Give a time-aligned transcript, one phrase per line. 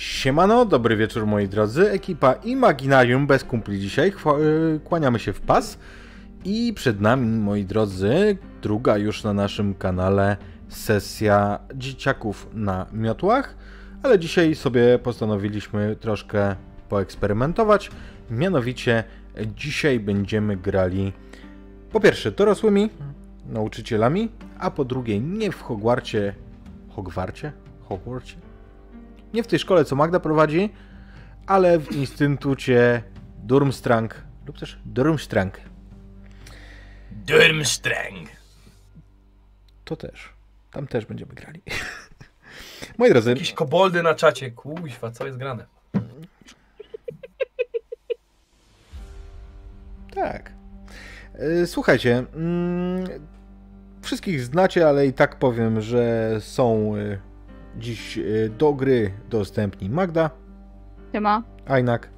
[0.00, 1.90] Siemano, dobry wieczór moi drodzy.
[1.90, 4.08] Ekipa Imaginarium bez kumpli dzisiaj.
[4.08, 5.78] Y, kłaniamy się w pas.
[6.44, 10.36] I przed nami, moi drodzy, druga już na naszym kanale
[10.68, 13.56] sesja dzieciaków na miotłach.
[14.02, 16.56] Ale dzisiaj sobie postanowiliśmy troszkę
[16.88, 17.90] poeksperymentować.
[18.30, 19.04] Mianowicie
[19.56, 21.12] dzisiaj będziemy grali
[21.92, 22.90] po pierwsze dorosłymi
[23.46, 24.28] nauczycielami,
[24.58, 26.34] a po drugie nie w Hogwarcie.
[26.88, 27.52] Hogwarcie?
[27.88, 28.49] Hogwarcie?
[29.34, 30.72] Nie w tej szkole, co Magda prowadzi,
[31.46, 33.02] ale w Instytucie
[33.38, 34.14] Durmstrang
[34.46, 35.60] lub też Durmstrang.
[37.10, 38.28] Durmstrang.
[39.84, 40.32] To też.
[40.70, 41.62] Tam też będziemy grali.
[42.98, 43.30] Moi drodzy.
[43.30, 44.50] Jakieś koboldy na czacie.
[44.50, 45.66] Kuźwa, co jest grane?
[50.14, 50.52] Tak.
[51.34, 53.04] E, słuchajcie, mm,
[54.02, 57.29] wszystkich znacie, ale i tak powiem, że są e,
[57.78, 58.22] dziś e,
[58.58, 60.30] do gry dostępni Magda.
[61.12, 61.42] Siema.
[61.66, 62.10] Ajnak.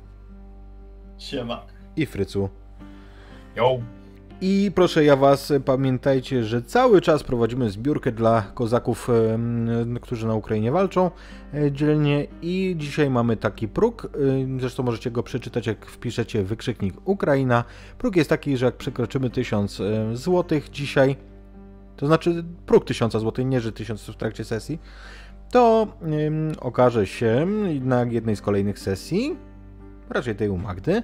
[1.18, 1.66] Siema.
[1.96, 2.48] I Frycu.
[3.56, 3.78] Yo.
[4.44, 9.08] I proszę ja was, pamiętajcie, że cały czas prowadzimy zbiórkę dla kozaków,
[10.00, 11.10] którzy na Ukrainie walczą
[11.54, 14.08] e, dzielnie i dzisiaj mamy taki próg, e,
[14.60, 17.64] zresztą możecie go przeczytać jak wpiszecie wykrzyknik Ukraina.
[17.98, 21.16] Próg jest taki, że jak przekroczymy 1000 e, złotych dzisiaj,
[21.96, 24.78] to znaczy próg 1000 złotych, nie że 1000 w trakcie sesji,
[25.52, 25.86] to
[26.60, 27.46] okaże się
[27.80, 29.36] na jednej z kolejnych sesji,
[30.10, 31.02] raczej tej u Magdy,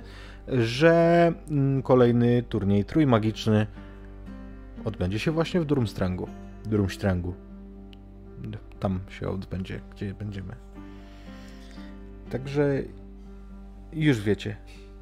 [0.49, 3.67] że mm, kolejny turniej trójmagiczny
[4.85, 6.29] odbędzie się właśnie w Durmstrangu.
[6.67, 7.35] Durmstrangu.
[8.81, 10.55] Tam się odbędzie, gdzie będziemy.
[12.31, 12.83] Także
[13.93, 14.57] już wiecie.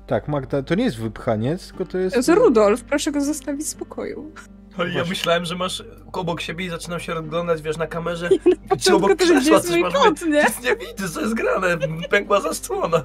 [0.07, 2.15] Tak, Magda, to nie jest wypchaniec, tylko to jest...
[2.15, 4.33] To jest Rudolf, proszę go zostawić w spokoju.
[4.79, 5.83] Ale ja myślałem, że masz
[6.13, 8.29] obok siebie i zaczynam się rozglądać, wiesz, na kamerze.
[8.71, 9.93] Na Czy obok początku to krzesła jest coś masz?
[9.95, 10.43] kot, nie?
[10.43, 11.79] Nic nie widzę, co jest grane.
[12.11, 13.03] Pękła zasłona.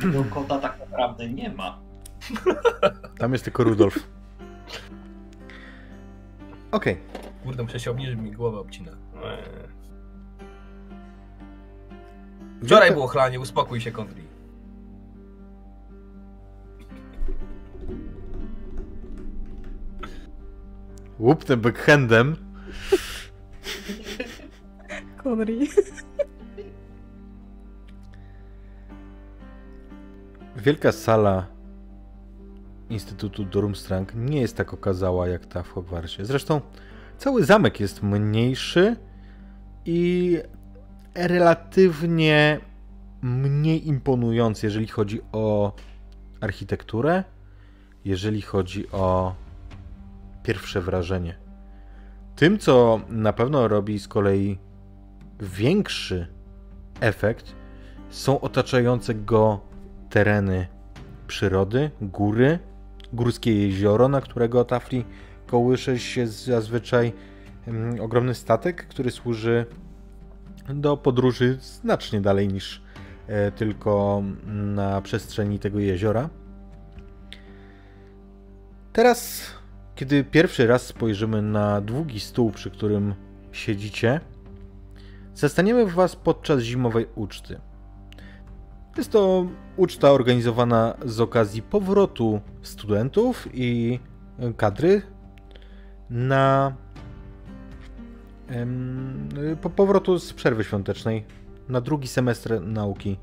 [0.00, 1.78] Tego kota tak naprawdę nie ma.
[3.18, 3.98] Tam jest tylko Rudolf.
[6.70, 6.98] Okej.
[7.44, 8.92] Kurde, muszę się obniżyć, mi głowę obcina.
[9.24, 9.38] Eee.
[12.64, 14.22] Wczoraj było chlanie, uspokój się, Kondri.
[21.18, 22.36] Łupnę backhandem.
[25.22, 25.58] Conry.
[30.56, 31.46] Wielka sala
[32.90, 36.24] Instytutu Durmstrang nie jest tak okazała jak ta w Hogwarcie.
[36.24, 36.60] Zresztą
[37.18, 38.96] cały zamek jest mniejszy
[39.86, 40.38] i
[41.14, 42.60] relatywnie
[43.22, 45.72] mniej imponujący, jeżeli chodzi o
[46.40, 47.24] architekturę,
[48.04, 49.34] jeżeli chodzi o
[50.42, 51.34] pierwsze wrażenie.
[52.36, 54.58] Tym, co na pewno robi z kolei
[55.40, 56.26] większy
[57.00, 57.52] efekt,
[58.10, 59.60] są otaczające go
[60.10, 60.66] tereny
[61.26, 62.58] przyrody, góry,
[63.12, 65.04] górskie jezioro, na którego tafli
[65.46, 67.12] kołysze się zazwyczaj
[67.66, 69.66] mm, ogromny statek, który służy
[70.68, 72.82] do podróży znacznie dalej niż
[73.26, 76.28] e, tylko na przestrzeni tego jeziora.
[78.92, 79.50] Teraz,
[80.02, 83.14] kiedy pierwszy raz spojrzymy na długi stół, przy którym
[83.52, 84.20] siedzicie,
[85.34, 87.60] zastaniemy Was podczas zimowej uczty.
[88.96, 89.46] Jest to
[89.76, 94.00] uczta organizowana z okazji powrotu studentów i
[94.56, 95.02] kadry
[96.10, 96.76] na
[99.60, 101.24] po powrotu z przerwy świątecznej
[101.68, 103.16] na drugi semestr nauki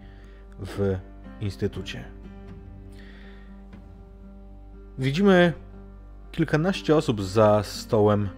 [0.59, 0.95] w
[1.41, 2.03] instytucie.
[4.97, 5.53] Widzimy
[6.31, 8.29] kilkanaście osób za stołem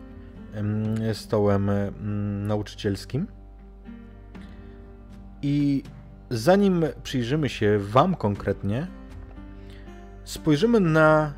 [0.53, 3.27] em, stołem em, nauczycielskim
[5.41, 5.83] i
[6.29, 8.87] zanim przyjrzymy się Wam konkretnie,
[10.23, 11.33] spojrzymy na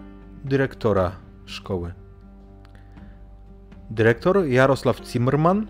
[0.46, 1.12] dyrektora
[1.46, 1.94] szkoły.
[3.90, 5.68] Dyrektor Jarosław Zimmerman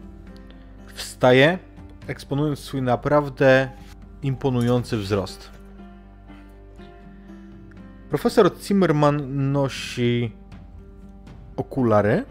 [0.93, 1.59] wstaje,
[2.07, 3.69] eksponując swój naprawdę
[4.21, 5.49] imponujący wzrost.
[8.09, 10.31] Profesor Zimmerman nosi
[11.57, 12.23] okulary,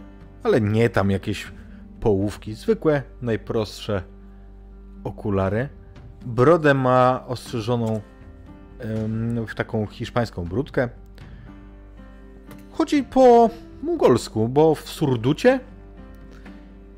[0.42, 1.52] ale nie tam jakieś
[2.00, 4.02] połówki, zwykłe, najprostsze
[5.04, 5.68] okulary.
[6.26, 8.00] Brodę ma ostrzyżoną
[9.48, 10.88] w taką hiszpańską brudkę.
[12.70, 13.50] Chodzi po
[13.82, 15.60] mongolsku, bo w surducie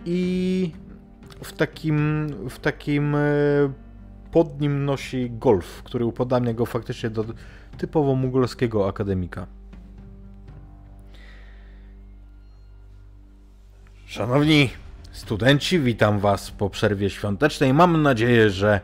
[0.04, 0.70] i
[1.42, 3.18] w takim, w takim e,
[4.30, 7.24] pod nim nosi golf, który upodabnia go faktycznie do
[7.78, 9.46] typowo mongolskiego akademika.
[14.14, 14.70] Szanowni
[15.12, 17.74] studenci, witam Was po przerwie świątecznej.
[17.74, 18.80] Mam nadzieję, że,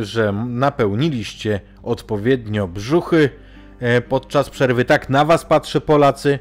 [0.00, 3.30] że napełniliście odpowiednio brzuchy
[3.78, 4.84] e, podczas przerwy.
[4.84, 6.38] Tak na Was patrzę, Polacy.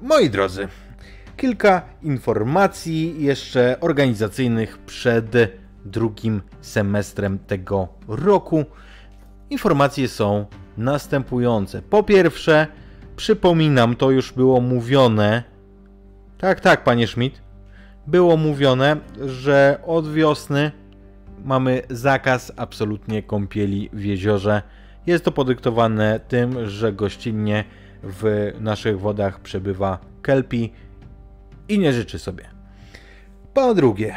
[0.00, 0.68] Moi drodzy,
[1.36, 5.36] kilka informacji jeszcze organizacyjnych przed
[5.84, 8.64] drugim semestrem tego roku.
[9.50, 11.82] Informacje są następujące.
[11.82, 12.66] Po pierwsze,
[13.16, 15.57] przypominam, to już było mówione.
[16.38, 17.42] Tak, tak, panie Schmidt.
[18.06, 18.96] Było mówione,
[19.26, 20.72] że od wiosny
[21.44, 24.62] mamy zakaz absolutnie kąpieli w jeziorze.
[25.06, 27.64] Jest to podyktowane tym, że gościnnie
[28.02, 30.72] w naszych wodach przebywa kelpi
[31.68, 32.44] i nie życzy sobie.
[33.54, 34.16] Po drugie,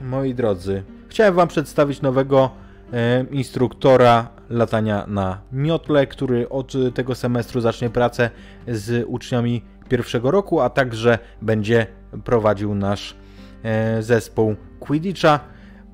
[0.00, 2.50] moi drodzy, chciałem Wam przedstawić nowego
[2.92, 8.30] e, instruktora latania na miotle, który od tego semestru zacznie pracę
[8.68, 11.86] z uczniami pierwszego roku, a także będzie
[12.24, 13.16] prowadził nasz
[13.62, 15.40] e, zespół Quidditcha.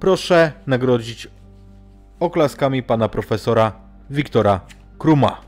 [0.00, 1.29] Proszę nagrodzić
[2.20, 3.73] oklaskami pana profesora
[4.11, 4.61] Wiktora
[4.99, 5.40] Kruma.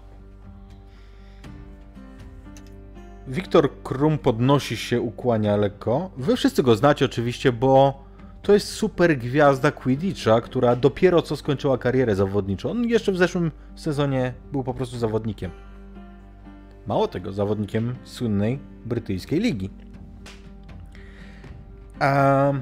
[3.28, 6.10] Wiktor Krum podnosi się, ukłania lekko.
[6.16, 8.04] Wy wszyscy go znacie oczywiście, bo
[8.43, 12.70] to jest super gwiazda Quidditcha, która dopiero co skończyła karierę zawodniczą.
[12.70, 15.50] On jeszcze w zeszłym sezonie był po prostu zawodnikiem.
[16.87, 19.71] Mało tego, zawodnikiem słynnej brytyjskiej ligi.
[21.99, 22.53] A...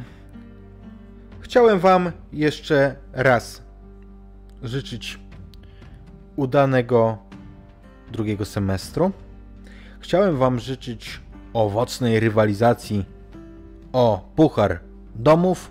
[1.41, 3.63] Chciałem Wam jeszcze raz
[4.63, 5.19] życzyć
[6.37, 7.19] udanego
[8.13, 9.13] drugiego semestru.
[10.01, 11.21] Chciałem Wam życzyć
[11.53, 13.05] owocnej rywalizacji
[13.93, 14.81] o puchar
[15.15, 15.71] domów.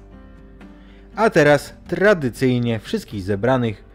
[1.16, 3.86] A teraz tradycyjnie wszystkich zebranych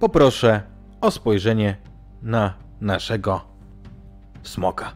[0.00, 0.62] poproszę
[1.00, 1.76] o spojrzenie
[2.22, 3.55] na naszego
[4.48, 4.92] smoka.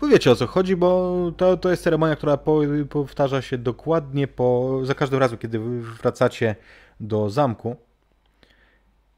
[0.00, 2.60] Wy wiecie o co chodzi, bo to, to jest ceremonia, która po,
[2.90, 6.56] powtarza się dokładnie po, za każdym razem, kiedy wracacie
[7.00, 7.76] do zamku.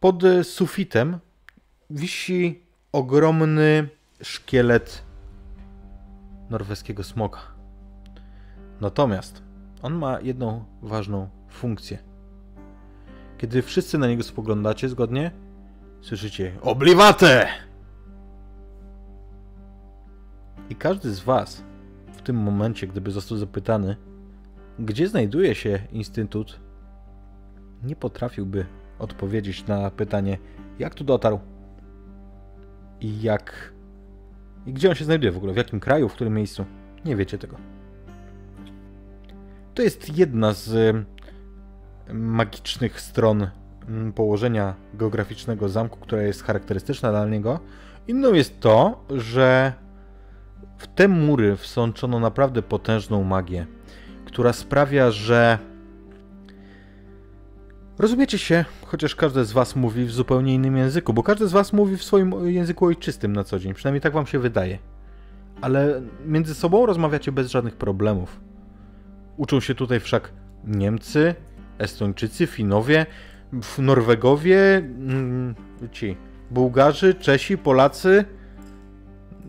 [0.00, 1.18] Pod sufitem
[1.90, 2.62] wisi
[2.92, 3.88] ogromny
[4.22, 5.02] szkielet
[6.50, 7.40] norweskiego smoka.
[8.80, 9.42] Natomiast
[9.82, 11.98] on ma jedną ważną funkcję.
[13.38, 15.30] Kiedy wszyscy na niego spoglądacie zgodnie,
[16.00, 17.65] słyszycie obliwate!
[20.70, 21.64] I każdy z was
[22.12, 23.96] w tym momencie, gdyby został zapytany,
[24.78, 26.60] gdzie znajduje się Instytut,
[27.82, 28.66] nie potrafiłby
[28.98, 30.38] odpowiedzieć na pytanie,
[30.78, 31.38] jak tu dotarł
[33.00, 33.72] i jak.
[34.66, 36.64] i gdzie on się znajduje w ogóle, w jakim kraju, w którym miejscu.
[37.04, 37.56] Nie wiecie tego.
[39.74, 43.48] To jest jedna z y, magicznych stron
[43.88, 47.60] mm, położenia geograficznego zamku, która jest charakterystyczna dla niego.
[48.08, 49.72] Inną jest to, że
[50.78, 53.66] w te mury wsączono naprawdę potężną magię,
[54.24, 55.58] która sprawia, że
[57.98, 61.72] rozumiecie się, chociaż każdy z was mówi w zupełnie innym języku, bo każdy z was
[61.72, 64.78] mówi w swoim języku ojczystym na co dzień, przynajmniej tak wam się wydaje.
[65.60, 68.40] Ale między sobą rozmawiacie bez żadnych problemów.
[69.36, 70.32] Uczą się tutaj wszak
[70.64, 71.34] Niemcy,
[71.78, 73.06] Estończycy, Finowie,
[73.78, 75.54] Norwegowie, mm,
[75.92, 76.16] ci
[76.50, 78.24] Bułgarzy, Czesi, Polacy.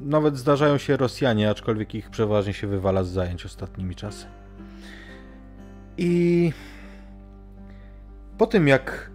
[0.02, 4.26] Nawet zdarzają się Rosjanie, aczkolwiek ich przeważnie się wywala z zajęć ostatnimi czasy.
[5.98, 6.54] I
[8.38, 9.12] po tym jak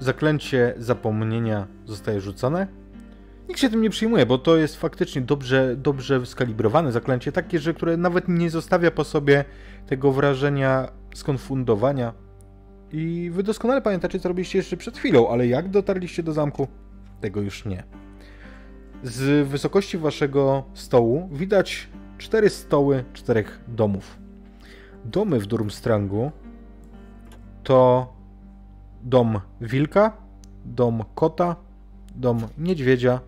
[0.00, 2.66] zaklęcie zapomnienia zostaje rzucone,
[3.48, 7.74] nikt się tym nie przyjmuje, bo to jest faktycznie dobrze, dobrze skalibrowane zaklęcie, takie, że
[7.74, 9.44] które nawet nie zostawia po sobie
[9.86, 12.12] tego wrażenia skonfundowania.
[12.92, 16.68] I wy doskonale pamiętacie, co robiliście jeszcze przed chwilą, ale jak dotarliście do zamku?
[17.20, 17.84] Tego już nie.
[19.02, 24.18] Z wysokości waszego stołu widać cztery stoły czterech domów.
[25.04, 26.30] Domy w Durmstrangu
[27.64, 28.12] to
[29.02, 30.16] dom wilka,
[30.64, 31.56] dom kota,
[32.14, 33.20] dom niedźwiedzia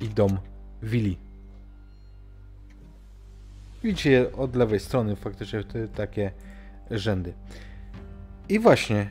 [0.00, 0.38] i dom
[0.82, 1.18] wili.
[3.82, 6.32] Widzicie je od lewej strony faktycznie te takie
[6.90, 7.32] rzędy.
[8.48, 9.10] I właśnie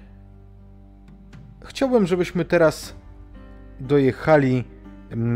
[1.65, 2.95] chciałbym, żebyśmy teraz
[3.79, 4.63] dojechali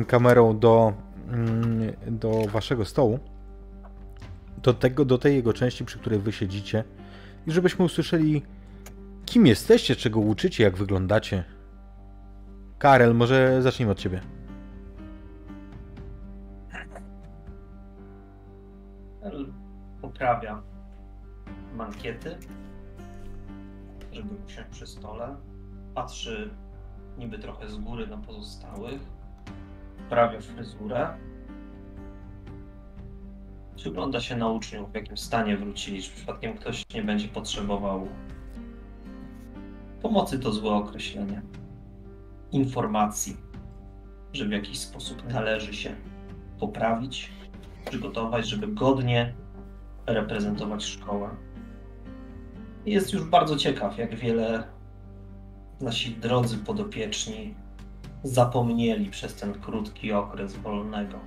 [0.07, 0.93] kamerą do,
[1.29, 3.19] mm, do waszego stołu,
[4.63, 6.83] do, tego, do tej jego części, przy której wy siedzicie
[7.47, 8.41] i żebyśmy usłyszeli
[9.25, 11.43] kim jesteście, czego uczycie, jak wyglądacie.
[12.77, 14.21] Karel, może zacznijmy od ciebie.
[20.01, 20.61] Poprawia
[21.75, 22.37] mankiety,
[24.11, 25.35] żeby usiąść przy stole.
[25.95, 26.49] Patrzy
[27.17, 29.16] niby trochę z góry na pozostałych.
[30.09, 31.07] Poprawia fryzurę.
[33.75, 38.07] Przygląda się na uczniów, w jakim stanie wrócili, czy przypadkiem ktoś nie będzie potrzebował
[40.01, 41.41] pomocy to złe określenie.
[42.51, 43.37] Informacji,
[44.33, 45.95] że w jakiś sposób należy się
[46.59, 47.31] poprawić,
[47.85, 49.33] przygotować, żeby godnie
[50.05, 51.29] reprezentować szkołę.
[52.85, 54.63] Jest już bardzo ciekaw, jak wiele
[55.81, 57.55] nasi drodzy podopieczni
[58.27, 61.19] zapomnieli przez ten krótki okres wolnego.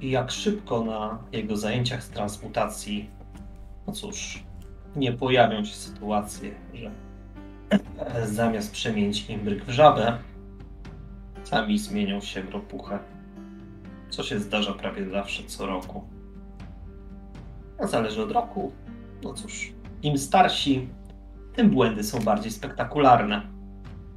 [0.00, 3.10] I jak szybko na jego zajęciach z transmutacji,
[3.86, 4.44] no cóż,
[4.96, 6.90] nie pojawią się sytuacje, że
[8.26, 10.18] zamiast przemienić imbryk w żabę,
[11.44, 12.98] sami zmienią się w ropuchę.
[14.10, 16.04] Co się zdarza prawie zawsze co roku.
[17.78, 18.72] A zależy od roku.
[19.22, 19.72] No cóż,
[20.02, 20.88] im starsi,
[21.54, 23.42] tym błędy są bardziej spektakularne.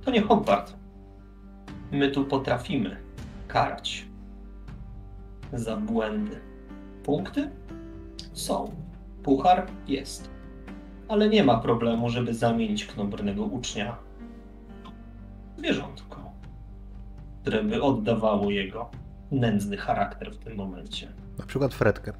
[0.05, 0.80] To nie Hogwart.
[1.91, 2.97] My tu potrafimy
[3.47, 4.05] karać
[5.53, 6.41] za błędy.
[7.03, 7.49] Punkty?
[8.33, 8.75] Są.
[9.23, 10.29] Puchar jest.
[11.07, 13.95] Ale nie ma problemu, żeby zamienić knobrnego ucznia
[15.55, 16.31] w zwierzątko,
[17.41, 18.89] które by oddawało jego
[19.31, 21.13] nędzny charakter w tym momencie.
[21.37, 22.13] Na przykład Fredkę.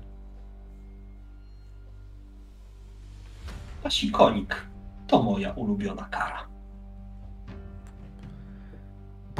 [3.83, 4.65] Pasikonik
[5.07, 6.50] to moja ulubiona kara.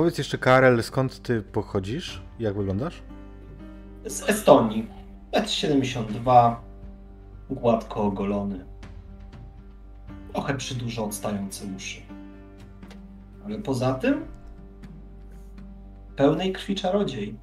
[0.01, 2.21] Powiedz jeszcze, Karel, skąd ty pochodzisz?
[2.39, 3.01] Jak wyglądasz?
[4.05, 4.87] Z Estonii.
[5.31, 6.55] 1,72
[7.49, 8.65] gładko ogolony.
[10.31, 12.01] Trochę przydużo odstające uszy.
[13.45, 14.25] Ale poza tym
[16.15, 17.39] pełnej krwi czarodziej.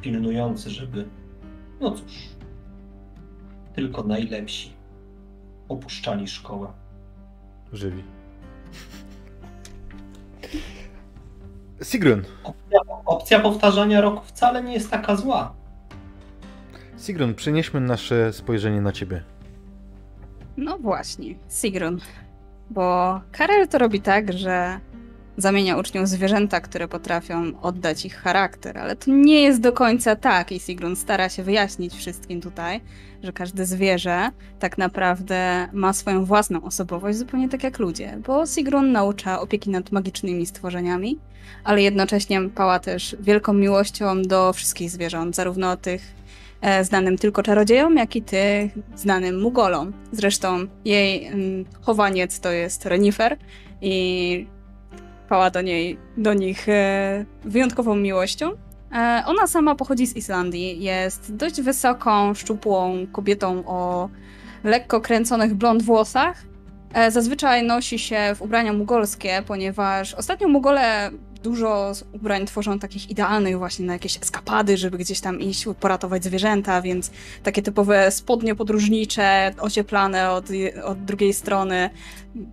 [0.00, 1.08] Pilnujący, żeby,
[1.80, 2.28] no cóż,
[3.74, 4.72] tylko najlepsi
[5.68, 6.72] opuszczali szkołę.
[7.72, 8.04] Żywi.
[11.82, 12.22] Sigrun.
[12.44, 15.54] Opcja, opcja powtarzania roku wcale nie jest taka zła.
[16.98, 19.22] Sigrun, przenieśmy nasze spojrzenie na ciebie.
[20.56, 22.00] No właśnie, Sigrun.
[22.70, 24.80] Bo Karel to robi tak, że
[25.36, 30.52] zamienia uczniów zwierzęta, które potrafią oddać ich charakter, ale to nie jest do końca tak
[30.52, 32.80] i Sigrun stara się wyjaśnić wszystkim tutaj,
[33.22, 38.92] że każde zwierzę tak naprawdę ma swoją własną osobowość, zupełnie tak jak ludzie, bo Sigrun
[38.92, 41.18] naucza opieki nad magicznymi stworzeniami,
[41.64, 46.14] ale jednocześnie pała też wielką miłością do wszystkich zwierząt, zarówno tych
[46.60, 49.92] e, znanym tylko czarodziejom, jak i tych znanym Mugolom.
[50.12, 53.36] Zresztą jej mm, chowaniec to jest renifer
[53.82, 54.46] i
[55.28, 58.52] pała do, niej, do nich e, wyjątkową miłością.
[58.92, 64.08] E, ona sama pochodzi z Islandii, jest dość wysoką, szczupłą kobietą o
[64.64, 66.42] lekko kręconych blond włosach.
[66.94, 71.10] E, Zazwyczaj nosi się w ubrania mugolskie, ponieważ ostatnio Mugole
[71.44, 76.82] dużo ubrań tworzą takich idealnych właśnie na jakieś eskapady, żeby gdzieś tam iść, poratować zwierzęta,
[76.82, 77.10] więc
[77.42, 80.44] takie typowe spodnie podróżnicze, ocieplane od,
[80.84, 81.90] od drugiej strony,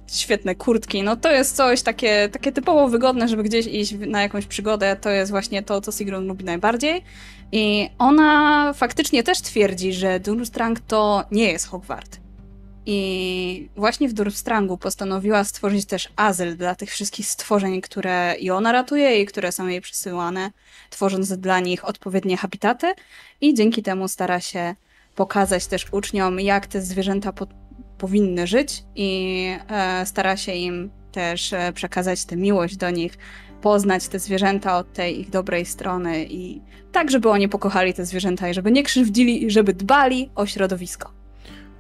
[0.07, 4.45] świetne kurtki, no to jest coś takie, takie typowo wygodne, żeby gdzieś iść na jakąś
[4.45, 7.03] przygodę, to jest właśnie to, co Sigrun lubi najbardziej.
[7.51, 12.21] I ona faktycznie też twierdzi, że Durmstrang to nie jest Hogwart.
[12.85, 18.71] I właśnie w Durmstrangu postanowiła stworzyć też azyl dla tych wszystkich stworzeń, które i ona
[18.71, 20.51] ratuje i które są jej przysyłane,
[20.89, 22.93] tworząc dla nich odpowiednie habitaty
[23.41, 24.75] i dzięki temu stara się
[25.15, 27.47] pokazać też uczniom, jak te zwierzęta po
[27.97, 33.17] powinny żyć i e, stara się im też e, przekazać tę miłość do nich,
[33.61, 36.61] poznać te zwierzęta od tej ich dobrej strony i
[36.91, 41.21] tak, żeby oni pokochali te zwierzęta i żeby nie krzywdzili i żeby dbali o środowisko.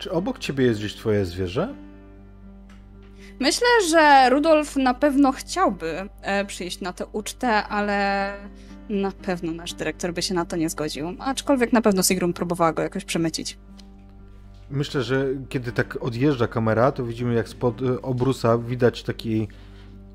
[0.01, 1.73] Czy obok ciebie jest gdzieś twoje zwierzę?
[3.39, 8.33] Myślę, że Rudolf na pewno chciałby e, przyjść na tę ucztę, ale
[8.89, 11.15] na pewno nasz dyrektor by się na to nie zgodził.
[11.19, 13.57] Aczkolwiek na pewno Sigrun próbowała go jakoś przemycić.
[14.69, 19.47] Myślę, że kiedy tak odjeżdża kamera, to widzimy jak spod y, obrusa widać taki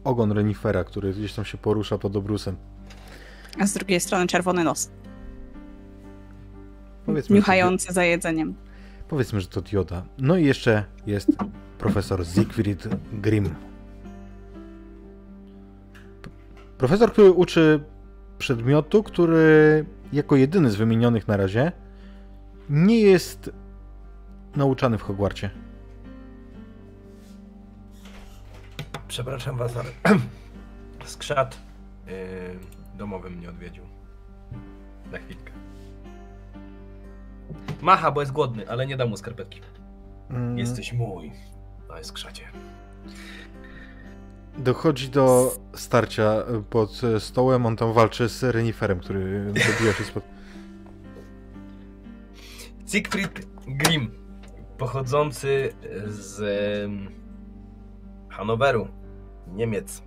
[0.05, 2.57] ogon renifera, który gdzieś tam się porusza pod obrusem.
[3.61, 4.91] A z drugiej strony czerwony nos,
[7.07, 8.66] Powiedzmy, niuchający za jedzeniem.
[9.09, 10.03] Powiedzmy, że to dioda.
[10.19, 11.31] No i jeszcze jest
[11.79, 13.55] profesor Siegfried Grimm.
[16.79, 17.81] Profesor, który uczy
[18.39, 21.73] przedmiotu, który jako jedyny z wymienionych na razie
[22.71, 23.51] nie jest
[24.57, 25.51] nauczany w Hogwarcie.
[29.09, 29.91] Przepraszam was, ale
[31.05, 31.59] skrzat
[32.07, 32.13] yy,
[32.99, 33.85] domowy mnie odwiedził.
[35.13, 35.56] Na chwilkę.
[37.83, 39.61] Macha, bo jest głodny, ale nie dam mu skarpetki.
[40.31, 41.33] Mm, Jesteś mój.
[41.89, 42.43] No jest skrzacie.
[44.59, 50.23] Dochodzi do starcia pod stołem, on tam walczy z reniferem, który dobija się spod...
[52.87, 54.11] Siegfried Grimm,
[54.79, 55.73] pochodzący
[56.07, 56.41] z
[58.29, 58.89] Hanoweru,
[59.55, 60.03] Niemiec.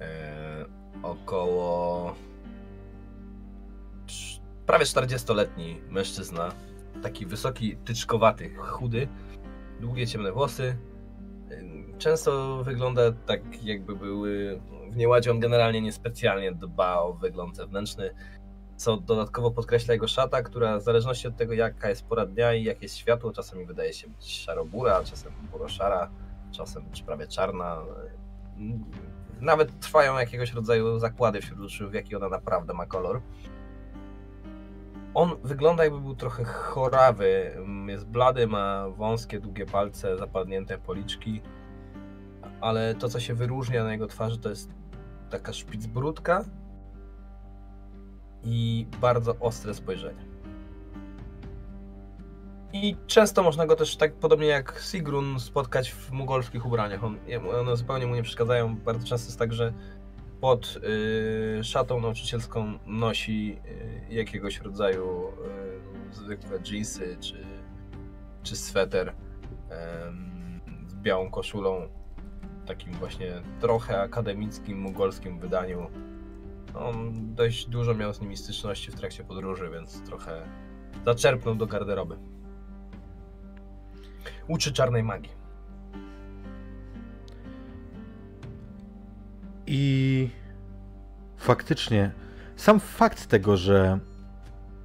[0.00, 0.64] E,
[1.02, 2.14] około
[4.66, 6.52] prawie 40-letni mężczyzna,
[7.02, 9.08] taki wysoki, tyczkowaty, chudy,
[9.80, 10.76] długie ciemne włosy.
[11.98, 15.30] Często wygląda tak, jakby były w nieładzie.
[15.30, 18.10] On generalnie niespecjalnie dba o wygląd zewnętrzny,
[18.76, 22.64] co dodatkowo podkreśla jego szata, która w zależności od tego, jaka jest pora dnia i
[22.64, 26.10] jakie jest światło, czasami wydaje się być szarobura, czasem buroszara,
[26.52, 27.82] czasem prawie czarna.
[29.40, 33.20] Nawet trwają jakiegoś rodzaju zakłady wśród uczniów, jaki ona naprawdę ma kolor.
[35.16, 37.56] On wygląda jakby był trochę chorawy.
[37.86, 41.42] Jest blady, ma wąskie, długie palce, zapadnięte policzki.
[42.60, 44.70] Ale to, co się wyróżnia na jego twarzy, to jest
[45.30, 46.44] taka szpicbrudka
[48.44, 50.26] i bardzo ostre spojrzenie.
[52.72, 57.04] I często można go też tak podobnie jak Sigrun spotkać w mugolskich ubraniach.
[57.04, 57.18] On,
[57.60, 58.76] one zupełnie mu nie przeszkadzają.
[58.76, 59.72] Bardzo często jest tak, że
[60.40, 60.78] pod
[61.58, 63.58] y, szatą nauczycielską nosi
[64.10, 65.28] y, jakiegoś rodzaju
[66.10, 67.46] y, zwykłe jeansy czy,
[68.42, 69.14] czy sweter
[70.88, 71.88] z białą koszulą,
[72.66, 75.90] takim właśnie trochę akademickim, mugolskim wydaniu.
[76.74, 80.42] On dość dużo miał z nimi styczności w trakcie podróży, więc trochę
[81.04, 82.16] zaczerpnął do garderoby.
[84.48, 85.35] Uczy czarnej magii.
[89.66, 90.30] I
[91.36, 92.10] faktycznie,
[92.56, 93.98] sam fakt tego, że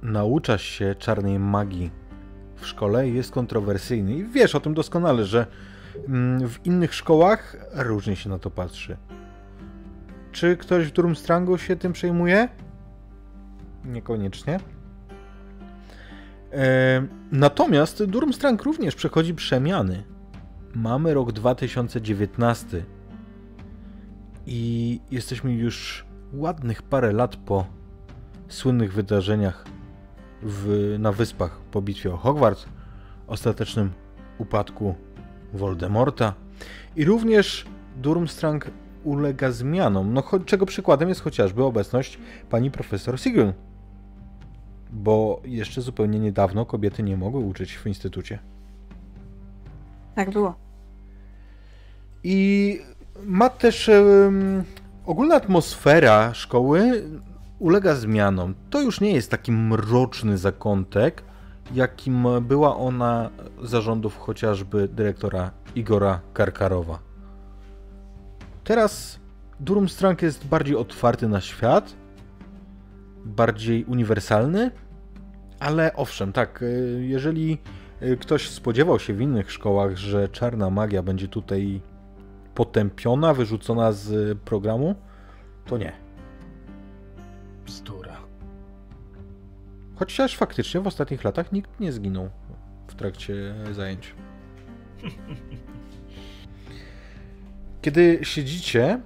[0.02, 1.90] nauczasz się czarnej magii
[2.56, 4.14] w szkole jest kontrowersyjny.
[4.14, 5.46] I wiesz o tym doskonale, że
[6.08, 8.96] mm, w innych szkołach różnie się na to patrzy.
[10.32, 12.48] Czy ktoś w Durmstrangu się tym przejmuje?
[13.84, 14.60] Niekoniecznie.
[16.52, 20.04] E, natomiast Durmstrang również przechodzi przemiany.
[20.74, 22.84] Mamy rok 2019
[24.46, 27.66] i jesteśmy już ładnych parę lat po
[28.48, 29.64] słynnych wydarzeniach
[30.42, 32.66] w, na wyspach po bitwie o Hogwarts,
[33.26, 33.92] ostatecznym
[34.38, 34.94] upadku
[35.52, 36.34] Voldemorta
[36.96, 38.70] i również Durmstrang
[39.04, 42.18] ulega zmianom, no, czego przykładem jest chociażby obecność
[42.50, 43.52] pani profesor Sigrun,
[44.92, 48.38] bo jeszcze zupełnie niedawno kobiety nie mogły uczyć w instytucie.
[50.14, 50.54] Tak było.
[52.24, 52.80] I
[53.24, 54.64] ma też um,
[55.06, 57.02] ogólna atmosfera szkoły
[57.58, 58.54] ulega zmianom.
[58.70, 61.22] To już nie jest taki mroczny zakątek,
[61.74, 63.30] jakim była ona
[63.62, 66.98] zarządów chociażby dyrektora Igora Karkarowa.
[68.64, 69.20] Teraz
[69.60, 71.94] Durmstrang jest bardziej otwarty na świat,
[73.24, 74.70] bardziej uniwersalny,
[75.60, 77.58] ale owszem, tak, y, jeżeli
[78.20, 81.80] ktoś spodziewał się w innych szkołach, że czarna magia będzie tutaj
[82.54, 84.94] potępiona, wyrzucona z programu,
[85.66, 85.92] to nie.
[87.66, 88.16] Bzdura.
[89.94, 92.30] Chociaż faktycznie w ostatnich latach nikt nie zginął
[92.86, 94.14] w trakcie zajęć.
[97.82, 99.00] Kiedy siedzicie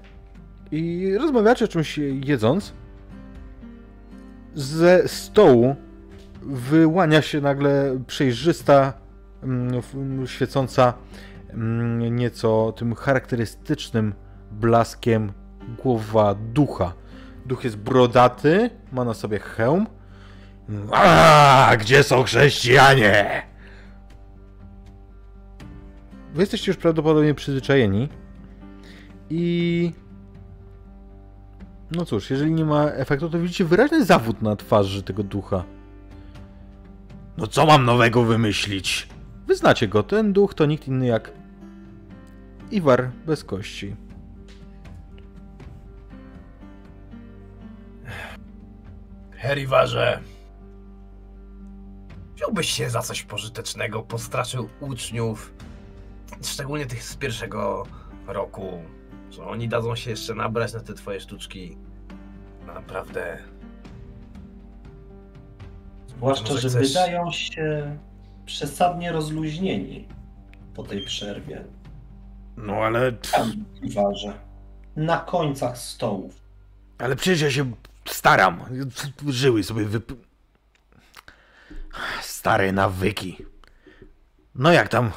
[0.73, 2.73] i rozmawiacie o czymś jedząc,
[4.55, 5.77] ze stołu
[6.43, 8.93] wyłania się nagle przejrzysta,
[9.43, 10.95] mm, świecąca
[12.11, 14.15] nieco tym charakterystycznym
[14.51, 15.33] blaskiem
[15.83, 16.93] głowa ducha.
[17.47, 19.87] Duch jest brodaty, ma na sobie hełm.
[20.93, 23.43] A, gdzie są chrześcijanie?
[26.35, 28.09] Wy jesteście już prawdopodobnie przyzwyczajeni.
[29.31, 29.93] I.
[31.91, 35.65] No cóż, jeżeli nie ma efektu, to widzicie wyraźny zawód na twarzy tego ducha.
[37.39, 39.09] No co mam nowego wymyślić?
[39.47, 41.33] Wyznacie go, ten duch to nikt inny jak
[42.71, 43.97] Iwar bez kości.
[49.31, 50.21] Heriwarze,
[52.35, 55.55] wziąłbyś się za coś pożytecznego, postraszył uczniów,
[56.43, 57.87] szczególnie tych z pierwszego
[58.27, 58.83] roku,
[59.31, 61.77] że oni dadzą się jeszcze nabrać na te twoje sztuczki.
[62.67, 63.39] Naprawdę.
[66.09, 66.89] Zwłaszcza, że chcesz...
[66.89, 67.99] wydają się
[68.47, 70.09] przesadnie rozluźnieni
[70.75, 71.65] po tej przerwie.
[72.57, 73.13] No ale.
[73.83, 74.33] Iwarze.
[74.97, 76.41] Na końcach stołów.
[76.99, 77.73] Ale przecież ja się
[78.05, 78.61] staram.
[79.29, 80.13] Żyły sobie wyp...
[82.23, 83.37] Stare nawyki.
[84.55, 85.11] No jak tam?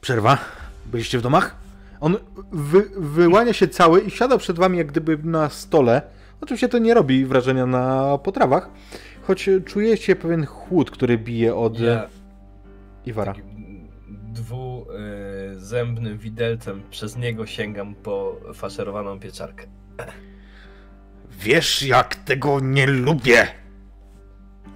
[0.00, 0.38] Przerwa?
[0.86, 1.56] Byliście w domach?
[2.00, 2.16] On
[2.52, 6.02] wy, wyłania się cały i siada przed wami jak gdyby na stole.
[6.40, 8.70] Oczywiście to nie robi wrażenia na potrawach.
[9.22, 12.08] choć czujecie pewien chłód, który bije od Ja
[13.06, 13.34] Iwara.
[13.34, 13.88] takim
[15.56, 19.66] dwuzębnym widelcem przez niego sięgam po faszerowaną pieczarkę.
[21.30, 23.46] Wiesz, jak tego nie lubię!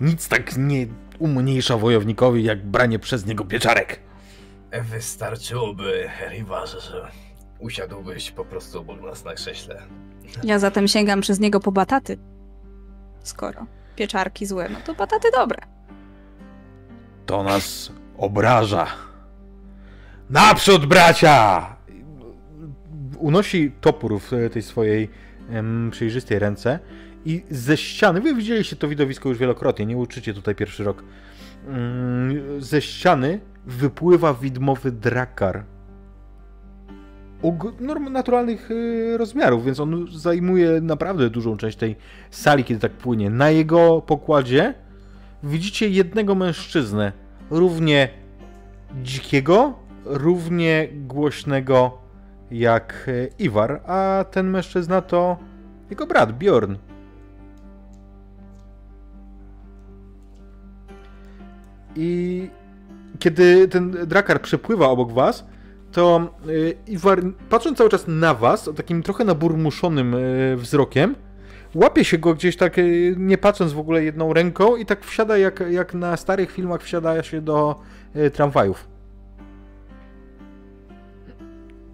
[0.01, 0.87] Nic tak nie
[1.19, 4.01] umniejsza wojownikowi, jak branie przez niego pieczarek.
[4.83, 7.11] Wystarczyłoby, Rivarze, że
[7.59, 9.83] usiadłbyś po prostu obok nas na krześle.
[10.45, 12.19] Ja zatem sięgam przez niego po bataty.
[13.23, 15.59] Skoro pieczarki złe, no to bataty dobre.
[17.27, 18.87] To nas obraża.
[20.31, 21.67] Naprzód, bracia!
[23.19, 25.09] Unosi topór w tej swojej
[25.51, 26.79] em, przejrzystej ręce
[27.25, 31.03] i ze ściany, wy widzieliście to widowisko już wielokrotnie, nie uczycie tutaj pierwszy rok.
[31.69, 35.65] Mm, Ze ściany wypływa widmowy drakar.
[37.81, 41.97] Norm- naturalnych y, rozmiarów, więc on zajmuje naprawdę dużą część tej
[42.31, 43.31] sali, kiedy tak płynie.
[43.31, 44.75] Na jego pokładzie
[45.43, 47.13] widzicie jednego mężczyznę,
[47.51, 48.09] równie
[49.03, 51.99] dzikiego, równie głośnego
[52.51, 55.37] jak e, Iwar, a ten mężczyzna to
[55.91, 56.77] jego brat Bjorn.
[61.97, 62.51] I
[63.19, 65.47] kiedy ten drakar przepływa obok was,
[65.93, 71.15] to y, Iwar, patrząc cały czas na was, takim trochę naburmuszonym y, wzrokiem,
[71.75, 72.77] łapie się go gdzieś tak,
[73.17, 77.23] nie patrząc w ogóle jedną ręką i tak wsiada jak, jak na starych filmach wsiada
[77.23, 77.81] się do
[78.33, 78.96] tramwajów.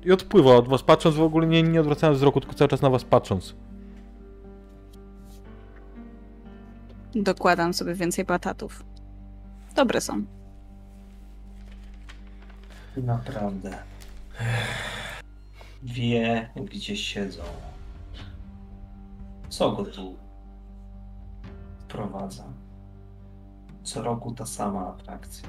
[0.04, 2.90] I odpływa od was, patrząc w ogóle, nie, nie odwracając wzroku, tylko cały czas na
[2.90, 3.54] was patrząc.
[7.14, 8.84] Dokładam sobie więcej batatów.
[9.74, 10.24] Dobre są.
[12.96, 13.78] Naprawdę.
[15.82, 17.42] Wie, gdzie siedzą.
[19.48, 20.16] Co go tu
[21.88, 22.44] prowadza?
[23.82, 25.48] Co roku ta sama atrakcja.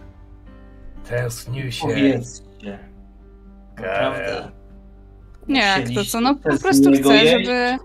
[1.10, 1.82] Tęsknił się.
[1.82, 2.93] Powiedzcie.
[3.76, 4.52] Naprawdę.
[5.48, 6.22] Nie, jak to co?
[6.22, 7.78] No po prostu chcę, żeby,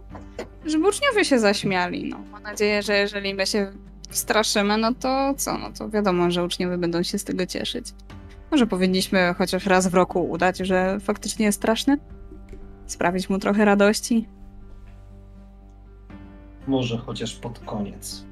[0.66, 2.08] żeby uczniowie się zaśmiali.
[2.08, 2.18] No.
[2.32, 3.72] Mam nadzieję, że jeżeli my się
[4.10, 5.58] straszymy, no to co?
[5.58, 7.94] No to wiadomo, że uczniowie będą się z tego cieszyć.
[8.50, 11.98] Może powinniśmy chociaż raz w roku udać, że faktycznie jest straszny?
[12.86, 14.28] Sprawić mu trochę radości?
[16.66, 18.24] Może chociaż pod koniec.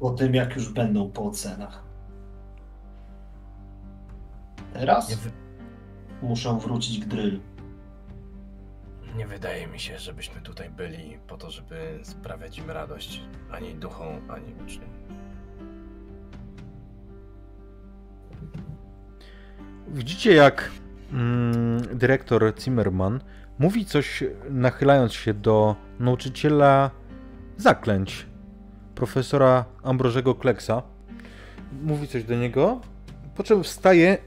[0.00, 1.82] Po tym, jak już będą po ocenach.
[4.72, 5.18] Teraz
[6.26, 7.40] Muszą wrócić k drylu.
[9.16, 13.22] nie wydaje mi się, żebyśmy tutaj byli po to, żeby sprawiać im radość.
[13.50, 14.90] Ani duchom, ani uczniom.
[19.88, 20.70] Widzicie, jak
[21.12, 23.20] mm, dyrektor Zimmerman
[23.58, 26.90] mówi coś, nachylając się do nauczyciela
[27.56, 28.26] zaklęć,
[28.94, 30.82] profesora Ambrożego Kleksa.
[31.82, 32.80] Mówi coś do niego,
[33.34, 34.18] po czym wstaje,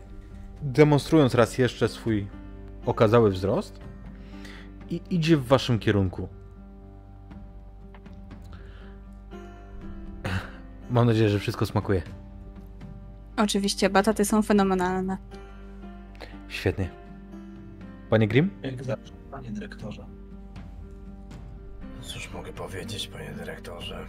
[0.61, 2.27] demonstrując raz jeszcze swój
[2.85, 3.79] okazały wzrost
[4.89, 6.27] i idzie w waszym kierunku.
[10.89, 12.01] Mam nadzieję, że wszystko smakuje.
[13.37, 15.17] Oczywiście, bataty są fenomenalne.
[16.47, 16.89] Świetnie.
[18.09, 18.49] Panie Grimm?
[18.63, 20.05] Jak zawsze, panie dyrektorze.
[22.01, 24.05] Cóż mogę powiedzieć, panie dyrektorze?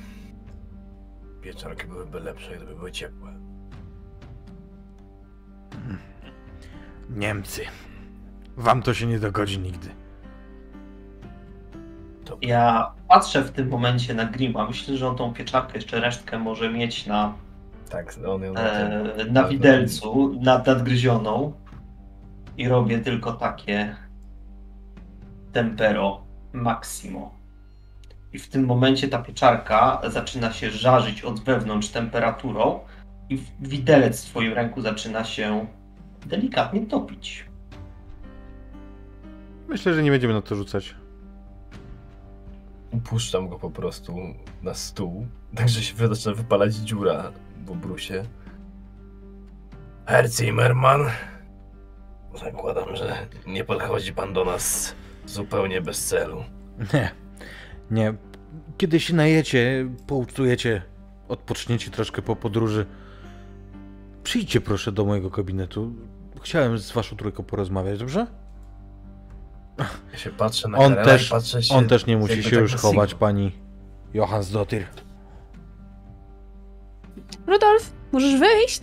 [1.43, 3.50] Pieczarki byłyby lepsze, gdyby były ciepłe.
[7.17, 7.63] Niemcy.
[8.57, 9.89] Wam to się nie dogodzi nigdy.
[12.25, 14.67] To Ja patrzę w tym momencie na Grima.
[14.67, 17.35] Myślę, że on tą pieczarkę jeszcze resztkę może mieć na,
[17.91, 21.53] tak, on ją na e, na widelcu, nad, nadgryzioną.
[22.57, 23.97] I robię tylko takie
[25.53, 26.21] tempero
[26.53, 27.35] maximo.
[28.33, 32.81] I w tym momencie ta pieczarka zaczyna się żarzyć od wewnątrz temperaturą
[33.29, 35.67] i w- widelec w twoim ręku zaczyna się
[36.27, 37.45] delikatnie topić.
[39.69, 40.95] Myślę, że nie będziemy na to rzucać.
[43.05, 44.17] Puszczam go po prostu
[44.63, 47.33] na stół, także się zaczyna wypalać dziura
[47.65, 48.23] w obrusie.
[50.07, 51.01] Herr Zimmerman,
[52.45, 54.95] zakładam, że nie podchodzi pan do nas
[55.27, 56.45] zupełnie bez celu.
[56.95, 57.11] Nie.
[57.91, 58.15] Nie.
[58.79, 60.83] Kiedy się najecie, pouczujecie,
[61.29, 62.87] odpoczniecie troszkę po podróży,
[64.23, 65.93] przyjdźcie proszę do mojego gabinetu.
[66.43, 68.27] Chciałem z waszą trójką porozmawiać, dobrze?
[70.13, 71.75] Ja się patrzę na On też- i patrzę się...
[71.75, 73.53] On też nie musi się tak już chować, pani
[74.15, 74.87] Johansdottir.
[77.47, 78.81] Rudolf, możesz wyjść?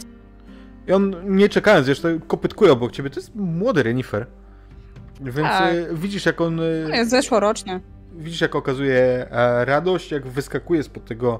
[0.87, 3.09] I on, nie czekając jeszcze, kopytkuje obok ciebie.
[3.09, 4.27] To jest młody renifer.
[5.21, 5.73] Więc Tak.
[5.73, 6.59] e, widzisz, jak on...
[6.59, 7.79] e, To jest zeszłoroczny.
[8.15, 11.39] Widzisz, jak okazuje e, radość, jak wyskakuje spod tego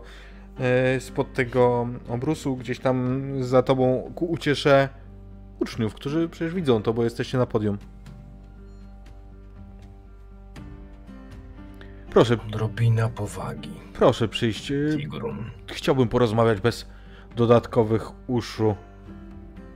[0.99, 4.89] spod tego obrusu, gdzieś tam za tobą ku uciesze
[5.59, 7.77] uczniów, którzy przecież widzą to, bo jesteście na podium.
[12.09, 13.69] Proszę, Odrobina powagi.
[13.93, 14.71] proszę przyjść.
[14.71, 15.51] e, Sigrun.
[15.67, 16.85] Chciałbym porozmawiać bez
[17.35, 18.75] dodatkowych uszu.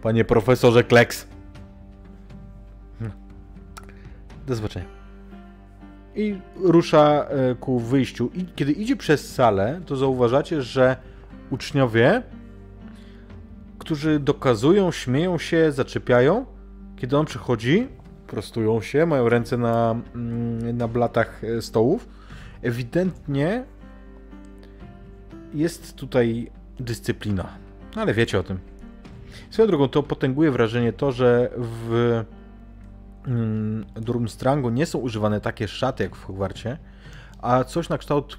[0.01, 1.27] Panie profesorze Kleks.
[2.99, 3.17] Hmm.
[4.47, 5.00] Do zobaczenia.
[6.15, 8.29] I rusza e, ku wyjściu.
[8.33, 10.95] I kiedy idzie przez salę, to zauważacie, że
[11.49, 12.23] uczniowie,
[13.79, 16.45] którzy dokazują, śmieją się, zaczepiają,
[16.95, 17.87] kiedy on przychodzi,
[18.27, 22.07] prostują się, mają ręce na, mm, na blatach e, stołów,
[22.61, 23.63] ewidentnie
[25.53, 27.49] jest tutaj dyscyplina.
[27.95, 28.59] Ale wiecie o tym.
[29.49, 32.23] Swoją drogą to potęguje wrażenie to, że w
[33.95, 36.77] Durmstrangu nie są używane takie szaty jak w Hogwarcie,
[37.41, 38.37] a coś na kształt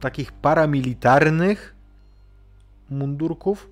[0.00, 1.74] takich paramilitarnych
[2.90, 3.70] mundurków.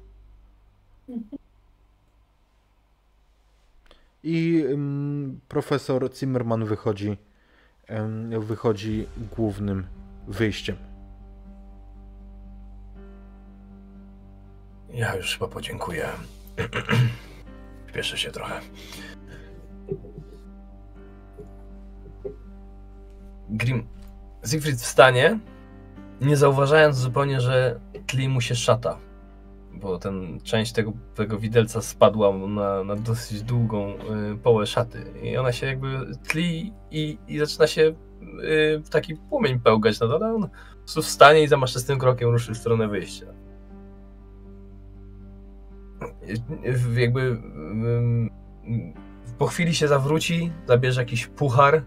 [4.22, 7.16] I mm, profesor Zimmerman wychodzi,
[8.40, 9.06] wychodzi
[9.37, 9.87] głównym
[10.28, 10.76] wyjściem.
[14.92, 16.08] Ja już chyba podziękuję.
[17.88, 18.60] Śpieszę się trochę.
[23.50, 23.87] Grim.
[24.46, 25.38] Siegfried wstanie,
[26.20, 28.98] nie zauważając zupełnie, że tli mu się szata.
[29.72, 33.88] Bo ten część tego, tego widelca spadła na, na dosyć długą
[34.33, 35.04] y, połę szaty.
[35.22, 35.88] I ona się jakby
[36.28, 37.94] tli i, i zaczyna się y,
[38.90, 40.35] taki płomień pełgać na dole.
[40.35, 43.26] On po prostu wstanie i zamaszczystym krokiem ruszy w stronę wyjścia
[46.72, 48.30] w- jakby ym,
[49.38, 51.83] po chwili się zawróci, zabierze jakiś puchar y,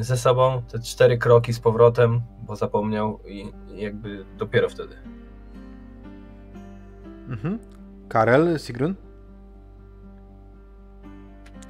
[0.00, 4.94] ze sobą, te cztery kroki z powrotem, bo zapomniał i i jakby dopiero wtedy.
[7.28, 7.58] Mhm.
[8.08, 8.94] Karel, Sigrun?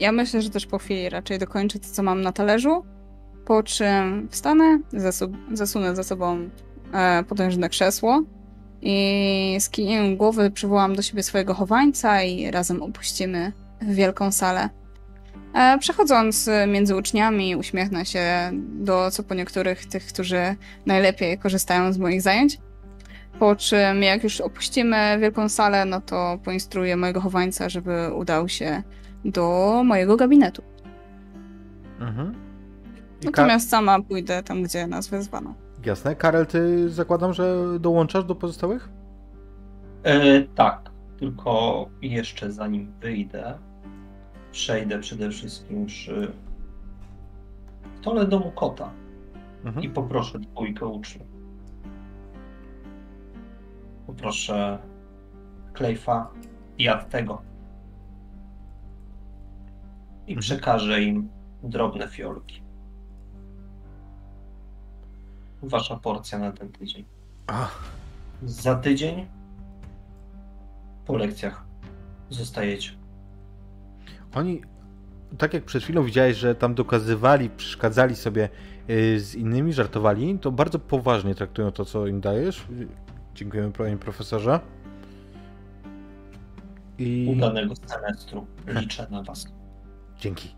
[0.01, 2.85] Ja myślę, że też po chwili raczej dokończę to, co mam na talerzu,
[3.45, 6.49] po czym wstanę, zasu- zasunę za sobą
[6.93, 8.23] e, potężne krzesło
[8.83, 14.69] i z kijem głowy przywołam do siebie swojego chowańca i razem opuścimy wielką salę.
[15.55, 21.93] E, przechodząc e, między uczniami, uśmiechnę się do co po niektórych tych, którzy najlepiej korzystają
[21.93, 22.59] z moich zajęć.
[23.39, 28.83] Po czym, jak już opuścimy wielką salę, no to poinstruuję mojego chowańca, żeby udał się
[29.25, 30.63] do mojego gabinetu.
[32.01, 32.35] Mhm.
[33.25, 35.55] Natomiast sama pójdę tam, gdzie nas wezwano.
[35.85, 36.17] Jasne.
[36.17, 38.89] Karel, ty zakładam, że dołączasz do pozostałych?
[40.03, 43.59] E, tak, tylko jeszcze zanim wyjdę,
[44.53, 46.33] przejdę przede wszystkim przy
[48.01, 48.91] stole domu kota
[49.65, 49.85] Mhm.
[49.85, 51.27] i poproszę dwójkę uczniów.
[54.07, 54.79] Poproszę
[55.73, 56.31] Klejfa
[56.79, 57.43] i Attego.
[60.27, 60.41] I Mhm.
[60.41, 61.29] przekażę im
[61.63, 62.63] drobne fiolki.
[65.63, 67.05] Wasza porcja na ten tydzień.
[68.43, 69.27] Za tydzień
[71.07, 71.65] po lekcjach
[72.31, 72.91] zostajecie.
[74.35, 74.63] Oni,
[75.39, 78.49] tak jak przed chwilą widziałeś, że tam dokazywali, przeszkadzali sobie
[78.91, 82.67] y, z innymi, żartowali, to bardzo poważnie traktują to, co im dajesz.
[83.35, 84.61] Dziękujemy, panie profesorze.
[86.99, 88.47] I Udanego semestru.
[88.67, 89.47] Liczę na was.
[90.19, 90.49] dzięki.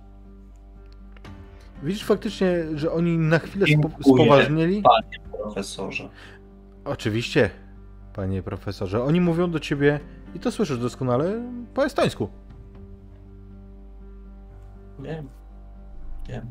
[1.83, 3.95] Widzisz faktycznie, że oni na chwilę Dziękuję.
[4.05, 4.83] spoważnieli?
[4.83, 6.09] Panie profesorze.
[6.85, 7.51] Oczywiście,
[8.13, 9.03] panie profesorze.
[9.05, 10.01] Oni mówią do ciebie,
[10.35, 11.43] i to słyszysz doskonale,
[11.75, 12.29] po estońsku.
[14.99, 15.29] Wiem.
[16.29, 16.51] Wiem.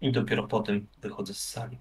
[0.00, 1.78] I dopiero potem wychodzę z sali.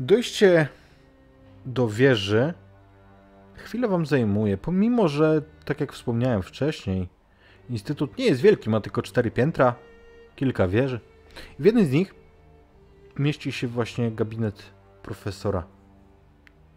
[0.00, 0.68] Dojście
[1.66, 2.54] do wieży
[3.54, 7.08] chwilę wam zajmuje, pomimo że, tak jak wspomniałem wcześniej,
[7.70, 9.74] instytut nie jest wielki, ma tylko cztery piętra,
[10.36, 11.00] kilka wieży.
[11.58, 12.14] W jednej z nich
[13.18, 14.62] mieści się właśnie gabinet
[15.02, 15.66] profesora,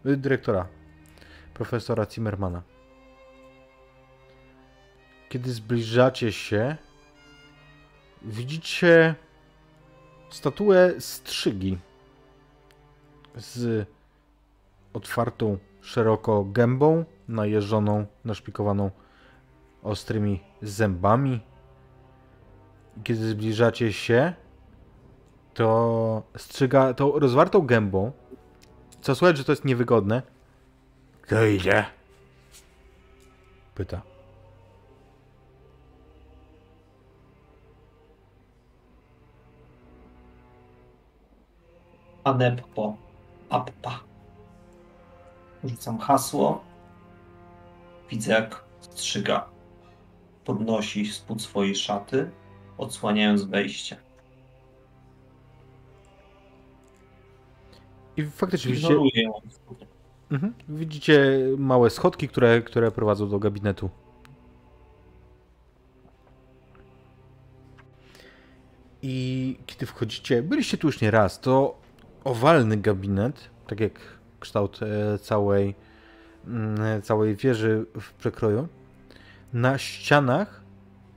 [0.06, 0.68] y, dyrektora,
[1.58, 2.62] profesora Zimmermana.
[5.28, 6.76] Kiedy zbliżacie się,
[8.22, 9.14] widzicie
[10.30, 11.78] statuę strzygi
[13.34, 13.86] z
[14.92, 18.90] otwartą szeroko gębą, najeżoną, naszpikowaną
[19.82, 21.40] ostrymi zębami.
[23.04, 24.32] Kiedy zbliżacie się,
[25.54, 28.12] to strzyga tą rozwartą gębą,
[29.00, 30.22] co słychać, że to jest niewygodne.
[31.28, 31.84] Kto idzie?
[33.74, 34.02] Pyta.
[42.24, 42.96] Aneppo
[43.50, 44.00] Appa.
[45.64, 46.64] Rzucam hasło.
[48.10, 49.48] Widzę, jak strzyga
[50.44, 52.30] podnosi spód swojej szaty,
[52.78, 53.96] odsłaniając wejście.
[58.16, 59.32] I faktycznie widzicie, Ignoruję ją.
[60.30, 63.90] Mhm, widzicie małe schodki, które, które prowadzą do gabinetu.
[69.02, 71.80] I kiedy wchodzicie, byliście tu już nie raz, to
[72.24, 73.92] owalny gabinet, tak jak
[74.40, 75.74] kształt e, całej,
[76.46, 78.68] mm, całej wieży w przekroju.
[79.52, 80.62] Na ścianach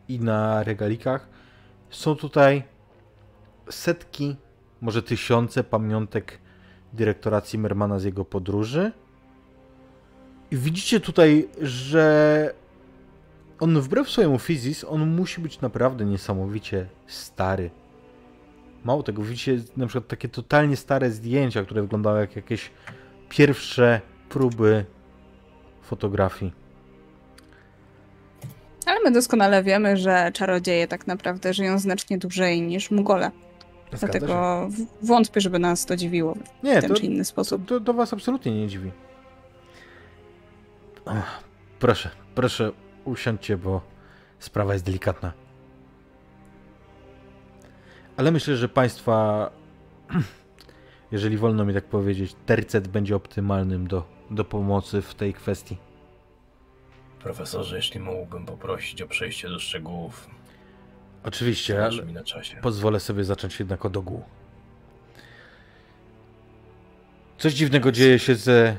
[0.08, 1.28] i na regalikach
[1.90, 2.64] są tutaj
[3.70, 4.36] setki,
[4.82, 6.41] może tysiące pamiątek
[6.94, 8.92] dyrektora Zimmermana z jego podróży.
[10.52, 12.54] I widzicie tutaj, że
[13.60, 17.72] on wbrew swojemu fizis, on musi być naprawdę niesamowicie stary.
[18.84, 22.72] Mało tego, widzicie na przykład takie totalnie stare zdjęcia, które wyglądały jak jakieś
[23.30, 24.86] pierwsze próby
[25.82, 26.54] fotografii.
[28.86, 33.32] Ale my doskonale wiemy, że czarodzieje tak naprawdę żyją znacznie dłużej niż Mugole.
[33.98, 34.20] Zgadza się.
[34.26, 34.68] Dlatego
[35.02, 37.66] w- wątpię, żeby nas to dziwiło w Nie, ten to, czy inny sposób.
[37.66, 38.92] to, to was absolutnie nie dziwi.
[41.06, 41.44] Ach,
[41.80, 42.72] proszę, proszę,
[43.06, 43.82] usiądźcie, bo
[44.40, 45.34] sprawa jest delikatna.
[48.18, 49.50] Ale myślę, że państwa,
[51.12, 55.78] jeżeli wolno mi tak powiedzieć, tercet będzie optymalnym do, do pomocy w tej kwestii.
[57.20, 60.30] Profesorze, jeśli mógłbym poprosić o przejście do szczegółów,
[61.24, 62.58] Oczywiście, ale mi na czasie.
[62.62, 64.24] pozwolę sobie zacząć jednak od ogółu.
[67.38, 68.78] Coś dziwnego dzieje się ze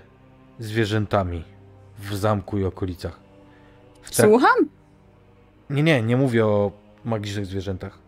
[0.59, 1.45] zwierzętami
[1.99, 3.21] w zamku i okolicach.
[4.03, 4.57] W trak- Słucham?
[5.71, 6.73] Nie, nie, nie mówię o
[7.05, 7.99] magicznych zwierzętach.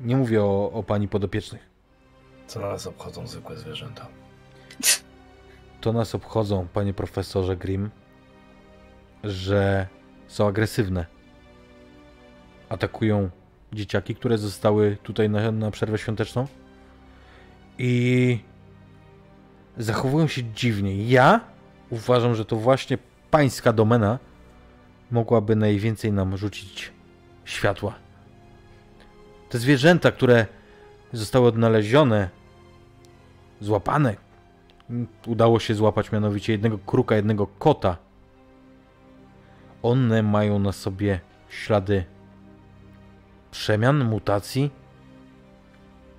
[0.00, 1.70] Nie mówię o, o pani podopiecznych.
[2.46, 4.06] Co nas obchodzą zwykłe zwierzęta?
[5.80, 7.90] To nas obchodzą, panie profesorze Grimm,
[9.24, 9.86] że
[10.28, 11.06] są agresywne.
[12.72, 13.30] Atakują
[13.72, 16.46] dzieciaki, które zostały tutaj na, na przerwę świąteczną.
[17.78, 18.38] I
[19.78, 21.04] zachowują się dziwnie.
[21.04, 21.40] Ja
[21.90, 22.98] uważam, że to właśnie
[23.30, 24.18] pańska domena
[25.10, 26.92] mogłaby najwięcej nam rzucić
[27.44, 27.94] światła.
[29.48, 30.46] Te zwierzęta, które
[31.12, 32.28] zostały odnalezione,
[33.60, 34.16] złapane,
[35.26, 37.96] udało się złapać mianowicie jednego kruka, jednego kota.
[39.82, 42.04] One mają na sobie ślady
[43.52, 44.70] przemian, mutacji.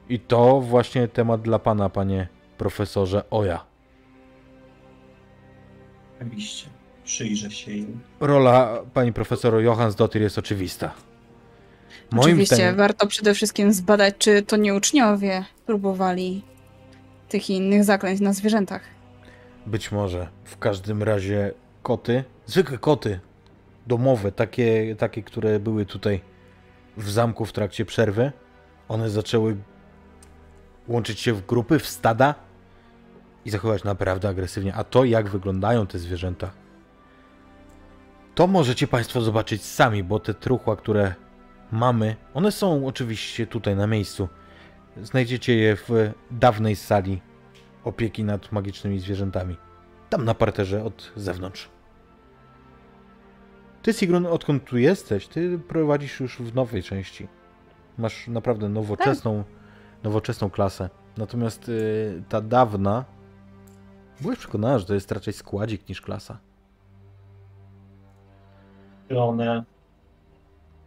[0.10, 3.66] I to właśnie temat dla pana, panie profesorze Oja.
[6.18, 6.68] Oczywiście.
[7.04, 8.00] Przyjrzę się im.
[8.20, 10.94] Rola pani profesor Johansdottir jest oczywista.
[12.18, 16.44] Oczywiście, warto przede wszystkim zbadać, czy to nie uczniowie próbowali
[17.30, 18.82] tych i innych zaklęć na zwierzętach.
[19.66, 20.28] Być może.
[20.44, 21.52] W każdym razie
[21.84, 23.20] koty, zwykłe koty,
[23.88, 26.22] domowe, takie, takie, które były tutaj
[26.98, 28.32] w zamku w trakcie przerwy,
[28.88, 29.58] one zaczęły
[30.88, 32.36] łączyć się w grupy, w stada
[33.46, 34.74] i zachowywać naprawdę agresywnie.
[34.74, 36.52] A to, jak wyglądają te zwierzęta,
[38.36, 41.14] to możecie Państwo zobaczyć sami, bo te truchła, które
[41.72, 44.30] mamy, one są oczywiście tutaj na miejscu.
[45.02, 45.90] Znajdziecie je w
[46.32, 47.22] dawnej sali
[47.84, 49.58] opieki nad magicznymi zwierzętami.
[50.10, 51.73] Tam na parterze od zewnątrz.
[53.84, 57.28] Ty, Sigrun, odkąd tu jesteś, ty prowadzisz już w nowej części.
[57.98, 59.44] Masz naprawdę nowoczesną,
[60.04, 60.90] nowoczesną klasę.
[61.18, 63.06] Natomiast y, ta dawna,
[64.22, 66.40] byłeś przekonana, że to jest raczej składzik niż klasa.
[69.10, 69.64] Czy one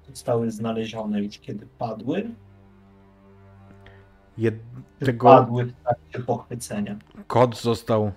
[0.08, 2.30] zostały znalezione już kiedy padły?
[4.38, 6.96] Jednego padły w trakcie pochwycenia?
[7.26, 8.12] kod został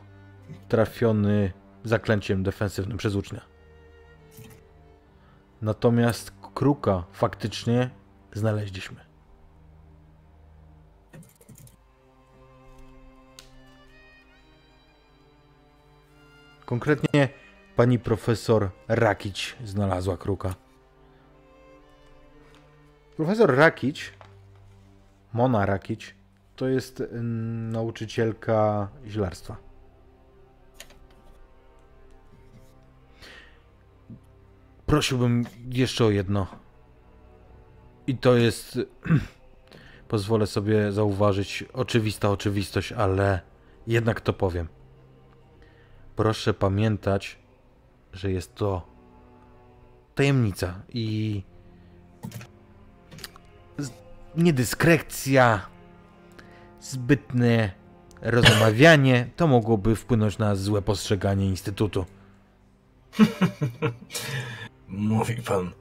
[0.68, 1.52] trafiony
[1.84, 3.59] zaklęciem defensywnym przez ucznia.
[5.62, 7.90] Natomiast kruka faktycznie
[8.34, 9.10] znaleźliśmy.
[16.66, 17.30] Konkretnie
[17.76, 20.56] pani profesor Rakić znalazła kruka.
[23.18, 24.14] Profesor Rakić,
[25.34, 26.16] Mona Rakić,
[26.56, 27.04] to jest
[27.72, 29.69] nauczycielka źlarstwa.
[34.90, 36.48] Prosiłbym jeszcze o jedno.
[38.08, 38.80] I to jest,
[40.08, 43.42] pozwolę sobie zauważyć, oczywista oczywistość, ale
[43.88, 44.68] jednak to powiem.
[46.16, 47.40] Proszę pamiętać,
[48.14, 48.88] że jest to
[50.16, 51.44] tajemnica i
[54.36, 55.66] niedyskrecja
[56.80, 57.72] zbytne
[58.22, 62.06] rozmawianie to mogłoby wpłynąć na złe postrzeganie Instytutu.
[64.90, 65.72] Mówi pan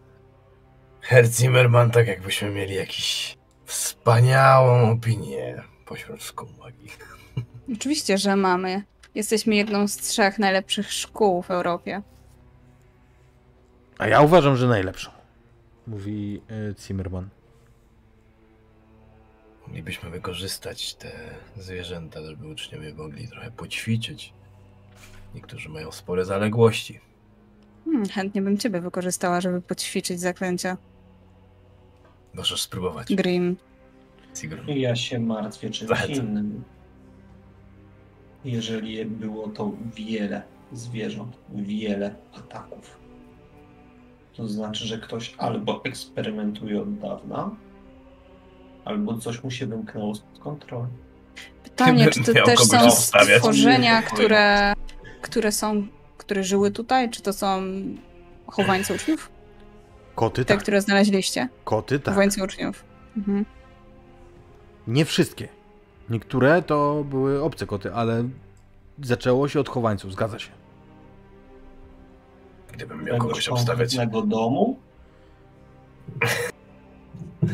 [1.01, 6.91] Herr Zimmerman tak jakbyśmy mieli jakiś wspaniałą opinię pośród szkół magii.
[7.77, 8.83] Oczywiście, że mamy.
[9.15, 12.03] Jesteśmy jedną z trzech najlepszych szkół w Europie.
[13.99, 15.11] A ja uważam, że najlepszą,
[15.87, 17.29] mówi e, Zimmerman.
[19.67, 21.11] Moglibyśmy wykorzystać te
[21.57, 24.33] zwierzęta, żeby uczniowie mogli trochę poćwiczyć.
[25.35, 27.01] Niektórzy mają spore zaległości.
[27.85, 30.77] Hmm, chętnie bym ciebie wykorzystała, żeby poćwiczyć zaklęcia.
[32.35, 33.57] Możesz spróbować, Grim.
[34.35, 34.69] Sigrun.
[34.69, 36.27] Ja się martwię czymś Zachęcam.
[36.27, 36.65] innym.
[38.45, 42.99] Jeżeli było to wiele zwierząt, wiele ataków,
[44.37, 47.51] to znaczy, że ktoś albo eksperymentuje od dawna,
[48.85, 50.93] albo coś mu się wymknęło spod kontroli.
[51.65, 54.75] Pytanie, czy to też są stworzenia, które,
[55.23, 55.87] które są,
[56.19, 57.11] które żyły tutaj?
[57.11, 57.63] Czy to są
[58.47, 59.31] chowańce uczniów?
[60.15, 61.49] Koty Te, tak, które znaleźliście?
[61.65, 62.15] koty tak.
[62.15, 62.85] Chowańce uczniów.
[63.17, 63.45] Mhm.
[64.87, 65.49] Nie wszystkie.
[66.11, 68.29] Niektóre to były obce koty, ale
[69.03, 70.51] zaczęło się od chowańców, zgadza się.
[72.73, 73.97] Gdybym miał kogoś obstawiać.
[73.97, 74.79] konkretnego domu,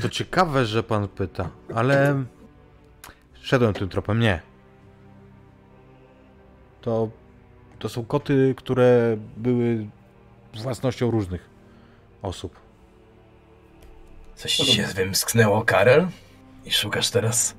[0.02, 2.24] To ciekawe, że pan pyta, ale
[3.42, 4.40] szedłem tym tropem, nie.
[6.80, 7.08] To,
[7.78, 9.86] to są koty, które były
[10.54, 11.50] własnością różnych
[12.22, 12.56] osób.
[14.34, 16.06] Coś ci się wymsknęło, Karel?
[16.64, 17.56] I szukasz teraz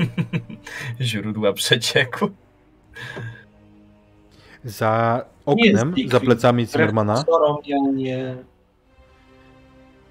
[1.00, 2.30] źródła przecieku?
[4.64, 7.24] Za oknem, za plecami Zimmermana,
[7.66, 8.36] ja nie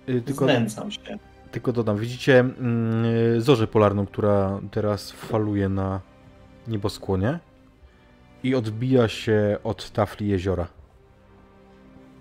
[0.10, 1.20] y, tylko, znęcam się.
[1.52, 6.02] tylko dodam, widzicie mm, zorzę polarną, która teraz faluje na
[6.68, 7.40] nieboskłonie
[8.44, 10.68] i odbija się od tafli jeziora.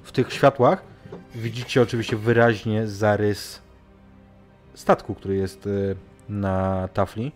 [0.03, 0.83] W tych światłach
[1.35, 3.63] widzicie oczywiście wyraźnie zarys
[4.75, 5.97] statku, który jest y,
[6.29, 7.33] na tafli,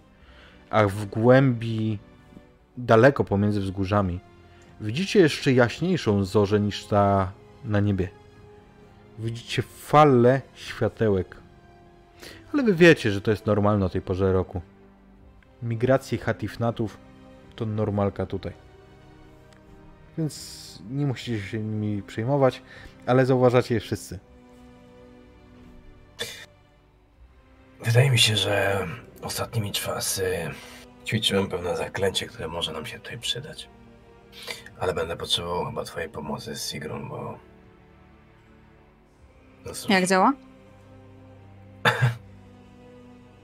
[0.70, 1.99] a w głębi,
[2.76, 4.20] daleko pomiędzy wzgórzami,
[4.80, 7.33] widzicie jeszcze jaśniejszą zorzę niż ta
[7.64, 8.09] na niebie.
[9.18, 11.37] Widzicie fale światełek.
[12.53, 14.61] Ale wy wiecie, że to jest normalne o tej porze roku.
[15.62, 16.99] Migracje hatifnatów
[17.57, 18.53] to normalka tutaj.
[20.18, 22.62] Więc nie musicie się nimi przejmować,
[23.06, 24.18] ale zauważacie je wszyscy.
[27.84, 28.86] Wydaje mi się, że
[29.22, 30.50] ostatnimi czasy
[31.06, 33.68] ćwiczyłem pewne zaklęcie, które może nam się tutaj przydać.
[34.78, 37.38] Ale będę potrzebował chyba twojej pomocy z Sigrun, bo...
[39.66, 40.32] No cóż, Jak działa?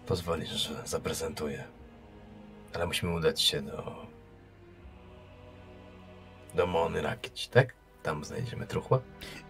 [0.06, 1.64] pozwolisz, że zaprezentuję.
[2.74, 4.06] Ale musimy udać się do...
[6.58, 7.74] Do Mony Rakić, tak?
[8.02, 9.00] Tam znajdziemy truchła.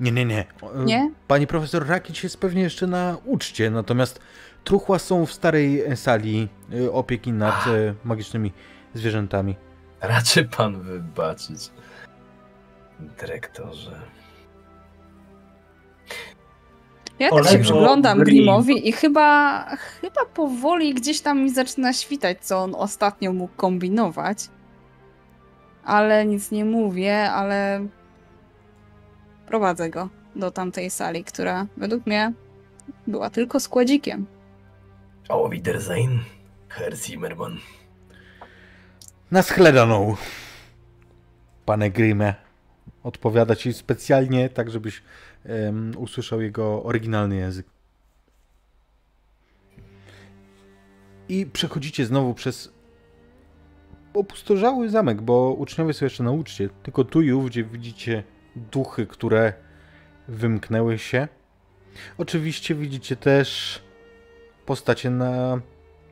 [0.01, 0.45] Nie, nie, nie.
[0.63, 1.13] O, e, Nie?
[1.29, 4.21] Pani profesor Rakic jest pewnie jeszcze na uczcie, natomiast
[4.65, 8.53] truchła są w starej e, sali e, opieki nad e, magicznymi
[8.95, 9.57] zwierzętami.
[10.01, 11.71] Raczy pan wybaczyć,
[13.01, 14.01] dyrektorze.
[17.19, 18.37] Ja tak się przyglądam Grim.
[18.37, 24.39] Grimowi i chyba, chyba powoli gdzieś tam mi zaczyna świtać, co on ostatnio mógł kombinować.
[25.89, 27.87] Ale nic nie mówię, ale
[29.47, 32.33] prowadzę go do tamtej sali, która według mnie
[33.07, 34.27] była tylko składzikiem.
[35.29, 36.21] Au Wiedersehen,
[36.69, 37.59] Herr Zimmermann.
[39.31, 40.17] Na schledaną,
[41.65, 42.35] pane Grimie.
[43.03, 45.03] Odpowiada ci specjalnie, tak żebyś
[45.45, 47.67] em, usłyszał jego oryginalny język.
[51.29, 52.78] I przechodzicie znowu przez
[54.15, 56.69] opustoszały zamek, bo uczniowie są jeszcze na uczcie.
[56.83, 58.23] Tylko tu i ówdzie widzicie
[58.57, 59.53] duchy, które
[60.29, 61.29] wymknęły się.
[62.19, 63.81] Oczywiście widzicie też
[64.67, 65.61] postacie na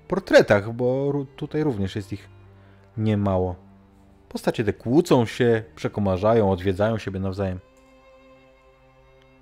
[0.09, 2.29] portretach, bo tutaj również jest ich
[2.97, 3.57] niemało.
[4.29, 7.61] Postacie te kłócą się, przekomarzają, odwiedzają siebie nawzajem.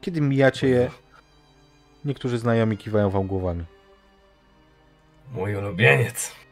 [0.00, 0.90] Kiedy mijacie je,
[2.04, 3.64] niektórzy znajomi kiwają wam głowami.
[5.32, 6.43] Mój ulubieniec.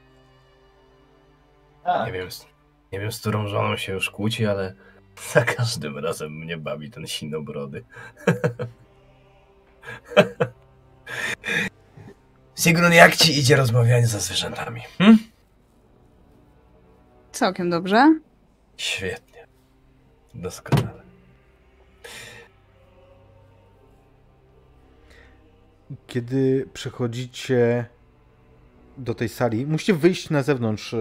[1.85, 2.47] Tak, Nie wiem, z-
[2.93, 4.75] nie wiem, z którą żoną się już kłóci, ale
[5.33, 7.85] za każdym razem mnie bawi ten sinobrody.
[12.55, 14.81] Sigrun, jak ci idzie rozmawianie ze zwierzętami?
[14.99, 15.19] Hm?
[17.33, 18.21] Całkiem dobrze.
[18.77, 19.47] Świetnie.
[20.35, 21.03] Doskonale.
[26.07, 27.87] Kiedy przechodzicie
[28.99, 29.67] do tej sali.
[29.67, 30.95] Musicie wyjść na zewnątrz,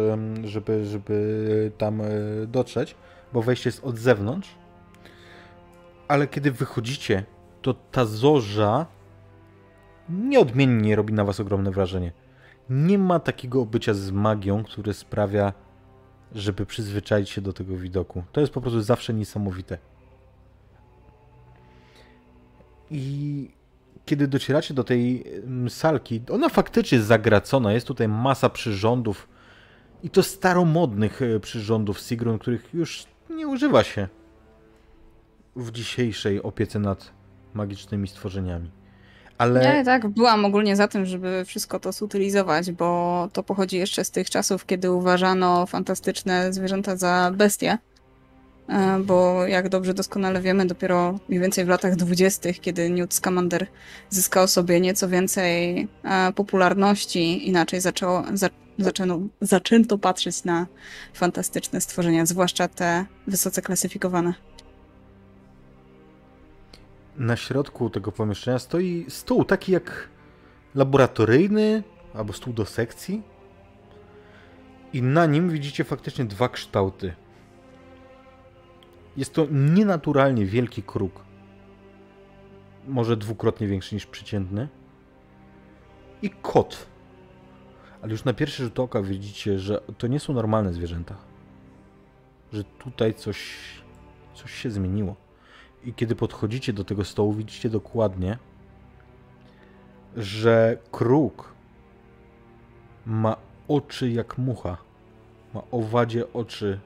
[0.43, 2.07] żeby, żeby tam e,
[2.47, 2.95] dotrzeć,
[3.33, 4.55] bo wejście jest od zewnątrz.
[6.07, 7.23] Ale kiedy wychodzicie,
[7.61, 8.85] to ta zorza
[10.09, 12.11] nieodmiennie robi na was ogromne wrażenie.
[12.69, 15.53] Nie ma takiego obycia z magią, które sprawia,
[16.31, 18.23] żeby przyzwyczaić się do tego widoku.
[18.31, 19.77] To jest po prostu zawsze niesamowite.
[22.91, 23.51] I
[24.11, 27.73] kiedy docieracie do tej mm, salki, ona faktycznie jest zagracona.
[27.73, 29.27] Jest tutaj masa przyrządów
[30.03, 34.07] i to staromodnych e, przyrządów Sigrun, których już nie używa się
[35.55, 37.11] w dzisiejszej opiece nad
[37.53, 38.71] magicznymi stworzeniami.
[39.37, 44.05] Ale Ja tak byłam ogólnie za tym, żeby wszystko to zutylizować, bo to pochodzi jeszcze
[44.05, 47.77] z tych czasów, kiedy uważano fantastyczne zwierzęta za bestie.
[48.71, 53.67] E, Bo jak dobrze doskonale wiemy, dopiero mniej więcej w latach dwudziestych, kiedy Newt Scamander
[54.09, 58.49] zyskał sobie nieco więcej e, popularności, inaczej zaczęło, za,
[58.79, 60.67] zaczęto, zaczęto patrzeć na
[61.13, 64.33] fantastyczne stworzenia, zwłaszcza te wysoce klasyfikowane.
[67.17, 70.09] na środku tego pomieszczenia stoi stół, taki jak
[70.75, 73.21] laboratoryjny albo stół do sekcji.
[74.93, 77.13] I na nim widzicie faktycznie dwa kształty.
[79.17, 81.25] Jest to nienaturalnie wielki kruk.
[82.87, 84.67] Może dwukrotnie większy niż przeciętny.
[86.21, 86.87] I kot.
[88.01, 91.15] Ale już na pierwszy rzut oka widzicie, że to nie są normalne zwierzęta.
[92.53, 93.57] Że tutaj coś,
[94.33, 95.15] coś się zmieniło.
[95.83, 98.37] I kiedy podchodzicie do tego stołu, widzicie dokładnie,
[100.15, 101.53] że kruk
[103.05, 103.35] ma
[103.67, 104.77] oczy jak mucha.
[105.53, 106.79] Ma owadzie oczy.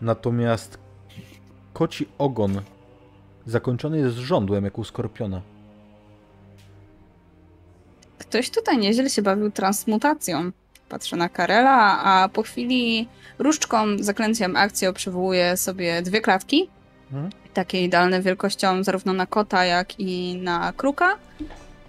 [0.00, 0.78] Natomiast
[1.72, 2.60] koci ogon
[3.46, 5.40] zakończony jest żądłem jak u skorpiona.
[8.18, 10.50] Ktoś tutaj nieźle się bawił transmutacją.
[10.88, 16.68] Patrzę na Karela, a po chwili różdżką, zaklęciem akcją przywołuje sobie dwie klatki.
[17.12, 17.30] Mhm.
[17.54, 21.18] Takie idealne wielkością zarówno na kota, jak i na kruka.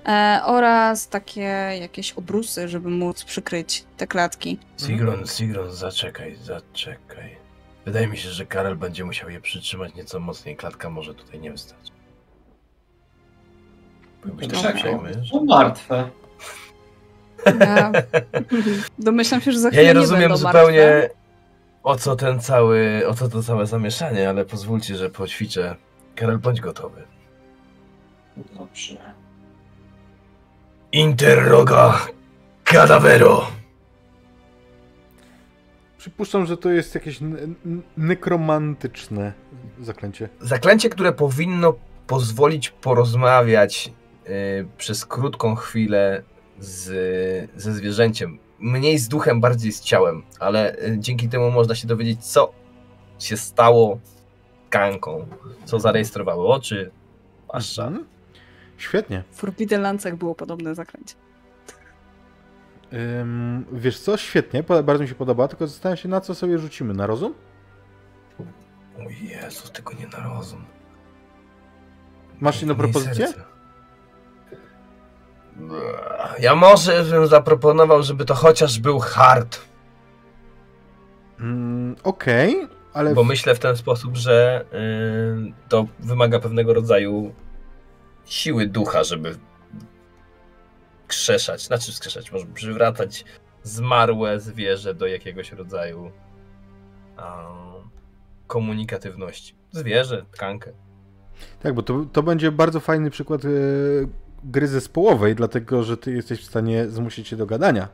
[0.05, 1.41] E, oraz takie
[1.79, 4.59] jakieś obrusy, żeby móc przykryć te klatki.
[4.77, 7.46] Sigrun, Sigrun, zaczekaj, zaczekaj.
[7.87, 10.55] Wydaje mi się, że Karel będzie musiał je przytrzymać nieco mocniej.
[10.55, 11.91] Klatka może tutaj nie wstać.
[14.25, 16.09] Byłbyś tak Czekaj, uprzejmy, to martwe.
[17.59, 17.91] Ja
[18.99, 21.15] domyślam się, że za Ja chwilę nie nie rozumiem będą zupełnie martwe.
[21.83, 25.75] o co ten cały, o co to całe zamieszanie, ale pozwólcie, że poćwiczę.
[26.15, 27.03] Karel, bądź gotowy.
[28.37, 28.97] Dobrze.
[30.91, 32.07] Interroga
[32.63, 33.47] cadavero.
[35.97, 37.19] Przypuszczam, że to jest jakieś
[37.97, 39.33] nekromantyczne
[39.81, 40.29] zaklęcie.
[40.41, 41.73] Zaklęcie, które powinno
[42.07, 43.93] pozwolić porozmawiać
[44.27, 46.23] y, przez krótką chwilę
[46.59, 48.39] z, ze zwierzęciem.
[48.59, 52.53] Mniej z duchem, bardziej z ciałem, ale y, dzięki temu można się dowiedzieć, co
[53.19, 53.99] się stało
[54.69, 55.27] kanką,
[55.65, 56.91] co zarejestrowały oczy,
[57.47, 57.87] paszcza.
[57.87, 58.05] Mhm.
[58.77, 59.23] Świetnie.
[59.31, 61.15] W Forbidden Lancach było podobne zaklęcie.
[62.93, 64.17] Ym, wiesz co?
[64.17, 66.93] Świetnie, bardzo mi się podoba, tylko zastanawiam się na co sobie rzucimy.
[66.93, 67.33] Na rozum?
[68.97, 70.65] O Jezu, tylko nie na rozum.
[72.39, 73.27] Masz inną propozycję?
[76.39, 79.59] Ja może bym zaproponował, żeby to chociaż był hard.
[81.39, 84.65] Mm, Okej, ale Bo myślę w ten sposób, że
[85.49, 87.33] y, to wymaga pewnego rodzaju
[88.25, 89.35] siły ducha, żeby
[91.07, 93.25] krzeszać, znaczy skrzeszać, może przywracać
[93.63, 96.11] zmarłe zwierzę do jakiegoś rodzaju
[97.17, 97.45] a,
[98.47, 99.55] komunikatywności.
[99.71, 100.71] Zwierzę, tkankę.
[101.59, 103.49] Tak, bo to, to będzie bardzo fajny przykład e,
[104.43, 107.87] gry zespołowej, dlatego że ty jesteś w stanie zmusić się do gadania.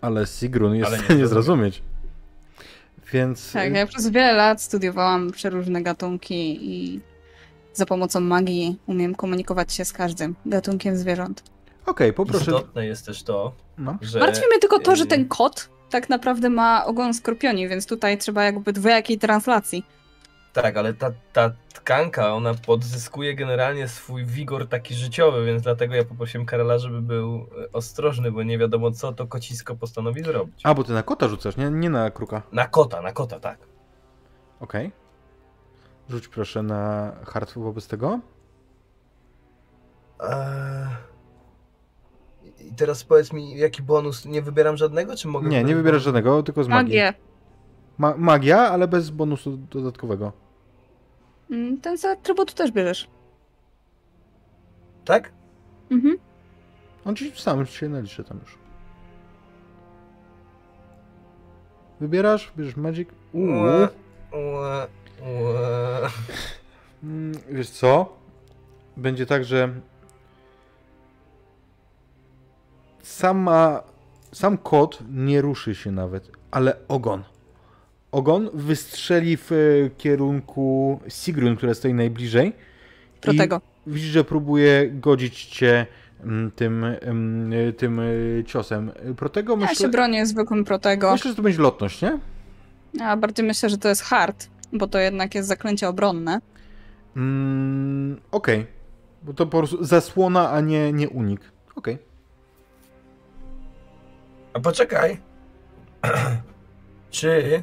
[0.00, 1.70] Ale Sigrun jest Ale w nie stanie zrozumie.
[1.70, 1.82] zrozumieć.
[3.12, 3.52] Więc.
[3.52, 7.00] Tak, e, ja przez wiele lat studiowałam przeróżne gatunki i
[7.74, 11.42] za pomocą magii umiem komunikować się z każdym gatunkiem zwierząt.
[11.88, 12.44] Okej, poproszę.
[12.44, 13.98] Istotne jest też to, No.
[14.00, 14.18] że...
[14.18, 18.18] Martwi mnie tylko to, że y, ten kot tak naprawdę ma ogon skorpioni, więc tutaj
[18.18, 19.86] trzeba jakby dwojakiej translacji.
[20.52, 26.04] Tak, ale ta, ta tkanka, ona podzyskuje generalnie swój wigor taki życiowy, więc dlatego ja
[26.04, 30.60] poprosiłem Karola, żeby był e, ostrożny, bo nie wiadomo co to kocisko postanowi zrobić.
[30.64, 32.42] A, bo ty na kota rzucasz, nie, nie na kruka.
[32.52, 33.58] Na kota, na kota, tak.
[34.60, 34.92] Okej.
[36.08, 38.20] Rzuć proszę na hard wobec tego.
[40.20, 41.08] Eee...
[42.68, 44.24] I teraz powiedz mi, jaki bonus?
[44.26, 45.48] Nie wybieram żadnego, czy mogę...
[45.48, 46.94] Nie, nie wybierasz żadnego, tylko z magii.
[46.98, 47.14] Magię.
[47.98, 50.32] Ma magia, ale bez bonusu dodatkowego.
[51.50, 53.08] Mm, Ten z atrybutu też bierzesz.
[55.04, 55.32] Tak?
[55.90, 56.18] Mhm.
[57.04, 58.58] On ci sam się naliczy tam już.
[62.00, 62.52] Wybierasz?
[62.56, 63.08] Bierzesz Magic?
[63.32, 63.44] Uuu.
[63.52, 63.88] Ue,
[64.32, 64.86] ue,
[65.22, 66.08] ue.
[67.02, 68.16] Mm, Wiesz co?
[68.96, 69.68] Będzie tak, że
[73.08, 73.82] sama,
[74.32, 77.24] sam kot nie ruszy się nawet, ale ogon.
[78.12, 79.56] Ogon wystrzeli w e,
[79.98, 82.52] kierunku Sigrun, która stoi najbliżej.
[83.20, 83.60] Protego.
[83.86, 85.86] I widzisz, że próbuje godzić cię
[86.24, 88.04] mm, tym, mm, e, tym e,
[88.44, 88.92] ciosem.
[89.16, 91.12] Protego Ja się myślę, bronię zwykłym protego.
[91.12, 92.18] myślę, że to będzie lotność, nie?
[93.00, 96.40] A bardziej myślę, że to jest hard, bo to jednak jest zaklęcie obronne.
[97.16, 98.66] Mm, Okej.
[99.22, 101.40] Bo to po prostu zasłona, a nie, nie unik.
[101.76, 102.07] Okej.
[104.58, 105.20] A poczekaj.
[107.10, 107.62] Czy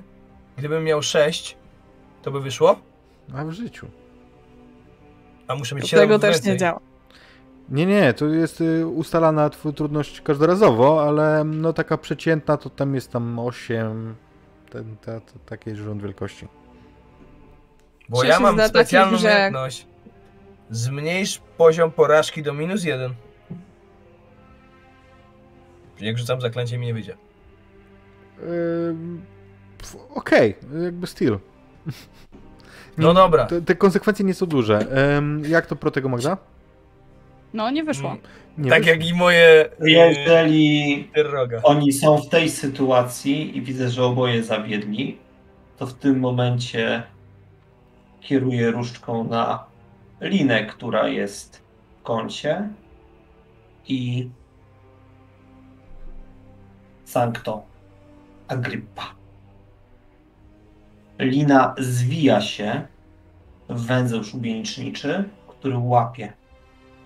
[0.57, 1.57] gdybym miał 6,
[2.21, 2.75] to by wyszło?
[3.35, 3.87] A w życiu.
[5.47, 6.51] A muszę mieć To 7 tego też więcej.
[6.53, 6.79] nie działa.
[7.69, 13.11] Nie, nie, to jest y, ustalana trudność każdorazowo, ale no taka przeciętna to tam jest
[13.11, 14.15] tam 8,
[14.69, 16.47] ten, ta, ta, taki rząd wielkości.
[18.09, 19.87] Bo ja mam specjalną że- umiejętność.
[20.69, 23.13] Zmniejsz poziom porażki do minus 1.
[25.99, 27.17] Jak rzucam zaklęcie mi nie wyjdzie.
[30.15, 31.37] Okej, jakby styl.
[32.97, 33.45] No dobra.
[33.45, 34.79] Te, te konsekwencje nie są duże.
[35.47, 36.37] Jak to pro tego Magda?
[37.53, 38.09] No, nie wyszło.
[38.09, 38.21] Mm,
[38.57, 41.59] Nie tak jak i moje Jeżeli terroga.
[41.63, 45.17] oni są w tej sytuacji i widzę, że oboje zawiedli,
[45.77, 47.03] to w tym momencie
[48.21, 49.65] kieruję różdżką na
[50.21, 51.61] linę, która jest
[51.99, 52.69] w kącie
[53.87, 54.29] i
[57.05, 57.63] Sancto
[58.47, 59.03] Agrippa.
[61.19, 62.87] Lina zwija się
[63.69, 66.33] w węzeł szubieniczniczy, który łapie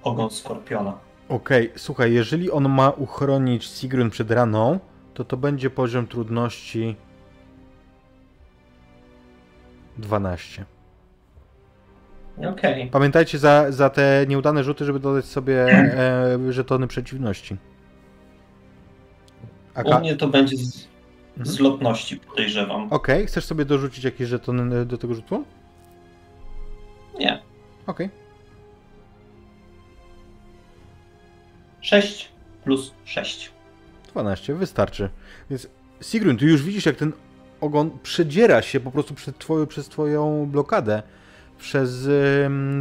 [0.04, 0.97] ogon skorpiona.
[1.30, 4.80] Okej, słuchaj, jeżeli on ma uchronić Sigrun przed raną,
[5.14, 6.95] to to będzie poziom trudności
[9.97, 10.66] 12.
[12.52, 12.88] Okej.
[12.88, 17.58] Pamiętajcie za, za te nieudane rzuty, żeby dodać sobie e, żetony przeciwności.
[19.86, 20.88] A U mnie to będzie z,
[21.38, 21.55] Mhm.
[21.55, 22.88] z lotności, podejrzewam.
[22.93, 25.43] Okej, chcesz sobie dorzucić jakieś żetony e, do tego rzutu?
[27.19, 27.41] Nie.
[27.88, 28.09] Okej.
[31.82, 32.30] 6
[32.63, 33.51] plus 6.
[34.13, 35.09] 12, wystarczy.
[35.49, 35.67] Więc
[36.01, 37.13] Sigrun, ty już widzisz, jak ten
[37.61, 41.03] ogon przedziera się po prostu twoją, przez twoją blokadę,
[41.60, 42.10] przez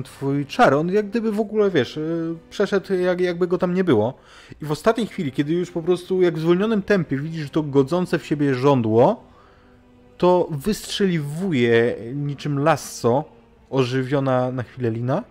[0.05, 0.74] twój czar.
[0.74, 4.18] On jak gdyby w ogóle, wiesz, y, przeszedł jak, jakby go tam nie było.
[4.62, 8.18] I w ostatniej chwili, kiedy już po prostu jak w zwolnionym tempie widzisz to godzące
[8.18, 9.24] w siebie żądło,
[10.18, 13.24] to wystrzeliwuje niczym lasso
[13.70, 15.24] ożywiona na chwilę lina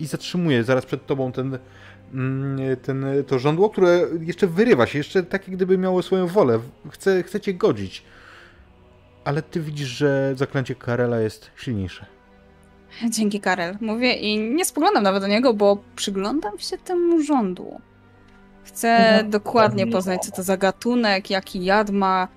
[0.00, 1.58] i zatrzymuje zaraz przed tobą ten
[2.14, 6.60] mm, ten, to żądło, które jeszcze wyrywa się, jeszcze tak jak gdyby miało swoją wolę.
[6.90, 8.02] Chce, chce cię godzić.
[9.24, 12.06] Ale ty widzisz, że zaklęcie Karela jest silniejsze.
[13.10, 13.76] Dzięki, Karel.
[13.80, 17.80] Mówię i nie spoglądam nawet do niego, bo przyglądam się temu rządu.
[18.64, 22.28] Chcę No, dokładnie poznać, co to za gatunek, jaki jad ma.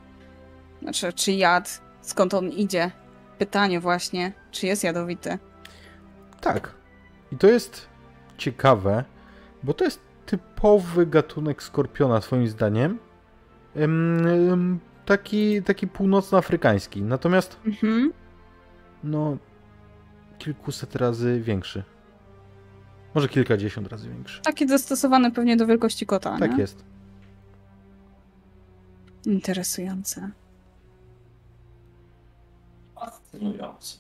[0.82, 2.92] Znaczy, czy jad, skąd on idzie.
[3.38, 5.38] Pytanie właśnie, czy jest jadowity.
[6.42, 6.72] Tak.
[7.32, 7.88] I to jest
[8.38, 9.04] ciekawe,
[9.64, 13.00] bo to jest typowy gatunek skorpiona, swoim zdaniem.
[13.76, 17.02] Em, em, Taki, taki północnoafrykański.
[17.02, 18.14] Natomiast, Mhm.
[19.04, 19.38] no,
[20.38, 21.84] kilkuset razy większy.
[23.16, 24.42] Może kilkadziesiąt razy większy.
[24.42, 26.58] Taki dostosowany pewnie do wielkości kota, Tak nie?
[26.58, 26.84] jest.
[29.26, 30.32] Interesujące.
[32.96, 33.98] Fascynujące.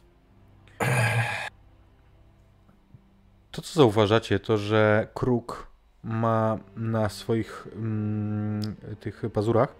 [3.51, 5.67] To, co zauważacie, to że kruk
[6.03, 9.75] ma na swoich mm, tych pazurach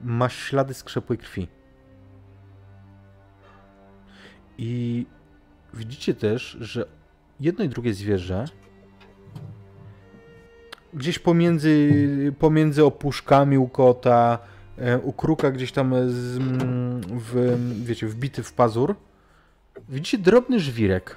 [0.00, 1.48] ma ślady skrzepłej krwi.
[4.58, 5.06] I
[5.74, 6.86] widzicie też, że
[7.40, 8.44] jedno i drugie zwierzę
[10.94, 11.92] gdzieś pomiędzy,
[12.38, 14.38] pomiędzy opuszkami u kota,
[14.78, 18.94] e, u kruka gdzieś tam z, mm, w, wiecie, wbity w pazur,
[19.88, 21.16] widzicie drobny żwirek.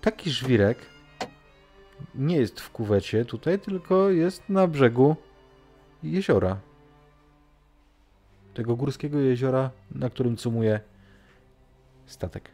[0.00, 0.78] Taki żwirek
[2.14, 5.16] nie jest w kuwecie tutaj, tylko jest na brzegu
[6.02, 6.60] jeziora.
[8.54, 10.80] Tego górskiego jeziora, na którym cumuje
[12.06, 12.50] statek.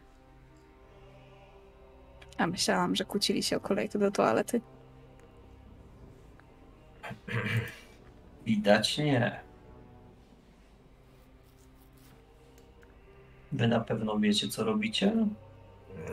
[2.37, 4.61] A myślałam, że kłócili się o kolejkę do toalety.
[8.45, 9.39] Widać nie.
[13.51, 15.27] Wy na pewno wiecie, co robicie?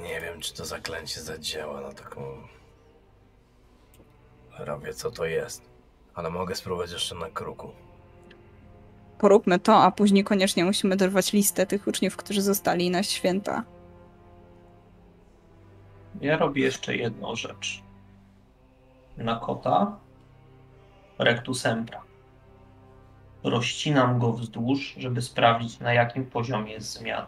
[0.03, 2.23] Nie wiem, czy to zaklęcie zadziała na taką
[4.59, 5.72] Robię co to jest.
[6.15, 7.71] Ale mogę spróbować jeszcze na kruku.
[9.19, 13.65] Poróbmy to, a później koniecznie musimy dorwać listę tych uczniów, którzy zostali na święta.
[16.21, 17.83] Ja robię jeszcze jedną rzecz.
[19.17, 19.97] Na kota
[21.19, 22.03] rectus sempra.
[23.45, 27.27] Rozcinam go wzdłuż, żeby sprawdzić na jakim poziomie jest zmiana.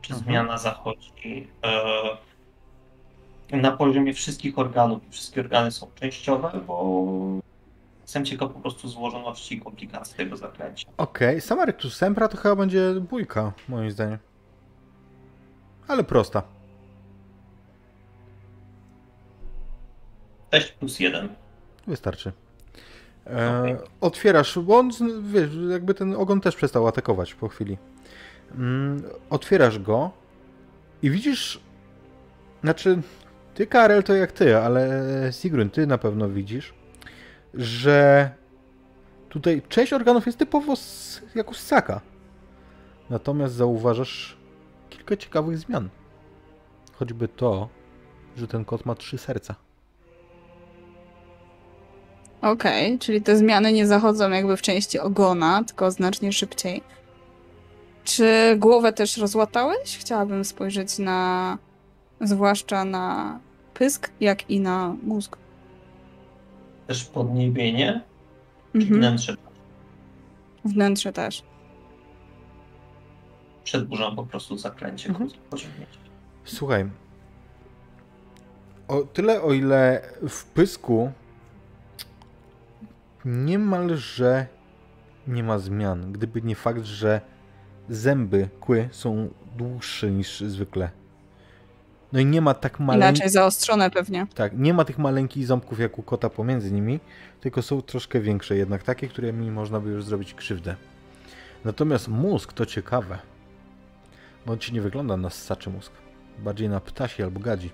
[0.00, 0.24] Czy Mhm.
[0.24, 1.48] zmiana zachodzi
[3.52, 5.02] e, na poziomie wszystkich organów.
[5.10, 6.94] Wszystkie organy są częściowe, bo
[8.10, 10.88] jestem ciekaw po prostu złożoności i komplikacji tego zaklęcia.
[10.96, 14.18] Okej, sama Rectus Sempra to chyba będzie bójka, moim zdaniem.
[15.88, 16.42] Ale prosta.
[20.54, 21.28] 6 plus 1.
[21.86, 22.32] Wystarczy.
[23.26, 23.76] E, Okej.
[24.00, 24.90] Otwierasz, bo on,
[25.22, 27.78] wiesz, jakby ten ogon też przestał atakować po chwili.
[28.54, 30.10] Mm, otwierasz go
[31.02, 31.60] i widzisz,
[32.62, 33.02] znaczy,
[33.54, 35.02] ty Karel to jak ty, ale
[35.32, 36.79] Sigrun, ty na pewno widzisz,
[37.54, 38.30] że
[39.28, 42.00] tutaj część organów jest typowo z, jak u ssaka.
[43.10, 44.36] Natomiast zauważasz
[44.90, 45.88] kilka ciekawych zmian.
[46.92, 47.68] Choćby to,
[48.36, 49.54] że ten kot ma trzy serca.
[52.42, 56.82] Okej, czyli te zmiany nie zachodzą jakby w części ogona, tylko znacznie szybciej.
[58.04, 59.98] Czy głowę też rozłatałeś?
[59.98, 61.58] Chciałabym spojrzeć na.
[62.20, 63.38] zwłaszcza na
[63.74, 65.39] pysk, jak i na mózg.
[66.90, 68.00] Też podniebienie,
[68.72, 69.00] czy Mhm.
[69.00, 69.36] wnętrze.
[70.64, 71.42] Wnętrze też.
[73.64, 75.26] Przedłużam po prostu zaklęcie Mhm.
[75.30, 75.42] mhm.
[75.50, 75.98] pociągnięcie.
[76.44, 76.90] Słuchaj.
[78.88, 81.12] O tyle, o ile w pysku
[83.24, 84.46] niemalże
[85.26, 86.12] nie ma zmian.
[86.12, 87.20] Gdyby nie fakt, że
[87.88, 90.90] zęby, kły są dłuższe niż zwykle.
[92.12, 93.08] No i nie ma tak maleńkich.
[93.08, 94.26] Inaczej zaostrzone pewnie.
[94.34, 97.00] Tak, nie ma tych maleńkich ząbków jak u kota pomiędzy nimi,
[97.40, 100.76] tylko są troszkę większe, jednak takie, którymi można by już zrobić krzywdę.
[101.64, 103.18] Natomiast mózg to ciekawe.
[104.46, 105.92] Bo on ci nie wygląda na ssaczy mózg.
[106.38, 107.70] Bardziej na ptasi albo gadzi.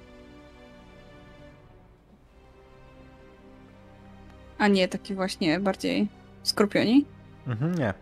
[4.58, 6.08] A nie taki właśnie bardziej
[6.42, 7.04] skorpioni?
[7.46, 7.94] Mhm, nie.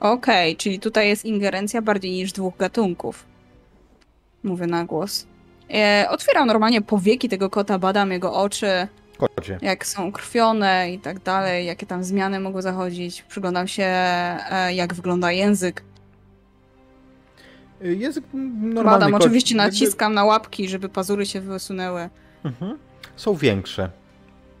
[0.00, 3.26] Okej, czyli tutaj jest ingerencja bardziej niż dwóch gatunków.
[4.48, 5.26] Mówię na głos.
[5.74, 8.88] E, otwieram normalnie powieki tego kota, badam jego oczy,
[9.18, 9.58] Kocie.
[9.62, 13.22] jak są krwione i tak dalej, jakie tam zmiany mogą zachodzić.
[13.22, 15.82] Przyglądam się, e, jak wygląda język.
[17.84, 18.84] Y, Język normalny.
[18.84, 19.24] Badam, koci.
[19.24, 22.08] oczywiście naciskam na łapki, żeby pazury się wysunęły.
[22.44, 22.78] Mhm.
[23.16, 23.90] Są większe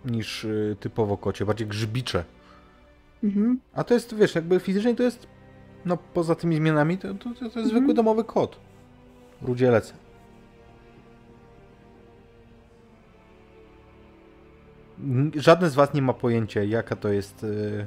[0.04, 2.24] niż y, typowo kocie, bardziej grzybicze.
[3.24, 3.60] Mhm.
[3.74, 5.26] A to jest, wiesz, jakby fizycznie to jest,
[5.84, 7.68] no poza tymi zmianami, to, to, to, to jest Mhm.
[7.68, 8.56] zwykły domowy kot.
[9.42, 9.94] Rudzielec.
[15.36, 17.44] Żadne z was nie ma pojęcia, jaka to jest.
[17.44, 17.86] y,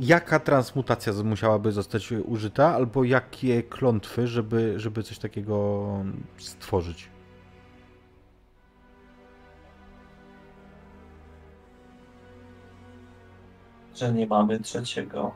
[0.00, 5.88] Jaka transmutacja musiałaby zostać użyta, albo jakie klątwy, żeby, żeby coś takiego
[6.38, 7.08] stworzyć.
[13.98, 15.34] że nie mamy trzeciego.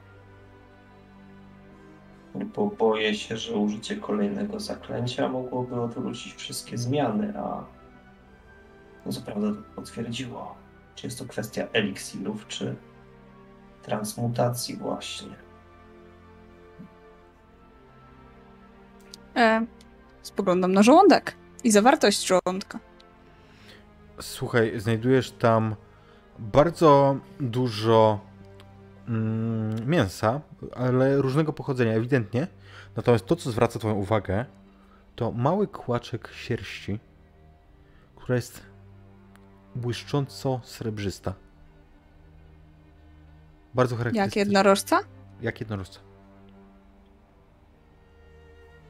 [2.34, 7.64] Bo boję się, że użycie kolejnego zaklęcia mogłoby odwrócić wszystkie zmiany, a
[9.06, 10.54] no co prawda to potwierdziło.
[10.94, 12.76] Czy jest to kwestia eliksirów, czy
[13.82, 15.34] transmutacji właśnie.
[19.36, 19.66] E,
[20.22, 22.78] spoglądam na żołądek i zawartość żołądka.
[24.20, 25.76] Słuchaj, znajdujesz tam
[26.38, 28.20] bardzo dużo
[29.08, 30.40] mm, mięsa,
[30.74, 32.46] ale różnego pochodzenia, ewidentnie.
[32.96, 34.44] Natomiast to, co zwraca Twoją uwagę,
[35.16, 36.98] to mały kłaczek sierści,
[38.16, 38.62] która jest
[39.76, 41.34] błyszcząco srebrzysta.
[43.74, 44.40] Bardzo Jak charakterystyczna.
[44.40, 45.00] jednorożca?
[45.42, 46.00] Jak jednorożca.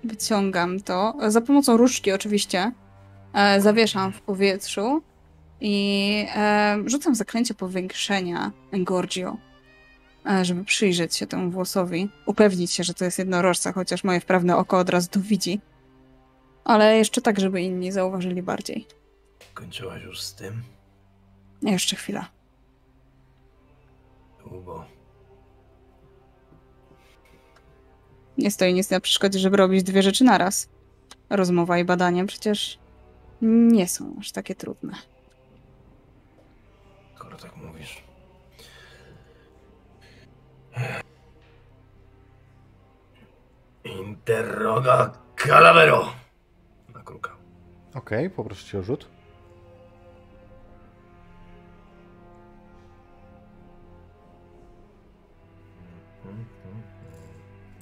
[0.04, 1.14] Wyciągam to.
[1.28, 2.72] Za pomocą różdżki oczywiście.
[3.34, 5.02] E, zawieszam w powietrzu
[5.60, 9.36] i e, rzucam zaklęcie powiększenia Engorgio,
[10.42, 12.08] żeby przyjrzeć się temu włosowi.
[12.26, 15.60] Upewnić się, że to jest jednorożca, chociaż moje wprawne oko od razu to widzi.
[16.64, 18.86] Ale jeszcze tak, żeby inni zauważyli bardziej.
[19.54, 20.62] Kończyłaś już z tym?
[21.62, 22.28] Jeszcze chwila.
[24.48, 24.84] Długo.
[28.38, 30.68] Nie stoi nic na przeszkodzie, żeby robić dwie rzeczy naraz.
[31.30, 32.78] Rozmowa i badanie przecież
[33.42, 34.92] nie są aż takie trudne.
[37.16, 38.02] Skoro tak mówisz.
[43.84, 46.12] Interroga Calavero!
[46.94, 47.36] Na kruka.
[47.94, 49.08] Okej, okay, poproszę cię o rzut.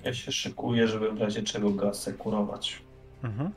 [0.05, 2.82] Ja się szykuję, żeby w razie czego go asekurować.
[3.22, 3.51] Mhm.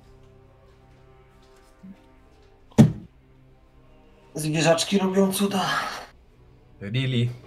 [4.36, 5.66] Zwierzaczki robią cuda.
[6.82, 6.92] Lili.
[6.92, 7.43] Really?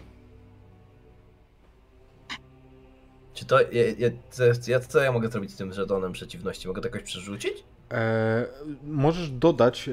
[3.36, 3.60] Czy to.
[3.60, 3.66] Ja,
[3.98, 6.68] ja, co, ja, co ja mogę zrobić z tym żetonem przeciwności?
[6.68, 7.64] Mogę to jakoś przerzucić?
[7.92, 8.46] E,
[8.86, 9.90] możesz dodać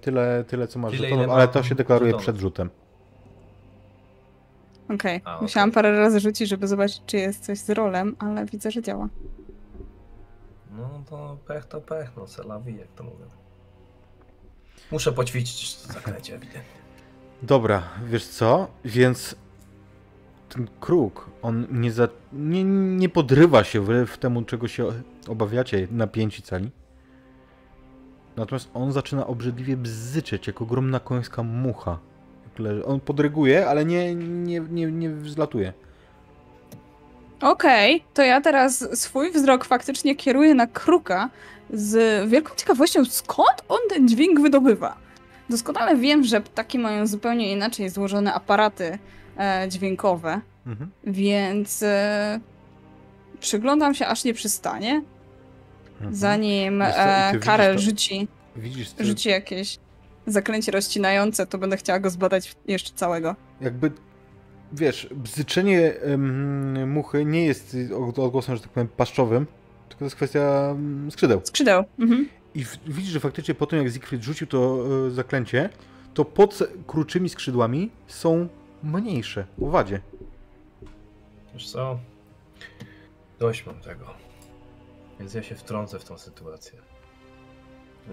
[0.00, 2.22] tyle, tyle, co masz Tyle, żetonów, ale to się deklaruje żetonów.
[2.22, 2.70] przed rzutem.
[4.94, 5.20] Okej.
[5.24, 5.42] A, okej.
[5.42, 9.08] Musiałam parę razy rzucić, żeby zobaczyć, czy jest coś z rolem, ale widzę, że działa.
[10.76, 13.24] No to pech to pech, no selawi, jak to mówię.
[14.90, 16.82] Muszę poćwiczyć to zaklęcie ewidentnie.
[17.42, 18.68] Dobra, wiesz co?
[18.84, 19.36] Więc
[20.54, 24.86] ten kruk, on nie, za, nie, nie podrywa się w, w temu, czego się
[25.28, 26.70] obawiacie, napięci cali.
[28.36, 31.98] Natomiast on zaczyna obrzydliwie bzyczeć, jak ogromna końska mucha.
[32.86, 35.72] On podryguje, ale nie, nie, nie, nie wzlatuje.
[37.40, 41.30] Okej, to ja teraz swój wzrok faktycznie kieruję na kruka
[41.70, 44.96] z wielką ciekawością, skąd on ten dźwięk wydobywa.
[45.50, 48.98] Doskonale wiem, że ptaki mają zupełnie inaczej złożone aparaty
[49.68, 50.90] dźwiękowe, Mhm.
[51.04, 52.40] więc e,
[53.40, 55.02] przyglądam się, aż nie przystanie,
[55.94, 56.14] Mhm.
[56.14, 59.78] zanim e, widzisz Karel to- rzuci, Widzisz, ty, rzuci jakieś
[60.26, 63.36] zaklęcie rozcinające, to będę chciała go zbadać jeszcze całego.
[63.60, 63.90] jakby,
[64.72, 65.92] wiesz, bzyczenie
[66.86, 67.76] muchy nie jest
[68.08, 69.46] od- odgłosem, że tak powiem, paszczowym,
[69.88, 71.40] tylko to jest kwestia em, skrzydeł.
[71.44, 71.84] Skrzydeł.
[71.98, 72.28] Mhm.
[72.54, 75.68] I w, widzisz, że faktycznie po tym, jak Siegfried rzucił to e, zaklęcie,
[76.14, 78.48] to pod kruczymi skrzydłami są
[78.82, 80.00] mniejsze, owadzie.
[81.54, 81.98] Wiesz co?
[83.38, 84.06] Dość mam tego.
[85.18, 86.78] Więc ja się wtrącę w tą sytuację.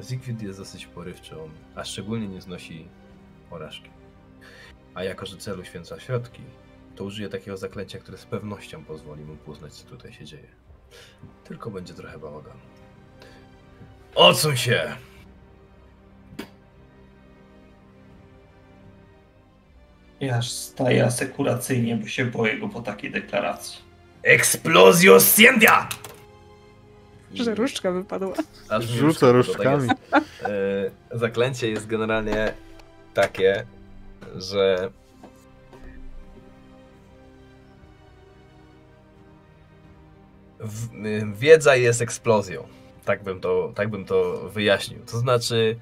[0.10, 2.88] Siegfried jest dosyć porywczy, on, a szczególnie nie znosi
[3.50, 3.90] porażki.
[4.94, 6.42] A jako, że celu święca środki,
[6.96, 10.48] to użyję takiego zaklęcia, które z pewnością pozwoli mu poznać, co tutaj się dzieje.
[11.44, 12.60] Tylko będzie trochę bałaganu.
[14.16, 14.96] Odsuń się!
[20.20, 23.80] Ja aż staję asekuracyjnie, bo się boję go po takiej deklaracji.
[24.24, 25.90] Explosio Scientia!
[27.34, 28.34] Że różdżka wypadła.
[28.70, 29.90] Aż Rzucę tak różdżkami.
[30.42, 32.54] E, zaklęcie jest generalnie
[33.14, 33.66] takie,
[34.36, 34.90] że
[40.60, 42.64] w, y, wiedza jest eksplozją.
[43.06, 45.00] Tak bym, to, tak bym to wyjaśnił.
[45.12, 45.80] To znaczy,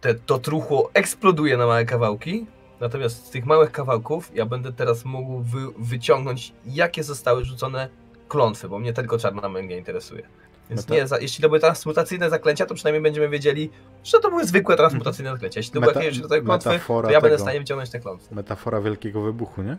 [0.00, 2.46] te, to truchło eksploduje na małe kawałki,
[2.80, 7.88] natomiast z tych małych kawałków ja będę teraz mógł wy, wyciągnąć, jakie zostały rzucone
[8.28, 10.22] klątwy, bo mnie tylko czarna magia interesuje.
[10.70, 13.70] Więc Meta- nie, za, jeśli to były transmutacyjne zaklęcia, to przynajmniej będziemy wiedzieli,
[14.04, 15.60] że to były zwykłe transmutacyjne zaklęcia.
[15.60, 17.44] Jeśli to były Meta- jakieś rodzaju klątwy, metafora to ja będę w tego.
[17.44, 18.34] stanie wyciągnąć te klątwy.
[18.34, 19.76] Metafora wielkiego wybuchu, nie?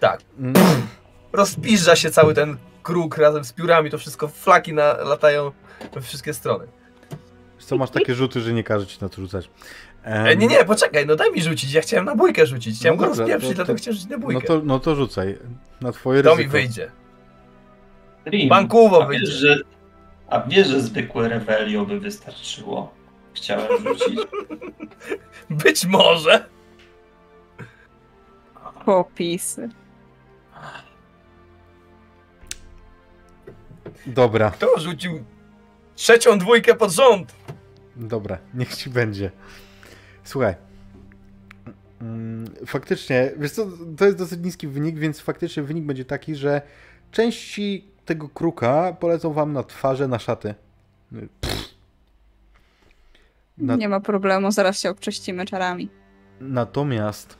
[0.00, 0.20] Tak.
[0.38, 0.54] Mm,
[1.32, 5.52] Rozpiżdża się cały ten kruk razem z piórami, to wszystko flaki na, latają
[5.94, 6.66] we wszystkie strony.
[7.56, 9.50] wiesz Co masz takie rzuty, że nie każe ci na to rzucać.
[10.04, 13.02] E, nie, nie, poczekaj, no daj mi rzucić, ja chciałem na bójkę rzucić, chciałem No
[13.02, 14.46] go rozpieprzyć, to- dlatego to- chciałem rzucić na No bójkę.
[14.46, 15.38] to, no to rzucaj.
[15.80, 16.42] Na twoje to ryzyko.
[16.46, 16.90] mi wyjdzie.
[18.26, 19.32] Rim, Bankuwo a wiesz, wyjdzie.
[19.36, 19.58] że,
[20.30, 22.94] a wiesz, że zwykłe Revelio by wystarczyło?
[23.34, 24.20] Chciałem rzucić.
[25.64, 26.44] Być może.
[28.84, 29.68] Popisy.
[34.06, 35.24] Dobra, Kto rzucił
[35.96, 37.34] trzecią dwójkę pod rząd?
[37.96, 39.30] dobra, niech ci będzie.
[40.24, 40.54] Słuchaj.
[42.00, 43.66] Mm, Faktycznie, wiesz co,
[43.96, 46.62] to jest dosyć niski wynik, więc faktycznie wynik będzie taki, że
[47.10, 50.54] części tego kruka polecą wam na twarze, na szaty.
[51.40, 51.74] Pff.
[53.58, 55.88] Na- Nie ma problemu, zaraz się obczyścimy czarami.
[56.40, 57.38] Natomiast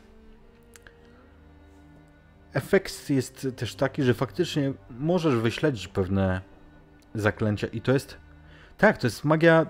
[2.53, 6.41] efekt jest też taki, że faktycznie możesz wyśledzić pewne
[7.15, 8.17] zaklęcia i to jest
[8.79, 9.67] tak, to jest magia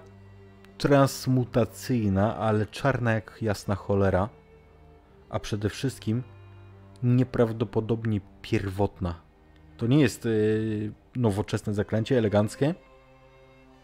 [0.78, 4.28] transmutacyjna, ale czarna jak jasna cholera,
[5.30, 6.22] a przede wszystkim
[7.02, 9.20] nieprawdopodobnie pierwotna.
[9.76, 12.74] To nie jest yy, nowoczesne zaklęcie, eleganckie.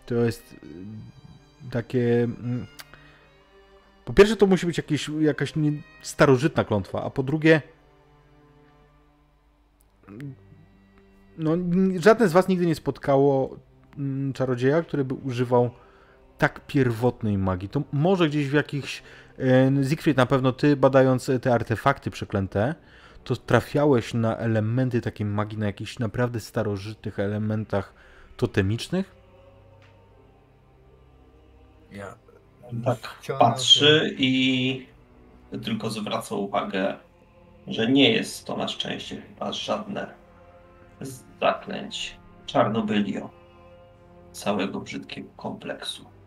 [0.07, 2.67] To jest yy, takie mm,
[4.05, 5.73] po pierwsze, to musi być jakieś, jakaś nie,
[6.03, 7.63] starożytna klątwa, a po drugie,
[11.39, 11.57] no,
[11.99, 13.57] żadne z was nigdy nie spotkało
[13.99, 15.71] mm, czarodzieja, który by używał
[16.41, 17.69] tak pierwotnej magii.
[17.69, 19.03] To może gdzieś w jakichś.
[19.89, 22.75] Siegfried, na pewno ty, badając te artefakty przeklęte,
[23.25, 27.95] to trafiałeś na elementy takiej magii, na jakichś naprawdę starożytnych elementach
[28.37, 29.17] totemicznych.
[31.93, 32.15] Ja.
[32.85, 32.99] Tak
[33.39, 34.87] patrzy i
[35.65, 36.97] tylko zwraca uwagę,
[37.67, 40.15] że nie jest to na szczęście chyba żadne
[41.41, 42.17] zaklęć
[42.47, 43.31] Czarnobylio,
[44.33, 46.20] całego brzydkiego kompleksu.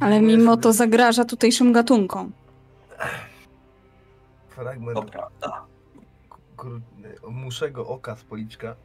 [0.00, 2.32] Ale mimo to zagraża tutejszym gatunkom.
[4.48, 5.66] Fragment To prawda.
[7.30, 8.76] muszego oka z policzka.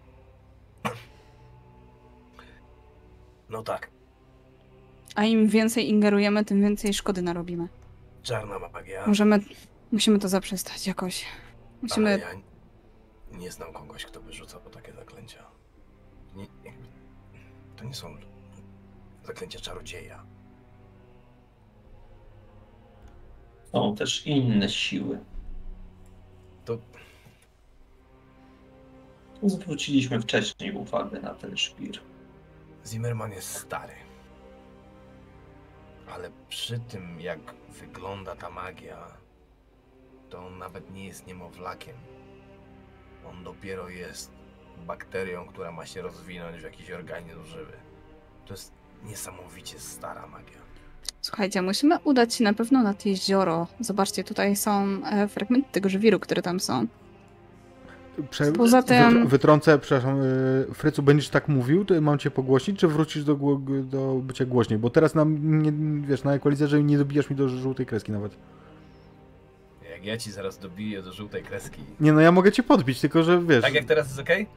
[3.49, 3.89] No tak,
[5.15, 7.67] A im więcej ingerujemy, tym więcej szkody narobimy.
[8.23, 9.07] czarna magia.
[9.07, 9.39] Możemy,
[9.91, 11.25] musimy to zaprzestać jakoś.
[11.81, 15.43] Musimy, Ale ja nie znam kogoś, kto by rzucał takie zaklęcia.
[16.35, 16.45] Nie,
[17.75, 18.15] to nie są
[19.23, 20.23] zaklęcia czarodzieja.
[23.71, 25.19] Są też inne siły.
[26.65, 26.77] To
[29.43, 31.99] Zwróciliśmy wcześniej uwagę na ten szpir.
[32.85, 33.93] Zimmerman jest stary.
[36.13, 37.39] Ale przy tym, jak
[37.69, 39.17] wygląda ta magia,
[40.29, 41.95] to on nawet nie jest niemowlakiem.
[43.29, 44.31] On dopiero jest
[44.87, 47.73] bakterią, która ma się rozwinąć w jakiś organizm żywy.
[48.45, 50.68] To jest niesamowicie stara magia.
[51.21, 53.67] Słuchajcie, musimy udać się na pewno nad jezioro.
[53.79, 56.87] Zobaczcie, tutaj są e, fragmenty tego żwiru, które tam są.
[58.29, 58.51] Prze...
[58.51, 62.87] Poza tym- wytr- Wytrącę, przepraszam, y, Frycu, będziesz tak mówił, to mam cię pogłosić, czy
[62.87, 63.35] wrócisz do,
[63.83, 64.79] do bycia głośniej?
[64.79, 65.71] Bo teraz nam, nie,
[66.07, 68.35] wiesz, na ekwalizerze nie dobijasz mi do żółtej kreski nawet.
[69.91, 71.81] Jak ja ci zaraz dobiję do żółtej kreski.
[71.99, 73.61] Nie no, ja mogę cię podbić, tylko że wiesz...
[73.61, 74.29] Tak jak teraz jest ok?
[74.29, 74.47] y,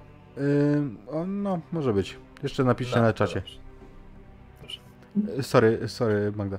[1.11, 2.17] o, no, może być.
[2.43, 3.41] Jeszcze napiszcie na czacie.
[3.41, 3.62] Proszę.
[5.43, 6.59] Sorry, sorry Magda.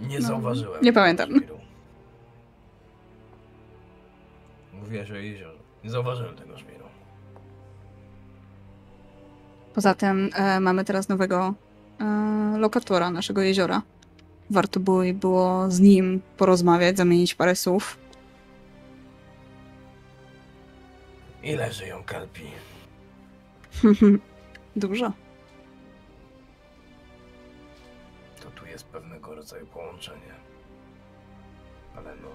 [0.00, 0.82] Nie No, zauważyłem.
[0.82, 1.28] nie pamiętam.
[4.72, 5.58] Mówiłaś o jeziorze.
[5.84, 6.84] Nie zauważyłem tego żwiru.
[9.74, 11.54] Poza tym e, mamy teraz nowego
[12.00, 12.04] e,
[12.58, 13.82] lokatora naszego jeziora.
[14.50, 17.98] Warto było, było z nim porozmawiać, zamienić parę słów.
[21.42, 22.42] Ile żyją kelpi?
[24.76, 25.12] Dużo.
[29.40, 30.34] Rodzaju połączenie.
[31.96, 32.28] Ale no.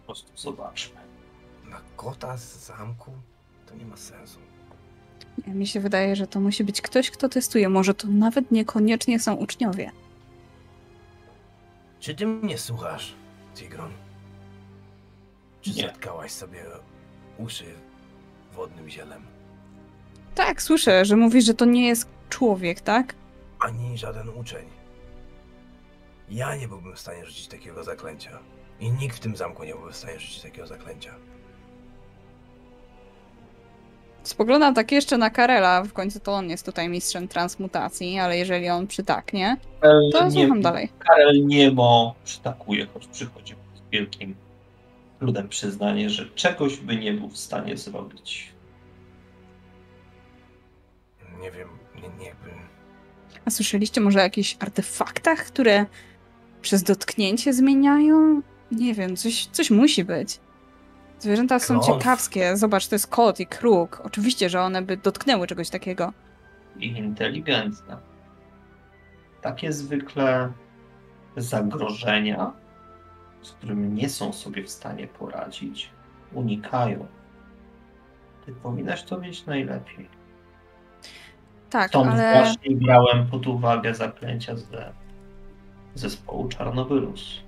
[0.00, 1.00] Po prostu zobaczmy.
[1.64, 3.12] Na kota z zamku?
[3.66, 4.38] To nie ma sensu.
[5.46, 7.68] Mi się wydaje, że to musi być ktoś, kto testuje.
[7.68, 9.90] Może to nawet niekoniecznie są uczniowie.
[12.00, 13.14] Czy ty mnie słuchasz,
[13.54, 13.92] Tigron?
[15.60, 15.82] Czy Nie.
[15.82, 16.64] zatkałaś sobie
[17.38, 17.64] uszy
[18.52, 19.35] wodnym zielem?
[20.36, 23.14] Tak, słyszę, że mówisz, że to nie jest człowiek, tak?
[23.60, 24.66] Ani żaden uczeń.
[26.30, 28.38] Ja nie byłbym w stanie rzucić takiego zaklęcia.
[28.80, 31.14] I nikt w tym zamku nie byłby w stanie rzucić takiego zaklęcia.
[34.22, 38.68] Spoglądam tak jeszcze na Karela, w końcu to on jest tutaj mistrzem transmutacji, ale jeżeli
[38.68, 39.56] on przytaknie,
[40.12, 40.88] to nie, słucham dalej.
[40.98, 44.34] Karel Niemo przytakuje, choć przychodzi z wielkim
[45.18, 48.55] trudem przyznanie, że czegoś by nie był w stanie zrobić.
[51.40, 52.50] Nie wiem, nie, nie jakby...
[53.44, 55.86] A słyszeliście może o jakichś artefaktach, które
[56.62, 58.42] przez dotknięcie zmieniają?
[58.72, 60.40] Nie wiem, coś, coś musi być.
[61.18, 61.86] Zwierzęta są Klątw.
[61.86, 62.56] ciekawskie.
[62.56, 64.00] Zobacz, to jest kot i kruk.
[64.04, 66.12] Oczywiście, że one by dotknęły czegoś takiego.
[66.78, 67.96] I inteligentne.
[69.42, 70.52] Takie zwykle
[71.36, 72.52] zagrożenia,
[73.42, 75.90] z którymi nie są sobie w stanie poradzić,
[76.32, 77.06] unikają.
[78.46, 80.08] Ty powinnaś to wiedzieć najlepiej.
[81.70, 84.92] Tak, Stąd ale właśnie brałem pod uwagę zaklęcia ze
[85.94, 87.42] zespołu Czarnobylus.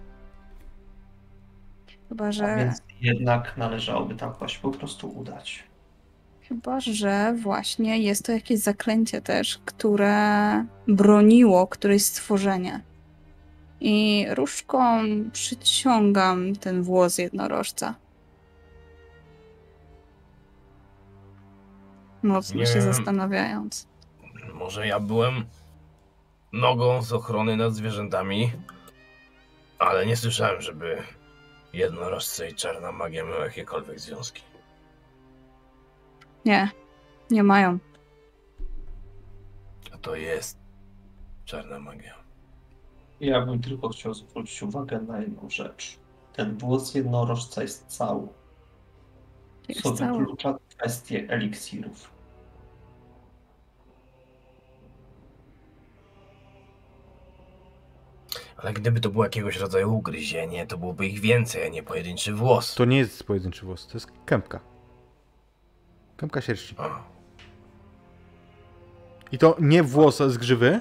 [2.09, 5.65] chyba, A że, więc jednak należałoby tam właśnie po prostu udać.
[6.43, 12.81] chyba, że właśnie jest to jakieś zaklęcie też, które broniło któreś stworzenie.
[13.81, 15.01] I różdżką
[15.33, 17.95] przyciągam ten włos jednorożca.
[22.23, 23.88] Mocno Nie się zastanawiając.
[24.59, 25.45] Może ja byłem
[26.53, 28.53] nogą z ochrony nad zwierzętami,
[29.79, 31.03] ale nie słyszałem, żeby
[31.73, 34.43] jednorożce i czarna magia miały jakiekolwiek związki.
[36.45, 36.71] Nie,
[37.31, 37.79] nie mają.
[39.95, 40.59] A to jest
[41.45, 42.15] czarna magia.
[43.21, 45.99] Ja bym tylko chciał zwrócić uwagę na jedną rzecz.
[46.33, 48.29] Ten włos jednorożca jest cały.
[49.69, 50.19] Jest Co cały.
[50.19, 52.18] wyklucza kwestię eliksirów.
[58.59, 62.75] Ale gdyby to było jakiegoś rodzaju ugryzienie, to byłoby ich więcej, a nie pojedynczy włos.
[62.75, 64.61] To nie jest pojedynczy włos, to jest kępka.
[66.17, 66.75] Kępka sierści.
[66.79, 67.03] A,
[69.33, 70.81] I to nie włos z grzywy,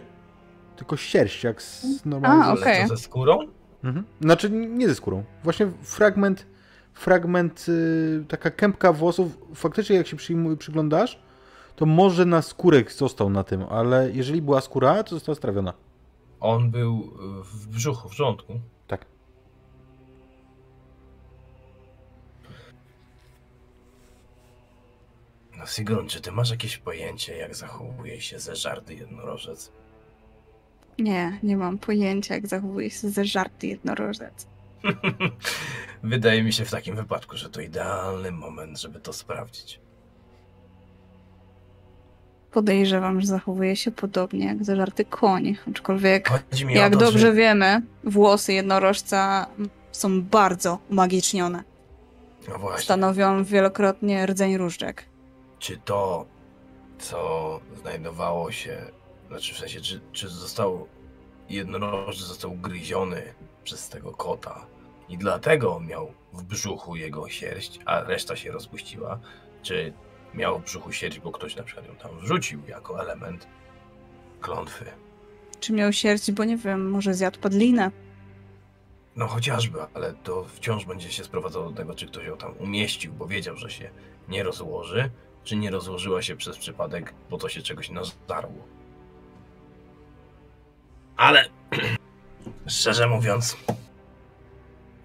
[0.76, 2.48] tylko sierść, jak z normalnej...
[2.48, 2.88] A, ale okej.
[2.88, 3.40] to ze skórą?
[3.84, 4.06] Mhm.
[4.22, 5.24] Znaczy nie ze skórą.
[5.44, 6.46] Właśnie fragment,
[6.94, 11.20] fragment, yy, taka kępka włosów, faktycznie jak się przyjmuj, przyglądasz,
[11.76, 15.74] to może na skórek został na tym, ale jeżeli była skóra, to została strawiona.
[16.40, 18.60] On był w brzuchu, w żołądku.
[18.88, 19.06] Tak.
[25.58, 29.72] No Sigrun, czy ty masz jakieś pojęcie, jak zachowuje się ze żarty jednorożec?
[31.00, 34.48] Nie, nie mam pojęcia, jak zachowuje się ze żarty jednorożec.
[36.04, 39.80] Wydaje mi się w takim wypadku, że to idealny moment, żeby to sprawdzić.
[42.52, 46.30] Podejrzewam, że zachowuje się podobnie jak ze żarty koń, aczkolwiek
[46.70, 47.34] jak to, dobrze że...
[47.34, 49.48] wiemy, włosy jednorożca
[49.92, 51.64] są bardzo umagicznione.
[52.50, 52.84] No właśnie.
[52.84, 55.06] Stanowią wielokrotnie rdzeń różdżek.
[55.60, 56.26] Czy to,
[57.00, 58.78] co znajdowało się,
[59.28, 60.88] znaczy w sensie, czy, czy został
[61.50, 63.22] jednorożec został ugryziony
[63.64, 64.66] przez tego kota
[65.10, 69.20] i dlatego miał w brzuchu jego sierść, a reszta się rozpuściła,
[69.62, 69.94] czy
[70.34, 73.48] miał w brzuchu sierść, bo ktoś na przykład ją tam wrzucił jako element
[74.42, 74.86] klątwy.
[75.60, 77.92] Czy miał sierść, bo nie wiem, może zjadł padlinę.
[79.16, 83.14] No chociażby, ale to wciąż będzie się sprowadzało do tego, czy ktoś ją tam umieścił,
[83.14, 83.90] bo wiedział, że się
[84.30, 85.10] nie rozłoży,
[85.44, 88.68] czy nie rozłożyła się przez przypadek, bo to się czegoś nazdarło.
[91.18, 91.50] Ale
[92.68, 93.58] szczerze mówiąc,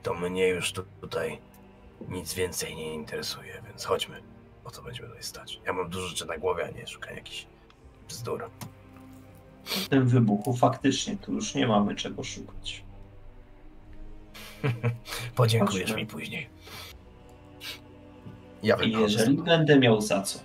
[0.02, 1.38] to mnie już tu, tutaj
[2.08, 4.31] nic więcej nie interesuje, więc chodźmy.
[4.64, 5.60] O co będziemy tutaj stać?
[5.66, 7.46] Ja mam dużo rzeczy na głowie, a nie szukam jakichś
[8.08, 8.50] bzdur.
[9.64, 12.84] W tym wybuchu faktycznie tu już nie mamy czego szukać.
[15.36, 15.96] Podziękujesz Chodźmy.
[15.96, 16.48] mi później.
[18.62, 20.38] Ja I jeżeli będę miał za co.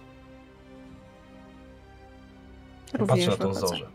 [2.91, 3.85] Patrzę Również na tą zorzę.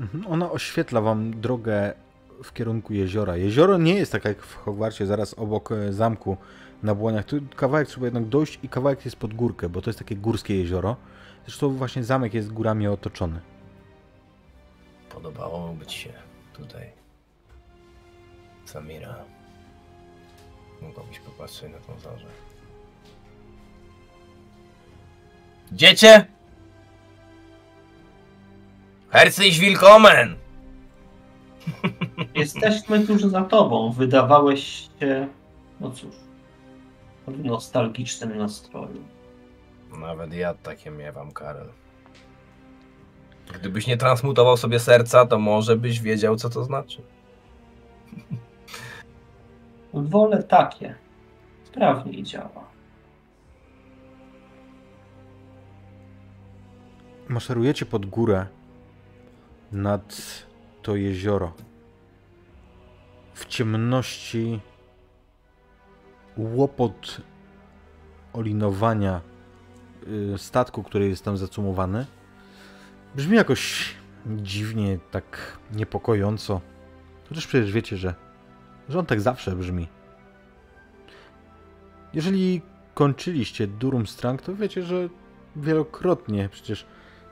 [0.00, 0.26] Mhm.
[0.26, 1.92] Ona oświetla wam drogę
[2.44, 3.36] w kierunku jeziora.
[3.36, 6.36] Jezioro nie jest tak jak w Hogwarcie, zaraz obok e, zamku
[6.82, 7.24] na błoniach.
[7.24, 10.56] Tu kawałek trzeba jednak dojść i kawałek jest pod górkę, bo to jest takie górskie
[10.58, 10.96] jezioro.
[11.46, 13.40] Zresztą właśnie zamek jest górami otoczony.
[15.14, 16.12] Podobało ci się
[16.52, 16.90] tutaj.
[18.64, 19.14] Samira.
[20.82, 22.26] Mogłabyś popatrzeć na tą zorzę.
[25.72, 26.26] Dziecię!
[29.10, 30.36] Herzlich willkommen!
[32.34, 33.92] Jesteśmy tuż za tobą.
[33.92, 35.28] Wydawałeś się,
[35.80, 36.14] no cóż,
[37.26, 39.04] w nostalgicznym nastroju.
[40.00, 41.68] Nawet ja takie miewam, Karel.
[43.54, 47.02] Gdybyś nie transmutował sobie serca, to może byś wiedział, co to znaczy.
[49.94, 50.94] Wolę takie.
[51.64, 52.64] Sprawniej działa.
[57.28, 58.46] Maszerujecie pod górę
[59.72, 60.22] nad
[60.82, 61.52] to jezioro.
[63.34, 64.60] W ciemności
[66.36, 67.20] łopot
[68.32, 69.20] olinowania
[70.34, 72.06] y, statku, który jest tam zacumowany,
[73.14, 73.94] brzmi jakoś
[74.26, 76.60] dziwnie, tak niepokojąco.
[77.28, 78.14] Chociaż przecież wiecie, że,
[78.88, 79.88] że on tak zawsze brzmi.
[82.14, 82.62] Jeżeli
[82.94, 85.08] kończyliście Durmstrang, to wiecie, że
[85.56, 86.86] wielokrotnie przecież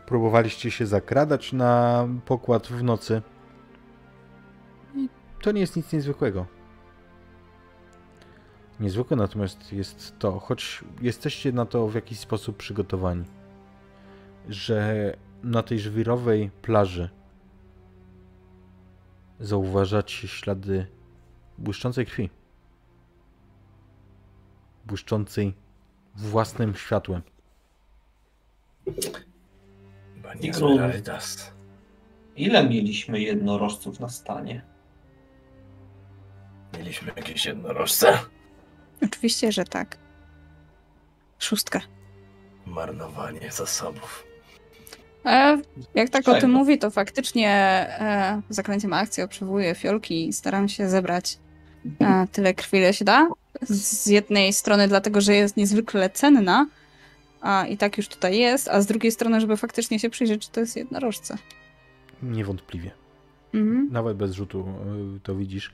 [0.07, 3.23] próbowaliście się zakradać na pokład w nocy.
[4.95, 5.09] I
[5.43, 6.47] to nie jest nic niezwykłego.
[8.81, 13.25] Niezwykłe natomiast jest to, choć jesteście na to w jakiś sposób przygotowani,
[14.49, 15.13] że
[15.43, 17.09] na tej żwirowej plaży
[19.41, 20.87] zauważacie ślady
[21.59, 22.31] błyszczącej krwi.
[24.87, 25.55] Błyszczącej
[26.17, 27.23] własnym światłem.
[32.37, 34.63] Ile mieliśmy jednorożców na stanie?
[36.79, 38.19] Mieliśmy jakieś jednorożce?
[39.03, 39.97] Oczywiście, że tak.
[41.39, 41.81] Szóstka.
[42.67, 44.25] Marnowanie zasobów.
[45.27, 45.63] E,
[45.95, 50.89] jak tak o tym mówi, to faktycznie e, zaklęciem akcji obserwuję fiolki i staram się
[50.89, 51.39] zebrać
[52.01, 53.29] e, tyle krwi, ile się da.
[53.63, 56.67] Z jednej strony dlatego, że jest niezwykle cenna,
[57.41, 60.53] a i tak już tutaj jest, a z drugiej strony, żeby faktycznie się przyjrzeć, czy
[60.53, 61.37] to jest jednorożce.
[62.23, 62.91] Niewątpliwie.
[63.55, 63.89] Mhm.
[63.93, 64.69] Nawet bez rzutu
[65.17, 65.73] y, to widzisz.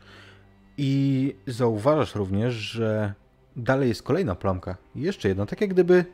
[0.79, 3.15] I zauważasz również, że
[3.57, 4.77] dalej jest kolejna plamka.
[4.95, 6.05] Jeszcze jedna, tak jak gdyby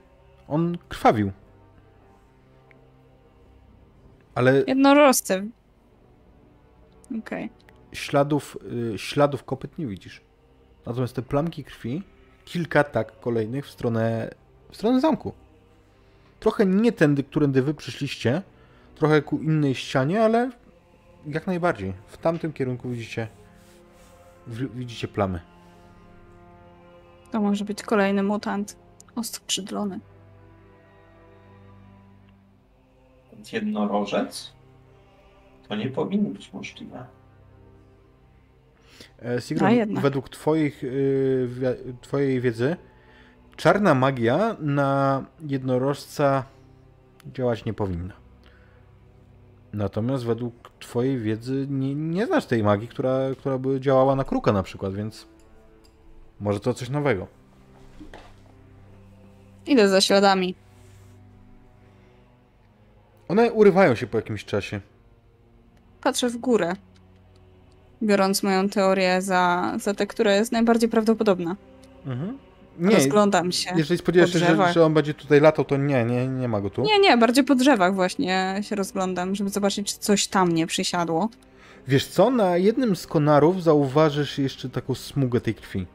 [0.48, 1.32] on krwawił.
[4.34, 5.46] Ale Jednorożce.
[7.18, 7.50] Okej.
[7.92, 8.58] śladów,
[8.94, 10.20] y, śladów kopyt nie widzisz.
[10.86, 12.02] Natomiast te plamki krwi,
[12.44, 14.34] kilka tak kolejnych w stronę,
[14.70, 15.32] w stronę zamku.
[16.40, 18.42] Trochę nie tędy, którędy wy przyszliście,
[18.94, 20.50] trochę ku innej ścianie, ale
[21.26, 21.92] jak najbardziej.
[22.06, 23.28] W tamtym kierunku widzicie,
[24.46, 25.40] widzicie plamy.
[27.30, 28.76] To może być kolejny mutant
[29.14, 30.00] oskrzydlony.
[33.52, 34.52] Jednorożec?
[35.68, 37.06] To nie powinno być możliwe.
[39.22, 42.76] E, Sigrun, według twoich, yy, twojej wiedzy,
[43.56, 46.44] czarna magia na jednorożca
[47.34, 48.21] działać nie powinna.
[49.72, 54.52] Natomiast według twojej wiedzy nie, nie znasz tej magii, która, która by działała na kruka
[54.52, 55.26] na przykład, więc
[56.40, 57.26] może to coś nowego.
[59.66, 60.54] Idę za śladami.
[63.28, 64.80] One urywają się po jakimś czasie.
[66.00, 66.72] Patrzę w górę,
[68.02, 71.56] biorąc moją teorię za, za tę, która jest najbardziej prawdopodobna.
[72.06, 72.38] Mhm.
[72.78, 73.70] Nie, Rozglądam się.
[73.76, 76.70] Jeżeli spodziewasz się, że, że, on będzie tutaj latał, to nie, nie, nie ma go
[76.70, 76.82] tu.
[76.82, 81.28] Nie, nie, bardziej po drzewach właśnie się rozglądam, żeby zobaczyć, czy coś tam nie przysiadło.
[81.88, 85.86] Wiesz co, na jednym z konarów zauważysz jeszcze taką smugę tej krwi.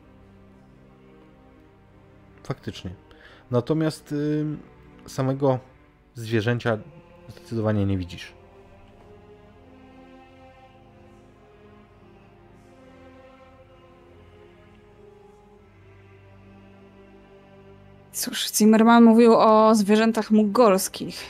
[2.44, 2.92] Faktycznie.
[3.52, 4.46] Natomiast y,
[5.08, 5.60] samego
[6.16, 6.78] zwierzęcia
[7.30, 8.37] zdecydowanie nie widzisz.
[18.18, 21.24] Cóż, Zimmerman mówił o zwierzętach mugolskich.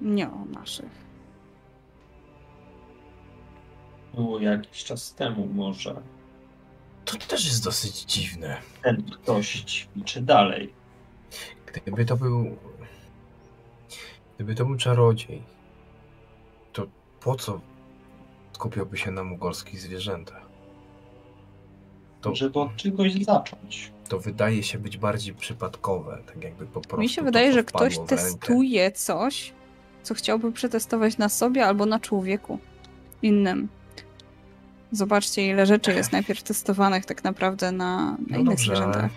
[0.00, 0.90] Nie o naszych.
[4.14, 6.02] Było jakiś czas temu może.
[7.04, 8.60] To też jest dosyć dziwne.
[8.82, 10.74] Ten ktoś ćwiczy dalej.
[11.66, 12.56] Gdyby to był...
[14.34, 15.42] Gdyby to był czarodziej,
[16.72, 16.86] to
[17.20, 17.60] po co
[18.52, 20.41] skupiałby się na mugolskich zwierzętach?
[22.22, 23.92] To, żeby od czegoś zacząć.
[24.08, 27.00] To wydaje się być bardziej przypadkowe, tak jakby po prostu.
[27.00, 29.52] Mi się wydaje, że ktoś testuje coś,
[30.02, 32.58] co chciałby przetestować na sobie albo na człowieku
[33.22, 33.68] innym.
[34.92, 39.10] Zobaczcie, ile rzeczy jest najpierw testowanych tak naprawdę na, na no innych dobrze, zwierzętach.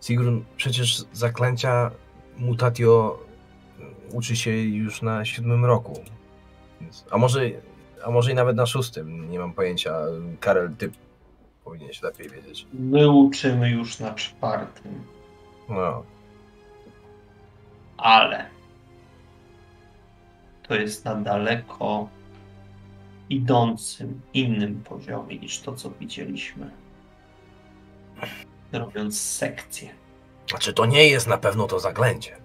[0.00, 1.90] Sigrun, przecież zaklęcia
[2.38, 3.18] mutatio
[4.12, 6.00] uczy się już na siódmym roku.
[7.10, 7.50] A może
[8.04, 9.94] a może i nawet na szóstym, nie mam pojęcia.
[10.40, 10.90] Karel, ty
[11.64, 12.66] powinieneś lepiej wiedzieć.
[12.72, 15.04] My uczymy już na czwartym.
[15.68, 16.04] No.
[17.96, 18.46] Ale
[20.62, 22.08] to jest na daleko
[23.30, 26.70] idącym innym poziomie niż to, co widzieliśmy.
[28.72, 29.88] Robiąc sekcję.
[30.48, 32.41] Znaczy, to nie jest na pewno to zaklęcie.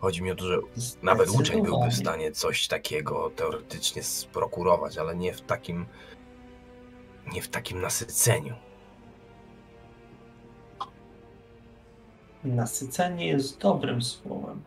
[0.00, 0.58] Chodzi mi o to, że
[1.02, 5.86] nawet uczeń byłby w stanie coś takiego teoretycznie sprokurować, ale nie w takim.
[7.32, 8.54] nie w takim nasyceniu.
[12.44, 14.62] Nasycenie jest dobrym słowem.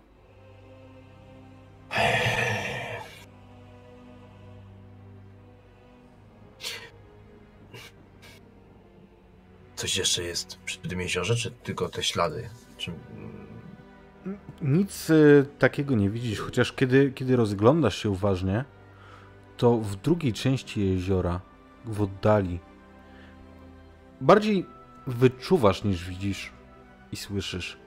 [9.76, 12.50] Coś jeszcze jest przy tym jeziorze, czy tylko te ślady?
[12.78, 12.92] Czy
[14.62, 18.66] nic y, takiego nie widzisz, chociaż kiedy, kiedy rozglądasz się uważnie,
[19.58, 21.42] to w drugiej części jeziora,
[21.86, 22.60] w oddali,
[24.22, 24.66] bardziej
[25.08, 26.52] wyczuwasz niż widzisz
[27.12, 27.78] i słyszysz.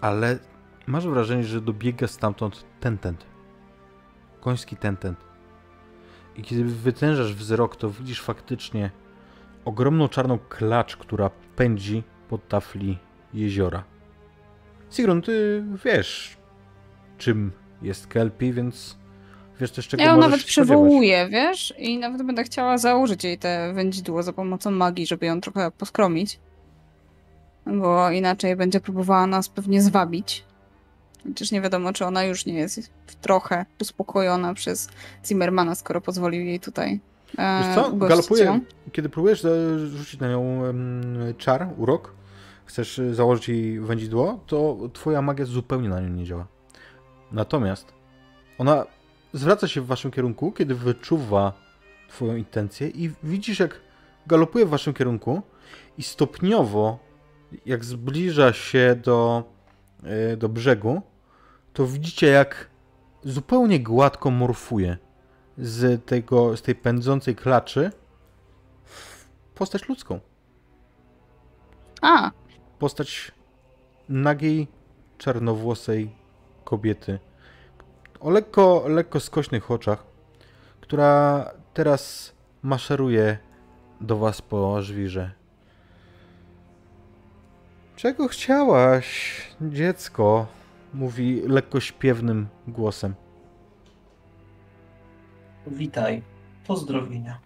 [0.00, 0.38] Ale
[0.86, 3.26] masz wrażenie, że dobiega stamtąd tentent.
[4.40, 5.18] Koński tentent.
[6.36, 8.90] I kiedy wytężasz wzrok, to widzisz faktycznie
[9.64, 12.98] ogromną czarną klacz, która pędzi po tafli
[13.34, 13.95] jeziora.
[14.90, 16.36] Sigrun, ty wiesz,
[17.18, 17.52] czym
[17.82, 18.96] jest Kelpie, więc
[19.60, 21.74] wiesz też, czego Ja ją nawet przywołuję, wiesz?
[21.78, 26.40] I nawet będę chciała założyć jej te wędzidło za pomocą magii, żeby ją trochę poskromić.
[27.66, 30.44] Bo inaczej będzie próbowała nas pewnie zwabić.
[31.28, 32.90] Chociaż nie wiadomo, czy ona już nie jest
[33.20, 34.88] trochę uspokojona przez
[35.26, 37.00] Zimmermana, skoro pozwolił jej tutaj
[37.38, 37.92] e, Wiesz co?
[37.92, 38.60] Galopuje,
[38.92, 39.46] kiedy próbujesz
[39.76, 40.62] rzucić na nią
[41.38, 42.14] czar, urok,
[42.66, 46.46] chcesz y, założyć jej wędzidło, to twoja magia zupełnie na nią nie działa.
[47.32, 47.92] Natomiast
[48.58, 48.86] ona
[49.32, 51.52] zwraca się w waszym kierunku, kiedy wyczuwa
[52.08, 53.80] twoją intencję i widzisz, jak
[54.26, 55.42] galopuje w waszym kierunku
[55.98, 56.98] i stopniowo,
[57.66, 59.44] jak zbliża się do,
[60.32, 61.02] y, do brzegu,
[61.72, 62.70] to widzicie, jak
[63.24, 64.98] zupełnie gładko morfuje
[65.58, 67.90] z, tego, z tej pędzącej klaczy
[68.84, 70.20] w postać ludzką.
[72.02, 72.30] A,
[72.78, 73.32] postać
[74.08, 74.68] nagiej,
[75.18, 76.10] czarnowłosej
[76.64, 77.18] kobiety
[78.20, 80.04] o lekko, lekko skośnych oczach,
[80.80, 81.44] która
[81.74, 82.32] teraz
[82.62, 83.38] maszeruje
[84.00, 85.32] do was po żwirze.
[87.96, 90.46] Czego chciałaś, dziecko?
[90.94, 93.14] Mówi lekko śpiewnym głosem.
[95.66, 96.22] Witaj.
[96.66, 97.38] Pozdrowienia.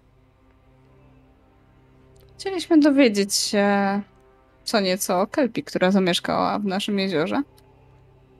[2.38, 4.00] Chcieliśmy dowiedzieć się
[4.64, 7.42] co nieco o Kelpi, która zamieszkała w naszym jeziorze.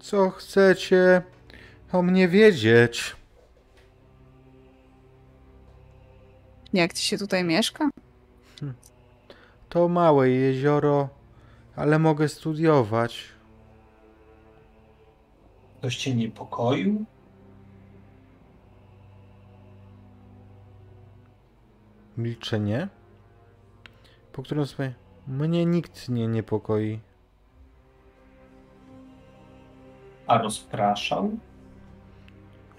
[0.00, 1.22] Co chcecie
[1.92, 3.16] o mnie wiedzieć?
[6.72, 7.90] Jak ci się tutaj mieszka?
[9.68, 11.08] To małe jezioro,
[11.76, 13.24] ale mogę studiować.
[15.78, 17.04] Ktoś cię niepokoił?
[22.16, 22.88] Milczenie,
[24.32, 24.94] po którym sobie
[25.30, 27.00] mnie nikt nie niepokoi.
[30.26, 31.30] A rozpraszał?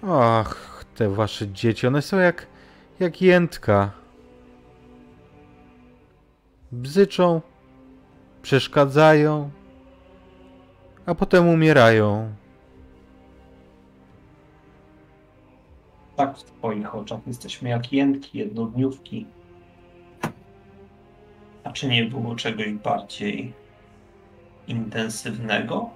[0.02, 2.46] Ach, te wasze dzieci, one są jak,
[3.00, 3.90] jak jętka.
[6.72, 7.40] Bzyczą,
[8.42, 9.50] przeszkadzają,
[11.06, 12.32] a potem umierają.
[16.16, 19.26] Tak w twoich oczach jesteśmy jak jętki jednodniówki.
[21.64, 23.52] A czy nie było czegoś bardziej
[24.66, 25.90] intensywnego?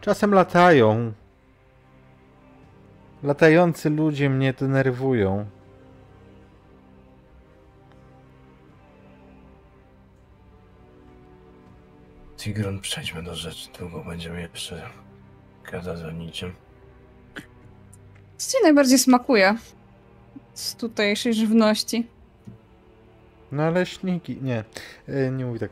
[0.00, 1.12] Czasem latają.
[3.22, 5.46] Latający ludzie mnie denerwują.
[12.36, 13.68] Sigrun, przejdźmy do rzeczy.
[13.78, 14.90] Długo będziemy jeszcze
[15.72, 16.54] gadać o niczym.
[18.36, 19.56] Co ci najbardziej smakuje
[20.58, 22.06] z tutejszej żywności?
[23.52, 24.38] Naleśniki.
[24.42, 24.64] Nie,
[25.08, 25.70] e, nie mówi tak.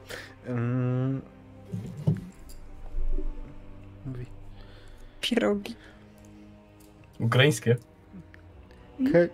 [0.48, 1.22] Ym...
[4.06, 4.26] Mówi.
[5.20, 5.74] Pierogi.
[7.20, 7.76] Ukraińskie?
[9.12, 9.28] Ke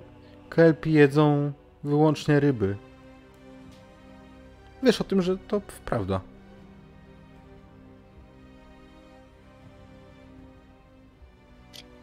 [0.48, 1.52] kelpi jedzą
[1.84, 2.76] wyłącznie ryby.
[4.82, 6.20] Wiesz o tym, że to prawda.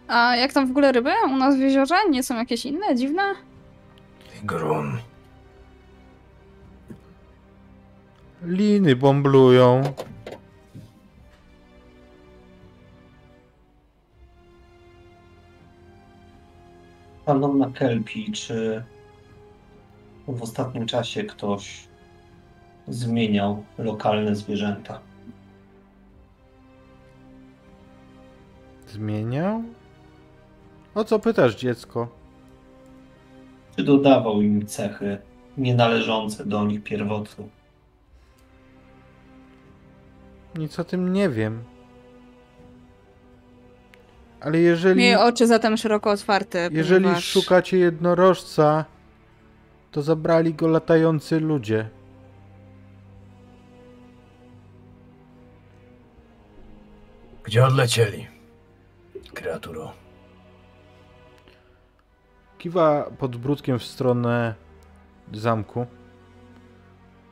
[0.10, 1.96] A jak tam w ogóle ryby u nas w jeziorze?
[2.10, 3.22] Nie są jakieś inne, dziwne?
[4.40, 4.98] Sigrun.
[8.44, 9.82] Liny bomblują.
[17.26, 18.84] Panowna Kelpi, czy
[20.28, 21.88] w ostatnim czasie ktoś
[22.88, 25.00] zmieniał lokalne zwierzęta?
[28.88, 29.64] Zmieniał?
[30.96, 32.08] O co pytasz, dziecko?
[33.76, 35.18] Czy dodawał im cechy
[35.58, 37.46] nienależące do nich pierwotnie?
[40.56, 41.64] Nic o tym nie wiem.
[44.42, 47.24] Ale jeżeli, Miej oczy zatem szeroko otwarte, jeżeli ponieważ...
[47.26, 48.86] szukacie jednorożca,
[49.92, 51.90] to zabrali go latający ludzie.
[57.44, 58.28] Gdzie odlecieli?
[59.34, 59.92] Kreaturo.
[62.60, 64.56] Kiwa podbródkiem w stronę
[65.34, 65.86] zamku.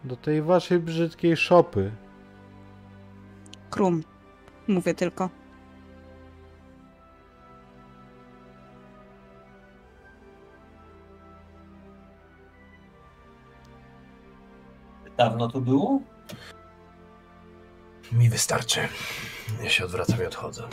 [0.04, 1.92] Do tej waszej brzydkiej szopy.
[3.70, 4.04] Krum.
[4.68, 5.30] Mówię tylko.
[15.18, 16.02] Dawno to było?
[18.12, 18.80] Mi wystarczy.
[19.64, 20.64] Ja się odwracam i odchodzę.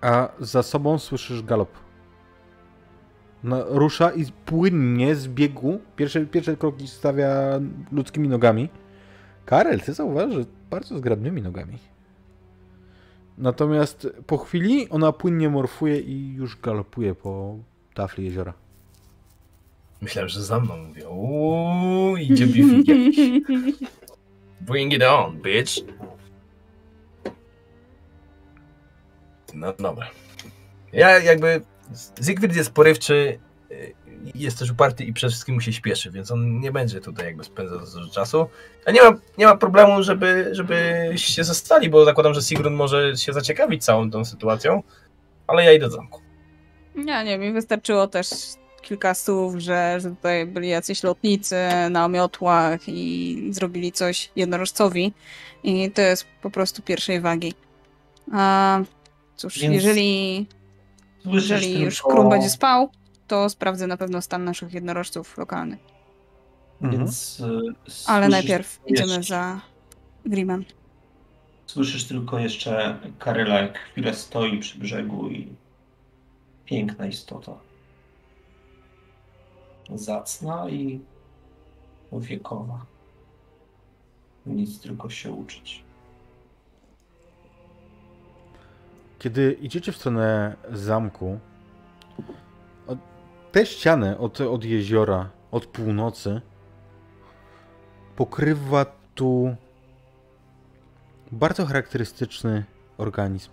[0.00, 1.91] A za sobą słyszysz galop.
[3.44, 5.80] No, rusza i płynnie z biegu.
[5.96, 7.60] Pierwsze, pierwsze kroki stawia
[7.92, 8.68] ludzkimi nogami.
[9.46, 11.78] Karel, ty zauważysz, że bardzo zgrabnymi nogami.
[13.38, 17.58] Natomiast po chwili ona płynnie morfuje i już galopuje po
[17.94, 18.54] tafli jeziora.
[20.00, 21.08] Myślałem, że za mną mówię.
[21.08, 22.46] Uuu, idzie.
[24.60, 25.72] Bring it on, bitch.
[29.54, 30.10] No dobra.
[30.92, 31.60] Ja jakby...
[32.26, 33.38] Siegfried jest porywczy,
[33.70, 33.94] y,
[34.34, 37.44] jest też uparty i przede wszystkim mu się śpieszy, więc on nie będzie tutaj jakby
[37.44, 38.46] spędzał za dużo czasu.
[38.86, 43.16] A nie ma, nie ma problemu, żeby, żeby się zostali, bo zakładam, że Sigrun może
[43.16, 44.82] się zaciekawić całą tą sytuacją,
[45.46, 46.20] ale ja idę do zamku.
[46.94, 48.28] Nie, nie, mi wystarczyło też
[48.82, 51.56] kilka słów, że, że tutaj byli jacyś lotnicy
[51.90, 55.12] na miotłach i zrobili coś jednorożcowi
[55.62, 57.54] i to jest po prostu pierwszej wagi.
[58.32, 58.80] A
[59.36, 60.46] cóż, Więc jeżeli,
[61.22, 62.90] Słyszysz jeżeli już tylko- Krum będzie spał,
[63.28, 65.78] to sprawdzę na pewno stan naszych jednorożców lokalnych.
[66.80, 67.60] Więc, y,
[68.06, 69.60] Ale najpierw idziemy jeszcze- za
[70.26, 70.64] Grimem.
[71.66, 75.48] Słyszysz tylko jeszcze Karyla, jak chwilę stoi przy brzegu i
[76.64, 77.52] piękna istota.
[79.94, 81.00] Zacna i
[82.12, 82.86] wiekowa.
[84.46, 85.84] Nic tylko się uczyć.
[89.22, 91.38] Kiedy idziecie w stronę zamku,
[93.52, 96.40] te ściany od, od jeziora, od północy,
[98.16, 99.56] pokrywa tu
[101.32, 102.64] bardzo charakterystyczny
[102.98, 103.50] organizm.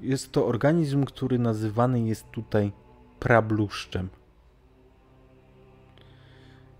[0.00, 2.72] Jest to organizm, który nazywany jest tutaj
[3.20, 4.08] prabluszczem.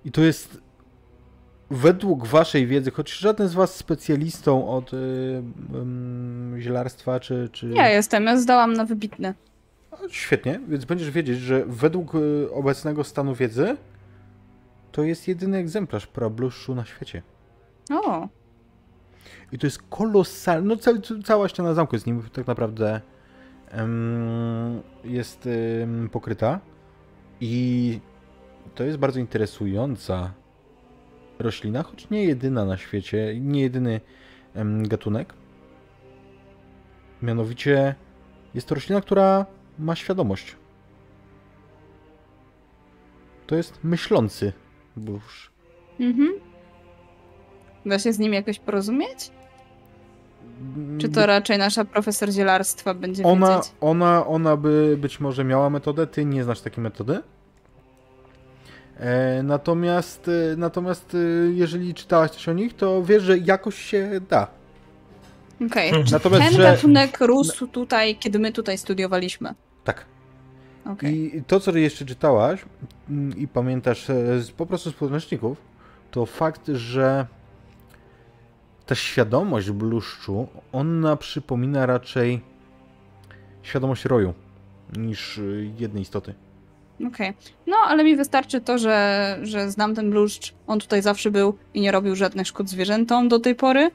[0.04, 0.60] I to jest
[1.72, 4.96] według waszej wiedzy, choć żaden z was specjalistą od y,
[5.74, 7.68] ym, zielarstwa czy, czy...
[7.68, 9.34] Ja jestem, ja zdałam na wybitne.
[10.08, 13.76] Świetnie, więc będziesz wiedzieć, że według y, obecnego stanu wiedzy
[14.92, 17.22] to jest jedyny egzemplarz prabluszczu na świecie.
[17.90, 18.28] O,
[19.52, 20.68] I to jest kolosalny.
[20.68, 20.90] No, ca
[21.24, 23.00] cała ściana zamku jest nim tak naprawdę
[25.04, 25.48] jest
[26.12, 26.60] pokryta.
[27.40, 28.00] I
[28.74, 30.32] to jest bardzo interesująca
[31.42, 34.00] roślina, choć nie jedyna na świecie, nie jedyny
[34.82, 35.34] gatunek.
[37.22, 37.94] Mianowicie
[38.54, 39.46] jest to roślina, która
[39.78, 40.56] ma świadomość.
[43.46, 44.52] To jest myślący
[44.96, 45.50] burz.
[46.00, 46.28] mhm.
[47.86, 49.30] Da się z nim jakoś porozumieć?
[50.98, 53.72] Czy to raczej nasza profesor zielarstwa będzie Ona, wiedzieć?
[53.80, 57.22] ona, ona by być może miała metodę, ty nie znasz takiej metody.
[59.02, 61.18] E, natomiast, e, natomiast e,
[61.52, 64.46] jeżeli czytałaś coś o nich, to wiesz, że jakoś się da.
[65.66, 66.06] Okej, Hmm.
[66.06, 69.54] czy Natomiast, ten że- gatunek rósł tutaj, kiedy my tutaj studiowaliśmy?
[69.84, 70.04] Tak.
[70.86, 71.36] Okej.
[71.36, 72.64] I to, co jeszcze czytałaś
[73.10, 74.06] mm, i pamiętasz
[74.38, 75.58] z, po prostu z podręczników,
[76.10, 77.26] to fakt, że
[78.86, 82.40] ta świadomość bluszczu, ona przypomina raczej
[83.62, 84.34] świadomość roju
[84.96, 85.40] niż
[85.78, 86.34] jednej istoty.
[87.06, 87.32] Okej.
[87.66, 90.54] No, ale mi wystarczy to, że, że znam ten bluszcz.
[90.66, 93.90] On tutaj zawsze był i nie robił żadnych szkód zwierzętom do tej pory,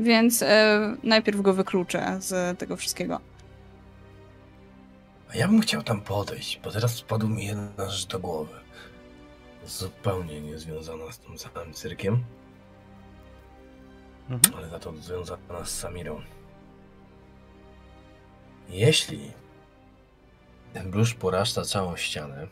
[0.00, 3.20] więc e, najpierw go wykluczę z tego wszystkiego.
[5.32, 8.54] A ja bym chciał tam podejść, bo teraz spadł mi jedna rzecz do głowy.
[9.66, 12.24] Zupełnie niezwiązana z tym samym cyrkiem,
[14.30, 14.54] Mhm.
[14.56, 16.20] ale za to związana z Samirą.
[18.68, 19.32] Jeśli
[20.76, 22.46] ten bluszcz poraszcza całą ścianę,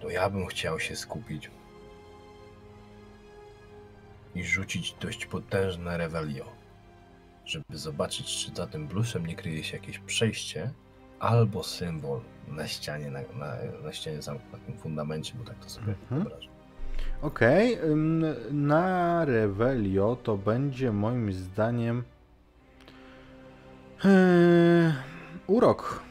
[0.00, 1.50] to ja bym chciał się skupić
[4.34, 6.44] i rzucić dość potężne revelio,
[7.44, 10.70] żeby zobaczyć, czy za tym bluszem nie kryje się jakieś przejście
[11.20, 15.68] albo symbol na ścianie, na, na, na ścianie zamku, na tym fundamencie, bo tak to
[15.70, 16.22] sobie Mhm.
[16.22, 16.52] wyobrażam.
[17.22, 22.04] Okej, ym, na Revelio to będzie moim zdaniem
[24.04, 24.92] yy,
[25.48, 26.02] urok.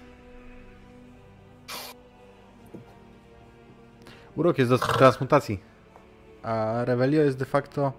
[4.35, 5.59] Urok jest do transmutacji,
[6.43, 7.93] a Revelio jest de facto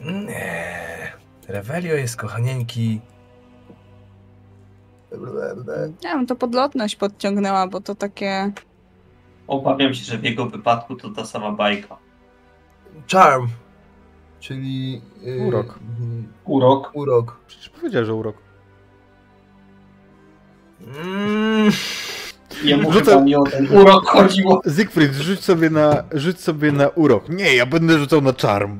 [0.00, 1.12] Nie.
[1.48, 3.00] Revelio jest kochanieńki.
[6.04, 8.52] Ja bym to podlotność podciągnęła, bo to takie...
[9.46, 11.96] Obawiam się, że w jego wypadku to ta sama bajka.
[13.12, 13.48] Charm.
[14.40, 15.02] Czyli.
[15.20, 15.78] yy, Urok.
[16.00, 16.90] mm, Urok.
[16.94, 17.40] Urok.
[17.46, 18.36] Przecież powiedział, że urok.
[20.96, 21.72] Mm.
[22.62, 24.60] Jemu Rzucę- chyba nie o ten urok chodziło.
[24.64, 27.28] Zygfryd, rzuć sobie na, rzuć sobie na urok.
[27.28, 28.78] Nie, ja będę rzucał na charm.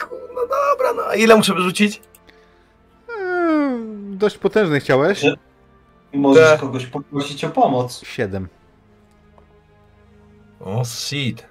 [0.00, 2.02] Ku- No dobra, no a ile muszę wyrzucić?
[3.08, 5.18] Eee, dość potężny chciałeś?
[5.20, 5.34] Że-
[6.12, 6.60] Możesz Tak.
[6.60, 8.02] kogoś poprosić o pomoc.
[8.06, 8.48] Siedem.
[10.60, 11.46] O shit.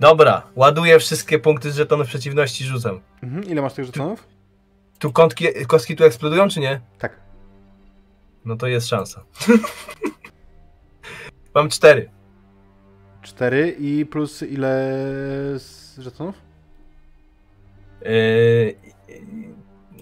[0.00, 3.00] Dobra, ładuję wszystkie punkty z żetonów przeciwności rzucam.
[3.22, 3.44] Mhm.
[3.44, 4.26] Ile masz tych żetonów?
[5.00, 6.80] Tu kątki, kostki tu eksplodują, czy nie?
[6.98, 7.20] Tak.
[8.44, 9.24] No to jest szansa.
[11.54, 12.10] Mam cztery.
[13.22, 14.68] Cztery i plus ile
[15.58, 16.34] z żetonów?
[18.02, 18.74] Yy,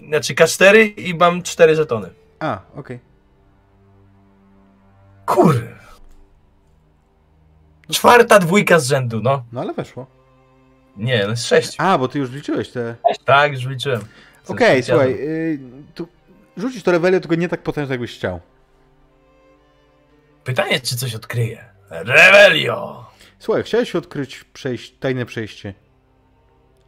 [0.07, 2.09] znaczy K4 i mam cztery żetony.
[2.39, 2.99] A, okej.
[5.25, 5.55] Kur.
[7.91, 9.43] Czwarta dwójka z rzędu, no.
[9.51, 10.07] No ale weszło.
[10.97, 11.75] Nie, no jest sześć.
[11.77, 12.95] A, bo ty już liczyłeś te...
[13.25, 14.01] Tak, już liczyłem.
[14.49, 15.59] Okej, Jestem słuchaj, y,
[15.95, 16.07] tu
[16.57, 18.39] rzucić to rewelię, tylko nie tak potężnie, jakbyś chciał.
[20.43, 21.65] Pytanie, czy coś odkryje.
[21.89, 23.05] Revelio!
[23.39, 25.73] Słuchaj, chciałeś odkryć przejść, tajne przejście.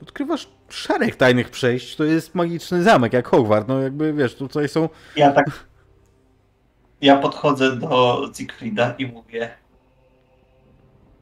[0.02, 4.90] Odkrywasz szereg tajnych przejść, to jest magiczny zamek, jak Hogwart, no jakby, wiesz, tutaj są...
[5.16, 5.46] Ja tak.
[7.02, 9.50] Ja podchodzę do Siegfrieda i mówię.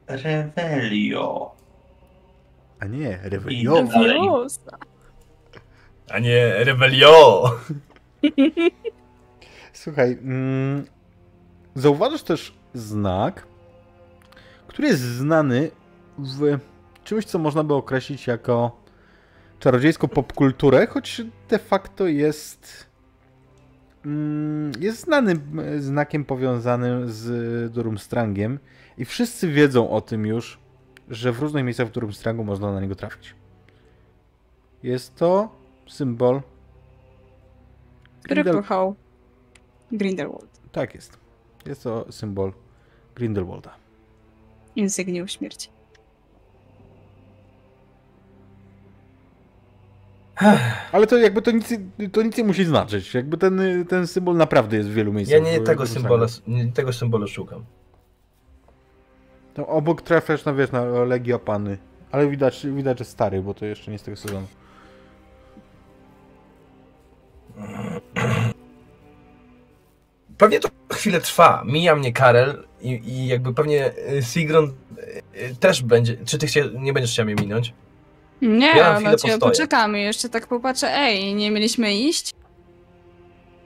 [0.06, 1.54] Revelio.
[2.80, 3.82] A nie, I Revelio.
[3.82, 4.20] dalej.
[4.22, 4.78] Wiosna.
[6.12, 7.50] A nie, Revelio!
[9.72, 10.84] Słuchaj, mm,
[12.24, 13.46] też znak,
[14.66, 15.70] który jest znany
[16.18, 16.58] w
[17.04, 18.80] czymś, co można by określić jako
[19.58, 22.86] czarodziejską popkulturę, choć de facto jest
[24.04, 28.58] mm, jest znanym znakiem powiązanym z Durmstrangiem
[28.98, 30.58] i wszyscy wiedzą o tym już,
[31.08, 33.34] że w różnych miejscach w Durmstrangu można na niego trafić.
[34.82, 35.59] Jest to
[35.90, 36.40] symbol
[38.22, 38.94] Który Grindel- kochał
[39.92, 40.60] Grindelwald.
[40.72, 41.18] Tak jest.
[41.66, 42.52] Jest to symbol
[43.14, 43.74] Grindelwalda.
[44.76, 45.68] Insygnium śmierci.
[50.92, 51.74] Ale to jakby to nic,
[52.12, 53.14] to nic nie musi znaczyć.
[53.14, 55.38] Jakby ten, ten symbol naprawdę jest w wielu miejscach.
[55.38, 56.26] Ja nie tego Durmstrangu.
[56.46, 57.64] nie tego symbolu szukam.
[59.54, 61.78] To obok trafiasz na, wiesz, na Legiopany.
[62.12, 64.46] Ale widać, widać, że stary, bo to jeszcze nie z tego sezonu.
[70.38, 71.62] Pewnie to chwilę trwa.
[71.66, 76.16] Mija mnie Karel i, i jakby pewnie y, Sigrun y, y, też będzie.
[76.24, 77.74] Czy ty chcie, nie będziesz chciał mnie minąć?
[78.42, 80.00] Nie, Ja no cię poczekamy.
[80.00, 80.88] Jeszcze tak popatrzę.
[80.94, 82.30] Ej, nie mieliśmy iść?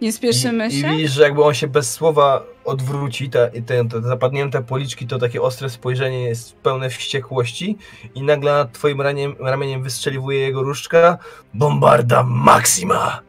[0.01, 0.89] Nie spieszymy I, się?
[0.89, 5.19] I widzisz, że jakby on się bez słowa odwróci, te, te, te zapadnięte policzki, to
[5.19, 7.79] takie ostre spojrzenie jest pełne wściekłości
[8.15, 11.19] i nagle nad twoim raniem, ramieniem wystrzeliwuje jego różdżka
[11.55, 13.24] Bombarda Maxima!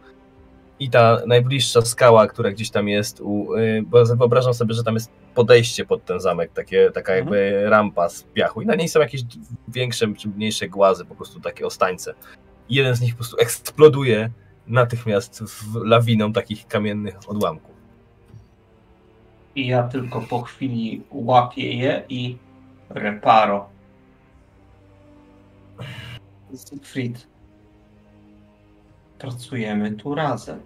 [0.80, 4.93] I ta najbliższa skała, która gdzieś tam jest, u, y, bo wyobrażam sobie, że tam
[4.93, 7.18] jest podejście pod ten zamek, takie, taka Mhm.
[7.18, 9.22] jakby rampa z piachu i na niej są jakieś
[9.68, 12.14] większe czy mniejsze głazy, po prostu takie ostańce.
[12.69, 14.30] I jeden z nich po prostu eksploduje
[14.68, 17.76] natychmiast w lawiną takich kamiennych odłamków.
[19.56, 22.38] I ja tylko po chwili łapię je i
[22.89, 23.69] reparo.
[26.69, 27.27] Siegfried.
[29.20, 30.62] Pracujemy tu razem.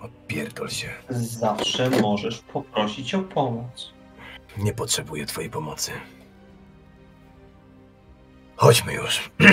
[0.00, 0.88] Odpierdol się.
[1.10, 3.92] Zawsze możesz poprosić o pomoc.
[4.58, 5.92] Nie potrzebuję twojej pomocy.
[8.56, 9.30] Chodźmy już.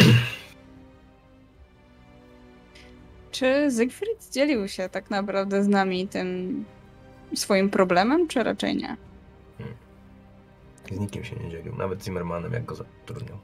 [3.31, 6.65] Czy Siegfried dzielił się tak naprawdę z nami tym
[7.35, 8.97] swoim problemem, czy raczej nie?
[10.91, 13.37] Z nikim się nie dzielił, nawet Zimmermanem, jak go zatrudniał.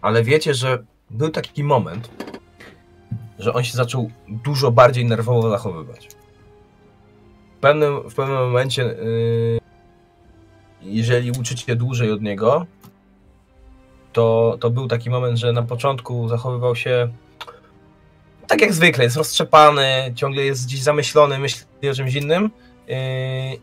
[0.00, 2.10] Ale wiecie, że był taki moment,
[3.38, 6.08] że on się zaczął dużo bardziej nerwowo zachowywać.
[7.56, 9.58] W pewnym, w pewnym momencie, yy,
[10.82, 12.66] jeżeli uczycie dłużej od niego,
[14.12, 17.08] to, to był taki moment, że na początku zachowywał się
[18.46, 22.50] tak jak zwykle, jest roztrzepany, ciągle jest gdzieś zamyślony, myśli o czymś innym.
[22.88, 22.96] Yy,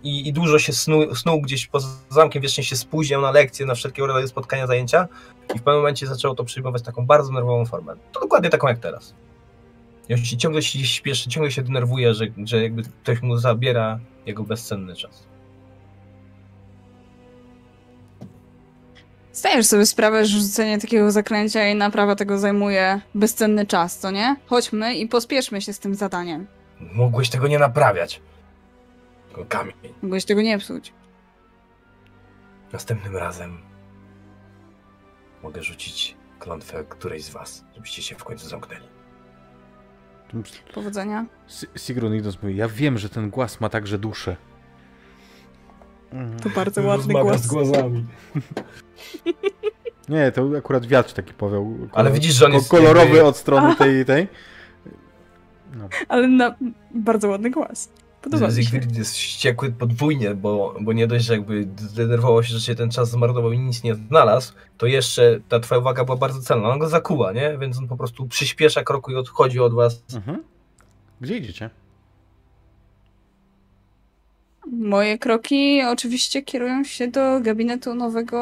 [0.04, 4.08] i, dużo się snuł, snuł gdzieś poza zamkiem, wiecznie się spóźniał na lekcje, na wszelkiego
[4.08, 5.08] rodzaju spotkania, zajęcia
[5.56, 7.96] i w pewnym momencie zaczęło to przyjmować taką bardzo nerwową formę.
[8.12, 9.14] To dokładnie taką jak teraz.
[10.10, 14.00] I on się ciągle się śpieszy, ciągle się denerwuje, że, że jakby ktoś mu zabiera
[14.26, 15.28] jego bezcenny czas.
[19.34, 24.36] Zdajesz sobie sprawę, że rzucenie takiego zaklęcia i naprawa tego zajmuje bezcenny czas, co nie?
[24.46, 26.48] Chodźmy i pospieszmy się z tym zadaniem.
[26.80, 28.22] Mogłeś tego nie naprawiać.
[29.28, 29.76] Tylko kamień.
[30.02, 30.94] Mogłeś tego nie psuć.
[32.74, 33.58] Następnym razem
[35.44, 38.95] mogę rzucić klątwę którejś z was, żebyście się w końcu zamknęli.
[40.74, 41.26] Powodzenia.
[41.48, 44.36] Si- Sigrun idąc mówi, ja wiem, że ten głaz ma także duszę.
[46.44, 47.48] To bardzo ładny głos.
[47.48, 48.06] głazami.
[50.10, 51.78] Nie, to akurat wiatr taki powiał.
[51.94, 54.28] Ale widzisz, że on jest kolorowy od strony tej tej.
[55.76, 55.90] No.
[56.08, 56.56] Ale na
[56.96, 57.90] bardzo ładny głos.
[58.26, 58.80] Podoba mi się.
[58.98, 63.10] Jest wściekły podwójnie, bo, bo nie dość, że jakby zdenerwował się, że się ten czas
[63.10, 66.70] zmarnował i nic nie znalazł, to jeszcze ta twoja uwaga była bardzo celna.
[66.70, 67.58] On go zakuła, nie?
[67.58, 70.04] Więc on po prostu przyspiesza kroku i odchodzi od was.
[70.16, 70.44] Mhm.
[71.22, 71.70] Gdzie idziecie?
[74.72, 78.38] Moje kroki oczywiście kierują się do gabinetu nowego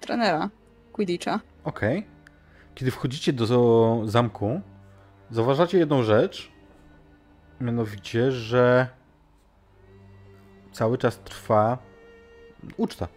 [0.00, 0.50] trenera
[0.92, 1.40] Quidditcha.
[1.64, 2.06] Okej.
[2.74, 4.60] Kiedy wchodzicie do zamku,
[5.30, 6.53] zauważacie jedną rzecz.
[7.60, 8.86] Mianowicie, że
[10.72, 11.78] cały czas trwa
[12.76, 13.08] uczta.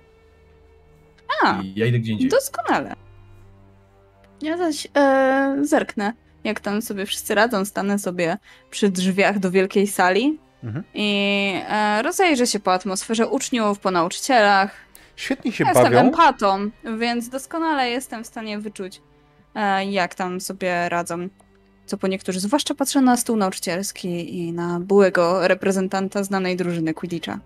[1.44, 2.30] A, I ja idę gdzie indziej.
[2.30, 2.94] doskonale.
[4.42, 7.66] Ja zaś e, zerknę, jak tam sobie wszyscy radzą.
[7.66, 8.38] Stanę sobie
[8.70, 10.84] przy drzwiach do wielkiej sali Mhm.
[10.94, 14.76] i e, rozejrzę się po atmosferze uczniów, po nauczycielach.
[15.16, 16.00] Świetnie się Ja jestem bawią.
[16.08, 16.70] empatą,
[17.00, 19.02] więc doskonale jestem w stanie wyczuć,
[19.56, 21.28] e, jak tam sobie radzą.
[21.88, 27.40] Co po niektórzy, zwłaszcza patrzę na stół nauczycielski i na byłego reprezentanta znanej drużyny Quidditcha.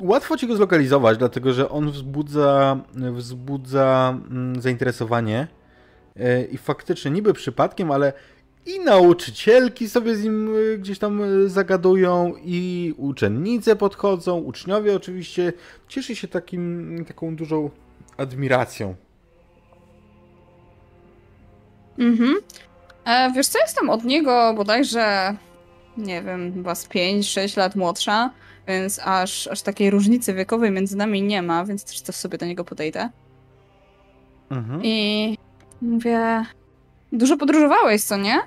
[0.00, 5.46] Łatwo ci go zlokalizować, dlatego że on wzbudza, wzbudza mm, zainteresowanie
[6.16, 8.12] E, i faktycznie niby przypadkiem, ale
[8.66, 15.52] i nauczycielki sobie z nim e, gdzieś tam e, zagadują i uczennice podchodzą, uczniowie oczywiście.
[15.88, 17.70] Cieszy się takim, taką dużą
[18.16, 18.94] admiracją
[21.98, 22.34] Mhm.
[23.04, 25.34] E, wiesz co, jestem od niego bodajże,
[25.96, 28.30] nie wiem, chyba z 5-6 lat młodsza,
[28.68, 32.46] więc aż, aż takiej różnicy wiekowej między nami nie ma, więc też to sobie do
[32.46, 33.10] niego podejdę.
[34.50, 34.80] Mhm.
[34.84, 35.38] I
[35.82, 36.44] mówię,
[37.12, 38.38] dużo podróżowałeś, co nie?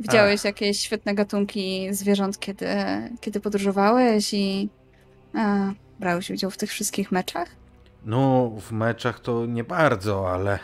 [0.00, 2.66] Widziałeś jakieś świetne gatunki zwierząt, kiedy,
[3.20, 4.68] kiedy podróżowałeś i
[5.34, 7.48] e, brałeś udział w tych wszystkich meczach?
[8.04, 10.58] No, w meczach to nie bardzo, ale,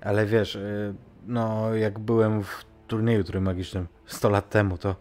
[0.00, 0.94] ale wiesz, y,
[1.26, 4.94] no jak byłem w turnieju trójmagicznym 100 lat temu, to y,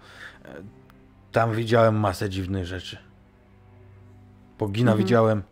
[1.31, 2.97] tam widziałem masę dziwnych rzeczy.
[4.59, 5.05] Bogina Mhm.
[5.05, 5.43] widziałem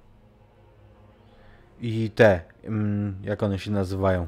[1.82, 4.28] i te, mm, jak one się nazywają,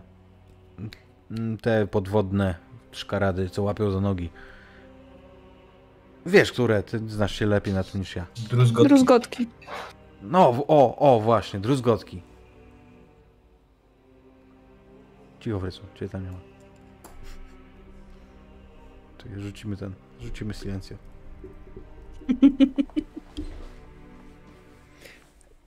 [1.31, 2.55] Mm, te podwodne
[2.91, 4.29] szkarady, co łapią za nogi.
[6.25, 8.25] Wiesz, które, ty znasz się lepiej na tym niż ja.
[8.49, 8.87] Druzgotki.
[8.89, 9.47] Druzgotki.
[10.21, 12.21] No, o, o, właśnie, druzgotki.
[15.43, 16.39] Cicho, Frycu, cię tam nie ma.
[19.17, 20.95] Czekaj, rzucimy ten, rzucimy silencjo.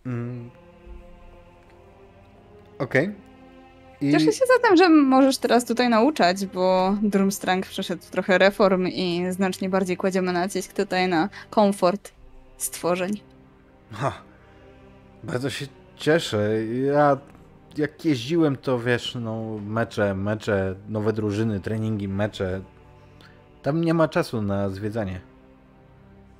[0.06, 0.50] mm.
[2.78, 3.14] Okej.
[4.00, 4.12] I...
[4.12, 9.68] Cieszę się zatem, że możesz teraz tutaj nauczać, bo Drumstrang przeszedł trochę reform i znacznie
[9.68, 12.12] bardziej kładziemy nacisk tutaj na komfort
[12.56, 13.20] stworzeń.
[13.92, 14.12] Ha,
[15.24, 15.66] bardzo się
[15.96, 16.64] cieszę.
[16.66, 17.18] Ja
[17.78, 22.60] jak jeździłem, to wiesz, no mecze, mecze, nowe drużyny, treningi, mecze.
[23.62, 25.20] Tam nie ma czasu na zwiedzanie.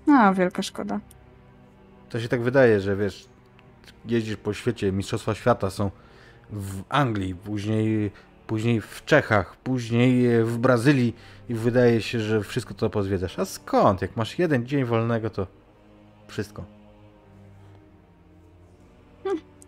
[0.08, 1.00] A, wielka szkoda.
[2.08, 3.28] To się tak wydaje, że wiesz,
[4.04, 5.90] jeździsz po świecie, mistrzostwa świata są
[6.50, 8.10] w Anglii, później,
[8.46, 11.16] później w Czechach, później w Brazylii
[11.48, 13.38] i wydaje się, że wszystko to pozwiedzasz.
[13.38, 14.02] A skąd?
[14.02, 15.46] Jak masz jeden dzień wolnego, to
[16.28, 16.75] wszystko.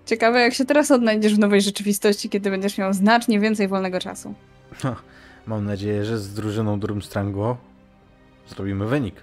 [0.08, 4.34] Ciekawe, jak się teraz odnajdziesz w nowej rzeczywistości, kiedy będziesz miał znacznie więcej wolnego czasu.
[5.46, 7.56] Mam nadzieję, że z drużyną Drumstrango
[8.48, 9.14] zrobimy wynik.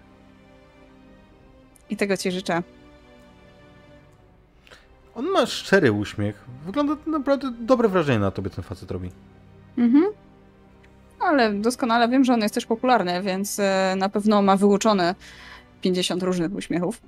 [1.89, 2.63] I tego ci życzę.
[5.15, 6.45] On ma szczery uśmiech.
[6.65, 9.11] Wygląda naprawdę dobre wrażenie na tobie ten facet robi.
[9.77, 10.05] Mhm.
[11.19, 15.15] Ale doskonale wiem, że on jest też popularny, więc e, na pewno ma wyuczone
[15.81, 17.01] 50 różnych uśmiechów.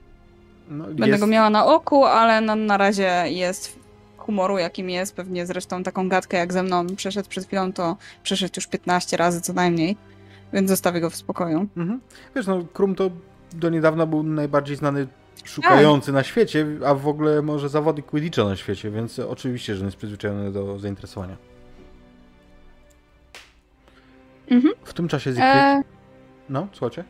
[0.69, 3.79] No, Będę jest- go miała na oku, ale na, na razie jest
[4.17, 5.15] humoru, jakim jest.
[5.15, 9.41] Pewnie zresztą taką gadkę jak ze mną przeszedł przed chwilą, to przeszedł już 15 razy
[9.41, 9.97] co najmniej.
[10.53, 11.67] Więc zostawię go w spokoju.
[11.77, 12.01] Mhm.
[12.35, 13.09] Wiesz, no Krum to
[13.53, 15.07] do niedawna był najbardziej znany
[15.43, 19.85] szukający na świecie, a w ogóle może zawodnik Quidditcha na świecie, więc oczywiście, że on
[19.87, 21.37] jest przyzwyczajony do zainteresowania.
[24.51, 24.73] Mhm.
[24.83, 25.45] W tym czasie Siegfried...
[25.55, 25.83] E,
[26.49, 27.03] No, słuchajcie?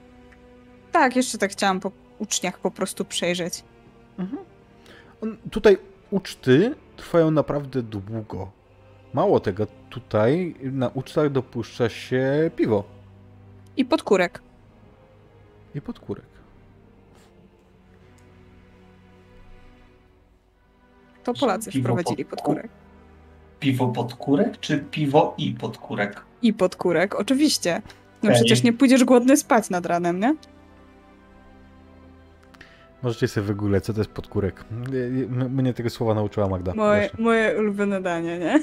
[0.92, 3.64] tak, jeszcze tak chciałam po uczniach po prostu przejrzeć.
[4.20, 4.44] Mhm.
[5.22, 5.78] On, tutaj
[6.12, 8.52] uczty trwają naprawdę długo.
[9.14, 12.84] Mało tego, tutaj na ucztach dopuszcza się piwo
[13.78, 14.42] I podkórek.
[15.76, 16.26] i podkórek.
[21.24, 22.68] To Polacy Piwo wprowadzili pod- podkórek.
[23.60, 26.22] Piwo podkórek, czy piwo i podkórek?
[26.42, 27.82] I podkórek, oczywiście.
[28.24, 28.36] No Ej.
[28.36, 30.36] przecież nie pójdziesz głodny spać nad ranem, nie?
[33.04, 34.66] Możecie sobie wygooglać, co to jest podkórek.
[34.72, 36.74] M- Mnie tego słowa nauczyła Magda.
[36.74, 37.24] Moje, właśnie.
[37.24, 38.60] moje ulubione danie, nie?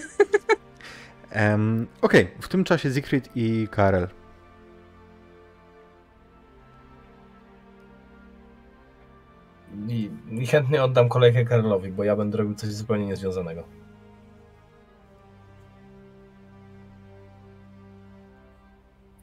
[1.31, 4.09] Em, Okej, w tym czasie Siegfried i Karel.
[9.89, 13.65] I, I chętnie oddam kolejkę Karolowi, bo ja będę robił coś zupełnie niezwiązanego.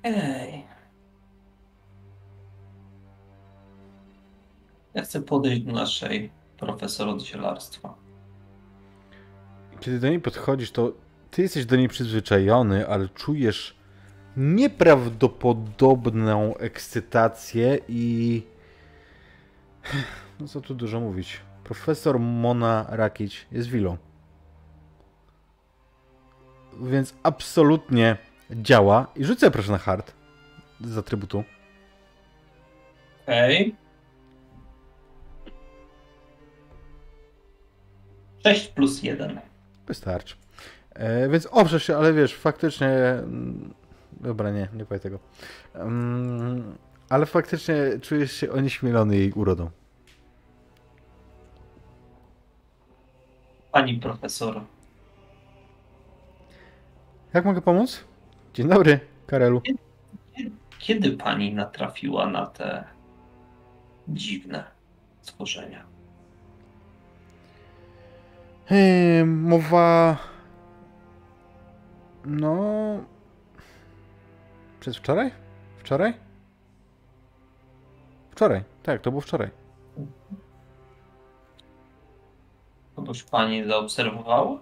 [0.03, 0.63] Ej.
[4.93, 7.95] Ja chcę podejść do naszej profesor od zielarstwa.
[9.79, 10.93] Kiedy do niej podchodzisz, to
[11.31, 13.75] ty jesteś do niej przyzwyczajony, ale czujesz
[14.37, 18.43] nieprawdopodobną ekscytację i...
[20.39, 21.41] No co tu dużo mówić.
[21.63, 23.97] Profesor Mona Rakic jest wilą.
[26.81, 28.17] Więc absolutnie
[28.51, 29.07] działa.
[29.15, 30.13] I rzucę proszę na hard
[30.81, 31.43] z atrybutu.
[33.23, 33.80] Okej.
[38.43, 39.39] 6 plus 1.
[39.87, 40.35] Wystarczy.
[40.93, 42.87] E, więc oprzesz się, ale wiesz, faktycznie.
[42.87, 43.73] mm,
[44.11, 45.19] Dobra, nie, nie powiem tego.
[45.73, 46.75] Mm,
[47.09, 49.69] ale faktycznie czujesz się onieśmielony jej urodą.
[53.71, 54.61] Pani profesor,
[57.33, 58.03] Jak mogę pomóc?
[58.53, 59.61] Dzień dobry, Karelu.
[60.79, 62.83] kiedy pani natrafiła na te
[64.07, 64.63] dziwne
[65.21, 65.85] stworzenia?
[68.71, 70.17] Eee, mowa.
[72.25, 72.55] No.
[74.79, 75.31] Przedwczoraj?
[75.77, 76.13] Wczoraj?
[78.31, 79.49] Wczoraj, tak, to było wczoraj.
[82.95, 84.59] Kogoś pani zaobserwowała?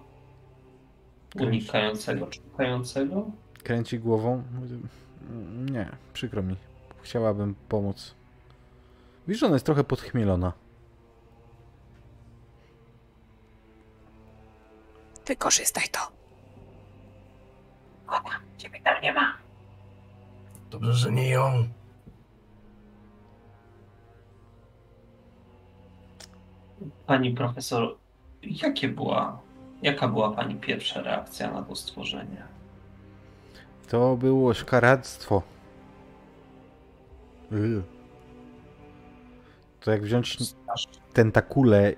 [1.30, 1.48] Kręci.
[1.48, 3.30] Unikającego, czekającego?
[3.62, 4.42] Kręci głową.
[5.70, 6.56] Nie, przykro mi.
[7.02, 8.14] Chciałabym pomóc.
[9.28, 10.52] Widzisz, ona jest trochę podchmielona.
[15.30, 16.00] Wykorzystaj to.
[18.58, 19.36] Ciebie tam nie ma.
[20.70, 21.68] Dobrze, że nie ją.
[27.06, 27.96] Pani profesor,
[28.42, 29.40] jakie była,
[29.82, 32.42] jaka była pani pierwsza reakcja na to stworzenie?
[33.88, 35.42] To było szkaractwo.
[37.50, 37.82] Yy.
[39.80, 40.38] To jak wziąć
[41.12, 41.92] tentakulę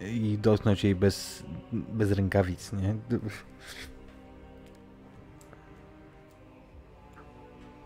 [0.00, 1.42] i dotknąć jej bez,
[1.72, 2.94] bez rękawic, nie?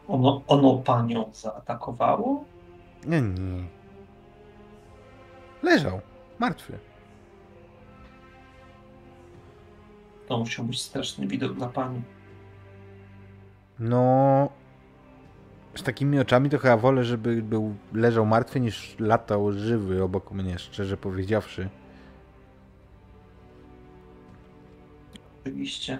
[0.08, 2.44] Ono, ono panią zaatakowało?
[3.06, 3.64] Nie, nie.
[5.62, 6.00] Leżał.
[6.38, 6.78] Martwy.
[10.26, 12.02] To musiał być straszny widok dla pani.
[13.78, 14.48] No...
[15.76, 20.58] Z takimi oczami to chyba wolę, żeby był leżał martwy niż latał żywy obok mnie,
[20.58, 21.68] szczerze powiedziawszy.
[25.42, 25.98] Oczywiście.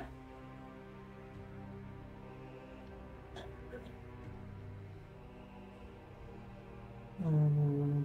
[7.24, 8.04] Mm.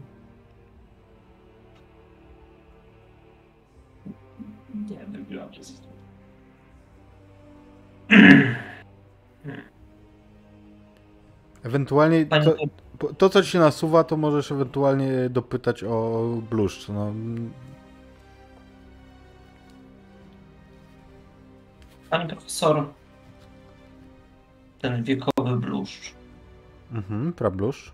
[4.90, 5.82] Nie, wybiłam się z
[11.64, 12.26] Ewentualnie
[13.00, 16.90] to, to, co ci się nasuwa, to możesz ewentualnie dopytać o bluszcz.
[16.90, 17.14] No,
[22.10, 22.94] Pani profesor,
[24.82, 26.14] ten wiekowy bluszcz,
[26.92, 27.92] mhm, prabluszcz.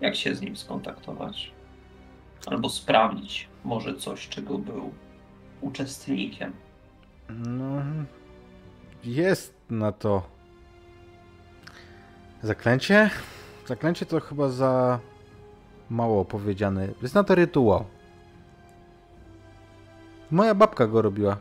[0.00, 1.52] jak się z nim skontaktować?
[2.46, 4.92] Albo sprawdzić może coś, czego był
[5.60, 6.52] uczestnikiem.
[7.28, 7.82] No,
[9.04, 10.22] jest na to
[12.42, 13.10] zaklęcie.
[13.66, 15.00] Zaklęcie to chyba za
[15.90, 16.88] mało powiedziane.
[17.02, 17.84] Jest na to rytuał.
[20.30, 21.36] Moja babka go robiła.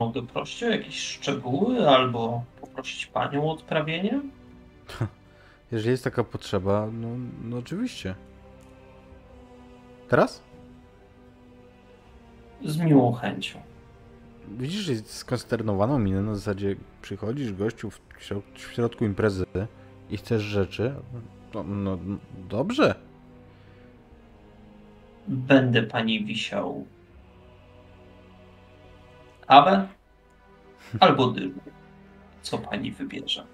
[0.00, 4.20] Mogę prosić o jakieś szczegóły albo poprosić panią o odprawienie?
[5.72, 7.08] Jeżeli jest taka potrzeba, no,
[7.44, 8.14] no oczywiście.
[10.08, 10.42] Teraz?
[12.64, 13.60] Z miłą chęcią.
[14.58, 19.46] Widzisz, że jest skonsternowaną minę na zasadzie przychodzisz gościu w, środ- w środku imprezy
[20.10, 20.94] i chcesz rzeczy.
[21.54, 21.98] No, no
[22.48, 22.94] dobrze.
[25.28, 26.86] Będę pani wisiał
[29.48, 29.88] kawę
[31.00, 31.62] albo dyżur.
[32.42, 33.46] Co pani wybierze?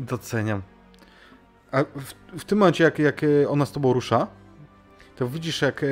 [0.00, 0.62] Doceniam.
[1.72, 4.26] A w, w tym momencie, jak, jak e, ona z tobą rusza,
[5.16, 5.84] to widzisz, jak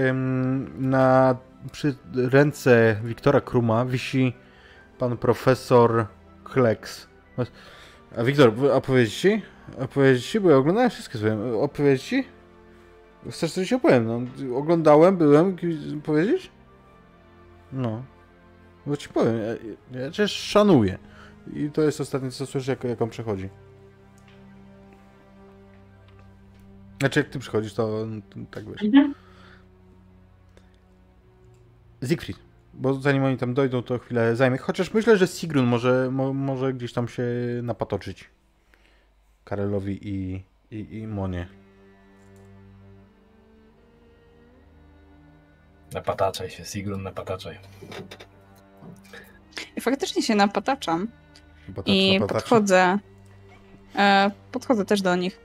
[0.78, 1.36] na
[1.72, 4.32] przy ręce Wiktora Kruma wisi
[4.98, 6.06] pan profesor
[6.44, 7.08] Kleks.
[8.18, 9.42] A Wiktor, opowiedzieć ci?
[10.20, 10.40] Ci?
[10.40, 11.58] Bo ja oglądałem wszystkie swoje.
[11.60, 12.24] Opowiedzieć ci?
[13.30, 14.06] Chcesz coś opowiem?
[14.06, 14.20] No,
[14.58, 15.56] oglądałem, byłem.
[16.04, 16.50] Powiedzieć?
[17.72, 18.02] No.
[18.86, 19.36] Bo ci powiem,
[19.92, 20.98] ja, ja cię szanuję.
[21.52, 23.48] I to jest ostatnie, co słyszę, jak, jak on przechodzi.
[27.00, 28.82] Znaczy, jak ty przychodzisz, to, to tak wiesz.
[32.08, 32.38] Siegfried,
[32.74, 34.58] bo zanim oni tam dojdą, to chwilę zajmie.
[34.58, 37.24] Chociaż myślę, że Sigrun może, mo, może gdzieś tam się
[37.62, 38.30] napatoczyć.
[39.44, 41.48] Karelowi i, i, i Monie.
[45.92, 47.58] Napataczaj się, Sigrun, napataczaj.
[49.76, 51.08] I faktycznie się napataczam
[51.68, 52.98] Napatacz, i podchodzę.
[53.96, 55.40] E, podchodzę też do nich.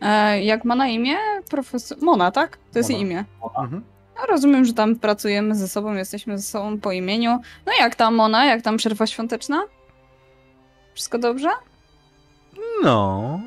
[0.00, 1.16] E, jak ma na imię?
[1.50, 1.98] Profesor.
[2.02, 2.58] Mona, tak?
[2.72, 3.10] To jest jej Mona.
[3.10, 3.24] imię.
[3.58, 3.84] Mhm.
[4.16, 7.38] No, rozumiem, że tam pracujemy ze sobą, jesteśmy ze sobą po imieniu.
[7.66, 8.44] No jak tam Mona?
[8.44, 9.62] Jak tam przerwa świąteczna?
[10.94, 11.48] Wszystko dobrze?
[12.82, 13.40] No.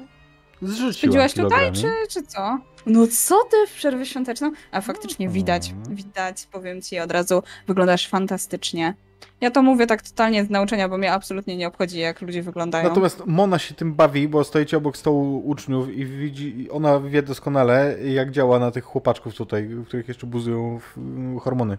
[0.61, 2.57] Zrzuciłam Spędziłaś tutaj, czy, czy co?
[2.85, 4.51] No co ty w przerwę świąteczną?
[4.71, 5.31] A faktycznie No.
[5.33, 8.93] widać, widać, powiem ci od razu, wyglądasz fantastycznie.
[9.41, 12.89] Ja to mówię tak totalnie z nauczenia, bo mnie absolutnie nie obchodzi, jak ludzie wyglądają.
[12.89, 17.95] Natomiast Mona się tym bawi, bo stoicie obok stołu uczniów i widzi, ona wie doskonale,
[18.03, 21.77] jak działa na tych chłopaczków tutaj, w których jeszcze buzują w- hormony.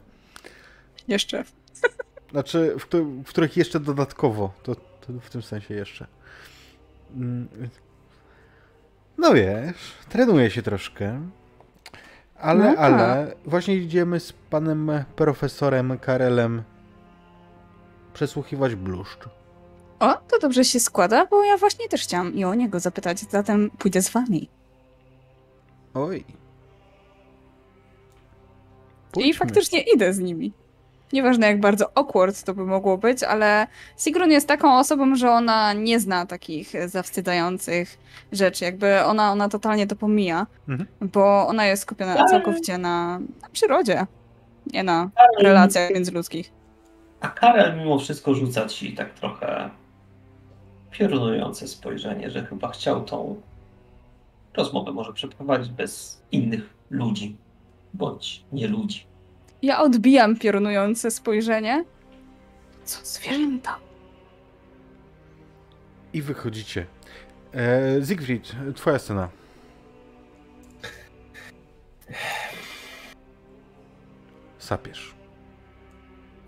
[1.09, 1.44] Jeszcze.
[2.31, 2.86] Znaczy, w,
[3.24, 4.52] w których jeszcze dodatkowo.
[4.62, 6.06] To, to w tym sensie jeszcze.
[7.16, 7.48] Mm,
[9.19, 11.20] No wiesz, trenuje się troszkę.
[12.39, 12.82] Ale, Aha.
[12.82, 16.62] ale, właśnie idziemy z panem profesorem Karelem
[18.14, 19.20] przesłuchiwać bluszcz.
[20.01, 23.70] O, to dobrze się składa, bo ja właśnie też chciałam i o niego zapytać, zatem
[23.78, 24.48] pójdę z wami.
[25.94, 26.18] Oj.
[26.18, 26.24] I
[29.12, 29.34] Pójdźmy.
[29.34, 30.52] faktycznie idę z nimi.
[31.12, 33.66] Nieważne jak bardzo awkward to by mogło być, ale
[33.98, 37.98] Sigrun jest taką osobą, że ona nie zna takich zawstydzających
[38.32, 38.64] rzeczy.
[38.64, 40.89] Jakby ona, ona totalnie to pomija, Mhm.
[41.01, 44.06] bo ona jest skupiona całkowicie na, na przyrodzie,
[44.66, 45.10] nie na
[45.40, 46.52] relacjach międzyludzkich.
[47.23, 49.70] A Karel mimo wszystko rzuca ci tak trochę
[50.90, 53.40] piorunujące spojrzenie, że chyba chciał tą
[54.55, 57.36] rozmowę może przeprowadzić bez innych ludzi,
[57.94, 59.07] bądź nie ludzi.
[59.62, 61.85] Ja odbijam piorunujące spojrzenie.
[62.85, 63.78] Co zwierzęta?
[66.12, 66.86] I wychodzicie.
[67.55, 69.28] E, Siegfried, twoja scena.
[74.59, 75.15] Sapiesz.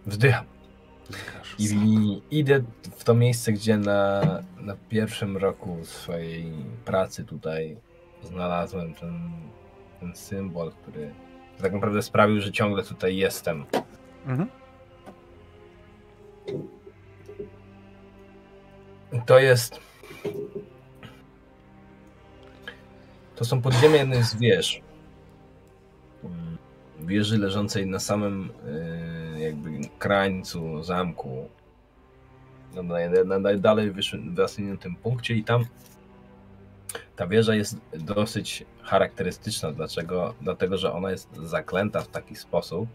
[0.07, 0.45] Wzdycham.
[1.59, 2.63] I idę
[2.97, 4.23] w to miejsce, gdzie na,
[4.61, 6.53] na pierwszym roku swojej
[6.85, 7.77] pracy tutaj
[8.23, 9.31] znalazłem ten,
[10.01, 11.15] ten symbol, który
[11.63, 13.65] tak naprawdę sprawił, że ciągle tutaj jestem.
[14.27, 14.49] Mhm.
[19.27, 19.81] To jest.
[23.37, 24.81] To są podziemia jednej z wież.
[26.25, 26.59] Mm,
[27.01, 28.51] Wieży leżącej na samym
[29.34, 31.49] y, jakby krańcu zamku.
[32.75, 32.83] Na,
[33.25, 33.93] na najdalej
[34.35, 35.65] wysuniętym punkcie i tam
[37.17, 39.73] ta wieża jest dosyć charakterystyczna.
[39.73, 40.35] Dlaczego?
[40.41, 42.89] Dlatego, że ona jest zaklęta w taki sposób,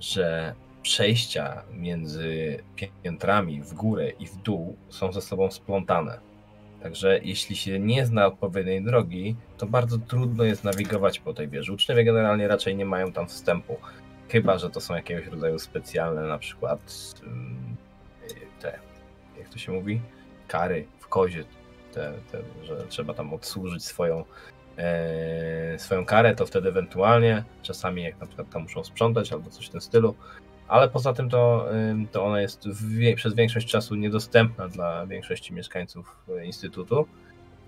[0.00, 2.58] że przejścia między
[3.02, 6.20] piętrami w górę i w dół są ze sobą splątane.
[6.82, 11.72] Także jeśli się nie zna odpowiedniej drogi, to bardzo trudno jest nawigować po tej wieży.
[11.72, 13.76] Uczniowie generalnie raczej nie mają tam wstępu.
[14.28, 16.80] Chyba, że to są jakiegoś rodzaju specjalne, na przykład
[17.22, 17.76] ym,
[18.60, 18.78] te,
[19.38, 20.00] jak to się mówi,
[20.48, 21.44] kary w kozie,
[21.92, 24.24] te, te, że trzeba tam odsłużyć swoją,
[24.76, 29.66] e, swoją karę, to wtedy ewentualnie, czasami jak na przykład tam muszą sprzątać albo coś
[29.66, 30.14] w tym stylu,
[30.68, 31.68] ale poza tym to,
[32.12, 32.64] to ona jest
[33.16, 37.06] przez większość czasu niedostępna dla większości mieszkańców e, Instytutu.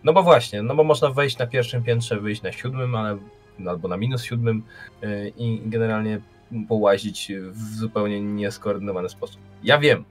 [0.04, 3.18] No bo właśnie, no bo można wejść na pierwszym piętrze, wyjść na siódmym, ale,
[3.66, 4.62] albo na minus siódmym
[5.02, 6.20] e, i generalnie
[6.68, 9.40] połazić w zupełnie nieskoordynowany sposób.
[9.62, 10.04] Ja wiem,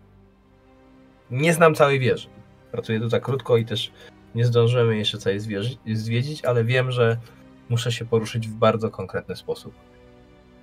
[1.31, 2.27] nie znam całej wieży.
[2.71, 3.91] Pracuję tu tak krótko i też
[4.35, 5.39] nie zdążymy jeszcze całej
[5.85, 7.17] zwiedzić, ale wiem, że
[7.69, 9.73] muszę się poruszyć w bardzo konkretny sposób.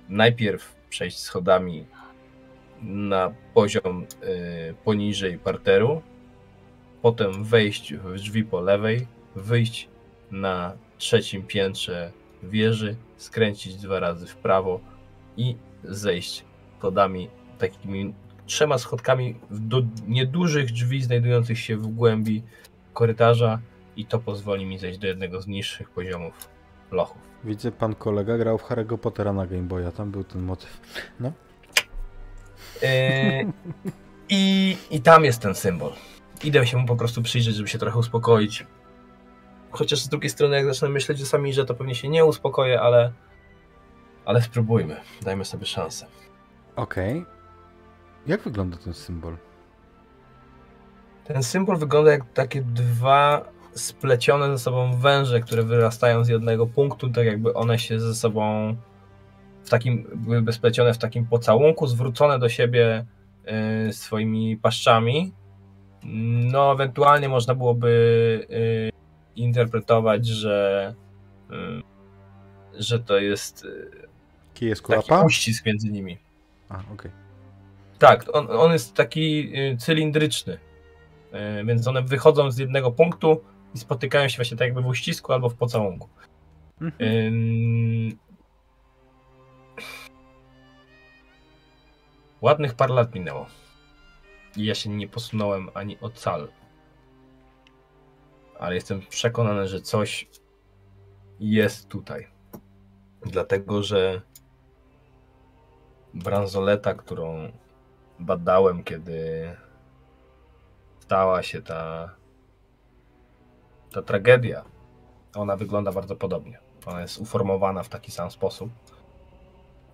[0.09, 1.85] Najpierw przejść schodami
[2.81, 6.01] na poziom y, poniżej parteru,
[7.01, 9.89] potem wejść w drzwi po lewej, wyjść
[10.31, 12.11] na trzecim piętrze
[12.43, 14.79] wieży, skręcić dwa razy w prawo
[15.37, 15.55] i
[15.87, 16.45] zejść
[16.77, 18.13] schodami takimi
[18.45, 22.43] trzema schodkami do niedużych drzwi znajdujących się w głębi
[22.93, 23.59] korytarza
[23.95, 26.49] i to pozwoli mi zejść do jednego z niższych poziomów
[26.91, 27.21] lochów.
[27.43, 30.81] Widzę, pan kolega grał w Harry'ego Pottera na Game Boya, tam był ten motyw.
[31.19, 31.31] No.
[32.81, 32.87] Yy,
[34.29, 35.91] i, I tam jest ten symbol.
[36.43, 38.65] Idę się mu po prostu przyjrzeć, żeby się trochę uspokoić.
[39.71, 43.11] Chociaż z drugiej strony, jak zacznę myśleć czasami, że to pewnie się nie uspokoję, ale,
[44.27, 44.95] ale spróbujmy.
[45.21, 46.05] Dajmy sobie szansę.
[46.75, 47.25] Okej.
[48.27, 49.37] Jak wygląda ten symbol?
[51.23, 57.09] Ten symbol wygląda jak takie dwa splecione ze sobą węże, które wyrastają z jednego punktu,
[57.09, 58.75] tak jakby one się ze sobą
[59.63, 63.05] w takim, byłyby splecione w takim pocałunku, zwrócone do siebie
[63.89, 65.33] y, swoimi paszczami.
[66.51, 67.87] No, ewentualnie można byłoby
[68.51, 68.91] y,
[69.35, 70.95] interpretować, że,
[71.51, 74.06] y, że to jest y,
[74.59, 75.25] Kij jest taki kulapa?
[75.25, 76.17] uścisk między nimi.
[76.69, 77.11] A, okej.
[77.99, 80.57] Tak, on, on jest taki y, cylindryczny,
[81.33, 83.43] Y, więc one wychodzą z jednego punktu
[83.75, 86.09] i spotykają się właśnie tak jakby w uścisku albo w pocałunku.
[86.81, 87.11] Mhm.
[87.11, 88.17] Ym,
[92.41, 93.45] Ładnych parę lat minęło.
[94.57, 96.47] I ja się nie posunąłem ani o cal.
[98.59, 100.27] Ale jestem przekonany, że coś
[101.39, 102.27] jest tutaj.
[103.25, 104.21] Dlatego, że
[106.23, 107.51] bransoleta, którą
[108.19, 109.51] badałem, kiedy
[110.99, 112.09] stała się ta,
[113.91, 114.63] ta tragedia,
[115.35, 116.59] ona wygląda bardzo podobnie.
[116.85, 118.69] Ona jest uformowana w taki sam sposób.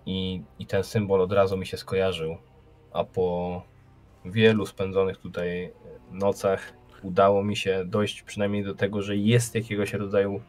[0.06, 2.36] I, I ten symbol od razu mi się skojarzył.
[2.92, 3.62] A po
[4.24, 5.72] wielu spędzonych tutaj
[6.10, 6.72] nocach
[7.02, 10.40] udało mi się dojść przynajmniej do tego, że jest jakiegoś rodzaju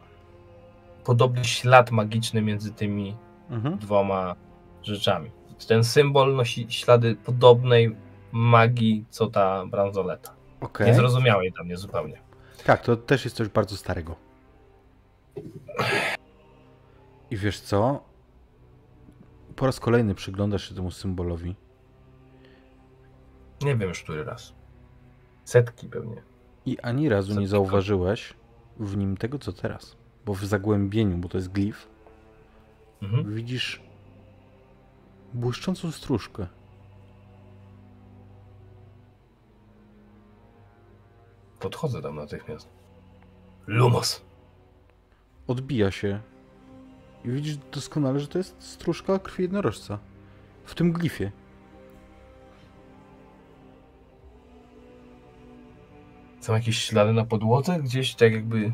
[1.04, 3.16] podobny ślad magiczny między tymi
[3.50, 3.78] Mhm.
[3.78, 4.36] dwoma
[4.82, 5.30] rzeczami.
[5.68, 7.96] Ten symbol nosi ślady podobnej
[8.32, 10.34] magii, co ta bransoleta.
[10.60, 10.86] Okej.
[10.86, 12.18] Niezrozumiałej dla mnie zupełnie.
[12.64, 14.16] Tak, to też jest coś bardzo starego.
[17.30, 18.04] I wiesz co?
[19.56, 21.54] Po raz kolejny przyglądasz się temu symbolowi.
[23.62, 24.52] Nie wiem już który raz.
[25.44, 26.22] Setki pewnie.
[26.66, 27.50] I ani razu nie Zatyka.
[27.50, 28.34] zauważyłeś
[28.80, 29.96] w nim tego, co teraz.
[30.26, 31.88] Bo w zagłębieniu, bo to jest glif,
[33.02, 33.34] Mhm.
[33.34, 33.82] widzisz
[35.34, 36.46] błyszczącą stróżkę.
[41.60, 42.68] Podchodzę tam natychmiast.
[43.66, 44.24] Lumos.
[45.46, 46.20] Odbija się.
[47.24, 49.98] I widzisz doskonale, że to jest stróżka krwi jednorożca.
[50.64, 51.32] W tym glifie.
[56.40, 57.80] Są jakieś ślady na podłodze?
[57.82, 58.72] Gdzieś tak jakby...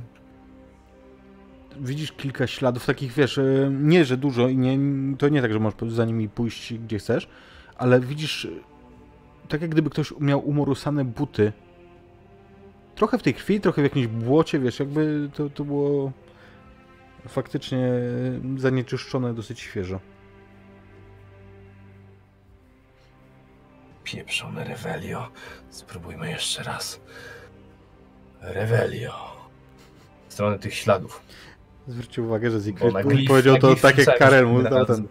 [1.80, 4.78] widzisz kilka śladów takich, wiesz, e, nie, że dużo i nie,
[5.18, 7.28] to nie tak, że możesz za nimi pójść gdzie chcesz,
[7.76, 8.48] ale widzisz, e,
[9.48, 11.52] tak jak gdyby ktoś miał umorusane buty.
[12.94, 16.12] Trochę w tej krwi, trochę w jakimś błocie, wiesz, jakby to, to było
[17.28, 17.92] faktycznie
[18.56, 20.00] zanieczyszczone dosyć świeżo.
[24.04, 25.28] Pieprzone Revelio.
[25.70, 27.00] Spróbujmy jeszcze raz.
[28.40, 29.36] Revelio.
[30.28, 31.22] W stronę tych śladów.
[31.86, 35.08] Zwróćcie uwagę, że Bo Siegfried powiedział to tak jak Karel mu dał ten.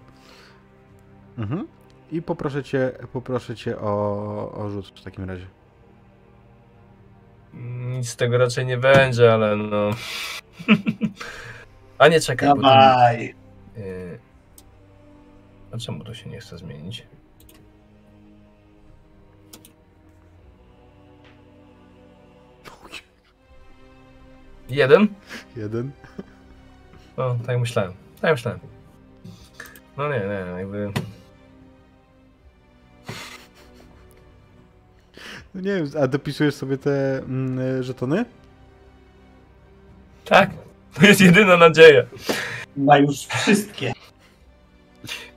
[1.37, 1.67] Mhm.
[2.11, 5.45] I poproszę cię, poproszę cię o, o rzut w takim razie.
[7.87, 9.89] Nic z tego raczej nie będzie, ale no...
[11.97, 12.63] A nie, czekaj, bo tam...
[12.63, 13.35] Dawaj!
[13.77, 14.19] Yy...
[15.71, 17.07] A czemu to się nie chce zmienić?
[24.69, 25.07] Jeden?
[25.55, 25.91] Jeden.
[27.17, 27.93] No, tak myślałem.
[28.21, 28.59] Tak myślałem.
[29.97, 30.91] No nie, nie, jakby...
[35.53, 38.25] No nie wiem, a dopisujesz sobie te mm, żetony?
[40.25, 40.49] Tak,
[40.93, 42.03] to jest jedyna nadzieja.
[42.77, 43.93] Ma już wszystkie.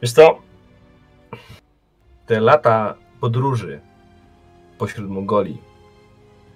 [0.02, 0.38] Wiesz co?
[2.26, 3.80] Te lata podróży
[4.78, 5.58] pośród Mongolii.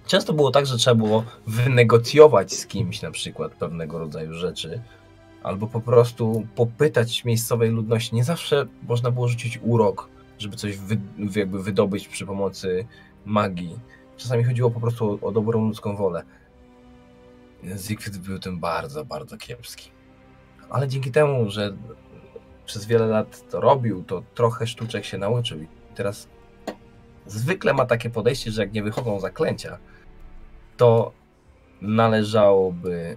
[0.07, 4.81] Często było tak, że trzeba było wynegocjować z kimś na przykład pewnego rodzaju rzeczy,
[5.49, 8.17] albo po prostu popytać miejscowej ludności.
[8.17, 10.09] Nie zawsze można było rzucić urok,
[10.39, 10.99] żeby coś wy,
[11.37, 12.87] jakby wydobyć przy pomocy
[13.25, 13.79] magii.
[14.17, 16.23] Czasami chodziło po prostu o, o dobrą ludzką wolę.
[17.63, 19.91] Siegfried był tym bardzo, bardzo kiepski.
[20.71, 21.77] Ale dzięki temu, że
[22.67, 25.63] przez wiele lat to robił, to trochę sztuczek się nauczył.
[25.63, 26.29] I teraz
[27.27, 29.79] zwykle ma takie podejście, że jak nie wychodzą zaklęcia,
[30.77, 31.13] to
[31.81, 33.17] należałoby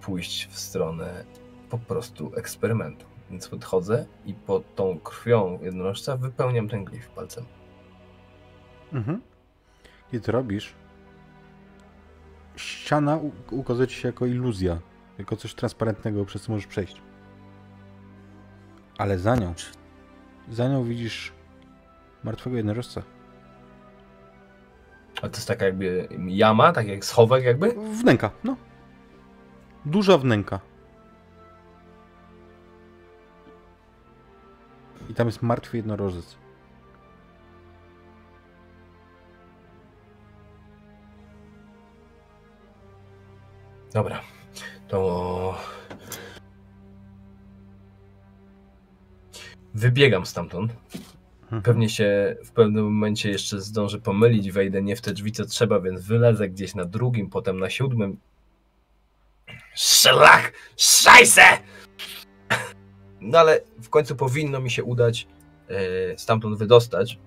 [0.00, 1.24] pójść w stronę
[1.70, 3.06] po prostu eksperymentu.
[3.30, 7.44] Więc podchodzę i pod tą krwią jednorożca wypełniam ten glif palcem.
[8.92, 9.20] Mhm.
[10.10, 10.74] Kiedy to robisz,
[12.56, 13.18] ściana
[13.50, 14.78] ukazuje ci się jako iluzja,
[15.18, 17.02] jako coś transparentnego, przez co możesz przejść.
[18.98, 19.54] Ale za nią,
[20.50, 21.32] za nią widzisz
[22.24, 23.02] martwego jednorożca.
[25.16, 27.74] A to jest taka jakby jama, tak jak schowek jakby?
[28.02, 28.56] Wnęka, no.
[29.84, 30.60] Duża wnęka.
[35.10, 36.36] I tam jest martwy jednorożec.
[43.92, 44.20] Dobra,
[44.88, 45.58] to
[49.74, 50.72] wybiegam stamtąd.
[51.42, 51.62] Mhm.
[51.62, 55.80] Pewnie się w pewnym momencie jeszcze zdążę pomylić, wejdę nie w te drzwi co trzeba,
[55.80, 58.16] więc wylezę gdzieś na drugim, potem na siódmym.
[59.74, 60.52] Szlak!
[60.76, 61.42] Szajse!
[63.20, 65.26] No ale w końcu powinno mi się udać
[65.68, 67.18] e, stamtąd wydostać.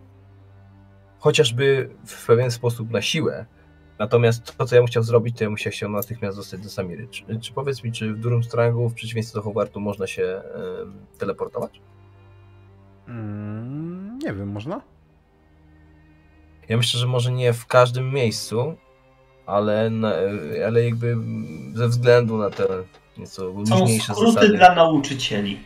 [1.20, 3.46] Chociażby w pewien sposób na siłę.
[4.00, 7.08] Natomiast to, co ja bym chciał zrobić, to ja musiał się natychmiast dostać do Samiry.
[7.08, 10.42] Czy, czy powiedz mi, czy w dużym strangu, w przeciwieństwie do Hogwartu, można się e,
[11.18, 11.82] teleportować?
[13.08, 14.82] Mm, nie wiem, można?
[16.70, 18.76] Ja myślę, że może nie w każdym miejscu,
[19.46, 20.14] ale, na,
[20.68, 21.18] ale jakby
[21.74, 22.68] ze względu na te
[23.18, 24.58] nieco Są luźniejsze skróty zasady.
[24.58, 25.60] dla nauczycieli.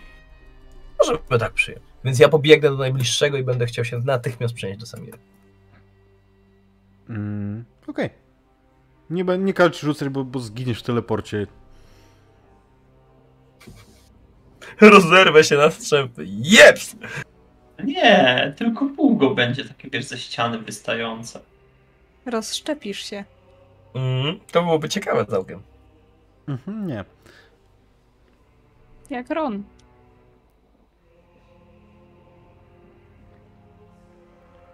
[0.99, 1.83] Możemy tak przyjąć.
[2.03, 5.17] Więc ja pobiegnę do najbliższego i będę chciał się natychmiast przenieść do Samiry.
[7.09, 8.09] Mm, Okej.
[9.09, 11.47] Nie, be- nie każ ci rzucać, bo, bo zginiesz w teleporcie.
[14.81, 16.25] Rozerwę się na strzępy.
[16.27, 16.95] Jeps!
[17.83, 21.39] Nie, tylko pół go będzie takie wiesz ze ściany wystające.
[22.25, 23.23] Rozszczepisz się.
[23.95, 25.61] Mm, to byłoby ciekawe całkiem.
[26.47, 27.05] Mhm, nie.
[29.09, 29.63] Jak Ron.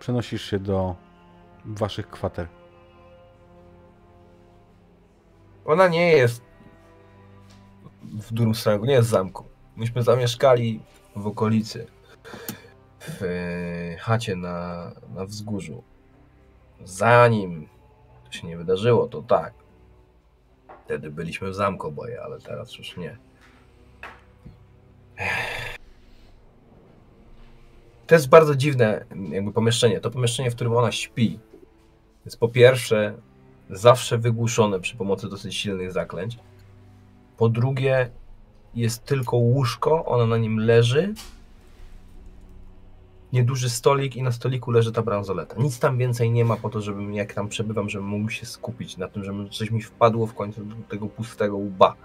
[0.03, 0.95] Przenosisz się do
[1.65, 2.47] waszych kwater.
[5.65, 6.41] Ona nie jest
[8.01, 9.43] w Durmstrangu, nie jest w zamku.
[9.75, 10.79] Myśmy zamieszkali
[11.15, 11.87] w okolicy,
[12.99, 15.83] w e, chacie na, na wzgórzu.
[16.83, 17.67] Zanim
[18.25, 19.53] to się nie wydarzyło, to tak.
[20.85, 23.17] Wtedy byliśmy w zamku oboje, ale teraz już nie.
[28.07, 29.99] To jest bardzo dziwne jakby pomieszczenie.
[29.99, 31.39] To pomieszczenie, w którym ona śpi,
[32.25, 33.13] jest po pierwsze
[33.69, 36.39] zawsze wygłuszone przy pomocy dosyć silnych zaklęć.
[37.37, 38.09] Po drugie,
[38.75, 41.13] jest tylko łóżko, ona na nim leży.
[43.33, 45.55] Nieduży stolik i na stoliku leży ta bransoleta.
[45.59, 48.97] Nic tam więcej nie ma po to, żebym jak tam przebywam, żebym mógł się skupić
[48.97, 51.95] na tym, żeby coś mi wpadło w końcu do tego pustego łba.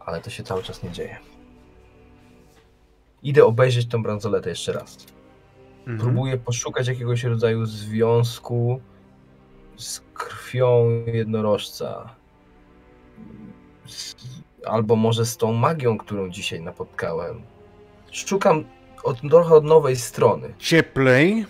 [0.00, 1.18] Ale to się cały czas nie dzieje.
[3.22, 5.06] Idę obejrzeć tą bransoletę jeszcze raz.
[5.78, 5.98] Mhm.
[5.98, 8.80] Próbuję poszukać jakiegoś rodzaju związku
[9.76, 12.14] z krwią jednorożca.
[13.86, 14.16] Z,
[14.66, 17.42] albo może z tą magią, którą dzisiaj napotkałem.
[18.12, 18.64] Szukam
[19.04, 20.54] od, trochę od nowej strony.
[20.58, 21.46] Cieplej.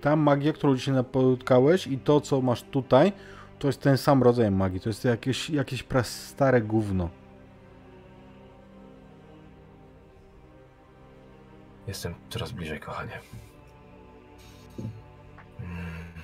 [0.00, 3.12] Ta magia, którą dzisiaj napotkałeś i to, co masz tutaj,
[3.58, 4.80] to jest ten sam rodzaj magii.
[4.80, 7.08] To jest jakieś, jakieś prastare gówno.
[11.86, 13.18] Jestem coraz bliżej, kochanie.
[15.60, 16.22] Mm,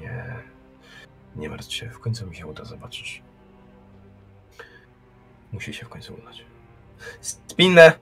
[0.00, 0.36] Nie.
[1.36, 3.22] Nie martw się, w końcu mi się uda, zobaczysz.
[5.52, 6.44] Musi się w końcu udać.
[7.20, 7.92] Spinne!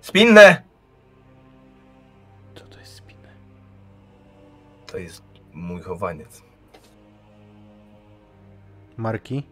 [0.00, 0.62] Spinne!
[2.54, 3.28] Co to jest spinę?
[4.86, 6.42] To jest mój chowaniec.
[8.96, 9.46] Marki?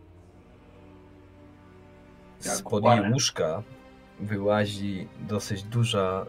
[2.39, 3.63] Spod jej łóżka
[4.23, 6.27] wyłazi dosyć duża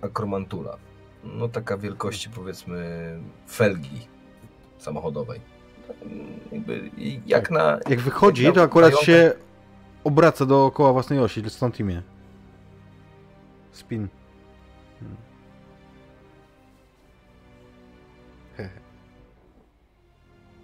[0.00, 0.76] akromantula.
[1.24, 3.18] No taka wielkości powiedzmy
[3.48, 4.08] felgi
[4.78, 5.40] samochodowej.
[6.52, 6.90] Jakby
[7.26, 7.78] jak na...
[7.88, 9.06] Jak wychodzi, jak to na akurat pająka.
[9.06, 9.32] się
[10.04, 12.02] obraca dookoła własnej osi, stąd imię.
[13.72, 14.08] Spin.
[15.00, 15.16] Hmm.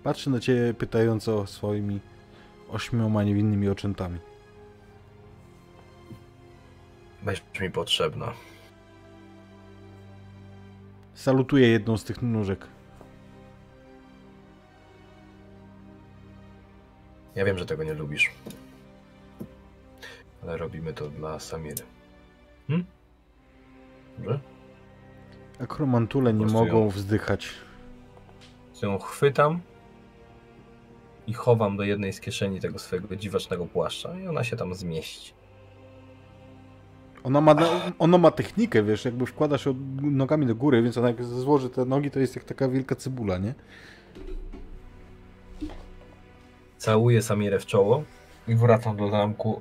[0.02, 2.00] Patrzy na ciebie pytająco swoimi
[2.70, 4.18] ośmioma niewinnymi oczętami.
[7.22, 8.32] Będziesz mi potrzebna.
[11.14, 12.66] Salutuje jedną z tych nóżek.
[17.34, 18.30] Ja wiem, że tego nie lubisz.
[20.42, 21.82] Ale robimy to dla Samiry.
[22.66, 22.84] Hm?
[24.18, 24.40] Dobrze?
[25.60, 27.48] Akromantule nie mogą ją- wzdychać.
[28.82, 29.60] Ją chwytam
[31.26, 35.32] i chowam do jednej z kieszeni tego swojego dziwacznego płaszcza i ona się tam zmieści.
[37.24, 37.54] Ona ma,
[37.98, 41.84] ona ma technikę, wiesz, jakby wkładasz ją nogami do góry, więc ona jak złoży te
[41.84, 43.54] nogi, to jest jak taka wielka cebula, nie?
[46.78, 48.04] Całuję Samirę w czoło
[48.48, 49.60] i wracam do zamku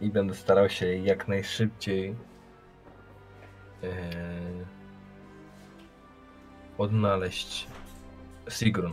[0.00, 2.14] i będę starał się jak najszybciej
[3.82, 3.88] e,
[6.78, 7.66] odnaleźć
[8.48, 8.92] Sigrun.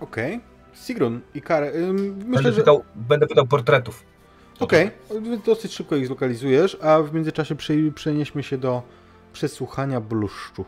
[0.00, 0.40] Okej.
[0.74, 1.72] Sigrun i Kare.
[1.74, 2.60] ym, Myślę, Będę, że.
[2.60, 4.04] pytał, będę pytał portretów.
[4.60, 4.90] Okej,
[5.46, 8.82] dosyć szybko ich zlokalizujesz, a w międzyczasie prze- przenieśmy się do
[9.32, 10.64] przesłuchania bluszczu.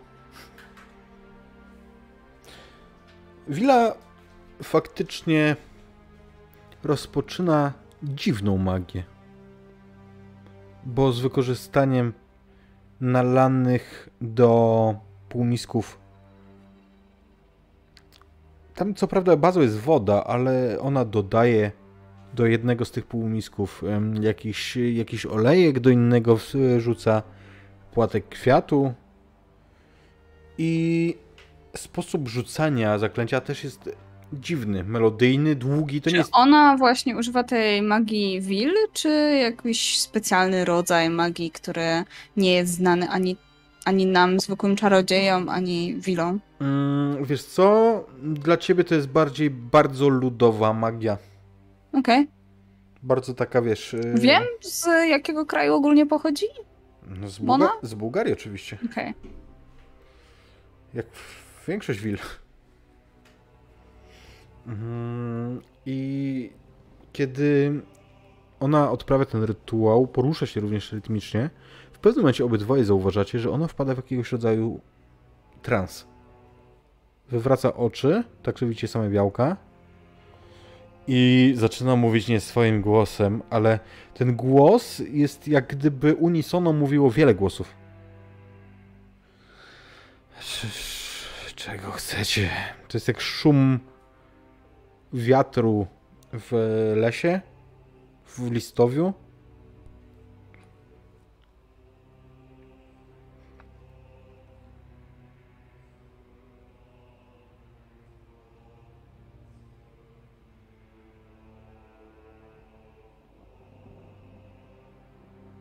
[3.48, 3.94] Willa
[4.62, 5.56] faktycznie
[6.84, 7.72] rozpoczyna
[8.02, 9.04] dziwną magię.
[10.84, 12.12] Bo z wykorzystaniem
[13.00, 14.94] nalanych do
[15.28, 15.98] półmisków.
[18.74, 21.72] Tam co prawda bazą jest woda, ale ona dodaje
[22.34, 23.84] do jednego z tych półmisków
[24.20, 27.22] jakiś, jakiś olejek, do innego wrzuca
[27.94, 28.94] płatek kwiatu.
[30.58, 31.16] I
[31.76, 33.90] sposób rzucania zaklęcia też jest
[34.32, 36.00] dziwny, melodyjny, długi.
[36.00, 39.08] To nie Czy jest ona właśnie używa tej magii Will, czy
[39.42, 42.04] jakiś specjalny rodzaj magii, który
[42.36, 43.36] nie jest znany ani,
[43.84, 46.40] ani nam, zwykłym czarodziejom, ani Willom?
[46.60, 48.04] Mm, wiesz co?
[48.22, 51.18] Dla ciebie to jest bardziej bardzo ludowa magia.
[51.92, 52.28] Okej.
[53.02, 53.92] Bardzo taka, wiesz...
[53.92, 56.46] yy, Wiem, z jakiego kraju ogólnie pochodzi?
[57.06, 57.38] No z?
[57.40, 58.78] Bułga- z Bułgarii oczywiście.
[58.92, 59.14] Okej.
[60.94, 61.06] Jak
[61.68, 62.18] większość wil.
[64.66, 65.60] Mhm.
[65.86, 66.50] I
[67.12, 67.80] kiedy
[68.60, 71.50] ona odprawia ten rytuał, porusza się również rytmicznie,
[71.92, 74.80] w pewnym momencie obydwoje zauważacie, że ona wpada w jakiegoś rodzaju
[75.62, 76.06] trans.
[77.28, 79.56] Wywraca oczy, tak że widzicie same białka.
[81.08, 83.78] I zaczyna mówić nie swoim głosem, ale
[84.14, 87.74] ten głos jest jak gdyby unisono mówiło wiele głosów.
[91.56, 92.50] Czego chcecie?
[92.88, 93.78] To jest jak szum
[95.12, 95.86] wiatru
[96.32, 96.52] w
[96.96, 97.40] lesie,
[98.26, 99.12] w listowiu.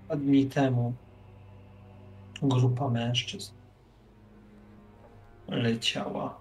[0.10, 0.94] Dwa dni temu
[2.42, 3.54] grupa mężczyzn
[5.48, 6.40] leciała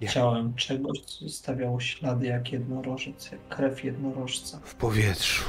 [0.00, 0.12] Jak?
[0.12, 4.60] ciałem czegoś, co zostawiało ślady jak jednorożec, jak krew jednorożca.
[4.64, 5.44] W powietrzu.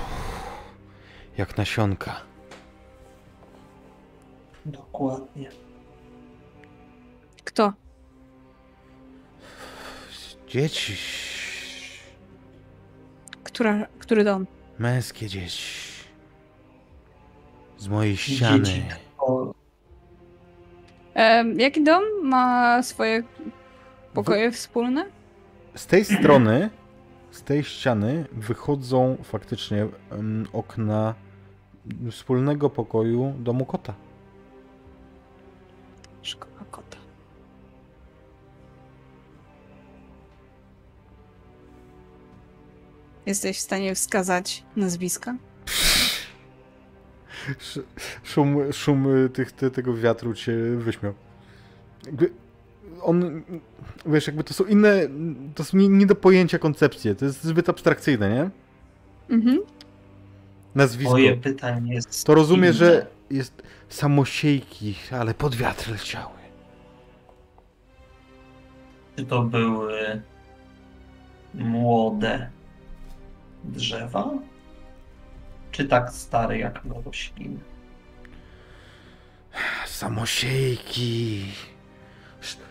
[1.38, 2.22] Jak nasionka.
[4.66, 5.50] Dokładnie.
[7.44, 7.74] Kto?
[10.48, 10.98] Dzieci.
[13.44, 14.48] Która, który dom?
[14.80, 15.97] Męskie dzieci.
[17.78, 18.64] Z mojej ściany.
[18.64, 18.84] Dzieci
[19.20, 19.54] o,
[21.18, 23.24] Em, jaki dom ma swoje
[24.14, 25.06] pokoje wspólne?
[25.76, 26.70] Z tej strony,
[27.32, 29.88] z tej ściany wychodzą faktycznie
[30.54, 31.16] okna
[32.12, 33.94] wspólnego pokoju domu kota.
[36.22, 36.98] Szkoła kota.
[43.26, 45.36] Jesteś w stanie wskazać nazwiska?
[47.60, 47.86] Sz-
[48.24, 51.14] Szum, szum y, tych, te, tego wiatru cię wyśmiał.
[52.06, 52.32] Jakby
[53.02, 53.42] on,
[54.06, 55.02] wiesz, jakby to są inne,
[55.56, 58.50] to są nie, nie do pojęcia koncepcje, to jest zbyt abstrakcyjne, nie?
[59.36, 59.60] Mhm.
[60.76, 61.14] Nazwisko.
[61.14, 62.24] moje pytanie jest.
[62.26, 62.74] To rozumiem, inne.
[62.74, 66.38] że jest samosiejki, ale pod wiatr leciały.
[69.16, 70.22] Czy to były
[71.54, 72.50] młode
[73.64, 74.32] drzewa?
[75.78, 77.60] Czy tak stare jak rośliny?
[79.86, 81.46] Samosiejki.
[82.42, 82.62] Sz-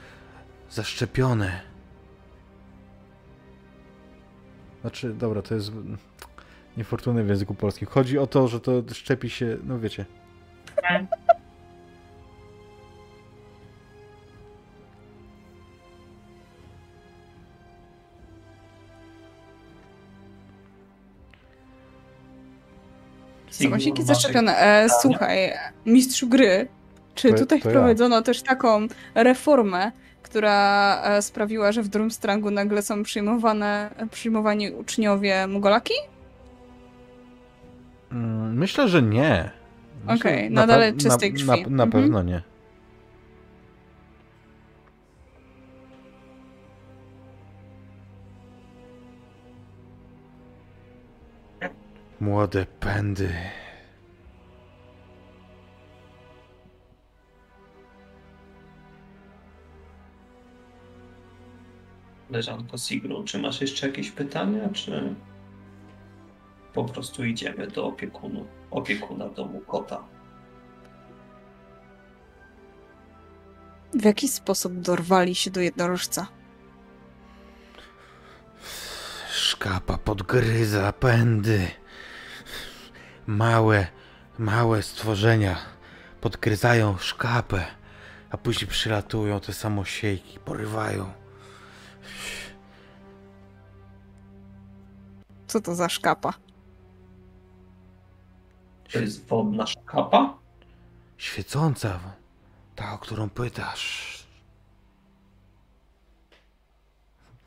[0.70, 1.60] Zaszczepione.
[4.80, 5.72] Znaczy, dobra, to jest
[6.76, 7.88] niefortunne w języku polskim.
[7.88, 10.04] Chodzi o to, że to szczepi się, no wiecie.
[23.56, 24.58] Samosieki Sigmund, zaszczepione.
[24.58, 25.52] E, słuchaj,
[25.86, 26.68] mistrzu gry,
[27.14, 27.70] czy To- tutaj to ja.
[27.74, 29.92] wprowadzono też taką reformę,
[30.22, 35.94] która e, sprawiła, że w Drumstrangu nagle są przyjmowane, przyjmowani uczniowie Mugolaki?
[38.12, 39.50] Mm, Myślę, że nie.
[40.06, 41.46] Myślę, Okej, na nadal pe- czystej na, krwi.
[41.70, 41.90] Na, na Mhm.
[41.90, 42.42] pewno nie.
[52.20, 53.34] Młode pędy.
[62.30, 65.14] Leżanko Sigru, czy masz jeszcze jakieś pytania, czy
[66.72, 70.04] po prostu idziemy do opiekunu, opiekuna domu kota?
[73.94, 76.26] W jaki sposób dorwali się do jednorożca?
[79.30, 81.85] Szkapa podgryza pędy.
[83.26, 83.86] Małe,
[84.38, 85.56] małe stworzenia
[86.20, 87.66] podgryzają szkapę,
[88.30, 91.12] a później przylatują te samosiejki, porywają.
[95.46, 96.34] Co to za szkapa?
[98.92, 100.38] To jest wodna szkapa?
[101.16, 102.00] Świecąca,
[102.74, 104.16] ta, o którą pytasz.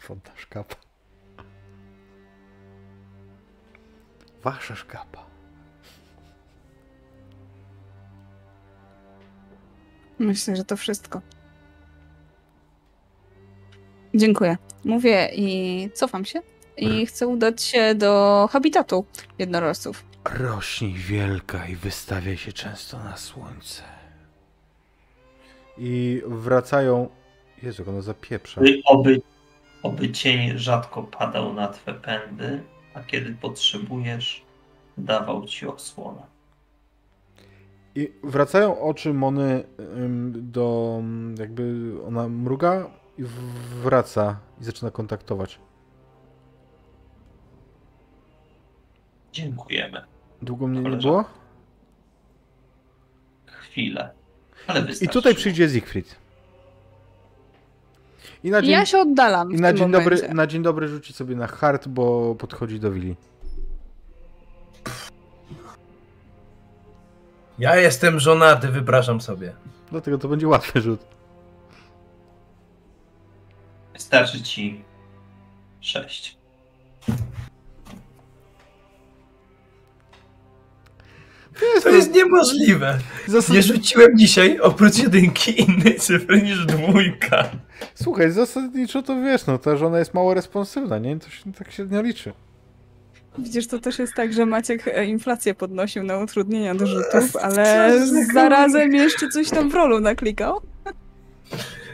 [0.08, 0.76] Wodna szkapa.
[4.44, 5.29] Wasza szkapa.
[10.20, 11.22] Myślę, że to wszystko.
[14.16, 14.58] Dziękuję.
[14.86, 16.42] Mówię i cofam się.
[16.78, 19.06] I chcę udać się do habitatu
[19.40, 20.06] jednorożców.
[20.26, 23.84] Rośnij wielka i wystawiaj się często na słońce.
[25.78, 27.10] I wracają.
[27.64, 28.62] Jezu, ona zapieprza.
[28.62, 29.22] By oby,
[29.84, 32.64] oby cień rzadko padał na twe pędy,
[32.94, 34.44] a kiedy potrzebujesz,
[34.98, 36.22] dawał ci osłonę.
[37.96, 39.64] I wracają oczy Mony
[40.32, 41.02] do.
[41.40, 43.24] jakby ona mruga i
[43.84, 45.60] wraca i zaczyna kontaktować.
[49.32, 50.02] Dziękujemy.
[50.42, 51.08] Długo mnie nie Koleżanko.
[51.10, 51.26] było?
[53.46, 54.10] Chwilę.
[54.68, 56.16] Ale I tutaj przyjdzie Siegfried.
[58.44, 60.10] I na dzień, Ja się oddalam i na dzień, momencie.
[60.10, 63.16] dobry, na dzień dobry rzuci sobie na hard, bo podchodzi do Willi.
[67.60, 69.54] Ja jestem żonaty, wypraszam sobie.
[69.92, 71.00] Dlatego to będzie łatwy rzut.
[73.94, 74.84] Wystarczy ci
[75.82, 76.38] 6.
[81.84, 83.00] To jest niemożliwe.
[83.28, 83.56] Zasad...
[83.56, 87.50] Nie rzuciłem dzisiaj oprócz jedynki innej cyfry niż dwójka.
[87.96, 91.20] Słuchaj, zasadniczo to wiesz, no ta żona jest mało responsywna, nie?
[91.20, 92.34] To się tak średnio liczy.
[93.38, 97.94] Widzisz, to też jest tak, że Maciek e, inflację podnosił na utrudnienia do rzutów, ale
[98.34, 100.62] zarazem jeszcze coś tam w rolu naklikał.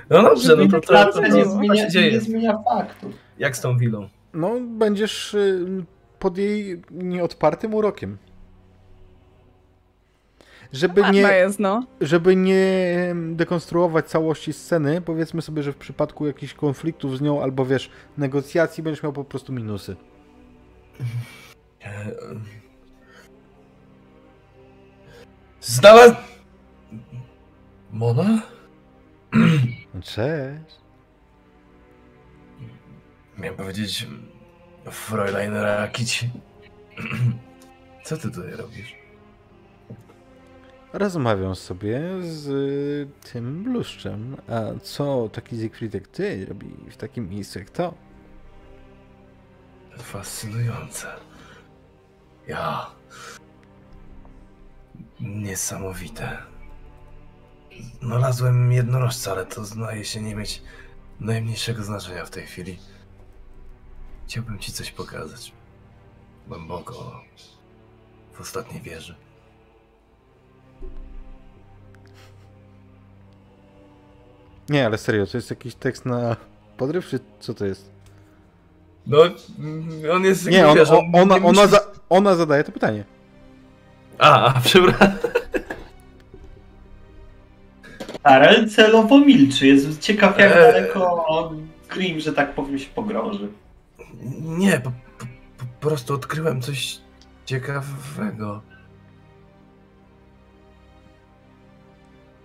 [0.09, 2.11] No dobrze, no to, to, to, nie, zmienia, się dzieje.
[2.11, 3.11] nie zmienia faktu.
[3.39, 4.09] Jak z tą wilą?
[4.33, 5.65] No, będziesz y,
[6.19, 8.17] pod jej nieodpartym urokiem.
[10.73, 11.85] Żeby nie, jest, no.
[12.01, 17.65] żeby nie dekonstruować całości sceny, powiedzmy sobie, że w przypadku jakichś konfliktów z nią albo
[17.65, 19.95] wiesz, negocjacji będziesz miał po prostu minusy.
[21.83, 22.11] E,
[25.61, 26.15] Znalazł...
[27.91, 28.41] Mona?
[29.93, 30.75] No, Cześć.
[33.37, 34.07] Miałem powiedzieć...
[34.91, 36.29] Fräulein Rakici.
[38.03, 38.95] Co ty tutaj robisz?
[40.93, 44.37] Rozmawiam sobie z y, tym bluszczem.
[44.47, 45.57] A co taki
[45.93, 47.93] jak ty robi w takim miejscu jak to?
[49.97, 51.07] Fascynujące.
[52.47, 52.91] Ja.
[55.19, 56.37] Niesamowite.
[58.01, 60.61] Znalazłem jednorożca, ale to zdaje się nie mieć
[61.19, 62.79] najmniejszego znaczenia w tej chwili.
[64.27, 65.53] Chciałbym ci coś pokazać.
[66.47, 67.21] Głęboko.
[68.33, 69.15] W ostatniej wieży.
[74.69, 76.35] Nie, ale serio, to jest jakiś tekst na
[76.77, 77.94] podryw, czy co to jest?
[79.07, 79.17] No,
[80.13, 80.45] on jest...
[80.45, 81.79] Nie, on, wiesz, o, ona, nie ona, za,
[82.09, 83.03] ona zadaje to pytanie.
[84.19, 85.11] A, a, przepraszam.
[88.23, 89.67] Karel celowo milczy.
[89.67, 90.61] Jest ciekaw jak Eee.
[90.61, 91.53] daleko
[91.89, 93.47] Grim, że tak powiem, się pogrąży.
[94.41, 95.25] Nie, po, po,
[95.57, 96.97] po prostu odkryłem coś
[97.45, 98.61] ciekawego.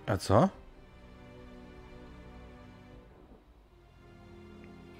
[0.05, 0.49] A co?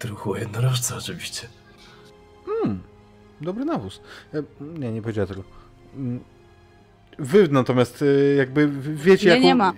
[0.02, 1.48] Truchło jednorożca oczywiście.
[2.46, 2.84] Hmm,
[3.42, 4.02] dobry nawóz.
[4.34, 5.44] E, Nie, nie powiedziała tego.
[5.96, 6.20] Mm,
[7.20, 9.48] Wy natomiast y, jakby wiecie Ja jaką...
[9.48, 9.74] nie ma.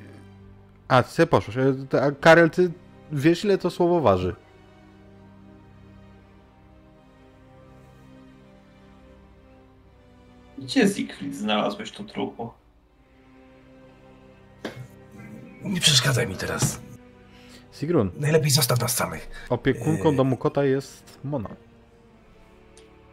[0.87, 1.57] A, ty poszłeś.
[1.57, 2.71] E, A Karel, ty
[3.11, 4.35] wiesz ile to słowo waży?
[10.57, 12.57] Gdzie Siegfried znalazłeś to truchło?
[15.63, 16.79] Nie przeszkadzaj mi teraz.
[17.73, 19.45] Sigrun, Najlepiej zostaw nas samych.
[19.49, 20.15] opiekunką Yy.
[20.17, 21.49] domu kota jest Mona.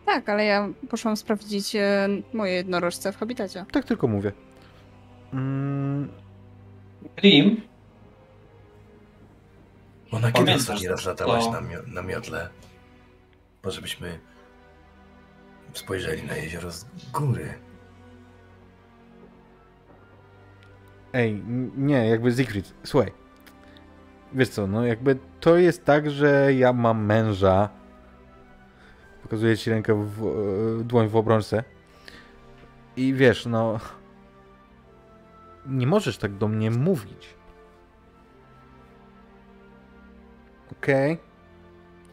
[0.07, 3.65] Tak, ale ja poszłam sprawdzić e, moje jednorożce w habitacie.
[3.73, 4.33] Tak tylko mówię.
[5.33, 6.09] Mm,
[7.17, 7.61] Grim?
[10.13, 11.09] Ona kiedy ostatni raz to?
[11.11, 12.49] latałaś na, mio- na miodle?
[13.65, 14.19] Może byśmy
[15.75, 17.55] spojrzeli na jezioro z góry.
[21.13, 21.43] Ej,
[21.77, 23.13] nie, jakby Siegfried, słuchaj.
[24.33, 27.69] Wiesz co, no jakby to jest tak, że ja mam męża.
[29.23, 30.27] Pokazuję ci rękę w
[30.81, 31.65] e, dłoń w obrączce.
[32.97, 33.79] I wiesz, no.
[35.67, 37.35] Nie możesz tak do mnie mówić.
[40.73, 41.19] Okej?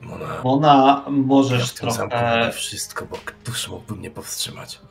[0.01, 2.51] Mona, Ona ja możesz w tym zamku trochę.
[2.51, 4.81] wszystko, bo któż mógłby mnie powstrzymać?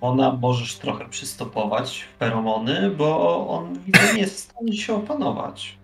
[0.00, 3.72] Ona możesz trochę przystopować w feromony, bo on
[4.14, 5.78] nie jest w stanie się opanować.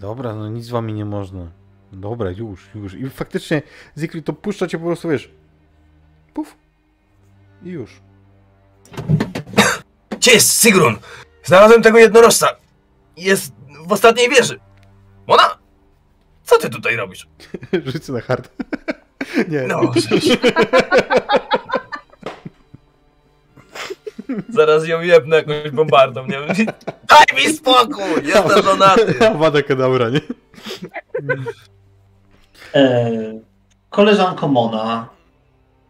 [0.00, 1.46] Dobra, no nic z wami nie można.
[1.92, 2.94] Dobra, już, już.
[2.94, 3.62] I faktycznie
[3.98, 5.30] Siegfried to puszcza cię po prostu, wiesz.
[6.34, 6.56] Puf.
[7.62, 8.00] I już.
[10.10, 10.96] Gdzie jest Sigrun?
[11.44, 12.48] Znalazłem tego jednorożca.
[13.16, 13.52] Jest
[13.86, 14.60] w ostatniej wieży.
[15.26, 15.58] Mona?
[16.42, 17.28] Co ty tutaj robisz?
[17.86, 18.50] Rzucę na hard.
[19.52, 19.62] nie.
[19.62, 19.80] No.
[24.48, 26.66] Zaraz ją jebnę jakąś bombardą, nie wiem.
[27.08, 28.24] Daj mi spokój!
[28.24, 29.28] Jestem żonaty!
[29.30, 30.20] Awada Kedavra, nie?
[32.74, 33.10] E,
[33.90, 35.08] koleżanko Mona,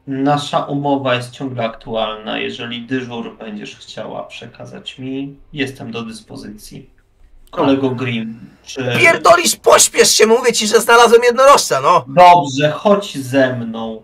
[0.06, 2.39] nasza umowa jest ciągle aktualna.
[2.39, 6.90] Jeżeli dyżur będziesz chciała przekazać mi, jestem do dyspozycji.
[7.51, 8.93] Kolego Grim, czy...
[8.98, 12.05] Pierdolisz, pośpiesz się, mówię ci, że znalazłem jednorożca, no!
[12.09, 14.02] Dobrze, chodź ze mną.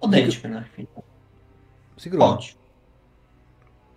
[0.00, 0.88] Odejdźmy na chwilę.
[2.00, 2.56] Sigrun, Chodź.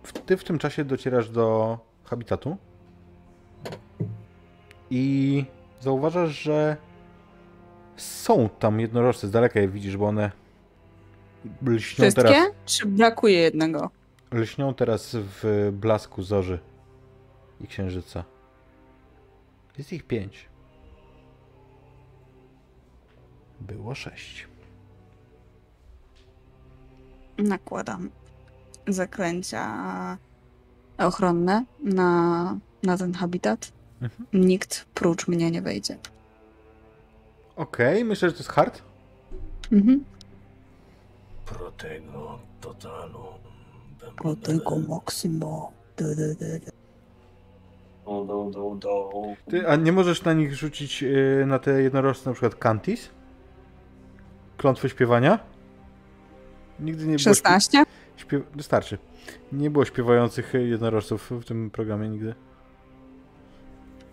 [0.02, 2.56] w- ty w tym czasie docierasz do habitatu
[4.90, 5.44] i
[5.80, 6.76] zauważasz, że
[7.96, 10.30] są tam jednorożce, z daleka je widzisz, bo one
[11.66, 12.22] lśnią Wszystkie?
[12.22, 13.90] teraz, Czy brakuje jednego?
[14.32, 16.58] lśnią teraz w blasku zorzy
[17.60, 18.24] i księżyca.
[19.78, 20.48] Jest ich pięć.
[23.60, 24.48] Było sześć.
[27.38, 28.10] Nakładam
[28.88, 29.66] zaklęcia
[30.98, 33.72] ochronne na, na ten habitat.
[34.02, 34.26] Mhm.
[34.32, 35.98] Nikt prócz mnie nie wejdzie.
[37.56, 38.82] Okej, myślę, że to jest hard.
[39.72, 40.04] Mhm.
[41.46, 43.24] Protego totalu.
[44.16, 45.72] Protego Maximo.
[45.96, 46.70] Du, du, du, du.
[48.04, 49.10] Do, do, do, do.
[49.50, 53.08] Ty, a nie możesz na nich rzucić yy, na te jednorożce na przykład Kantis?
[54.56, 55.38] Klątwy śpiewania?
[56.80, 57.18] Nigdy nie było.
[57.18, 57.84] śpie- 16?
[58.16, 58.42] Śpiew...
[58.54, 58.98] Wystarczy.
[59.52, 62.34] Nie było śpiewających y, jednorożców w tym programie nigdy.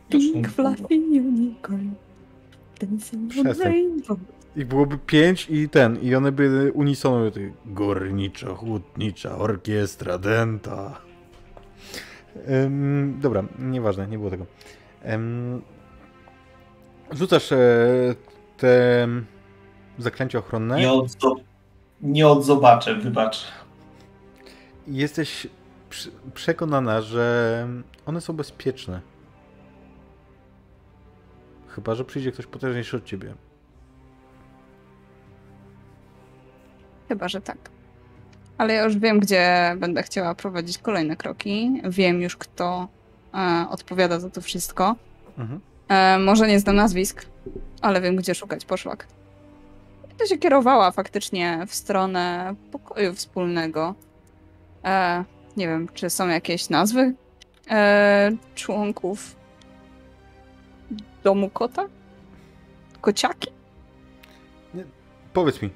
[0.09, 1.89] Pink fluffy unicorn.
[2.81, 4.19] Dancing on rainbow.
[4.55, 11.01] Ich byłoby pięć i ten, i one by unisono ty, Górnicza, chłodnicza, orkiestra, denta.
[12.49, 14.45] Ym, dobra, nieważne, nie było tego.
[15.13, 15.61] Ym,
[17.11, 17.57] rzucasz e,
[18.57, 19.07] te
[19.97, 20.91] zaklęcia ochronne Nie,
[22.01, 23.47] nie odzobaczę, wybacz.
[24.87, 25.47] jesteś
[26.33, 27.67] przekonana, że
[28.05, 29.01] one są bezpieczne.
[31.67, 33.33] Chyba, że przyjdzie ktoś potężniejszy od ciebie.
[37.07, 37.57] Chyba, że tak.
[38.57, 41.81] Ale ja już wiem, gdzie będę chciała prowadzić kolejne kroki.
[41.89, 42.87] Wiem już, kto
[43.33, 44.95] e, odpowiada za to wszystko.
[45.37, 45.59] Mhm.
[45.89, 47.25] E, może nie znam nazwisk,
[47.81, 49.07] ale wiem, gdzie szukać poszlak.
[50.21, 53.95] To się kierowała faktycznie w stronę pokoju wspólnego.
[54.83, 55.23] E,
[55.57, 57.13] nie wiem, czy są jakieś nazwy
[57.69, 59.35] e, członków
[61.23, 61.87] domu kota?
[63.01, 63.51] Kociaki?
[65.33, 65.69] Powiedz mi,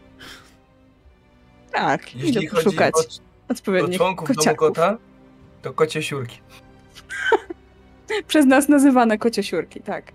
[1.72, 4.59] Tak, idę Jeśli chodzi poszukać o, o odpowiednich członków domu kociaków.
[4.59, 4.97] kota,
[5.61, 6.39] to kocie siurki.
[8.27, 10.11] Przez nas nazywane kociosiurki, tak.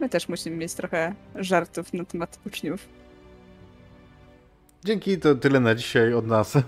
[0.00, 2.88] My też musimy mieć trochę żartów na temat uczniów.
[4.84, 6.52] Dzięki, to tyle na dzisiaj od nas.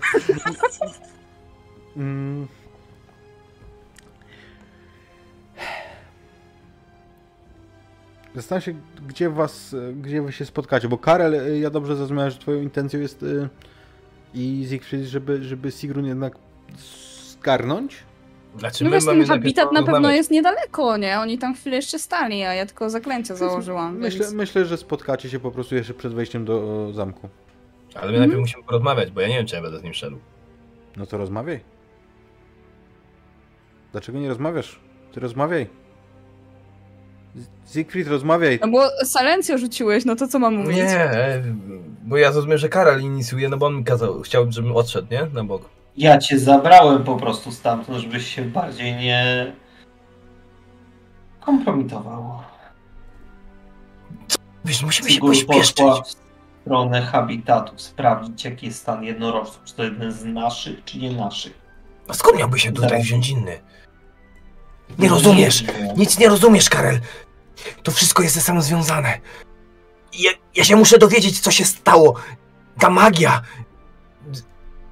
[1.97, 2.47] Mm.
[8.35, 8.73] Zastanawiam się,
[9.07, 13.23] gdzie was, gdzie wy się spotkacie, bo Karel, ja dobrze zrozumiałem, że twoją intencją jest
[13.23, 13.49] y,
[14.33, 16.33] i Siegfried, żeby, żeby Sigrun jednak
[17.31, 18.03] zgarnąć?
[18.59, 21.19] Znaczy, No najpierw habitat na pewno jest niedaleko, nie?
[21.19, 24.33] Oni tam chwilę jeszcze stali, a ja tylko zaklęcia założyłam, Myślę, więc...
[24.33, 27.29] myślę, że spotkacie się po prostu jeszcze przed wejściem do zamku.
[27.95, 30.17] Ale my najpierw musimy porozmawiać, bo ja nie wiem, czy ja będę z nim szedł.
[30.97, 31.59] No to rozmawiaj.
[33.91, 34.79] Dlaczego nie rozmawiasz?
[35.11, 35.67] Ty rozmawiaj.
[37.73, 38.59] Siegfried, rozmawiaj.
[38.61, 40.77] No bo Salencjo rzuciłeś, no to co mam mówić?
[40.77, 41.09] Nie,
[42.03, 45.25] bo ja zrozumiem, że Karol inicjuje, no bo on mi kazał, chciał, żebym odszedł, nie?
[45.33, 45.69] Na bok.
[45.97, 49.53] Ja cię zabrałem po prostu stamtąd, żebyś się bardziej nie
[51.39, 52.39] kompromitował.
[54.65, 55.85] Wiesz, musimy się Sigurd pośpieszczyć.
[55.85, 56.03] poszła
[56.61, 59.63] stronę habitatu, sprawdzić jaki jest stan jednorożców.
[59.65, 61.53] Czy to jeden z naszych, czy nie naszych.
[62.07, 63.03] A skąd miałby się tutaj Zaraz.
[63.03, 63.59] wziąć inny?
[64.99, 65.63] Nie rozumiesz!
[65.97, 66.99] Nic nie rozumiesz, Karel!
[67.83, 69.19] To wszystko jest ze sobą związane.
[70.19, 72.15] Ja, ja się muszę dowiedzieć, co się stało.
[72.79, 73.41] Ta magia,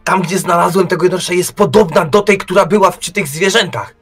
[0.03, 3.95] tam gdzie znalazłem tego jednorożca, jest podobna do tej, która była przy tych zwierzętach.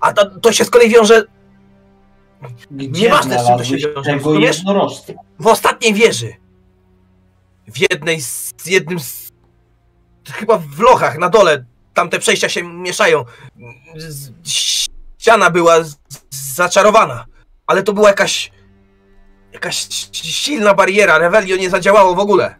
[0.00, 1.24] A ta, to się z kolei wiąże
[2.70, 4.88] Gdzie Nieważne, z czym to się wiąże, tego
[5.38, 6.41] w ostatniej wieży.
[7.72, 9.32] W jednej z z jednym z.
[10.32, 11.64] Chyba w lochach na dole.
[11.94, 13.24] Tamte przejścia się mieszają.
[14.44, 15.74] Ściana była
[16.30, 17.24] zaczarowana.
[17.66, 18.52] Ale to była jakaś.
[19.52, 21.18] Jakaś silna bariera.
[21.18, 22.54] Revelio nie zadziałało w ogóle.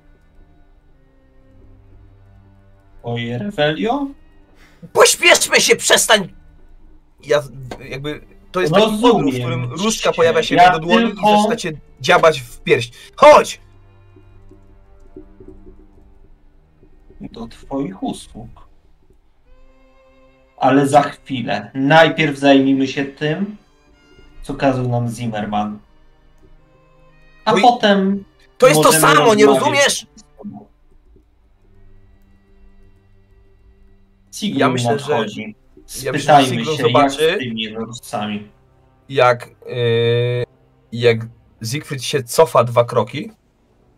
[3.03, 4.07] Oje, Revelio?
[4.93, 6.35] Pośpieszmy się, przestań!
[7.25, 7.43] Ja
[7.89, 8.21] jakby.
[8.53, 11.37] To jest taki Rozumiem podróż, w którym różdżka pojawia się Ja jego dłoni tylko- i
[11.37, 12.91] zaczyna cię dziabać w pierś.
[13.17, 13.61] Chodź!
[17.31, 18.49] Do twoich usług.
[20.57, 21.71] Ale za chwilę.
[21.75, 23.57] Najpierw zajmijmy się tym,
[24.43, 25.79] co kazał nam Zimmerman.
[27.45, 28.25] A i- potem.
[28.59, 30.07] To jest to samo, nie rozumiesz?
[34.31, 35.55] Sigrun Ja myślę, że- nadchodzi.
[36.03, 38.49] ja myślę, że Spytajmy się, zobaczy- jak z tymi jednorożcami.
[39.09, 40.45] jak, yy,
[40.93, 41.19] jak
[41.65, 43.31] Siegfried się cofa dwa kroki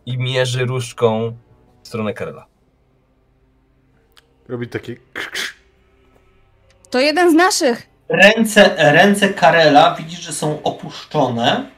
[0.06, 1.36] i mierzy różdżką
[1.82, 2.46] w stronę Karela.
[4.48, 4.96] Robi takie.
[6.90, 7.86] To jeden z naszych!
[8.08, 11.70] Ręce, ręce Karela widzisz, że są opuszczone.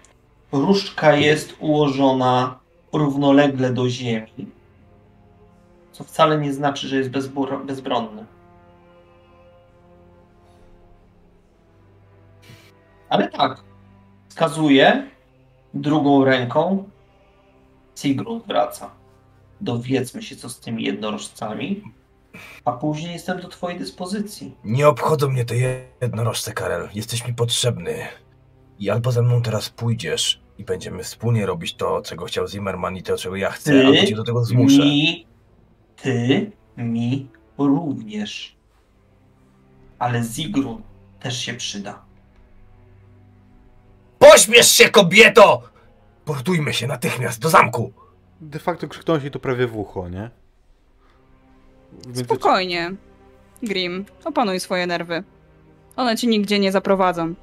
[0.53, 2.59] Różdżka jest ułożona
[2.93, 4.51] równolegle do ziemi.
[5.93, 8.27] Co wcale nie znaczy, że jest bezbro- bezbronny.
[13.09, 13.61] Ale tak,
[14.29, 15.11] wskazuje
[15.75, 16.91] drugą ręką.
[17.95, 18.91] Sigrun wraca.
[19.61, 21.83] Dowiedzmy się, co z tymi jednorożcami,
[22.65, 24.55] a później jestem do twojej dyspozycji.
[24.65, 25.55] Nie obchodzą mnie te
[26.01, 26.89] jednorożce, Karel.
[26.95, 27.99] Jesteś mi potrzebny.
[28.79, 33.03] I albo ze mną teraz pójdziesz i będziemy wspólnie robić to, czego chciał Zimmerman i
[33.03, 34.83] to, czego ja chcę, Ty albo cię do tego zmuszę.
[34.83, 35.27] Mi,
[35.97, 38.57] ty mi również.
[39.99, 40.83] Ale Zigrun
[41.21, 42.03] też się przyda.
[44.19, 45.63] Pośmiesz się, kobieto!
[46.25, 47.93] Portujmy się natychmiast do zamku!
[48.41, 50.31] De facto krzyknąłeś jej to prawie w ucho, nie?
[52.15, 52.93] Spokojnie.
[53.63, 55.23] Grim, opanuj swoje nerwy.
[55.97, 57.35] One ci nigdzie nie zaprowadzą.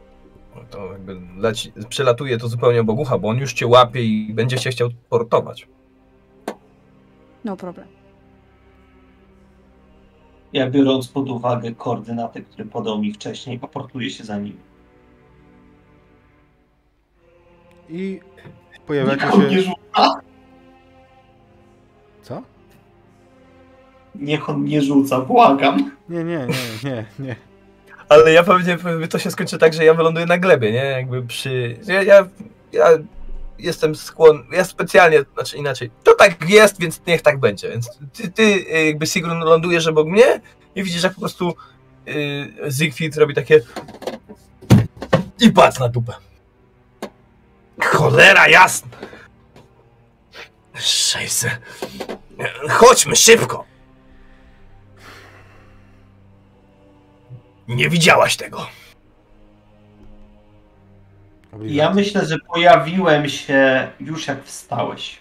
[0.55, 4.33] No To jakby leci, przelatuje to zupełnie obok ucha, bo on już cię łapie i
[4.33, 5.67] będzie się chciał portować.
[7.43, 7.87] No problem.
[10.53, 14.57] Ja biorąc pod uwagę koordynaty, które podał mi wcześniej, aportuję się za nim.
[17.89, 18.19] I
[18.87, 19.61] pojawiacie nie się...
[19.61, 20.21] rzuca.
[22.21, 22.41] Co?
[24.15, 25.91] Niech on nie rzuca, błagam.
[26.09, 27.35] Nie, nie, nie, nie, nie.
[28.09, 28.77] Ale ja pewnie,
[29.09, 30.83] to się skończy tak, że ja wyląduję na glebie, nie?
[30.83, 31.77] Jakby przy...
[31.87, 32.27] Ja, ja,
[32.71, 32.87] ja
[33.59, 37.69] jestem skłonny, ja specjalnie, znaczy inaczej, to tak jest, więc niech tak będzie.
[37.69, 40.41] Więc ty, ty jakby Sigrun lądujesz obok mnie
[40.75, 41.55] i widzisz, jak po prostu
[42.07, 43.61] y, Siegfried robi takie
[45.39, 46.13] i patrz na dupę.
[47.83, 48.89] Cholera jasna!
[50.75, 51.57] Szejse.
[52.69, 53.72] Chodźmy szybko!
[57.75, 58.67] Nie widziałaś tego.
[61.61, 65.17] Ja myślę, że pojawiłem się już jak wstałeś.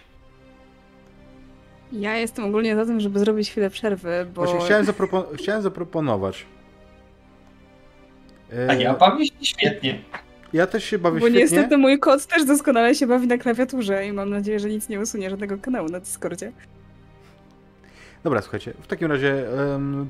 [1.91, 4.41] Ja jestem ogólnie za tym, żeby zrobić chwilę przerwy, bo...
[4.45, 6.45] Właśnie chciałem, zapropo- chciałem zaproponować.
[8.53, 10.01] E, A ja bawię się świetnie.
[10.53, 11.41] ja też się bawię Bo świetnie.
[11.41, 14.99] niestety mój kot też doskonale się bawi na klawiaturze i mam nadzieję, że nic nie
[14.99, 16.51] usunie żadnego kanału na Discordzie.
[18.23, 19.45] Dobra, słuchajcie, w takim razie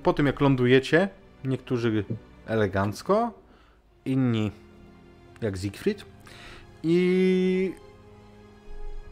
[0.04, 1.10] po tym jak lądujecie,
[1.46, 2.04] niektórzy
[2.48, 3.34] elegancko,
[4.06, 4.52] inni
[5.42, 6.06] jak Siegfried
[6.84, 7.74] i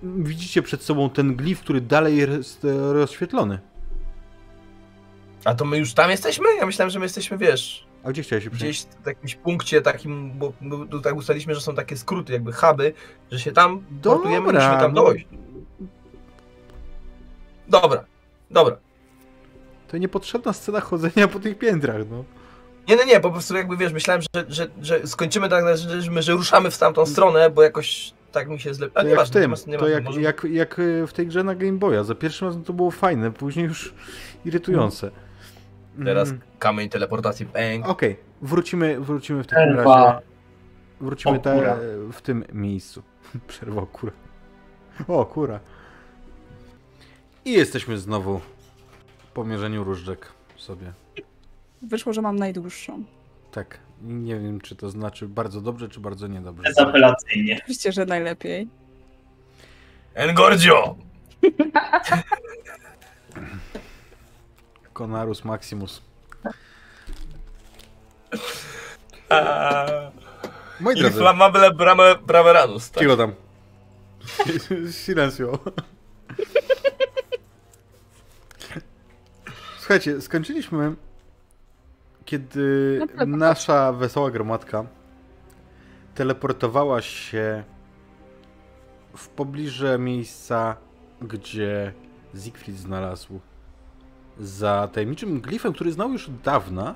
[0.03, 3.59] widzicie przed sobą ten glif, który dalej jest e, rozświetlony.
[5.45, 6.45] A to my już tam jesteśmy?
[6.59, 10.31] Ja myślałem, że my jesteśmy, wiesz, A gdzie chciałeś się gdzieś w jakimś punkcie takim,
[10.37, 10.53] bo,
[11.03, 12.93] tak ustaliliśmy, że są takie skróty, jakby huby,
[13.31, 15.03] że się tam portujemy, Dobra, musimy tam no.
[15.03, 15.27] dojść.
[17.67, 18.05] Dobra,
[18.51, 18.77] dobra.
[19.87, 22.23] To niepotrzebna scena chodzenia po tych piętrach, no.
[22.87, 26.21] Nie, nie, nie, po prostu jakby wiesz, myślałem, że, że, że skończymy tak, że, że,
[26.21, 28.93] że ruszamy w tamtą stronę, bo jakoś tak mi się zlepi.
[28.93, 30.21] To Ale jak w nieważne, nie tym, ma, nie to jak, może...
[30.21, 32.03] jak, jak e, w tej grze na Game Boya.
[32.03, 33.93] Za pierwszym razem to było fajne, później już
[34.45, 35.11] irytujące.
[36.05, 37.87] Teraz Mm, kamień teleportacji, bang.
[37.87, 40.19] Okej, wrócimy, wrócimy w takim razie.
[41.01, 41.77] Wrócimy O, te,
[42.11, 43.03] w tym miejscu.
[43.47, 44.13] Przerwa o kura.
[45.07, 45.59] O, kura.
[47.45, 48.41] I jesteśmy znowu
[49.33, 50.27] po mierzeniu różdżek
[50.57, 50.93] sobie.
[51.81, 53.03] Wyszło, że mam najdłuższą.
[53.51, 53.79] Tak.
[54.01, 56.63] Nie wiem, czy to znaczy bardzo dobrze, czy bardzo niedobrze.
[56.63, 57.57] Bezapelacyjnie.
[57.57, 58.67] Oczywiście, że najlepiej.
[60.13, 60.95] Engordio!
[64.93, 66.01] Conarus Maximus.
[70.79, 73.03] Moi drodzy, Inflammable brame, braveranus, tak?
[73.03, 73.33] cicho tam.
[74.91, 75.59] Silencio.
[79.79, 80.95] Słuchajcie, skończyliśmy,
[82.31, 83.37] kiedy Naprawdę.
[83.37, 84.85] nasza wesoła gromadka
[86.15, 87.63] teleportowała się
[89.15, 90.75] w pobliże miejsca,
[91.21, 91.93] gdzie
[92.43, 93.39] Siegfried znalazł
[94.39, 96.95] za tajemniczym glifem, który znał już od dawna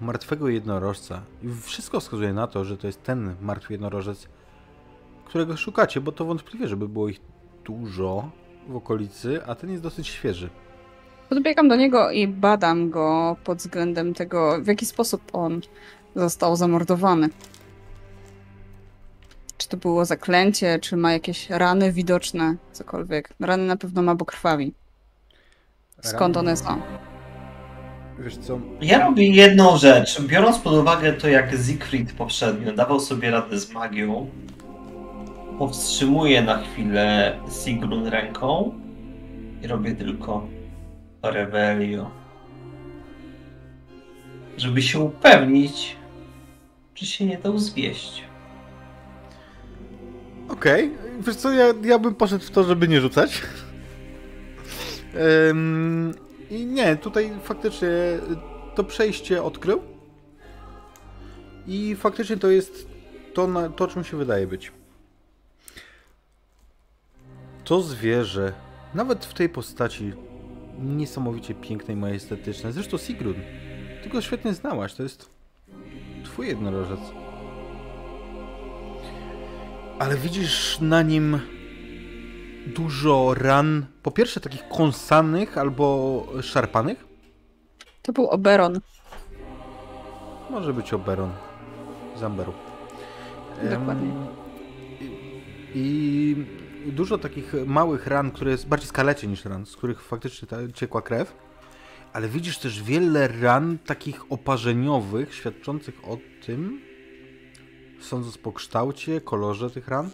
[0.00, 1.22] martwego jednorożca.
[1.42, 4.28] I wszystko wskazuje na to, że to jest ten martwy jednorożec,
[5.24, 7.20] którego szukacie, bo to wątpliwe, żeby było ich
[7.64, 8.30] dużo
[8.68, 10.50] w okolicy, a ten jest dosyć świeży.
[11.30, 15.60] Podbiegam do niego i badam go pod względem tego, w jaki sposób on
[16.16, 17.28] został zamordowany.
[19.58, 23.28] Czy to było zaklęcie, czy ma jakieś rany widoczne, cokolwiek.
[23.40, 24.72] Rany na pewno ma, bo krwawi.
[26.00, 26.82] Skąd one są?
[28.18, 30.22] Wiesz co, Ja robię jedną rzecz.
[30.22, 34.30] Biorąc pod uwagę to, jak Siegfried poprzednio dawał sobie radę z magią,
[35.58, 38.74] powstrzymuję na chwilę Sigrun ręką
[39.62, 40.59] i robię tylko
[41.22, 42.10] Revelio.
[44.56, 45.96] żeby się upewnić,
[46.94, 48.24] czy się nie dał zwieść.
[50.48, 51.22] Okej, okay.
[51.22, 53.42] wiesz co, ja, ja bym poszedł w to, żeby nie rzucać.
[55.50, 56.14] Ym,
[56.50, 57.88] I nie, tutaj faktycznie
[58.74, 59.82] to przejście odkrył.
[61.66, 62.88] I faktycznie to jest
[63.34, 64.72] to, na, to czym się wydaje być.
[67.64, 68.52] To zwierzę,
[68.94, 70.12] nawet w tej postaci
[70.80, 72.72] niesamowicie pięknej, majestetycznej.
[72.72, 73.34] Zresztą Sigrun,
[74.02, 75.30] ty go świetnie znałaś, to jest
[76.24, 77.00] twój jednorożec.
[79.98, 81.40] Ale widzisz na nim
[82.66, 87.04] dużo ran, po pierwsze takich kąsanych albo szarpanych.
[88.02, 88.80] To był Oberon.
[90.50, 91.30] Może być Oberon.
[92.16, 92.52] Zamberu.
[93.70, 94.12] Dokładnie.
[95.00, 95.06] I,
[95.74, 96.36] I
[96.86, 101.02] dużo takich małych ran, które jest bardziej skalecie niż ran, z których faktycznie ta, ciekła
[101.02, 101.34] krew.
[102.12, 106.80] Ale widzisz też wiele ran takich oparzeniowych, świadczących o tym,
[108.00, 110.10] sądząc po kształcie, kolorze tych ran,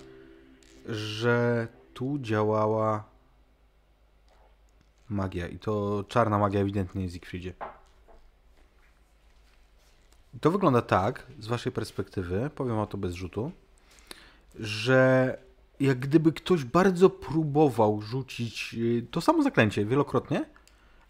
[0.86, 3.05] że tu działała
[5.09, 5.48] magia.
[5.48, 7.52] I to czarna magia ewidentnie jest Siegfriedzie.
[10.40, 13.53] To wygląda tak, z waszej perspektywy, powiem o to bez rzutu,
[14.54, 15.38] że
[15.80, 20.45] jak gdyby ktoś bardzo próbował rzucić y, to samo zaklęcie wielokrotnie,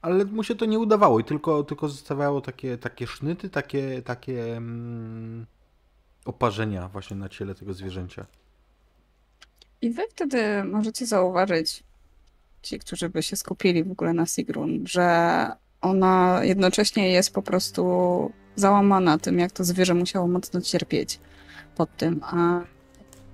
[0.02, 4.56] ale mu się to nie udawało i tylko, tylko zostawiało takie, takie sznyty, takie, takie
[4.56, 5.46] mm,
[6.24, 8.26] oparzenia właśnie na ciele tego zwierzęcia.
[9.82, 11.82] I wy wtedy możecie zauważyć,
[12.62, 15.46] ci, którzy by się skupili w ogóle na Sigrun, że
[15.80, 17.82] ona jednocześnie jest po prostu
[18.56, 21.20] załamana tym, jak to zwierzę musiało mocno cierpieć
[21.76, 22.60] pod tym, a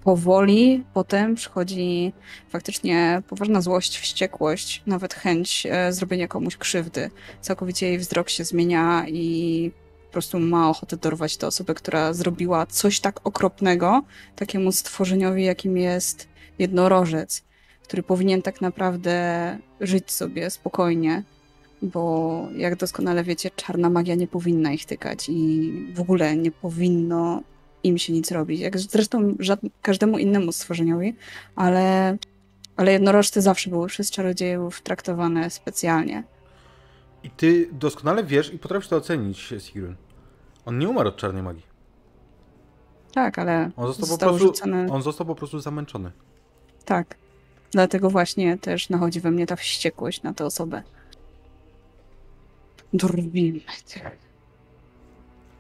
[0.05, 2.13] powoli potem przychodzi
[2.49, 7.11] faktycznie poważna złość, wściekłość, nawet chęć e, zrobienia komuś krzywdy.
[7.41, 9.71] Całkowicie jej wzrok się zmienia i
[10.07, 14.03] po prostu ma ochotę dorwać tę osobę, która zrobiła coś tak okropnego
[14.37, 17.45] takiemu stworzeniowi, jakim jest jednorożec,
[17.83, 21.23] który powinien tak naprawdę żyć sobie spokojnie,
[21.83, 27.43] bo jak doskonale wiecie, czarna magia nie powinna ich tykać i w ogóle nie powinno
[27.85, 28.61] im się nic robić.
[28.61, 29.35] Jak zresztą
[29.83, 31.17] każdemu innemu stworzeniowi,
[31.57, 32.17] ale,
[32.77, 36.25] ale jednorożce zawsze były przez czarodziejów traktowane specjalnie.
[37.23, 39.97] I ty doskonale wiesz i potrafisz to ocenić, Sigrun.
[40.67, 41.73] On nie umarł od czarnej magii.
[43.15, 44.93] Tak, ale on został, został po prostu, rzucony...
[44.93, 46.11] on został po prostu zamęczony.
[46.85, 47.17] Tak.
[47.73, 50.83] Dlatego właśnie też nachodzi we mnie ta wściekłość na tę osobę.
[52.93, 53.61] Drwimy.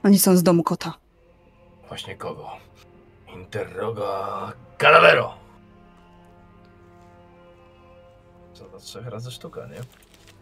[0.03, 1.02] Oni są z domu kota.
[1.93, 2.51] Właśnie kogo?
[3.35, 5.35] Interroga Calavero!
[8.55, 9.81] Co to trzech razy sztuka, nie?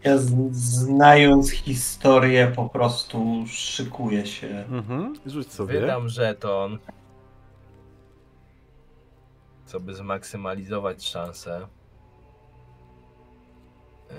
[0.03, 0.17] Ja
[0.51, 4.65] znając historię po prostu szykuję się.
[4.69, 5.79] Mhm, rzuć sobie.
[5.79, 6.79] Wydam żeton
[9.65, 11.67] co by zmaksymalizować szanse.
[14.09, 14.17] Yy,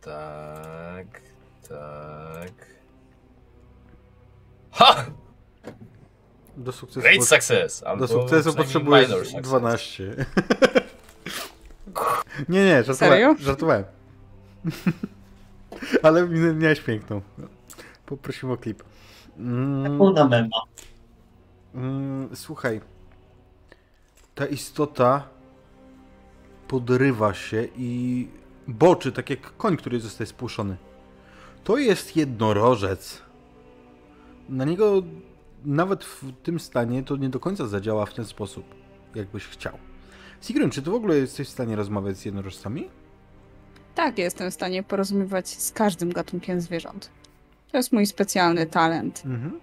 [0.00, 1.22] tak,
[1.68, 2.66] tak.
[4.72, 5.04] Ha!
[6.56, 7.84] Do sukcesu, Great success!
[7.98, 10.04] do sukcesu potrzebujesz 12.
[12.48, 13.38] nie, nie, żartowałem.
[13.38, 13.84] żartowałem.
[16.02, 17.20] Ale miałeś piękną.
[18.06, 18.82] Poprosimy o klip.
[19.38, 20.56] Mm, Pełna mema.
[21.74, 22.80] Mm, słuchaj,
[24.34, 25.28] ta istota
[26.68, 28.28] podrywa się i
[28.68, 30.76] boczy, tak jak koń, który zostaje spuszczony.
[31.64, 33.22] To jest jednorożec.
[34.48, 35.02] Na niego
[35.64, 38.64] nawet w tym stanie to nie do końca zadziała w ten sposób,
[39.14, 39.78] jakbyś chciał.
[40.40, 42.88] Sigrun, czy ty w ogóle jesteś w stanie rozmawiać z jednorożcami?
[43.94, 47.10] Tak, jestem w stanie porozumiewać z każdym gatunkiem zwierząt.
[47.72, 49.22] To jest mój specjalny talent.
[49.26, 49.60] Mhm.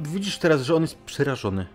[0.00, 1.66] Widzisz teraz, że on jest przerażony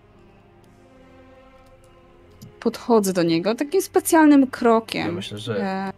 [2.60, 5.08] podchodzę do niego takim specjalnym krokiem.
[5.08, 5.92] Ja myślę, że.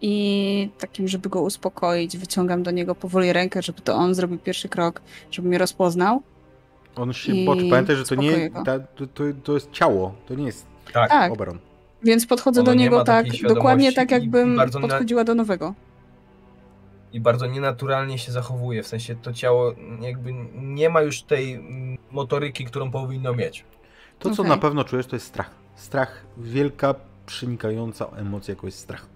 [0.00, 4.68] I takim, żeby go uspokoić, wyciągam do niego powoli rękę, żeby to on zrobił pierwszy
[4.68, 6.22] krok, żeby mnie rozpoznał.
[6.96, 7.68] On się boczy.
[7.70, 9.06] Pamiętaj, że to nie ta, to,
[9.44, 11.10] to, jest ciało, to nie jest tak.
[11.10, 11.32] tak.
[11.32, 11.58] oberon.
[12.02, 15.24] Więc podchodzę Ono do niego tak, dokładnie tak, jakbym podchodziła na...
[15.24, 15.74] do nowego.
[17.12, 21.64] I bardzo nienaturalnie się zachowuje, w sensie to ciało jakby nie ma już tej
[22.10, 23.64] motoryki, którą powinno mieć.
[24.18, 24.56] To, co okay.
[24.56, 26.94] na pewno czujesz, to jest strach strach, wielka,
[27.26, 29.06] przenikająca emocja, jaką jest strach.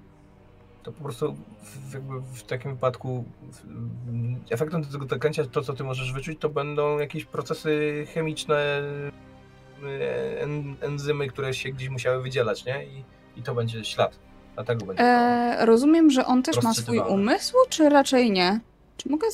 [0.83, 3.25] To po prostu w, jakby w takim wypadku
[4.51, 8.83] efektem tego zaklęcia, to co ty możesz wyczuć, to będą jakieś procesy chemiczne,
[9.85, 12.85] e, en, enzymy, które się gdzieś musiały wydzielać, nie?
[12.85, 13.05] I,
[13.37, 14.19] i to będzie ślad.
[14.55, 15.03] Dlatego będzie.
[15.03, 18.61] E, rozumiem, że on też ma swój umysł, czy raczej nie?
[18.97, 19.27] Czy mogę,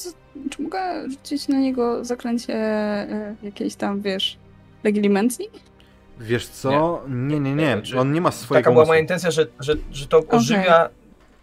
[0.50, 4.38] czy mogę rzucić na niego zaklęcie e, jakiejś tam, wiesz,
[4.84, 5.50] legilimentacji?
[6.20, 7.02] Wiesz co?
[7.08, 7.72] Nie, nie, nie.
[7.72, 10.88] Znaczy, On nie ma swojego Taka była moja intencja, że, że, że to ożywia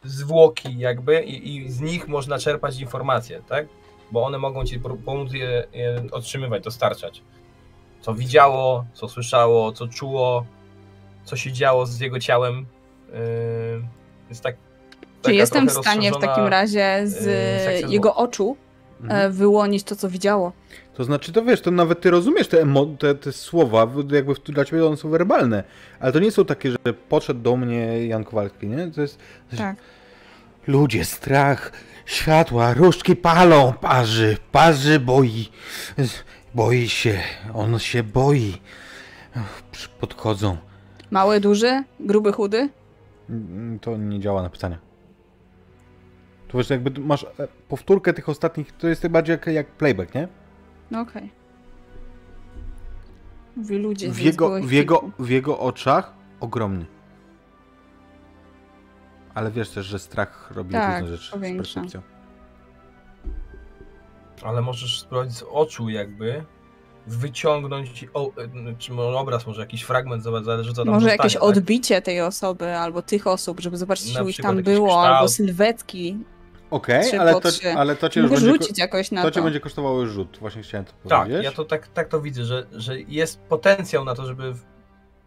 [0.05, 3.67] zwłoki jakby i, i z nich można czerpać informacje, tak?
[4.11, 7.21] Bo one mogą ci pomóc je, je otrzymywać, dostarczać.
[8.01, 10.45] Co widziało, co słyszało, co czuło,
[11.23, 12.65] co się działo z jego ciałem.
[13.09, 13.15] Yy,
[14.29, 14.55] jest tak.
[15.21, 17.25] Czy jestem w stanie w takim razie z
[17.83, 18.57] yy, jego oczu
[19.01, 19.21] Mhm.
[19.21, 20.51] e, wyłonić to, co widziało?
[20.93, 24.39] To znaczy, to wiesz, to nawet ty rozumiesz te, emo- te, te słowa, jakby w-
[24.43, 25.63] dla ciebie one są werbalne,
[25.99, 26.77] ale to nie są takie, że
[27.09, 28.91] podszedł do mnie Jan Kowalski, nie?
[28.91, 29.19] To jest...
[29.57, 29.75] Tak.
[30.67, 31.71] Ludzie, strach,
[32.05, 35.47] światła, różdżki palą, parzy, parzy, boi,
[36.55, 37.19] boi się,
[37.53, 38.53] on się boi.
[39.99, 40.57] Podchodzą.
[41.11, 42.69] Mały, duży, gruby, chudy?
[43.29, 44.77] Mm, To nie działa na pytania.
[46.47, 50.27] To wiesz, jakby masz e, powtórkę tych ostatnich, to jest bardziej jak, jak playback, nie?
[50.91, 51.31] No okej.
[53.55, 54.11] Mówi ludzie.
[54.11, 56.85] W jego, w, jego, w jego oczach ogromny.
[59.35, 61.73] Ale wiesz też, że strach robi Tak, różne rzeczy z powiększa.
[61.73, 62.01] percepcją.
[64.43, 66.43] Ale możesz spróbować z oczu jakby
[67.07, 68.31] wyciągnąć o,
[68.77, 71.43] czy może obraz, może jakiś fragment, zobacz, zależy co tam Może zostanie, jakieś tak?
[71.43, 75.05] odbicie tej osoby albo tych osób, żeby zobaczyć, ich przykład tam było, kształt.
[75.07, 76.17] albo sylwetki.
[76.69, 79.35] Okej, Trzy ale to, ale to cię już Mogę będzie, rzucić jakoś na to to.
[79.35, 80.37] cię będzie kosztowało rzut.
[80.41, 81.43] Właśnie chciałem to Tak, powiedzieć.
[81.45, 84.53] ja to tak, tak to widzę, że, że jest potencjał na to, żeby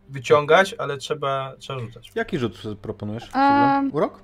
[0.09, 2.13] wyciągać, ale trzeba, trzeba rzucać.
[2.15, 3.31] Jaki rzut proponujesz?
[3.35, 4.23] Um, Urok?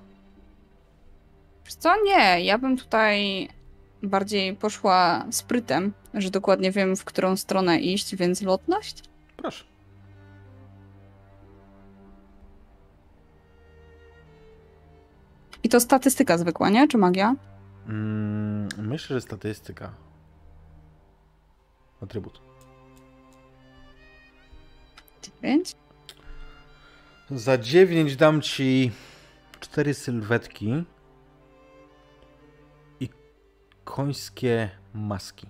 [1.78, 2.02] Co?
[2.04, 3.48] Nie, ja bym tutaj
[4.02, 9.02] bardziej poszła sprytem, że dokładnie wiem, w którą stronę iść, więc lotność?
[9.36, 9.64] Proszę.
[15.62, 16.88] I to statystyka zwykła, nie?
[16.88, 17.34] Czy magia?
[17.88, 19.92] Mm, myślę, że statystyka.
[22.02, 22.40] Atrybut.
[25.24, 25.76] Dziewięć?
[27.30, 28.90] Za 9 dam ci
[29.60, 30.84] cztery sylwetki
[33.00, 33.08] i
[33.84, 35.46] końskie maski.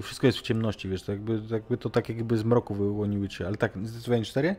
[0.00, 3.28] I wszystko jest w ciemności, wiesz, to jakby, jakby to tak jakby z mroku wyłoniły
[3.28, 4.56] cię, ale tak, zdecydowanie cztery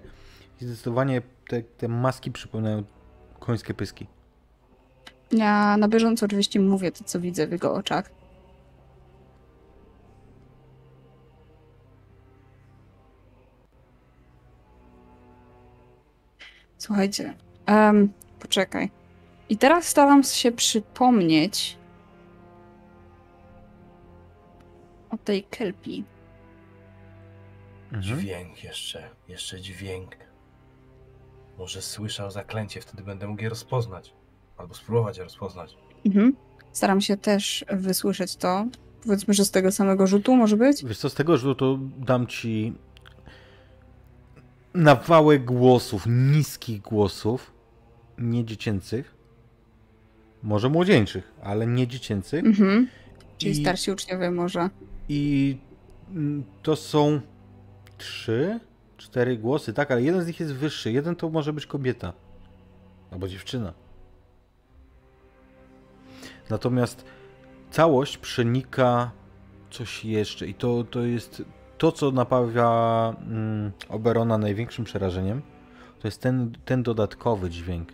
[0.61, 2.83] i zdecydowanie te, te maski przypominają
[3.39, 4.07] końskie pyski.
[5.31, 8.11] Ja na bieżąco oczywiście mówię to, co widzę w jego oczach.
[16.85, 17.33] Słuchajcie,
[17.65, 18.91] em, poczekaj.
[19.49, 21.77] I teraz staram się przypomnieć
[25.09, 26.05] o tej kelpii.
[27.93, 28.03] Mhm.
[28.03, 30.15] Dźwięk jeszcze, jeszcze dźwięk.
[31.57, 34.13] Może słyszał zaklęcie, wtedy będę mógł je rozpoznać.
[34.57, 35.77] Albo spróbować je rozpoznać.
[36.05, 36.35] Mhm.
[36.71, 38.65] Staram się też wysłyszeć to.
[39.03, 40.85] Powiedzmy, że z tego samego rzutu może być?
[40.85, 42.73] Wiesz co, z tego rzutu dam ci
[44.75, 47.53] nawałę głosów, niskich głosów,
[48.17, 49.15] nie dziecięcych,
[50.43, 52.45] może młodzieńczych, ale nie dziecięcych.
[52.45, 52.87] Mhm.
[53.37, 54.69] Czyli I- starsi uczniowie może.
[55.09, 55.57] I
[56.11, 57.21] mm, to są
[57.97, 58.59] trzy,
[58.97, 60.91] cztery głosy, tak, ale jeden z nich jest wyższy.
[60.91, 62.13] Jeden to może być kobieta
[63.11, 63.73] albo dziewczyna.
[66.49, 67.05] Natomiast
[67.71, 69.11] całość przenika
[69.71, 71.43] coś jeszcze i to, to jest
[71.77, 72.69] to, co napawia
[73.27, 75.41] mm, Oberona największym przerażeniem.
[75.99, 77.89] To jest ten, ten dodatkowy dźwięk.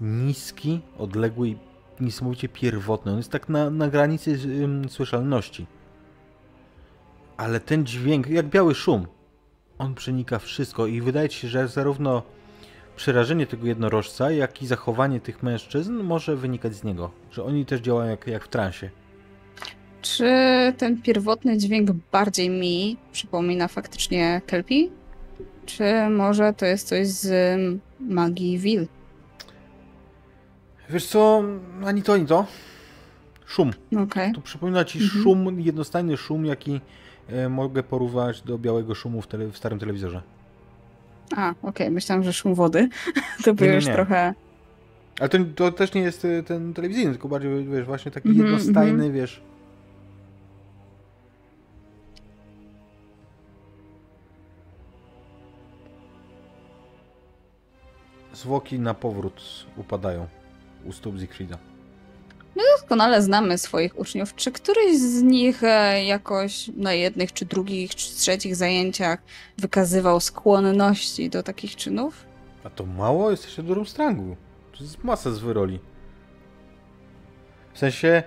[0.00, 1.56] Niski, odległy i
[2.00, 3.12] niesamowicie pierwotny.
[3.12, 5.66] On jest tak na, na granicy ym, słyszalności
[7.36, 9.06] ale ten dźwięk, jak biały szum,
[9.78, 12.22] on przenika wszystko i wydaje ci się, że zarówno
[12.96, 17.80] przerażenie tego jednorożca, jak i zachowanie tych mężczyzn może wynikać z niego, że oni też
[17.80, 18.90] działają jak, jak w transie.
[20.14, 20.32] Czy
[20.78, 24.88] ten pierwotny dźwięk bardziej mi przypomina faktycznie Kelpie?
[25.66, 27.26] Czy może to jest coś z
[27.60, 28.86] mm, magii Wil?
[30.90, 31.42] Wiesz co,
[31.84, 32.46] ani to, ani to.
[33.46, 33.70] Szum.
[34.02, 34.32] Okej.
[34.32, 35.22] To przypomina ci Mhm.
[35.22, 36.80] szum, jednostajny szum, jaki
[37.28, 40.22] e, mogę porównać do białego szumu w, tele, w starym telewizorze.
[41.36, 42.88] A, okej, myślałam, że szum wody.
[43.44, 44.34] to by Nie, nie, już trochę.
[45.20, 48.46] Ale to, to też nie jest e, ten telewizyjny, tylko bardziej, wiesz, właśnie taki Mhm,
[48.46, 49.42] jednostajny, wiesz.
[58.36, 59.42] Zwłoki na powrót
[59.76, 60.26] upadają
[60.84, 61.58] u stóp Siegfrieda.
[62.76, 64.34] Doskonale znamy swoich uczniów.
[64.34, 69.18] Czy któryś z nich e, jakoś na jednych, czy drugich, czy trzecich zajęciach
[69.58, 72.24] wykazywał skłonności do takich czynów?
[72.64, 73.30] A to mało?
[73.30, 74.36] Jesteście w Durmstrangu.
[74.78, 75.78] To jest masa z wyroli.
[77.74, 78.22] W sensie,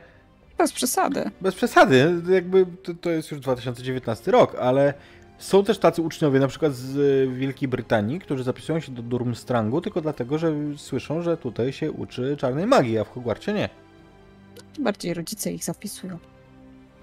[0.58, 1.32] Bez przesady.
[1.42, 4.94] bez przesady, jakby to, to jest już 2019 rok, ale
[5.40, 6.98] są też tacy uczniowie, na przykład z
[7.30, 11.92] e, Wielkiej Brytanii, którzy zapisują się do Durmstrangu tylko dlatego, że słyszą, że tutaj się
[11.92, 13.69] uczy czarnej magii, a w Hogwarcie nie.
[14.80, 16.18] Bardziej rodzice ich zapisują.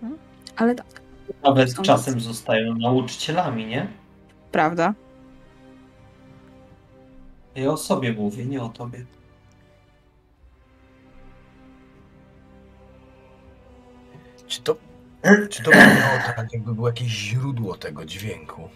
[0.00, 0.18] Hmm?
[0.56, 0.86] Ale tak,
[1.42, 2.26] Nawet czasem tacy.
[2.26, 3.86] zostają nauczycielami, nie?
[4.52, 4.94] prawda?
[7.54, 9.04] Ja o sobie mówię, nie o tobie.
[14.46, 14.76] Czy to,
[15.50, 18.68] czy to brzmiało tak, jakby było jakieś źródło tego dźwięku?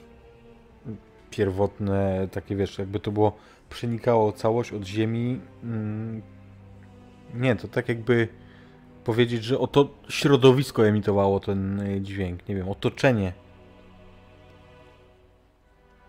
[1.31, 3.37] Pierwotne, takie wiesz, jakby to było,
[3.69, 5.41] przenikało całość od ziemi.
[5.63, 6.23] Mm,
[7.35, 8.29] nie, to tak jakby
[9.05, 13.33] powiedzieć, że oto środowisko emitowało ten e, dźwięk, nie wiem, otoczenie.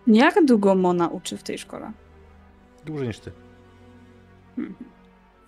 [0.07, 1.91] Jak długo Mona uczy w tej szkole?
[2.85, 3.31] Dłużej niż ty.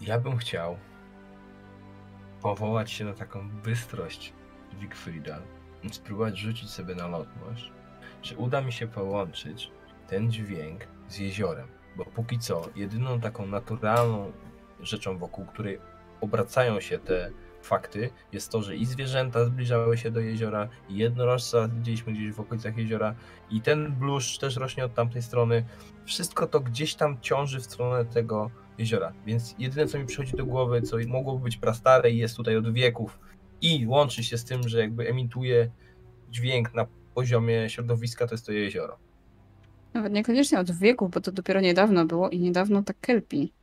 [0.02, 0.78] Ja bym chciał
[2.42, 4.34] powołać się na taką bystrość
[4.82, 5.40] Siegfrieda
[5.84, 7.72] i spróbować rzucić sobie na lotność,
[8.22, 9.72] czy uda mi się połączyć
[10.08, 11.68] ten dźwięk z jeziorem.
[11.96, 14.32] Bo póki co, jedyną taką naturalną
[14.80, 15.80] rzeczą, wokół której
[16.22, 21.68] obracają się te fakty, jest to, że i zwierzęta zbliżały się do jeziora, i jednorożca
[21.68, 23.16] widzieliśmy gdzieś w okolicach jeziora,
[23.50, 25.66] i ten bluszcz też rośnie od tamtej strony.
[26.06, 29.14] Wszystko to gdzieś tam ciąży w stronę tego jeziora.
[29.26, 32.74] Więc jedyne, co mi przychodzi do głowy, co mogłoby być prastare i jest tutaj od
[32.74, 33.20] wieków
[33.64, 35.70] i łączy się z tym, że jakby emituje
[36.32, 36.86] dźwięk na
[37.16, 38.98] poziomie środowiska, to jest to jezioro.
[39.94, 43.54] Nawet niekoniecznie od wieków, bo to dopiero niedawno było i niedawno ta Kelpi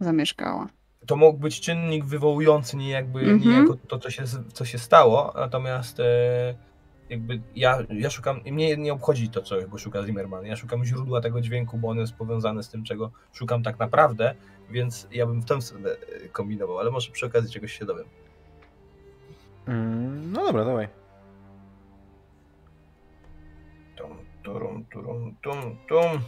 [0.00, 0.66] zamieszkała.
[1.06, 3.40] To mógł być czynnik wywołujący nie jakby Mhm.
[3.40, 6.54] niejako to, co się, co się stało, natomiast e,
[7.08, 10.46] jakby ja, ja szukam, mnie nie obchodzi to, czego szuka Zimmerman.
[10.46, 14.34] Ja szukam źródła tego dźwięku, bo on jest powiązany z tym, czego szukam tak naprawdę,
[14.70, 18.06] więc ja bym w e, kombinował, ale może przy okazji czegoś się dowiem.
[19.70, 20.88] Mm, no dobra, dawaj.
[23.96, 26.20] Tum, turum, turum, tum, tum.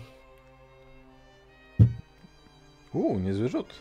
[2.93, 3.75] Uuu, niezły rzut.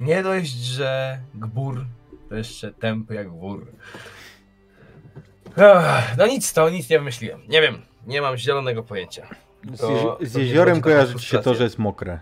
[0.00, 1.84] Nie dość, że gbur
[2.28, 3.66] to jeszcze tępy jak wór.
[6.18, 7.40] No nic, to nic nie wymyśliłem.
[7.48, 9.26] Nie wiem, nie mam zielonego pojęcia.
[9.74, 12.20] Z, To- jezi- z nie jeziorem taka kojarzy ci się to, że jest mokre.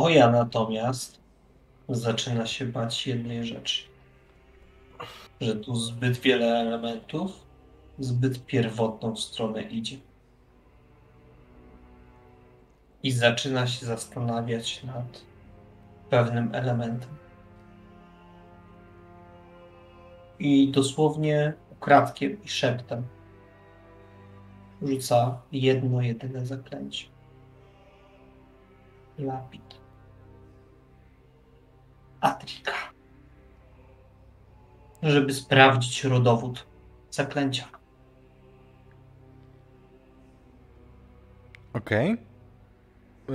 [0.00, 1.20] Oja natomiast
[1.88, 3.82] zaczyna się bać jednej rzeczy.
[5.40, 7.32] Że tu zbyt wiele elementów,
[7.98, 9.96] zbyt pierwotną stronę idzie.
[13.02, 15.24] I zaczyna się zastanawiać nad
[16.10, 17.16] pewnym elementem.
[20.38, 23.02] I dosłownie ukradkiem i szeptem
[24.82, 27.06] rzuca jedno jedyne zaklęcie.
[29.18, 29.79] Lapid.
[32.20, 32.72] Atrika.
[35.02, 36.66] Żeby sprawdzić rodowód
[37.10, 37.64] zaklęcia.
[41.72, 42.16] Okej.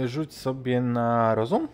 [0.06, 1.68] Rzuć sobie na rozum.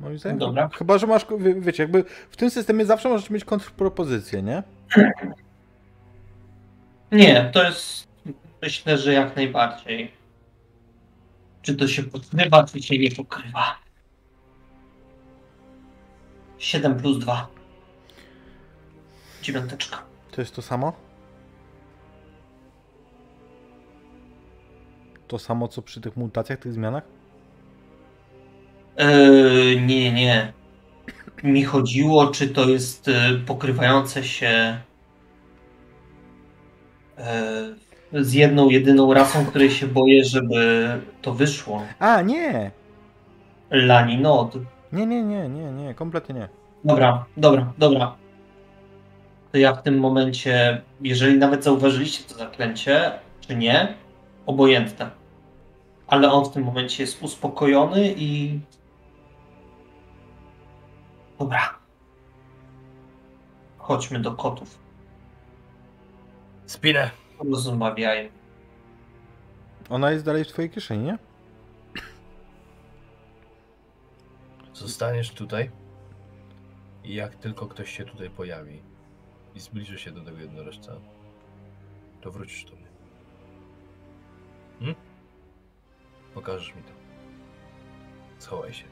[0.00, 0.38] Moim zdaniem.
[0.38, 0.68] Dobra.
[0.68, 4.62] Chyba, że masz, wie- wiecie, jakby w tym systemie zawsze możesz mieć kontrpropozycję, nie?
[7.12, 8.08] Nie, to jest.
[8.62, 10.12] Myślę, że jak najbardziej.
[11.62, 13.78] Czy to się pokrywa, czy się nie pokrywa.
[16.62, 17.48] 7 plus 2.
[19.42, 20.02] Dziewiąteczka.
[20.30, 20.92] To jest to samo?
[25.28, 27.02] To samo, co przy tych mutacjach, tych zmianach?
[28.98, 30.52] Yy, nie, nie.
[31.42, 33.14] Mi chodziło, czy to jest yy,
[33.46, 34.78] pokrywające się
[38.12, 40.88] yy, z jedną, jedyną rasą, której się boję, żeby
[41.22, 41.82] to wyszło.
[41.98, 42.70] A, nie!
[43.70, 44.58] Laninod.
[44.92, 46.48] Nie, nie, nie, nie, nie, kompletnie nie.
[46.84, 48.16] Dobra, dobra, dobra.
[49.52, 53.94] To ja w tym momencie, jeżeli nawet zauważyliście to zaklęcie, czy nie,
[54.46, 55.10] obojętne.
[56.06, 58.60] Ale on w tym momencie jest uspokojony i.
[61.38, 61.78] Dobra.
[63.78, 64.78] Chodźmy do kotów.
[66.66, 67.10] Spinę.
[67.50, 68.30] Rozmawiajmy.
[69.90, 71.18] Ona jest dalej w twojej kieszeni, nie?
[74.82, 75.70] Zostaniesz tutaj
[77.04, 78.82] i jak tylko ktoś się tutaj pojawi
[79.54, 80.92] i zbliży się do tego jednorożca,
[82.20, 82.88] to wrócisz do mnie.
[84.78, 84.94] Hmm?
[86.34, 86.92] Pokażesz mi to.
[88.38, 88.84] Schowaj się.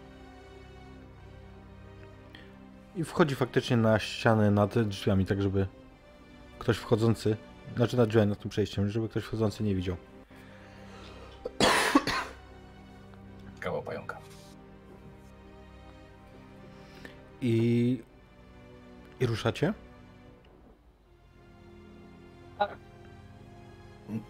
[2.96, 5.66] I wchodzi faktycznie na ścianę nad drzwiami, tak żeby
[6.58, 7.36] ktoś wchodzący
[7.76, 9.96] Znaczy nad drzwiami, nad tym przejściem, żeby ktoś wchodzący nie widział.
[17.42, 18.02] I...
[19.20, 19.74] I ruszacie?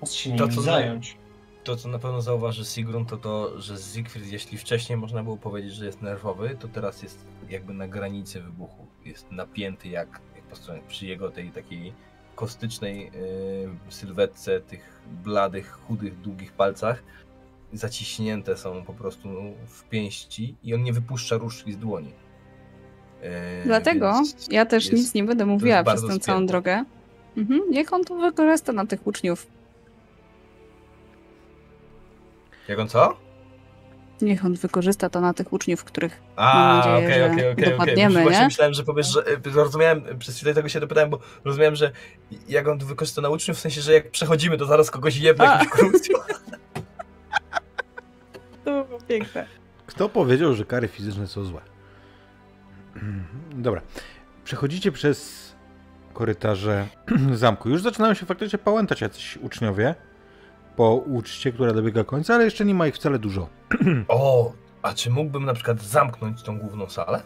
[0.01, 1.17] Czas się To, co zająć.
[1.65, 5.73] To, co na pewno zauważy Sigrun, to to, że Siegfried, jeśli wcześniej można było powiedzieć,
[5.73, 8.87] że jest nerwowy, to teraz jest jakby na granicy wybuchu.
[9.05, 11.93] Jest napięty jak, jak po stronie, przy jego tej takiej
[12.35, 17.03] kostycznej yy, sylwetce, tych bladych, chudych, długich palcach.
[17.73, 19.29] Zaciśnięte są po prostu
[19.67, 22.13] w pięści i on nie wypuszcza różdżki z dłoni.
[23.23, 23.29] Yy,
[23.65, 26.47] Dlatego więc ja też jest- nic nie będę mówiła przez tę całą spięte.
[26.47, 26.85] drogę.
[27.37, 27.61] Mhm.
[27.71, 29.47] Niech on to wykorzysta na tych uczniów.
[32.69, 33.17] Jak on co?
[34.23, 37.53] Niech on wykorzysta to na tych uczniów, których A, Mam nadzieję, okej, że okej, okej,
[37.53, 37.71] okej.
[37.71, 38.45] dopadniemy, Właśnie nie?
[38.45, 41.93] myślałem, że powiesz, że y, rozumiałem, przez chwilę tego się dopytałem, bo rozumiałem, że
[42.49, 45.69] jak on to wykorzysta na uczniów, w sensie, że jak przechodzimy, to zaraz kogoś jakąś
[45.69, 46.19] korupcją.
[48.65, 49.47] To było piękne.
[49.87, 51.61] Kto powiedział, że kary fizyczne są złe?
[53.53, 53.83] Dobra.
[54.45, 55.51] Przechodzicie przez
[56.15, 56.87] korytarze
[57.33, 57.69] zamku.
[57.69, 59.95] Już zaczynają się faktycznie pałętać jacyś uczniowie
[60.77, 63.49] po uczcie, która dobiega końca, ale jeszcze nie ma ich wcale dużo.
[64.09, 64.53] O,
[64.83, 67.23] a czy mógłbym na przykład zamknąć tą główną salę?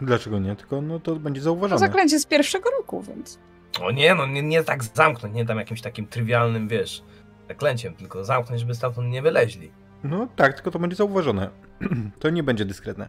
[0.00, 0.56] Dlaczego nie?
[0.56, 1.78] Tylko no to będzie To zauważone.
[1.78, 3.38] zaklęcie z pierwszego roku, więc.
[3.80, 7.02] O nie, no nie, nie tak zamknąć, nie tam jakimś takim trywialnym, wiesz,
[7.48, 9.70] zaklęciem, tylko zamknąć, żeby stamtąd nie wyleźli.
[10.04, 11.50] No tak, tylko to będzie zauważone.
[12.20, 13.08] to nie będzie dyskretne.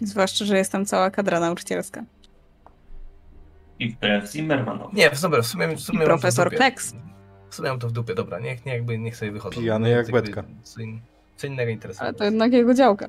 [0.00, 2.04] Zwłaszcza, że jest tam cała kadra nauczycielska.
[3.78, 4.96] I wbrew Zimmermanowi.
[4.96, 6.56] Nie, dobra, w sumie, w sumie I w profesor dupie.
[6.56, 6.94] Kleks.
[7.50, 9.60] W sumie mam to w dupie, dobra, niech, niech, jakby, niech sobie wychodzą.
[9.60, 10.44] Pijany jak betka.
[10.62, 11.00] Co, in,
[11.36, 12.02] co innego interesuje.
[12.02, 13.08] Ale to jednak jego działka.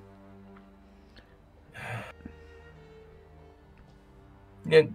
[4.65, 4.87] Nie,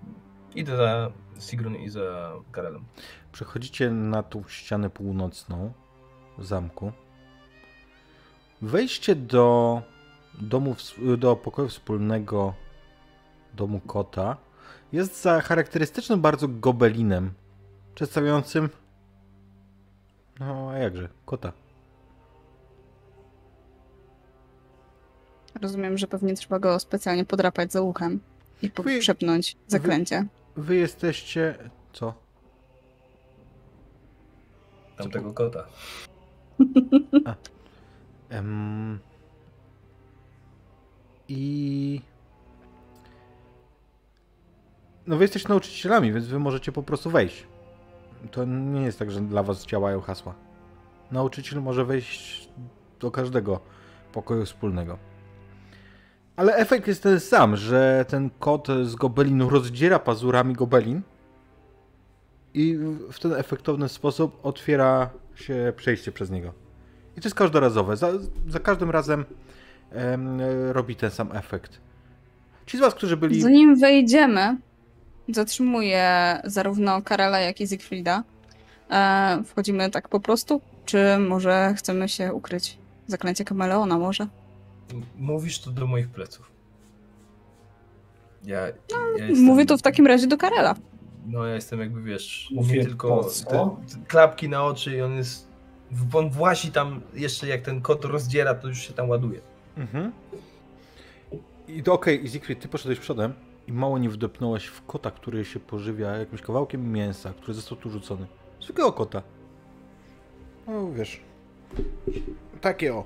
[0.55, 2.84] idę za Sigrun i za Karelem.
[3.32, 5.73] Przechodzicie na tą ścianę północną
[6.39, 6.92] zamku.
[8.62, 9.82] Wejście do
[10.40, 10.76] domu,
[11.18, 12.54] do pokoju wspólnego
[13.54, 14.36] domu kota
[14.92, 17.32] jest za charakterystycznym bardzo gobelinem,
[17.94, 18.68] przedstawiającym
[20.40, 21.52] no a jakże, kota.
[25.62, 28.20] Rozumiem, że pewnie trzeba go specjalnie podrapać za uchem
[28.62, 30.26] i Wy- przepnąć zaklęcie.
[30.56, 31.70] Wy jesteście...
[31.92, 32.14] co?
[34.96, 35.66] Tamtego kota.
[38.28, 38.98] Em,
[41.28, 42.00] I.
[45.06, 47.46] No, wy jesteście nauczycielami, więc wy możecie po prostu wejść.
[48.30, 50.34] To nie jest tak, że dla was działają hasła.
[51.10, 52.48] Nauczyciel może wejść
[53.00, 53.60] do każdego
[54.12, 54.98] pokoju wspólnego.
[56.36, 61.02] Ale efekt jest ten sam, że ten kot z gobelinu rozdziera pazurami gobelin
[62.54, 62.78] i
[63.12, 66.52] w ten efektowny sposób otwiera się przejście przez niego.
[67.16, 67.96] I to jest każdorazowe.
[67.96, 68.12] Za,
[68.48, 69.26] za każdym razem em,
[70.73, 71.81] robi ten sam efekt.
[72.66, 73.42] Ci z was, którzy byli.
[73.42, 74.56] Zanim wejdziemy,
[75.28, 78.23] zatrzymuję zarówno Karela, jak i Siegfrieda.
[78.90, 80.60] E, wchodzimy tak po prostu?
[80.84, 82.78] Czy może chcemy się ukryć?
[83.06, 84.26] Zaklęcie kameleona może?
[85.18, 86.50] Mówisz to do moich pleców.
[88.44, 88.73] Ja, ja
[89.16, 90.74] jestem, Mówię to w takim razie do Karela.
[91.26, 93.76] No ja jestem jakby, wiesz, Mówię, nie tylko te
[94.08, 95.48] klapki na oczy i on jest...
[96.12, 99.40] On własi tam jeszcze jak ten kot rozdziera, to już się tam ładuje.
[99.76, 100.12] Mhm.
[101.68, 103.34] I to okej, i Siegfried, ty poszedłeś przodem
[103.66, 107.90] i mało nie wdepnąłeś w kota, który się pożywia jakimś kawałkiem mięsa, który został tu
[107.90, 108.26] rzucony.
[108.60, 109.22] Zwykłego kota.
[110.66, 111.20] No wiesz.
[112.60, 113.04] Takie o.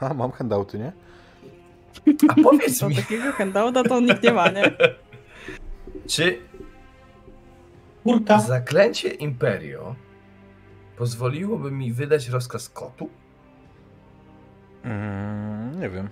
[0.00, 0.92] A, mam handouty, nie?
[2.28, 4.62] A powiedz To mi, takiego handouta to nikt nie ma, nie?
[6.10, 6.38] czy
[8.02, 8.40] Kurka.
[8.40, 9.94] zaklęcie Imperio
[10.96, 13.08] pozwoliłoby mi wydać rozkaz kotu?
[14.84, 16.08] Mm, nie wiem.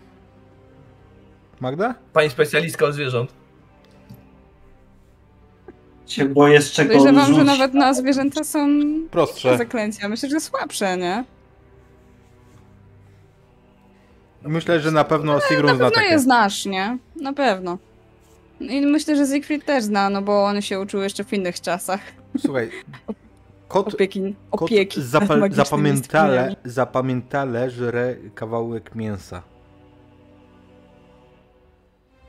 [1.60, 1.94] Magda?
[2.12, 3.32] Pani specjalistka od zwierząt.
[6.06, 8.68] Się boję z czego Podejrzewam, że nawet na zwierzęta są
[9.10, 9.58] Prostsze.
[9.58, 10.08] zaklęcia.
[10.08, 11.24] Myślę, że słabsze, nie?
[14.42, 16.12] Myślę, że na pewno Sigrun Na zna pewno takie.
[16.12, 16.98] je znasz, nie?
[17.20, 17.78] Na pewno.
[18.60, 22.00] I myślę, że Siegfried też zna, no bo on się uczył jeszcze w innych czasach.
[22.38, 22.70] Słuchaj,
[23.68, 24.36] kot, Opieki.
[24.50, 25.00] kot Opieki.
[25.00, 29.42] nad zapa- zapamiętale, zapamiętale żre kawałek mięsa.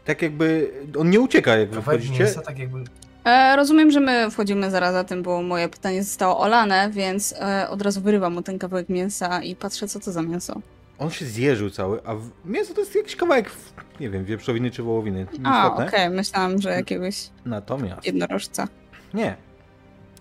[0.06, 2.24] Tak jakby on nie ucieka, jak wy Kawałek wchodzicie.
[2.24, 2.84] mięsa tak jakby...
[3.26, 7.70] E, rozumiem, że my wchodzimy zaraz za tym, bo moje pytanie zostało olane, więc e,
[7.70, 10.62] od razu wyrywam mu ten kawałek mięsa i patrzę, co to za mięso.
[11.00, 14.72] On się zjeżył cały, a w- mięso to jest jakiś kawałek, w- nie wiem, wieprzowiny
[14.72, 15.28] czy wołowiny.
[15.44, 18.68] A, okej, myślałam, że jakiegoś Natomiast, jednorożca.
[19.14, 19.36] nie.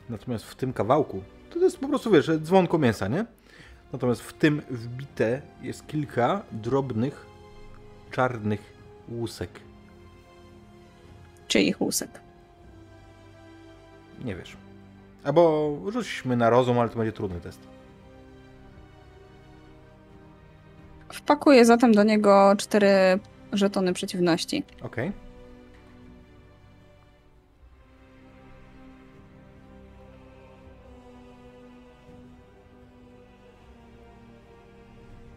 [0.09, 3.25] Natomiast w tym kawałku, to jest po prostu, wiesz, dzwonko mięsa, nie?
[3.93, 7.27] Natomiast w tym wbite jest kilka drobnych,
[8.11, 8.73] czarnych
[9.09, 9.51] łusek.
[11.49, 12.11] Czyich łusek.
[14.25, 14.57] Nie wiesz.
[15.25, 17.61] Albo rzućmy na rozum, ale to będzie trudny test.
[21.13, 23.19] Wpakuję zatem do niego cztery
[23.53, 24.65] żetony przeciwności.
[24.83, 25.13] Okej.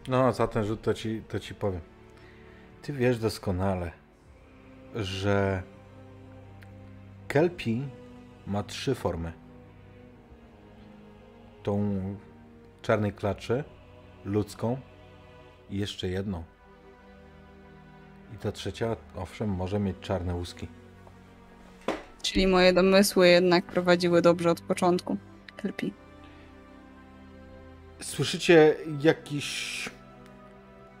[0.08, 1.80] No, za ten rzut to ci, to ci powiem.
[2.82, 3.92] Ty wiesz doskonale,
[4.94, 5.62] że
[7.28, 7.88] Kelpi
[8.46, 9.32] ma trzy formy.
[11.62, 12.00] Tą
[12.82, 13.64] czarnej klaczy,
[14.24, 14.80] ludzką
[15.70, 16.44] i jeszcze jedną.
[18.34, 20.68] I ta trzecia, owszem, może mieć czarne łuski.
[22.22, 25.16] Czyli moje domysły jednak prowadziły dobrze od początku.
[25.56, 26.01] Kelpi.
[28.02, 29.90] Słyszycie jakiś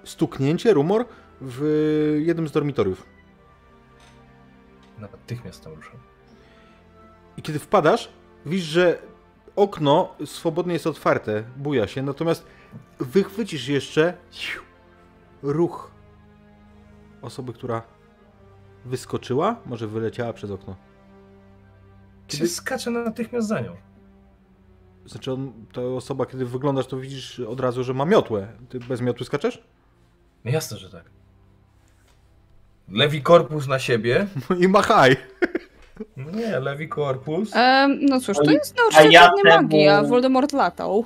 [0.04, 1.04] stuknięcie, rumor
[1.40, 3.06] w jednym z dormitoriów.
[4.98, 5.96] Natychmiast tam ruszam.
[7.36, 8.12] I kiedy wpadasz,
[8.46, 8.98] widzisz, że
[9.56, 12.46] okno swobodnie jest otwarte, buja się, natomiast
[12.98, 14.14] wychwycisz jeszcze
[15.42, 15.90] ruch
[17.22, 17.82] osoby, która
[18.84, 20.76] wyskoczyła, może wyleciała przez okno.
[22.26, 23.76] Czy skaczę natychmiast za nią?
[25.06, 28.48] Znaczy, on, ta osoba, kiedy wyglądasz, to widzisz od razu, że ma miotłę.
[28.68, 29.62] Ty bez miotły skaczesz?
[30.44, 31.04] No jasne, że tak.
[32.88, 34.26] Lewi korpus na siebie.
[34.64, 35.16] I machaj!
[36.16, 37.56] No Nie, lewi korpus.
[37.56, 41.04] Em, no cóż, to jest nauczyciel ja temu- magii, a Voldemort latał.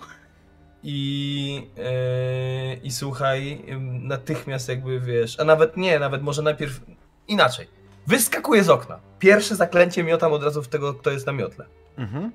[0.82, 3.64] I, yy, I słuchaj,
[4.02, 6.80] natychmiast jakby wiesz, a nawet nie, nawet może najpierw
[7.28, 7.66] inaczej.
[8.06, 8.98] Wyskakuję z okna.
[9.18, 11.64] Pierwsze zaklęcie miotam od razu w tego, kto jest na miotle.
[11.96, 12.32] Mhm.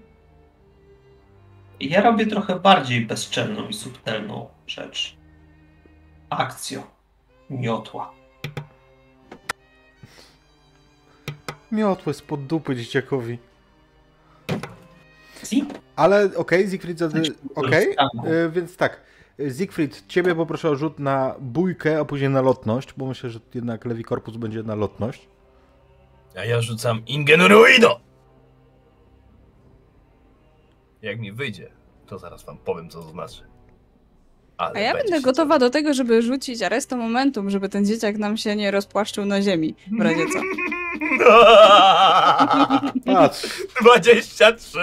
[1.81, 5.17] Ja robię trochę bardziej bezczelną i subtelną rzecz.
[6.29, 6.83] Akcjo.
[7.49, 8.11] Miotła.
[11.71, 13.37] Miotłę spod dupy dzieciakowi.
[15.43, 15.65] Si?
[15.95, 17.21] Ale okej, Siegfried zady...
[17.55, 18.25] Okej, Stanął.
[18.33, 19.01] e, więc tak.
[19.57, 23.85] Siegfried, ciebie poproszę o rzut na bójkę, a później na lotność, bo myślę, że jednak
[23.85, 25.27] lewi korpus będzie na lotność.
[26.35, 27.99] A ja rzucam Ingenuruido!
[31.01, 31.71] Jak mi wyjdzie,
[32.05, 33.43] to zaraz wam powiem, co to znaczy.
[34.57, 38.38] Ale A ja będę gotowa do tego, żeby rzucić arresto momentum, żeby ten dzieciak nam
[38.38, 39.75] się nie rozpłaszczył na ziemi.
[39.99, 40.39] W razie co.
[43.05, 44.80] Patrz, 23!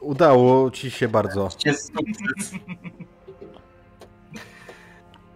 [0.00, 1.48] udało ci się bardzo.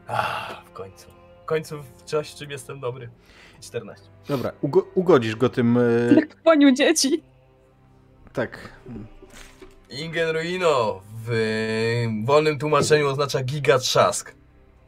[0.09, 1.07] Ah, w końcu.
[1.43, 3.11] W końcu w coś, czym jestem dobry.
[3.61, 4.05] 14.
[4.29, 5.79] Dobra, ugo ugodzisz go tym...
[5.79, 7.23] e, Jak w koniu dzieci.
[8.33, 8.59] tak.
[9.91, 11.31] Ingen Ruino w
[12.25, 14.35] wolnym tłumaczeniu oznacza gigatrzask.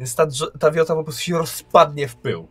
[0.01, 0.27] Więc ta,
[0.61, 2.49] ta wiota po prostu się rozpadnie w pył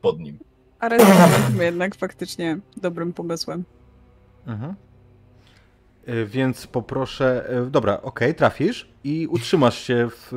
[0.00, 0.38] pod nim.
[0.80, 3.64] Arresto momentum jednak faktycznie dobrym pomysłem.
[4.46, 4.74] Mhm.
[6.06, 7.48] E, Więc poproszę.
[7.48, 10.32] e, Dobra, okej, trafisz i utrzymasz się w,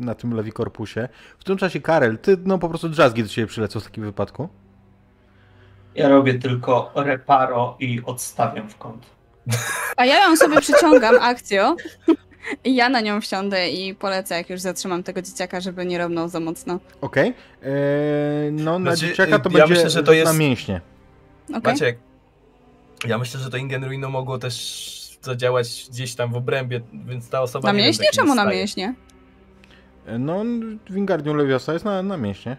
[0.00, 1.08] e, na tym lewi korpusie.
[1.38, 4.48] W tym czasie, Karel, ty no po prostu drzazgi do ciebie przylecą w takim wypadku.
[5.94, 9.06] Ja robię tylko reparo i odstawiam w kąt.
[9.96, 11.76] A ja ją sobie przyciągam akcją
[12.64, 16.28] i ja na nią wsiądę i polecę, jak już zatrzymam tego dzieciaka, żeby nie robnął
[16.28, 16.80] za mocno.
[17.00, 17.34] Okej.
[17.62, 17.70] E,
[18.52, 20.80] No, na Znaczy, dzieciaka to ja będzie myślę, że to na jest- mięśnie.
[21.48, 21.72] Okej?
[21.72, 21.98] Maciek,
[23.06, 27.40] ja myślę, że to Ingen Ruino mogło też zadziałać gdzieś tam w obrębie, więc ta
[27.42, 28.04] osoba Na nie mięśnie?
[28.04, 28.94] nie Czemu na mięśnie?
[30.06, 30.44] E, No,
[30.90, 32.56] Wingardium Leviosa jest na, na mięśnie.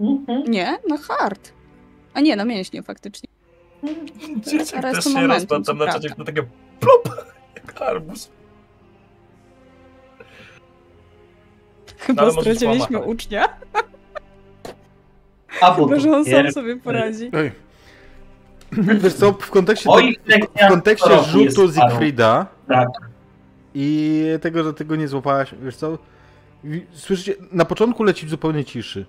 [0.00, 0.42] Mhm.
[0.50, 1.52] Nie, na hard.
[2.14, 3.23] A nie, na mięśnie faktycznie.
[4.36, 6.42] Dzieciak też się rozpadł tam na czacie, to takie
[6.80, 7.08] plop,
[7.56, 8.30] jak arbuz.
[11.98, 13.48] Chyba może straciliśmy ucznia.
[15.60, 17.30] A Chyba, że on sam sobie poradzi.
[17.32, 17.52] Ej.
[18.72, 19.90] Wiesz co, w kontekście,
[20.26, 21.72] te, w kontekście rzutu.
[21.72, 22.88] Siegfrieda Tak.
[23.74, 25.98] i tego, że tego nie złapałaś, wiesz co,
[26.92, 29.06] słyszycie, na początku leci w zupełnie ciszy.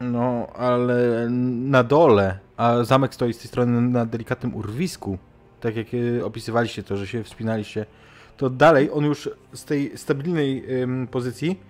[0.00, 5.18] No, ale na dole, a zamek stoi z tej strony na delikatnym urwisku,
[5.60, 7.86] tak jak e, opisywaliście to, że się wspinaliście,
[8.36, 11.60] to dalej on już z tej stabilnej em, pozycji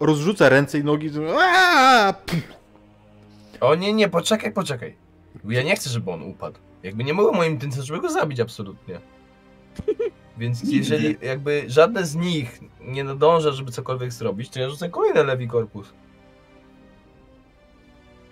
[0.00, 1.10] rozrzuca ręce i nogi.
[1.38, 2.14] Aaaa!
[3.60, 4.96] O nie, nie, poczekaj, poczekaj.
[5.44, 6.58] Ja nie chcę, żeby on upadł.
[6.82, 9.00] Jakby nie mogło moim intencją, żeby go zabić absolutnie.
[10.38, 15.24] Więc jeżeli jakby żadne z nich nie nadąża, żeby cokolwiek zrobić, to ja rzucę kolejny
[15.24, 15.92] lewi korpus.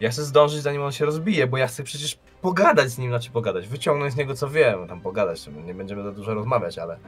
[0.01, 3.31] Ja chcę zdążyć, zanim on się rozbije, bo ja chcę przecież pogadać z nim, znaczy
[3.31, 6.99] pogadać, wyciągnąć z niego co wiem, tam pogadać, nie będziemy za dużo rozmawiać, ale...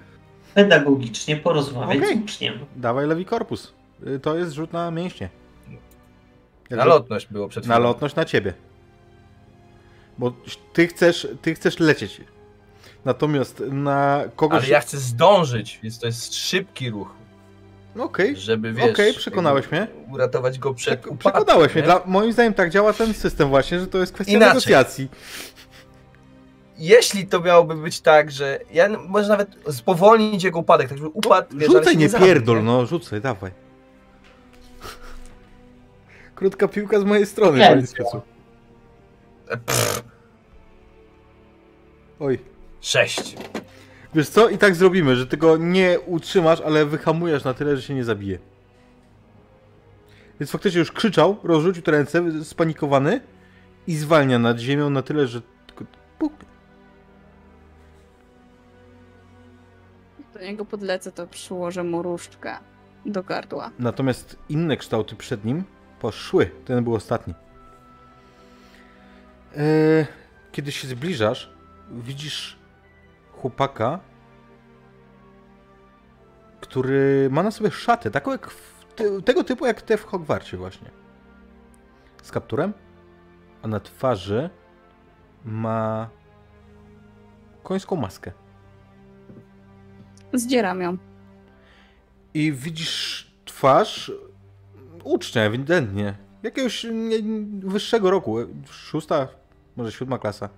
[0.55, 2.19] Pedagogicznie porozmawiać Okej.
[2.19, 2.59] z uczniem.
[2.77, 3.75] Dawaj lewi korpus.
[4.07, 5.29] Y, To jest rzut na mięśnie.
[6.71, 7.89] Jak Na lotność było przed Na chwilą.
[7.89, 8.55] lotność na ciebie.
[10.19, 10.33] Bo
[10.73, 12.21] ty chcesz, ty chcesz lecieć.
[13.05, 14.59] Natomiast na kogoś...
[14.62, 17.15] Ale ja chcę zdążyć, więc to jest szybki ruch,
[17.95, 18.91] No Okej, żeby wiesz...
[18.91, 19.87] Okej, przekonałeś mnie.
[20.12, 21.81] Uratować go przed Przek- upadkiem, przekonałeś mnie.
[21.83, 21.87] nie?
[21.87, 24.49] Dla, moim zdaniem tak działa ten system właśnie, że to jest kwestia Inaczej.
[24.49, 25.09] negocjacji.
[26.79, 31.57] Jeśli to miałoby być tak, że ja może nawet spowolnić jego upadek, tak żeby upadł,
[31.59, 32.62] wiesz, Rzucaj, się nie zabił, pierdol, nie?
[32.62, 33.51] no rzucaj, dawaj.
[36.35, 37.87] Krótka piłka z mojej strony, Nie, panie nie.
[37.87, 38.23] Spiecu.
[39.51, 39.59] E,
[42.21, 42.39] Oj.
[42.81, 43.37] Sześć.
[44.15, 44.49] Wiesz co?
[44.49, 48.05] I tak zrobimy, że ty go nie utrzymasz, ale wyhamujesz na tyle, że się nie
[48.05, 48.39] zabije.
[50.41, 53.21] Więc faktycznie już krzyczał, rozrzucił te ręce, spanikowany
[53.87, 55.85] i zwalnia nad ziemią na tyle, że tylko
[56.19, 56.33] puk.
[60.35, 62.57] Do niego podlecę, to przyłożę mu różdżkę
[63.07, 63.71] do gardła.
[63.79, 65.65] Natomiast inne kształty przed nim
[66.01, 66.51] poszły.
[66.65, 67.35] Ten był ostatni.
[69.57, 70.07] Eee,
[70.53, 71.51] kiedy się zbliżasz,
[71.91, 72.62] widzisz
[73.43, 74.01] chłopaka,
[76.61, 78.87] który ma na sobie szatę, taką jak w,
[79.25, 80.91] tego typu jak te w Hogwarcie właśnie.
[82.23, 82.73] Z kapturem,
[83.62, 84.51] a na twarzy
[85.45, 86.09] ma
[87.62, 88.33] końską maskę.
[90.33, 90.97] Zdzieram ją.
[92.35, 94.12] I widzisz twarz
[95.05, 96.15] ucznia, ewidentnie.
[96.43, 96.87] Jakiegoś
[97.59, 98.37] wyższego roku.
[98.71, 99.29] Szósta,
[99.77, 100.49] może siódma klasa.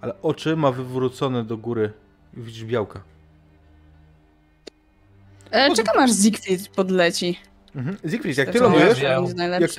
[0.00, 1.92] Ale oczy ma wywrócone do góry
[2.38, 3.00] widzisz białka.
[5.50, 7.38] E, czekam aż Siegfried podleci.
[7.76, 7.96] Mhm.
[8.10, 9.22] Siegfried, jak ty To lądujesz, ja-.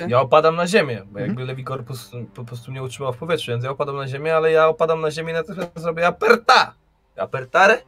[0.08, 1.26] Ja opadam na ziemię, bo Mhm.
[1.26, 4.52] jakby lewi korpus po prostu mnie utrzymał w powietrzu, więc ja opadam na ziemię, ale
[4.52, 6.74] ja opadam na ziemię i natychmiast zrobię aperta!
[7.16, 7.82] Apertare?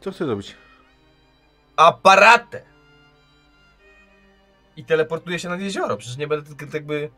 [0.00, 0.56] co chcesz zrobić?
[1.76, 2.62] Aparatę!
[4.76, 7.10] I teleportuję się nad jezioro, przecież nie będę tylko jakby...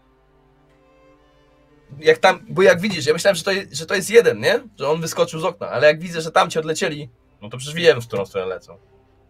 [2.00, 4.60] Jak tam, bo jak widzisz, ja myślałem, że to, jest, że to jest jeden, nie?
[4.78, 7.08] Że on wyskoczył z okna, ale jak widzę, że tam ci odlecieli,
[7.42, 8.76] no to przecież wiem, w którą stronę lecą.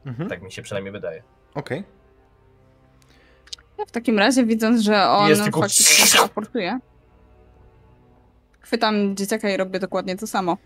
[0.06, 0.28] Mhm.
[0.28, 1.22] Tak mi się przynajmniej wydaje.
[1.54, 1.84] Okej.
[3.78, 6.78] Ja w takim razie, widząc, że on Jest tylko- faktycznie się aportuje,
[8.60, 10.56] chwytam dzieciaka i robię dokładnie to samo.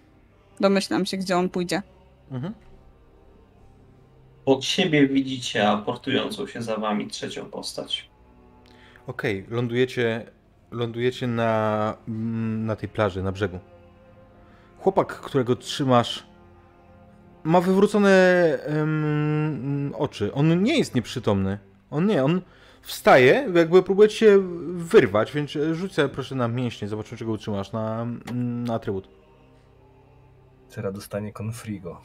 [0.60, 1.82] Domyślam się, gdzie on pójdzie.
[2.30, 2.54] Mhm.
[4.46, 8.10] Od siebie widzicie aportującą się za wami trzecią postać.
[9.06, 10.30] Okej, lądujecie,
[10.70, 11.94] lądujecie na,
[12.58, 13.58] na tej plaży, na brzegu.
[14.78, 16.26] Chłopak, którego trzymasz,
[17.44, 18.10] ma wywrócone
[18.66, 20.32] em, oczy.
[20.34, 21.58] On nie jest nieprzytomny.
[21.90, 22.40] On nie, on
[22.82, 24.38] wstaje, jakby próbuje ci się
[24.76, 29.08] wyrwać, więc rzuć sobie proszę na mięśnie, zobaczymy czego utrzymasz, na, na atrybut.
[30.74, 32.00] Teraz dostanie konfrigo.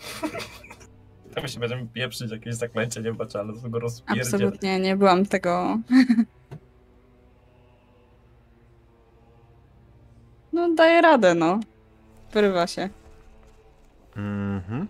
[1.35, 4.25] Tam się będziemy pieprzyć jakieś zaklęcie niebaczalne, to go rozpierdziel.
[4.25, 5.79] Absolutnie nie byłam tego.
[10.53, 11.59] No, daję radę, no.
[12.33, 12.89] Wyrywa się.
[14.15, 14.87] Mhm.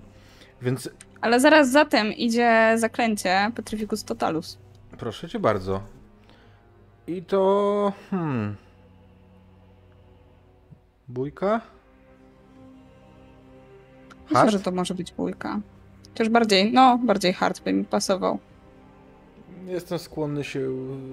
[0.62, 0.90] Więc
[1.22, 4.58] Ale zaraz za tym idzie zaklęcie Petrificus Totalus.
[4.98, 5.82] Proszę cię bardzo.
[7.08, 7.94] I to.
[8.10, 8.56] Hmm.
[11.08, 11.62] Bójka?
[14.24, 14.52] Myślę, Hard?
[14.52, 15.60] że to może być bójka.
[16.10, 18.40] Chociaż bardziej, no, bardziej hard by mi pasował.
[19.66, 20.60] Jestem skłonny się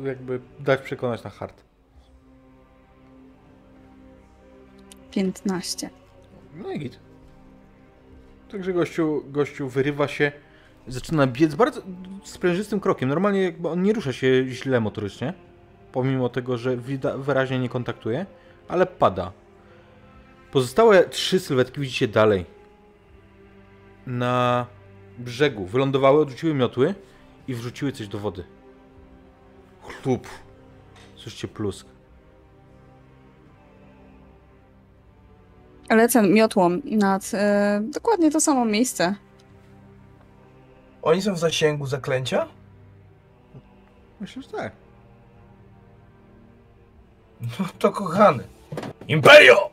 [0.05, 1.65] jakby dać przekonać na hard.
[5.11, 5.91] 15.
[6.55, 6.99] No i git.
[8.51, 10.33] Także gościu, gościu wyrywa się,
[10.89, 11.83] zaczyna biec bardzo
[12.25, 13.09] sprężystym krokiem.
[13.09, 15.35] Normalnie jakby on nie rusza się źle motorycznie,
[15.93, 16.77] pomimo tego, że
[17.19, 18.27] wyraźnie nie kontaktuje,
[18.69, 19.33] ale pada.
[20.53, 22.47] Pozostałe trzy sylwetki widzicie dalej.
[24.07, 24.67] Na
[25.19, 25.67] brzegu.
[25.67, 26.95] Wylądowały, odrzuciły miotły
[27.49, 28.45] i wrzuciły coś do wody.
[29.83, 30.27] Chlup.
[31.17, 31.87] Słyszycie plusk.
[35.91, 39.15] Lecę miotłą nad e, dokładnie to samo miejsce.
[41.03, 42.47] Oni są w zasięgu zaklęcia?
[44.21, 44.73] Myślę, że tak.
[47.41, 48.45] No to kochany.
[49.09, 49.71] Imperio!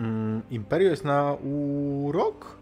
[0.00, 2.61] Mm, Imperio jest na urok?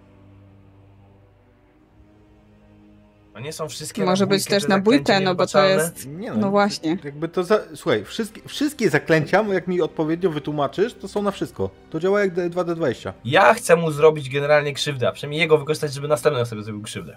[3.34, 5.65] A A nie są wszystkie Może być też te na bójkę, zaklęcia no bo to
[5.65, 6.07] jest...
[6.09, 6.99] Nie No właśnie.
[7.05, 7.60] Jakby to za...
[7.75, 11.70] Słuchaj, wszystkie, wszystkie zaklęcia, jak mi odpowiednio wytłumaczysz, to są na wszystko.
[11.91, 13.12] To działa jak 2D20.
[13.25, 17.17] Ja chcę mu zrobić generalnie krzywdę, a przynajmniej jego wykorzystać, żeby następny sobie zrobił krzywdę.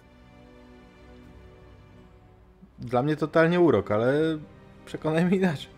[2.79, 4.13] Dla mnie totalnie urok, ale
[4.85, 5.69] przekonaj mnie inaczej.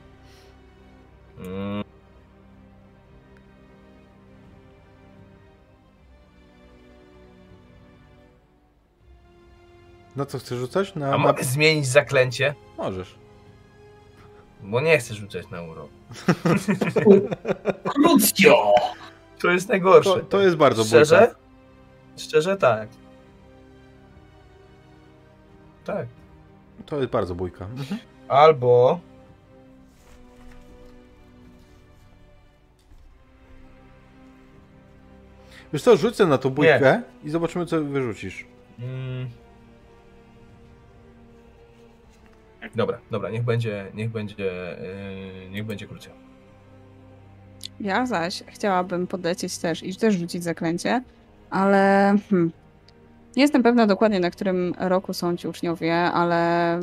[1.40, 1.84] Mm,
[10.16, 10.95] Na co chcesz rzucać?
[10.95, 11.34] Na, A na...
[11.42, 12.56] zmienić zaklęcie?
[12.77, 13.16] Możesz.
[14.61, 15.90] Bo nie chcę rzucać na urok.
[17.94, 18.74] Krucjo!
[19.42, 20.10] To jest najgorsze.
[20.10, 21.19] To, to jest bardzo Szczerze?
[21.19, 21.35] bójka.
[22.18, 22.90] Szczerze tak.
[25.85, 26.08] Tak.
[26.85, 27.66] To jest bardzo bójka.
[27.66, 28.00] Mhm.
[28.27, 29.00] Albo...
[35.74, 38.45] Wiesz co, rzucę na tą bójkę i zobaczymy, co wyrzucisz.
[38.80, 39.30] Mm.
[42.76, 44.77] Dobra, dobra, niech będzie, niech będzie,
[45.44, 46.14] yy, niech będzie krócej.
[47.80, 51.03] Ja zaś chciałabym podlecieć też i też rzucić zaklęcie,
[51.50, 52.52] ale hmm,
[53.35, 56.80] nie jestem pewna dokładnie, na którym roku są ci uczniowie, ale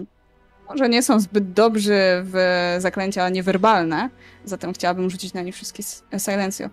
[0.69, 2.37] może nie są zbyt dobrzy w
[2.79, 4.11] zaklęcia niewerbalne,
[4.45, 5.83] zatem chciałabym rzucić na nich wszystkie
[6.19, 6.65] silencio.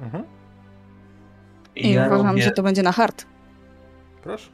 [0.00, 0.24] Mhm.
[1.76, 3.26] I ja uważam, robię, że to będzie na hard.
[4.22, 4.50] Proszę.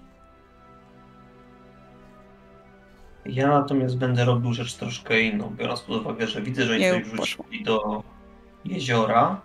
[3.27, 7.05] Ja natomiast będę robił rzecz troszkę inną, biorąc pod uwagę, że widzę, że Nie, oni
[7.05, 7.45] coś poszło.
[7.45, 8.03] wrzucili do
[8.65, 9.41] jeziora,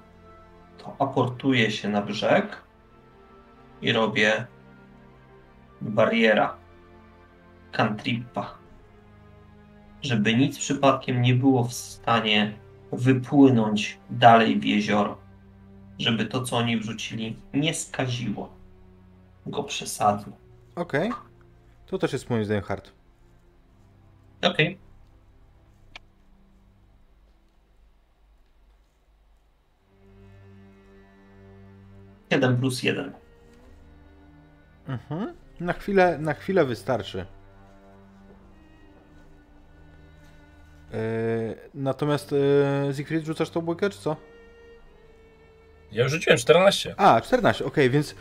[0.78, 2.64] to aportuję się na brzeg
[3.82, 4.48] i robię
[5.82, 6.56] bariera,
[7.72, 8.58] cantripa,
[10.02, 12.54] żeby nic przypadkiem nie było w stanie
[12.92, 15.18] wypłynąć dalej w jezioro,
[16.00, 18.50] żeby to, co oni wrzucili, nie skaziło
[19.46, 20.34] go przesadnie.
[20.76, 21.12] Okej.
[21.86, 22.92] To też jest moim zdaniem hard.
[24.42, 24.78] Okej.
[32.30, 33.14] Jeden plus jeden.
[34.88, 35.34] Mhm.
[35.60, 37.26] Na chwilę, na chwilę wystarczy.
[40.92, 40.98] Yy,
[41.74, 44.16] natomiast yy, Siegfried, rzucasz tą bójkę, czy co?
[45.92, 46.96] Ja już rzuciłem 14.
[46.98, 48.16] A, 14, okej, więc...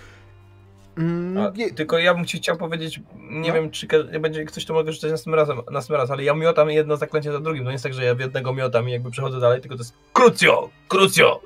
[0.99, 3.55] Mm, A, nie, tylko ja bym ci chciał powiedzieć, nie No.
[3.55, 3.87] wiem czy
[4.21, 7.41] będzie ktoś to mogę rzucać następnym razem, następnym razem, ale ja miotam jedno zaklęcie za
[7.41, 7.65] drugim.
[7.65, 9.81] To nie jest tak, że ja w jednego miotam i jakby przechodzę dalej, tylko to
[9.83, 11.41] jest krucjo, krucjo.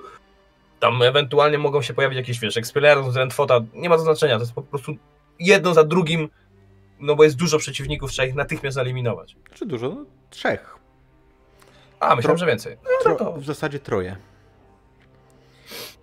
[0.81, 4.53] Tam ewentualnie mogą się pojawić jakieś, wiesz, Expelliarmus, Rentfota, nie ma to znaczenia, to jest
[4.53, 4.95] po prostu
[5.39, 6.29] jedno za drugim,
[7.01, 9.37] no bo jest dużo przeciwników, trzeba ich natychmiast eliminować.
[9.55, 9.89] czy dużo?
[9.89, 10.79] No, trzech.
[12.01, 12.77] A, myślałem, Tro- że więcej.
[13.03, 14.17] Tro, No to- w zasadzie troje.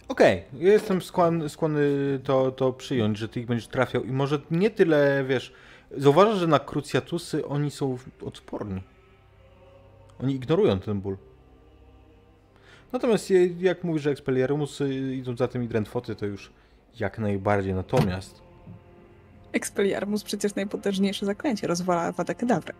[0.10, 4.40] Okej, ja jestem skłonny, skłonny to, to przyjąć, że ty ich będziesz trafiał i może
[4.52, 5.54] nie tyle, wiesz,
[5.98, 8.82] zauważasz, że na krucjatusy oni są odporni.
[10.24, 11.18] Oni ignorują ten ból.
[12.92, 13.30] Natomiast
[13.60, 16.52] jak mówisz, że Expelliarmusy idą za tym i Drentfoty, to już
[17.00, 17.74] jak najbardziej.
[17.74, 18.42] Natomiast
[19.54, 22.74] Expelliarmus przecież najpotężniejsze zaklęcie, rozwala Avada Kedavra.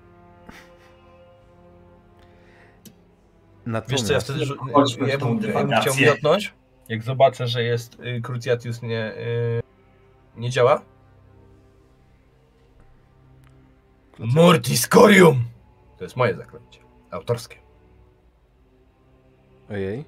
[3.66, 4.40] natomiast Wiesz co, ja wtedy
[5.08, 5.94] ja bym, ja bym chciał
[6.90, 9.62] jak zobaczę, że jest y, Cruciatius nie, y,
[10.36, 10.82] nie działa.
[14.20, 15.44] Mortis Corium!
[15.98, 16.80] To jest moje zaklęcie.
[17.12, 17.56] Autorskie.
[19.70, 20.06] Ojej.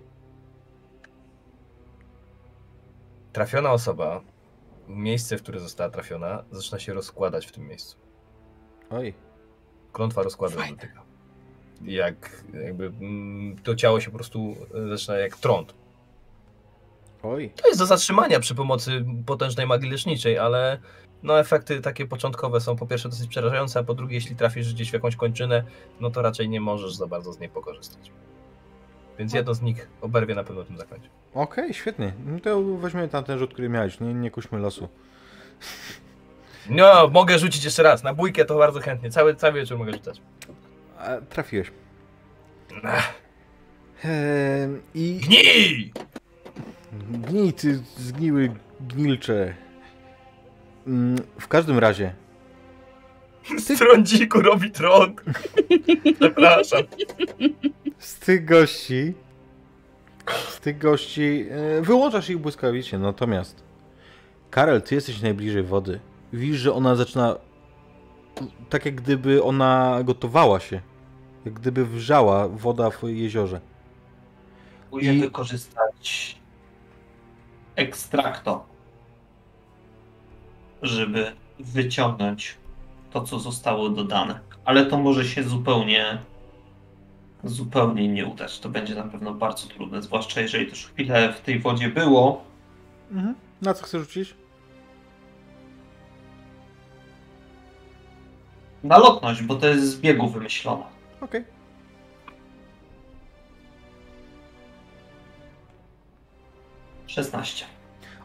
[3.34, 4.22] Trafiona osoba,
[4.88, 7.98] miejsce, w które została trafiona, zaczyna się rozkładać w tym miejscu.
[8.90, 9.14] Oj.
[9.92, 10.76] Klątwa Fajne.
[10.76, 11.04] dotyka.
[11.82, 15.81] Jak jakby mm, to ciało się po prostu y, zaczyna jak trąd.
[17.24, 17.52] Oj.
[17.56, 20.80] To jest do zatrzymania przy pomocy potężnej magii leczniczej, ale
[21.24, 24.90] no efekty takie początkowe są po pierwsze dosyć przerażające, a po drugie jeśli trafisz gdzieś
[24.90, 25.64] w jakąś kończynę,
[26.00, 28.12] no to raczej nie możesz za bardzo z niej pokorzystać.
[29.20, 31.10] Więc jedno z nich oberwie na pewno tym zaklęciu.
[31.34, 32.14] Okej, świetnie.
[32.26, 34.00] No to weźmiemy tamten rzut, który miałeś.
[34.00, 34.88] Nie, nie kuśmy losu.
[36.70, 38.04] No, mogę rzucić jeszcze raz.
[38.04, 39.10] Na bójkę to bardzo chętnie.
[39.10, 40.22] Cały, cały wieczór mogę rzucać.
[41.00, 41.72] A, trafiłeś.
[42.84, 43.14] Ach,
[44.06, 45.94] Eee, I Gnij!
[47.12, 49.54] Gnij, ty zgniły gnilcze.
[50.88, 52.14] Mm, W każdym razie,
[53.66, 55.22] Z trądziku robi trąd.
[56.20, 56.82] Przepraszam.
[58.00, 59.14] z tych gości,
[60.50, 63.64] z tych gości, e, wyłączasz ich błyskawicznie, natomiast
[64.50, 66.00] Karel, ty jesteś najbliżej wody.
[66.34, 67.36] Widzisz, że ona zaczyna,
[68.70, 70.82] tak jak gdyby ona gotowała się,
[71.46, 73.62] jak gdyby wrzała woda w jeziorze.
[74.90, 76.41] Próbuję I- wykorzystać
[77.76, 78.66] ekstrakto,
[80.82, 82.58] żeby wyciągnąć
[83.12, 84.40] to, co zostało dodane.
[84.66, 86.18] Ale to może się zupełnie
[87.44, 88.60] zupełnie nie udać.
[88.60, 92.44] To będzie na pewno bardzo trudne, zwłaszcza jeżeli już chwilę w tej wodzie było.
[93.12, 93.36] Mhm.
[93.62, 94.36] Na co chcesz rzucić?
[98.84, 100.84] Na lotność, bo to jest z biegu wymyślone.
[101.22, 101.44] Okej.
[107.12, 107.66] Szesnaście.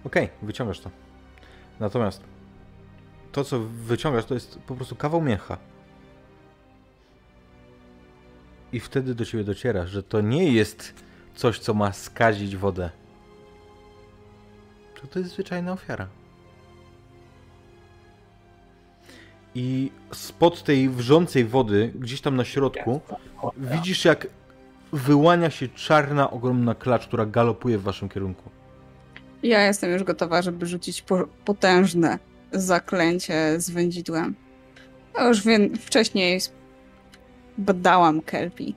[0.05, 0.91] Okej, wyciągasz to.
[1.81, 2.23] Natomiast
[3.33, 5.59] to, co wyciągasz, to jest po prostu kawał mięcha.
[8.73, 10.95] I wtedy do ciebie dociera, że to nie jest
[11.35, 12.91] coś, co ma skazić wodę.
[15.01, 16.09] To to jest zwyczajna ofiara.
[19.55, 23.01] I spod tej wrzącej wody, gdzieś tam na środku,
[23.57, 24.27] widzisz jak
[24.93, 28.56] wyłania się czarna, ogromna klacz, która galopuje w waszym kierunku.
[29.47, 32.19] Ja jestem już gotowa, żeby rzucić po potężne
[32.53, 34.35] zaklęcie z wędzidłem.
[35.19, 36.41] Ja już wiem, wcześniej
[37.59, 38.75] badałam Kelpi.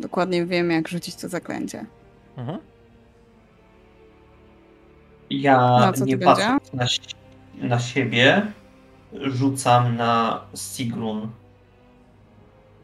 [0.00, 1.86] Dokładnie wiem, jak rzucić to zaklęcie.
[2.36, 2.58] Mhm.
[5.30, 6.34] Ja Na co to nie będzie?
[6.42, 7.00] patrząc na, si-
[7.54, 8.52] na siebie,
[9.12, 11.28] rzucam na Sigrun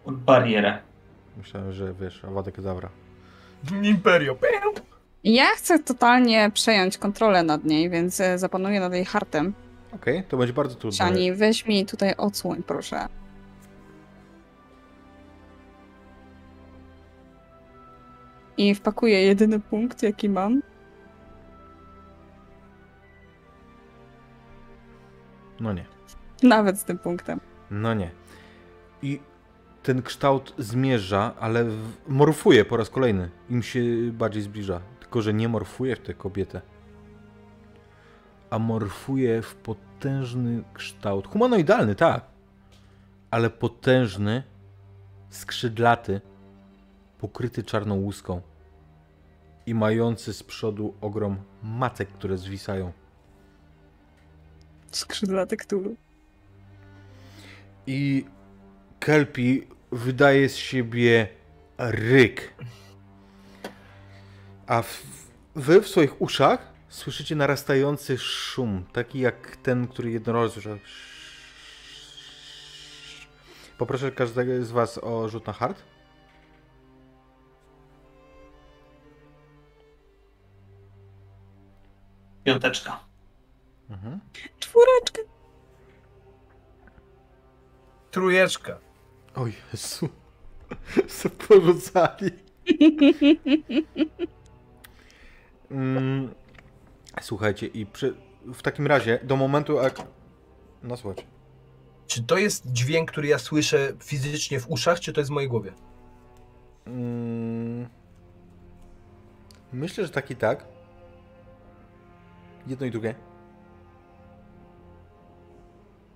[0.06, 0.78] barierę.
[1.36, 2.88] Myślałem, że wiesz, Awada Kedavra.
[3.82, 4.36] Imperio.
[5.24, 9.54] Ja chcę totalnie przejąć kontrolę nad niej, więc e, zapanuję nad jej hartem.
[9.92, 10.96] Okej, to będzie bardzo trudne.
[10.96, 13.08] Szani, weź mi tutaj odsłoń, proszę.
[18.56, 20.62] I wpakuję jedyny punkt, jaki mam.
[25.60, 25.84] No nie.
[26.42, 27.40] Nawet z tym punktem.
[27.70, 28.10] No nie.
[29.02, 29.20] I
[29.82, 31.64] ten kształt zmierza, ale
[32.08, 33.30] morfuje po raz kolejny.
[33.50, 33.80] Im się
[34.12, 34.80] bardziej zbliża.
[35.14, 36.60] Tylko, że nie morfuje w tę kobietę.
[38.50, 41.26] A morfuje w potężny kształt.
[41.26, 42.24] Humanoidalny, tak.
[43.30, 44.42] Ale potężny,
[45.30, 46.20] skrzydlaty,
[47.18, 48.40] pokryty czarną łuską.
[49.66, 52.92] I mający z przodu ogrom macek, które zwisają.
[54.90, 55.96] Skrzydlaty Cthulhu.
[57.86, 58.26] I
[59.00, 61.28] Kelpi wydaje z siebie
[61.78, 62.54] ryk.
[64.66, 65.02] A w,
[65.54, 70.10] wy w swoich uszach słyszycie narastający szum, taki jak ten, który
[70.48, 70.78] słyszał.
[73.78, 75.82] Poproszę każdego z was o rzut na hard.
[82.44, 83.04] Piąteczka.
[83.90, 84.20] Mhm.
[84.58, 85.22] Czwóreczka.
[88.10, 88.78] Trujeczka.
[89.34, 90.08] O Jezu.
[91.18, 92.30] Co porzucali.
[95.74, 96.34] Mm,
[97.20, 98.14] Słuchajcie, i przy,
[98.54, 99.94] w takim razie, do momentu jak...
[100.82, 101.24] No słuchajcie.
[102.06, 105.48] Czy to jest dźwięk, który ja słyszę fizycznie w uszach, czy to jest w mojej
[105.50, 105.72] głowie?
[106.86, 107.88] Mm,
[109.72, 110.64] Myślę, że tak i tak.
[112.66, 113.14] Jedno i drugie.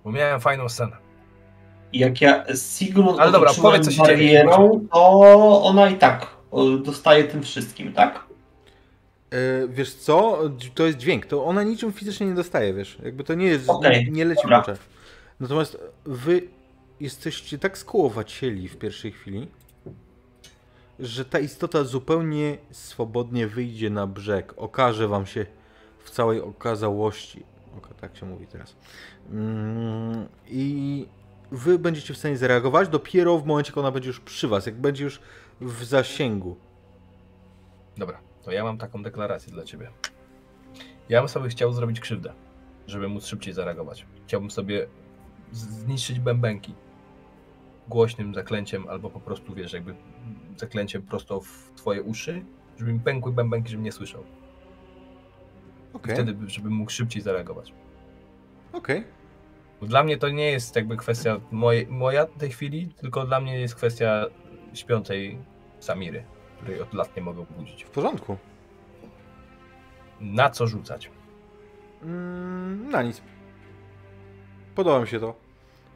[0.03, 0.97] Bo miałem fajną scenę.
[1.93, 4.43] Jak ja Sigrun Ale dobra, powiedz, co się dzieje.
[4.45, 6.27] barierą, to ona i tak
[6.83, 8.28] dostaje tym wszystkim, tak?
[9.31, 10.39] E, wiesz co?
[10.75, 11.25] To jest dźwięk.
[11.25, 12.97] To ona niczym fizycznie nie dostaje, wiesz.
[13.03, 13.69] Jakby to nie jest.
[13.69, 14.59] Okej, nie leci w dobra.
[14.59, 14.79] oczach.
[15.39, 16.41] Natomiast wy
[16.99, 19.47] jesteście tak skołowacieli w pierwszej chwili,
[20.99, 24.53] że ta istota zupełnie swobodnie wyjdzie na brzeg.
[24.57, 25.45] Okaże wam się
[25.99, 27.43] w całej okazałości.
[27.77, 28.75] Oka, tak się mówi teraz.
[29.31, 31.05] Mm, I
[31.51, 34.75] wy będziecie w stanie zareagować dopiero w momencie, kiedy ona będzie już przy was, jak
[34.75, 35.19] będzie już
[35.61, 36.55] w zasięgu.
[37.97, 39.91] Dobra, to ja mam taką deklarację dla ciebie.
[41.09, 42.33] Ja bym sobie chciał zrobić krzywdę,
[42.87, 44.05] żeby móc szybciej zareagować.
[44.27, 44.87] Chciałbym sobie
[45.51, 46.75] zniszczyć bębenki
[47.87, 49.95] głośnym zaklęciem, albo po prostu, wiesz, jakby
[50.57, 52.45] zaklęciem prosto w twoje uszy,
[52.77, 54.23] żeby mi pękły bębenki, żebym nie słyszał.
[55.93, 57.73] Okej, Wtedy, żebym mógł szybciej zareagować.
[58.73, 59.03] okej.
[59.81, 63.41] Bo Dla mnie to nie jest jakby kwestia moje, moja w tej chwili, tylko dla
[63.41, 64.25] mnie jest kwestia
[64.73, 65.37] śpiącej
[65.79, 66.23] Samiry,
[66.61, 67.83] której od lat nie mogę obudzić.
[67.83, 68.37] W porządku.
[70.21, 71.11] Na co rzucać?
[72.03, 73.21] Mm, na nic.
[74.75, 75.35] Podoba mi się to.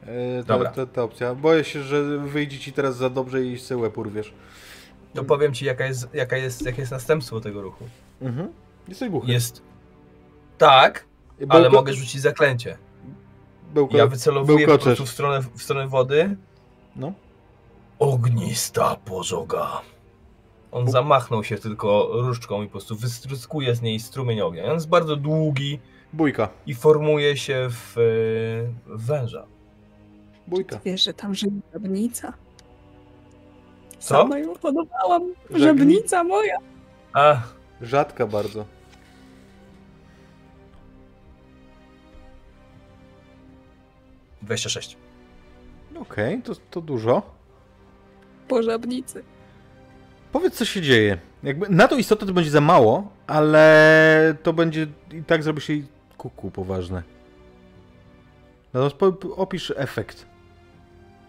[0.03, 0.71] E, ta, Dobra.
[0.71, 1.35] ta, ta opcja.
[1.35, 4.33] Boję się, że wyjdzie ci teraz za dobrze i se łeb urwiesz.
[5.13, 7.85] To powiem ci, jaka jest, jaka jest, jakie jest następstwo tego ruchu.
[8.21, 8.53] Mhm.
[8.87, 9.31] Jesteś głuchy.
[9.31, 9.61] Jest.
[10.57, 11.05] Tak,
[11.39, 12.77] Bełko- ale mogę rzucić zaklęcie.
[13.73, 13.97] Bełko...
[13.97, 16.35] Ja wycelowuję po prostu w stronę, w stronę wody.
[16.95, 17.13] No.
[17.99, 19.81] Ognista pożoga.
[20.73, 24.65] On zamachnął się tylko różdżką i po prostu wystruskuje z niej strumień ognia.
[24.65, 25.79] On jest bardzo długi
[26.13, 26.49] Bójka.
[26.65, 28.01] i formuje się w, e,
[28.97, 29.45] w węża.
[30.47, 30.79] Bójka.
[30.85, 32.33] Wiesz, że tam żyje żabnica.
[33.99, 34.07] Co?
[34.07, 35.21] Sama ją hodowałam.
[35.49, 36.57] Żabni- Żabnica moja.
[37.13, 37.41] A,
[37.81, 38.65] Rzadka bardzo.
[44.41, 44.97] dwadzieścia sześć.
[45.99, 47.21] Okej, to, to dużo.
[48.47, 49.23] Po żabnicy.
[50.33, 51.17] Powiedz, co się dzieje.
[51.43, 55.73] Jakby na tą istotę to będzie za mało, ale to będzie i tak zrobi się
[56.17, 57.03] kuku poważne.
[58.73, 60.25] Natomiast po, opisz efekt.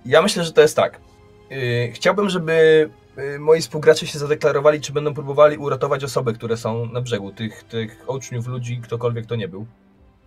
[0.06, 1.00] Ja myślę, że to jest tak.
[1.50, 6.86] Yy, chciałbym, żeby yy, moi współgracze się zadeklarowali, czy będą próbowali uratować osoby, które są
[6.86, 9.66] na brzegu, tych, tych uczniów, ludzi, ktokolwiek to nie był.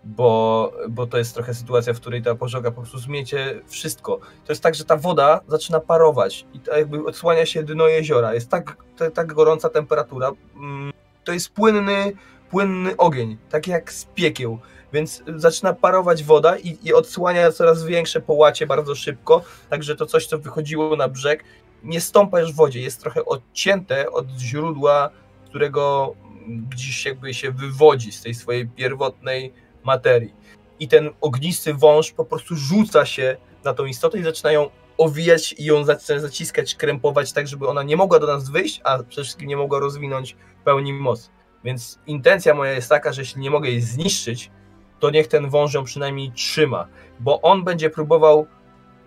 [0.07, 4.17] Bo, bo to jest trochę sytuacja, w której ta pożoga po prostu zmiecie wszystko.
[4.17, 8.33] To jest tak, że ta woda zaczyna parować i to jakby odsłania się dno jeziora.
[8.33, 10.31] Jest tak, to, tak gorąca temperatura.
[10.55, 12.11] Mm, To jest płynny,
[12.49, 14.59] płynny ogień, tak jak z piekieł.
[14.93, 20.27] Więc zaczyna parować woda i, i odsłania coraz większe połacie bardzo szybko, także to coś,
[20.27, 21.43] co wychodziło na brzeg,
[21.83, 25.09] nie stąpa już w wodzie, jest trochę odcięte od źródła,
[25.45, 26.15] którego
[26.47, 29.53] gdzieś jakby się wywodzi z tej swojej pierwotnej
[29.87, 30.33] materii.
[30.79, 35.55] I ten ognisty wąż po prostu rzuca się na tą istotę i zaczyna ją owijać
[35.57, 35.83] i ją
[36.17, 39.79] zaciskać, krępować tak, żeby ona nie mogła do nas wyjść, a przede wszystkim nie mogła
[39.79, 41.29] rozwinąć pełni mocy.
[41.63, 44.51] Więc intencja moja jest taka, że jeśli nie mogę jej zniszczyć,
[44.99, 46.87] to niech ten wąż ją przynajmniej trzyma,
[47.19, 48.47] bo on będzie próbował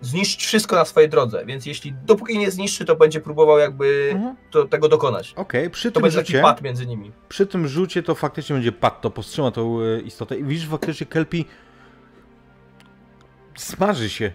[0.01, 4.35] zniszczyć wszystko na swojej drodze, więc jeśli dopóki nie zniszczy, to będzie próbował jakby Mhm.
[4.51, 5.33] to, tego dokonać.
[5.35, 7.11] Okej, przy To tym będzie taki rzucie, pad między nimi.
[7.29, 11.07] przy tym rzucie to faktycznie będzie pad, to powstrzyma tą e, istotę i widzisz faktycznie
[11.07, 11.45] Kelpi
[13.55, 14.31] smaży się,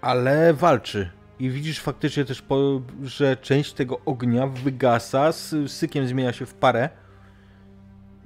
[0.00, 1.10] ale walczy.
[1.38, 6.54] I widzisz faktycznie też, po, że część tego ognia wygasa, z sykiem zmienia się w
[6.54, 6.88] parę.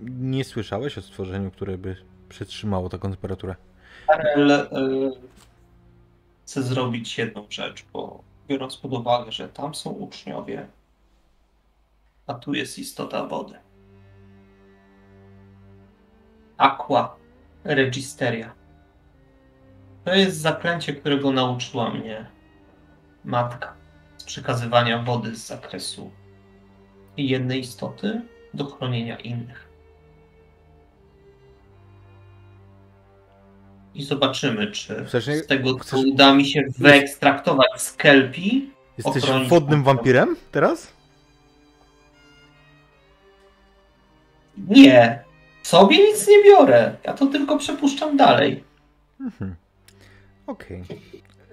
[0.01, 1.97] Nie słyszałeś o stworzeniu, które by
[2.29, 3.55] przetrzymało taką temperaturę.
[4.07, 4.69] Karel
[6.45, 10.67] chce zrobić jedną rzecz, bo biorąc pod uwagę, że tam są uczniowie,
[12.27, 13.55] a tu jest istota wody.
[16.57, 17.17] Aqua
[17.65, 18.55] Registeria.
[20.05, 22.27] To jest zaklęcie, którego nauczyła mnie
[23.25, 23.75] matka
[24.17, 26.11] z przekazywania wody z zakresu
[27.17, 28.21] jednej istoty
[28.55, 29.72] do chronienia innych.
[33.95, 38.71] I zobaczymy, czy Chcesz z tego co chcesz- uda mi się wyekstraktować z kelpi.
[38.99, 40.93] Jesteś Ochronić wodnym wampirem teraz?
[44.69, 45.23] Nie,
[45.63, 46.95] sobie nic nie biorę.
[47.05, 48.65] Ja to tylko przepuszczam dalej.
[49.21, 49.55] Mhm.
[50.47, 50.85] Okej.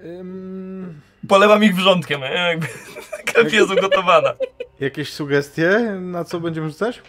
[0.06, 2.68] Ym, Polewam ich wrzątkiem, jakby
[3.34, 4.34] krew jest ugotowana.
[4.80, 7.02] jakieś sugestie, na co będziemy rzucać?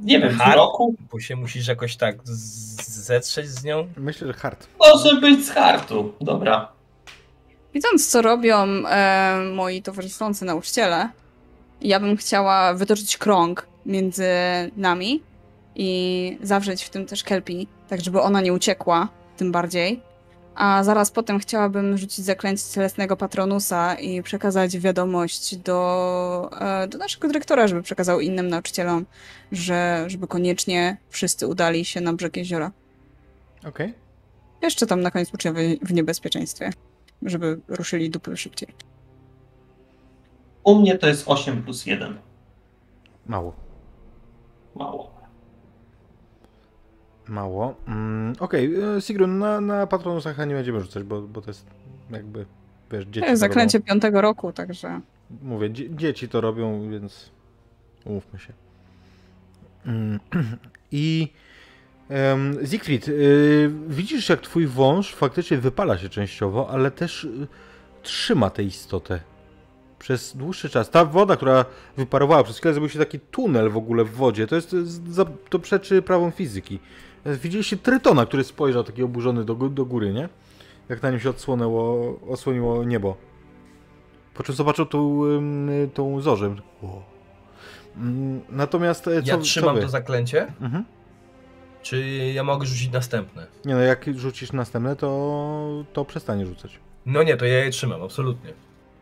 [0.00, 0.56] Nie wiem, w Hard?
[0.56, 2.16] roku Bo się musisz jakoś tak
[2.86, 3.88] zetrzeć z nią.
[3.96, 4.66] Myślę, że hard.
[4.78, 6.12] może być z hartu.
[6.20, 6.72] Dobra.
[7.74, 8.56] Widząc, co robią
[8.88, 11.08] e, moi towarzyszący nauczyciele,
[11.80, 14.28] ja bym chciała wytoczyć krąg między
[14.76, 15.22] nami
[15.74, 20.00] i zawrzeć w tym też Kelpi, tak żeby ona nie uciekła, tym bardziej.
[20.58, 27.28] A zaraz potem chciałabym rzucić zaklęcie cielesnego patronusa i przekazać wiadomość do, e, do naszego
[27.28, 29.06] dyrektora, żeby przekazał innym nauczycielom,
[29.52, 32.72] że żeby koniecznie wszyscy udali się na brzeg jeziora.
[33.66, 33.94] Okej.
[34.62, 36.70] Jeszcze tam na koniec uczniowie w niebezpieczeństwie,
[37.22, 38.68] żeby ruszyli dupy szybciej.
[40.64, 42.18] U mnie to jest 8 plus 1.
[43.26, 43.52] Mało.
[44.74, 45.17] Mało.
[47.28, 47.74] Mało.
[47.88, 49.00] Mm, Okej, okay.
[49.00, 51.66] Sigrun, na, na Patronusach nie będziemy rzucać, bo, bo to jest
[52.10, 52.46] jakby,
[52.92, 55.00] wiesz, dzieci To jest zaklęcie piątego roku, także.
[55.42, 57.30] Mówię, dzie dzieci to robią, więc
[58.04, 58.52] umówmy się.
[59.86, 60.20] Mm,
[60.92, 61.28] I
[62.10, 67.46] um, Siegfried, y, widzisz jak twój wąż faktycznie wypala się częściowo, ale też y,
[68.02, 69.20] trzyma tę istotę
[69.98, 70.90] przez dłuższy czas.
[70.90, 71.64] Ta woda, która
[71.96, 74.46] wyparowała przez chwilę, zrobił się taki tunel w ogóle w wodzie.
[74.46, 75.02] To jest, to, jest
[75.50, 76.78] to przeczy prawom fizyki.
[77.26, 80.28] Widzieliście Trytona, który spojrzał taki oburzony do, do góry, nie?
[80.88, 83.16] Jak na nim się odsłonęło, osłoniło niebo.
[84.34, 85.20] Po czym zobaczył tą,
[85.94, 86.54] tą zorzę.
[86.82, 87.02] Wow.
[87.96, 89.82] Mm, Natomiast e, co, Ja co trzymam wy?
[89.82, 90.84] to zaklęcie, Mhm.
[91.82, 93.46] czy ja mogę rzucić następne?
[93.64, 96.80] Nie no, jak rzucisz następne, to, to przestanie rzucać.
[97.06, 98.52] No nie, to ja je trzymam, absolutnie.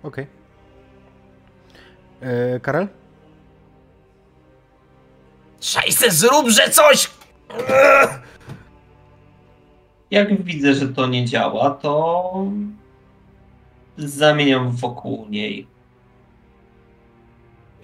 [0.03, 0.27] Okej.
[2.21, 2.89] E, Karel?
[5.61, 7.11] Szajse, zróbże coś!
[10.11, 12.33] Jak widzę, że to nie działa, to
[13.97, 15.67] zamieniam wokół niej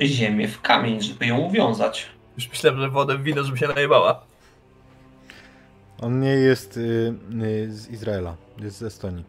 [0.01, 2.07] ziemię w kamień, żeby ją uwiązać.
[2.37, 4.25] Już myślałem, że wodę w wino, żeby się najebała.
[6.01, 9.25] On nie jest y, y, z Izraela, jest z Estonii.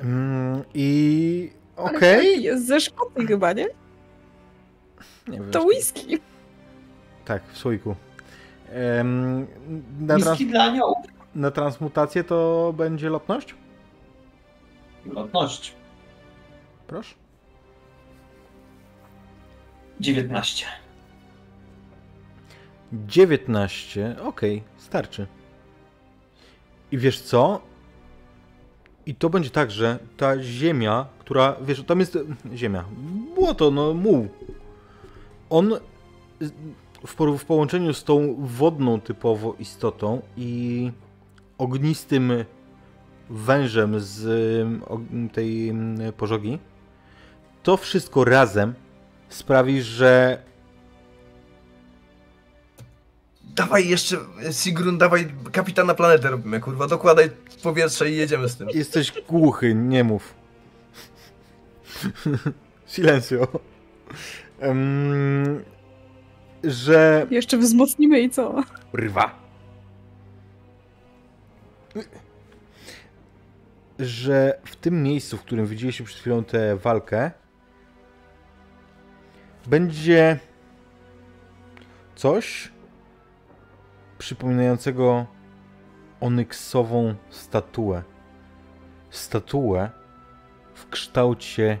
[0.00, 2.26] Mm, I okej.
[2.26, 3.66] taki Jest ze Szkocji chyba, nie?
[5.28, 6.18] Nie To whisky.
[7.24, 7.94] Tak, w słoiku.
[9.98, 10.40] Na, trans
[11.34, 13.54] na transmutację to będzie lotność?
[15.06, 15.74] Lotność.
[16.86, 17.14] Proszę.
[20.00, 20.66] 19.
[22.92, 25.26] 19, okej, starczy.
[26.92, 27.60] I wiesz co?
[29.06, 32.18] I to będzie tak, że ta ziemia, która, wiesz, tam jest
[32.54, 32.84] ziemia,
[33.34, 34.28] błoto, no muł.
[35.50, 35.74] On
[37.06, 40.92] w, połączeniu z tą wodną typowo istotą i
[41.58, 42.32] ognistym
[43.30, 44.22] wężem z
[45.32, 45.72] tej
[46.16, 46.58] pożogi,
[47.62, 48.74] to wszystko razem
[49.28, 50.42] sprawi, że
[53.56, 54.16] Dawaj jeszcze,
[54.52, 57.30] Sigrun, dawaj kapitana planety robimy, kurwa, dokładaj
[57.62, 58.68] powietrze i jedziemy z tym.
[58.74, 60.34] Jesteś głuchy, nie mów.
[62.86, 63.48] Silencio.
[66.66, 67.26] Że.
[67.30, 68.62] Jeszcze wzmocnimy i co?
[68.94, 69.46] Rwa.
[73.98, 77.30] Że w tym miejscu, w którym widzieliście przed chwilą tę walkę,
[79.66, 80.38] będzie
[82.14, 82.72] coś
[84.18, 85.26] przypominającego
[86.20, 88.02] onyksową statuę.
[89.10, 89.90] Statuę
[90.74, 91.78] w kształcie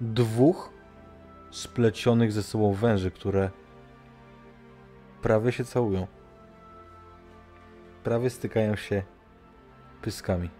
[0.00, 0.72] dwóch
[1.50, 3.50] splecionych ze sobą węży, które
[5.24, 6.06] prawie się całują.
[8.02, 9.02] Prawie stykają się
[10.02, 10.50] pyskami.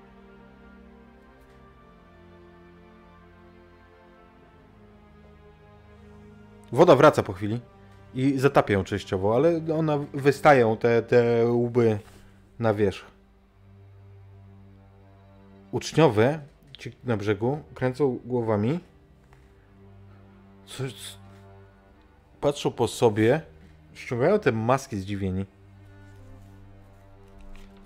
[6.73, 7.61] Woda wraca po chwili
[8.15, 11.99] i zatapia ją częściowo, ale ona wystają te, te łby
[12.59, 13.07] na wierzch.
[15.73, 16.41] Uczniowie
[16.79, 18.81] ci na brzegu kręcą głowami.
[20.67, 20.95] Coś,
[22.41, 23.54] patrzą po sobie,
[23.95, 25.47] ściągają te maski zdziwieni.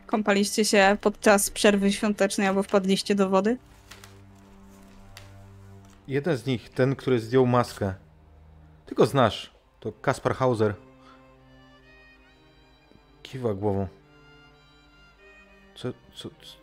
[0.06, 3.58] Kąpaliście się podczas przerwy świątecznej albo wpadliście do wody?
[6.08, 7.94] Jeden z nich, ten, który zdjął maskę.
[8.86, 9.50] Ty go znasz.
[9.80, 10.74] To Kaspar Hauser.
[13.22, 13.88] Kiwa głową.
[15.74, 16.58] Co, co, co,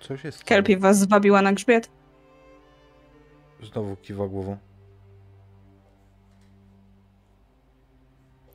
[0.00, 0.46] co się stało?
[0.46, 1.90] Kelpie was zwabiła na grzbiet?
[3.62, 4.58] Znowu kiwa głową.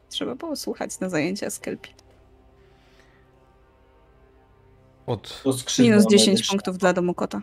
[0.10, 1.92] Trzeba było słuchać na zajęcia z Kelpie.
[5.06, 5.44] Od
[5.80, 6.50] Minus 10 medyczne.
[6.50, 7.42] punktów dla domu kota.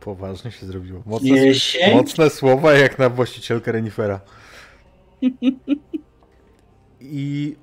[0.00, 1.02] poważnie się zrobiło.
[1.06, 1.30] Mocne,
[1.94, 4.20] mocne słowa jak na właścicielkę renifera.
[7.00, 7.56] I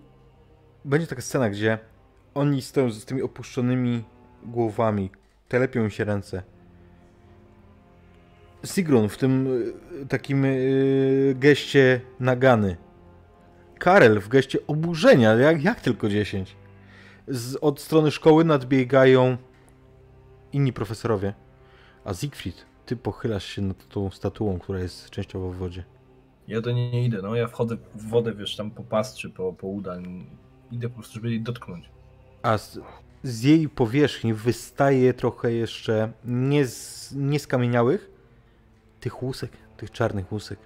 [0.85, 1.79] będzie taka scena, gdzie
[2.33, 4.03] oni stoją z tymi opuszczonymi
[4.43, 5.11] głowami,
[5.47, 6.43] telepią im się ręce.
[8.65, 9.47] Sigrun w tym
[10.01, 12.77] y, takim y, geście nagany.
[13.79, 16.55] Karel w geście oburzenia, jak, jak tylko 10.
[17.27, 19.37] Z, od strony szkoły nadbiegają
[20.53, 21.33] inni profesorowie.
[22.05, 25.83] A Siegfried, ty pochylasz się nad tą statuą, która jest częściowo w wodzie.
[26.47, 29.29] Ja do niej nie idę, no ja wchodzę w wodę, wiesz, tam po pas czy
[29.29, 29.97] po, po uda.
[30.71, 31.89] Idę po prostu, żeby jej dotknąć.
[32.41, 32.79] A z,
[33.23, 38.12] z jej powierzchni wystaje trochę jeszcze nie z, nie skamieniałych
[39.03, 40.59] tych łusek, tych czarnych łusek.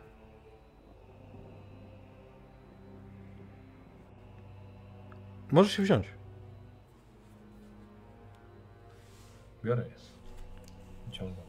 [5.51, 6.07] Możesz się wziąć.
[9.63, 9.95] Biorę je.
[11.11, 11.45] Ciągam.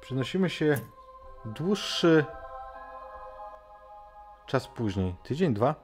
[0.00, 0.78] Przenosimy się
[1.44, 2.24] dłuższy
[4.46, 5.14] czas później.
[5.22, 5.74] Tydzień, dwa,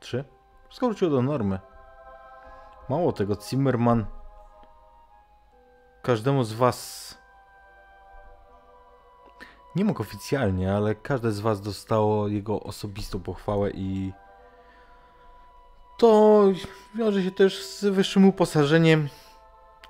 [0.00, 0.24] trzy.
[0.68, 1.71] Wszystko wróciło do normy.
[2.92, 4.06] Mało tego, Zimmerman
[6.02, 7.18] każdemu z was
[9.76, 14.12] nie mógł oficjalnie, ale każde z was dostało jego osobistą pochwałę i
[15.98, 16.42] to
[16.94, 19.08] wiąże się też z wyższym uposażeniem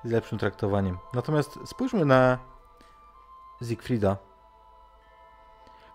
[0.04, 0.98] i lepszym traktowaniem.
[1.14, 2.38] Natomiast spójrzmy na
[3.68, 4.16] Siegfrieda,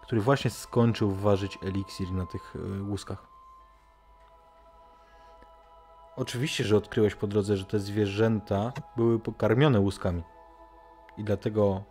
[0.02, 3.37] który właśnie skończył ważyć eliksir na tych y, łuskach.
[6.18, 10.24] Oczywiście, że odkryłeś po drodze, że te zwierzęta były pokarmione łuskami.
[11.18, 11.84] I dlatego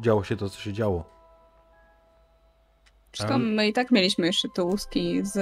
[0.00, 1.04] działo się to, co się działo.
[3.12, 5.38] Wszystko Ale- my i tak mieliśmy jeszcze te łuski z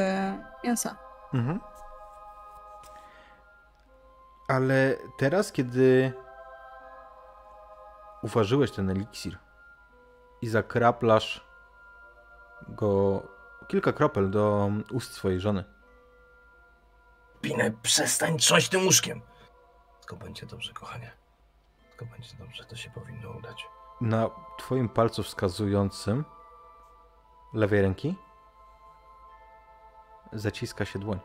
[0.64, 0.96] mięsa.
[1.34, 1.60] Mhm.
[4.48, 6.12] Ale teraz, kiedy
[8.22, 9.38] uważyłeś ten eliksir,
[10.42, 11.46] i zakraplasz
[12.68, 13.22] go
[13.68, 15.64] kilka kropel do ust swojej żony.
[17.40, 19.22] Pinę, przestań trząść tym łóżkiem.
[19.94, 21.12] Wszystko będzie dobrze, kochanie.
[21.82, 23.66] Wszystko będzie dobrze, to się powinno udać.
[24.00, 26.24] Na twoim palcu wskazującym
[27.54, 28.14] lewej ręki
[30.32, 31.20] zaciska się dłoń.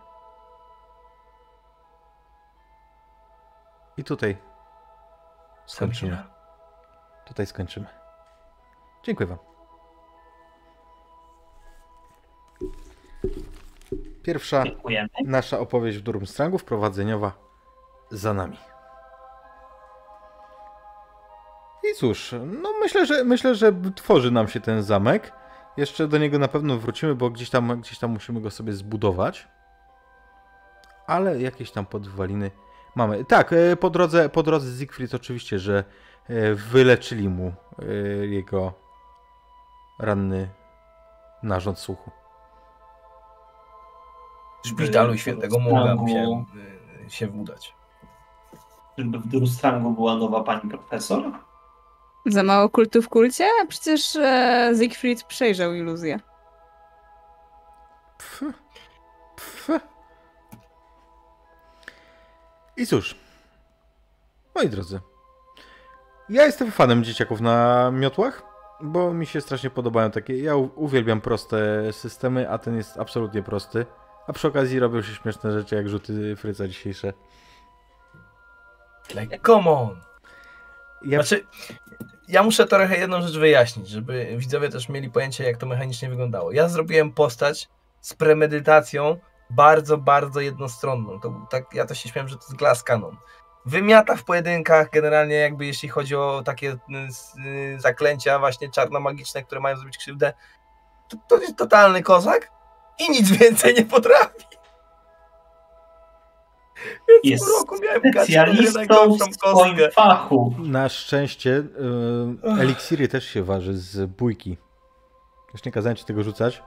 [3.98, 4.38] I tutaj
[5.66, 6.12] skończymy.
[6.12, 6.34] Samira.
[7.26, 7.88] Tutaj skończymy.
[9.04, 9.53] Dziękuję Wam.
[14.24, 15.10] Pierwsza Dziękujemy.
[15.26, 17.32] nasza opowieść w Durmstrangu wprowadzeniowa
[18.12, 18.58] za nami.
[21.92, 25.32] I cóż, no myślę, że myślę, że tworzy nam się ten zamek.
[25.78, 29.48] Jeszcze do niego na pewno wrócimy, bo gdzieś tam, gdzieś tam musimy go sobie zbudować.
[31.08, 32.52] Ale jakieś tam podwaliny
[32.96, 33.26] mamy.
[33.26, 35.84] Tak, e, po drodze, po drodze Siegfried oczywiście, że
[36.30, 37.86] e, wyleczyli mu e,
[38.26, 38.74] jego
[40.00, 40.50] ranny
[41.44, 42.23] narząd słuchu.
[44.64, 46.46] W szpitalu świętego Strangu- musiałem
[47.08, 47.74] y, się udać.
[48.98, 51.32] Żeby w Durustrangu była nowa pani profesor?
[52.26, 53.48] Za mało kultu w kulcie?
[53.68, 56.20] Przecież e, Siegfried przejrzał iluzję.
[58.18, 58.44] Pf,
[59.36, 59.82] pf.
[62.78, 63.16] I cóż,
[64.56, 65.00] moi drodzy,
[66.30, 68.44] ja jestem fanem dzieciaków na miotłach,
[68.82, 70.38] bo mi się strasznie podobają takie.
[70.38, 71.58] Ja uwielbiam proste
[71.94, 73.86] systemy, a ten jest absolutnie prosty.
[74.28, 77.14] A przy okazji robią się śmieszne rzeczy, jak rzuty fryca dzisiejsze.
[79.16, 80.02] Like, come on!
[81.06, 81.46] Ja, Znaczy,
[82.28, 86.52] ja muszę trochę jedną rzecz wyjaśnić, żeby widzowie też mieli pojęcie, jak to mechanicznie wyglądało.
[86.52, 87.70] Ja zrobiłem postać
[88.02, 89.18] z premedytacją
[89.50, 91.20] bardzo, bardzo jednostronną.
[91.20, 93.18] To, tak, ja to się śmiałem, że to jest glass cannon.
[93.66, 96.78] Wymiata w pojedynkach, generalnie jakby jeśli chodzi o takie y,
[97.46, 100.34] y, zaklęcia właśnie czarno-magiczne, które mają zrobić krzywdę,
[101.10, 102.52] to, to jest totalny kozak
[103.00, 104.46] i nic więcej nie potrafi.
[107.08, 108.82] Więc Jest roku miałem Specjalistą
[109.32, 110.56] w swoim fachu.
[110.60, 114.58] na szczęście y, eliksiry też się waży z bójki.
[115.54, 116.64] Już nie kazałem ci tego rzucać,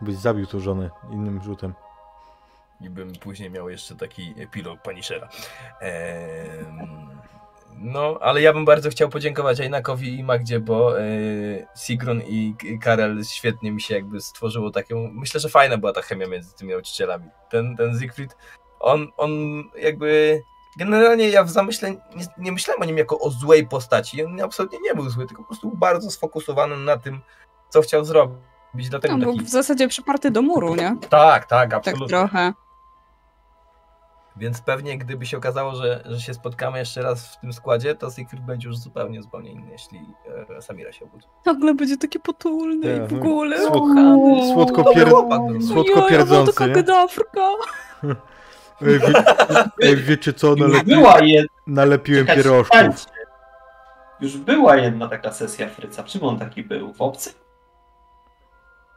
[0.00, 1.74] byś zabił tu żonę innym rzutem.
[2.80, 5.28] I bym później miał jeszcze taki epilog Punishera.
[5.80, 7.08] Ehm,
[7.78, 11.04] no, ale ja bym bardzo chciał podziękować Einakowi i Magdzie, bo e,
[11.76, 15.10] Sigrun i Karel świetnie mi się jakby stworzyło taką...
[15.12, 17.24] Myślę, że fajna była ta chemia między tymi nauczycielami.
[17.50, 18.36] Ten, ten Siegfried,
[18.80, 19.30] on, on
[19.78, 20.40] jakby...
[20.78, 24.24] Generalnie ja w zamyśle nie, nie myślałem o nim jako o złej postaci.
[24.24, 27.20] On absolutnie nie był zły, tylko po prostu był bardzo sfokusowany na tym,
[27.68, 28.88] co chciał zrobić.
[28.90, 29.44] Dlatego był taki...
[29.46, 30.96] w zasadzie przyparty do muru, nie?
[31.00, 32.08] Tak, tak, Tak absolutnie.
[32.08, 32.52] trochę.
[34.36, 38.10] Więc pewnie gdyby się okazało, że, że się spotkamy jeszcze raz w tym składzie, to
[38.10, 40.00] Siegfried będzie już zupełnie, zupełnie inny, jeśli
[40.58, 41.26] e, Samira się obudzi.
[41.46, 43.58] Nagle będzie takie potulne Ja, i w no, ogóle.
[43.58, 45.08] słodko- pier...
[45.68, 46.72] słodko pierdzący, taka nie?
[46.72, 47.48] gadawrka.
[48.86, 49.24] Ej, wie...
[49.82, 50.92] Ej, wiecie co, nalepi...
[51.66, 53.06] nalepiłem pierożków.
[54.20, 56.04] Już była jedna taka sesja Fryca.
[56.04, 56.92] Czym on taki był?
[56.94, 57.30] W obcy?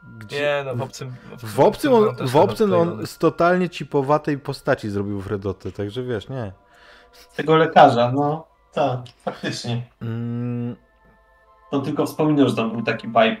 [0.02, 0.40] Gdzie...
[0.40, 1.14] Nie, no w obcym...
[1.38, 6.52] W obcym on, w obcym on z totalnie cipowatej postaci zrobił Fredotę, także wiesz, nie.
[7.36, 8.46] Tego lekarza, no.
[8.72, 9.86] Tak, faktycznie.
[10.02, 10.76] Mm,
[11.70, 13.36] On tylko wspominał, że tam był taki vibe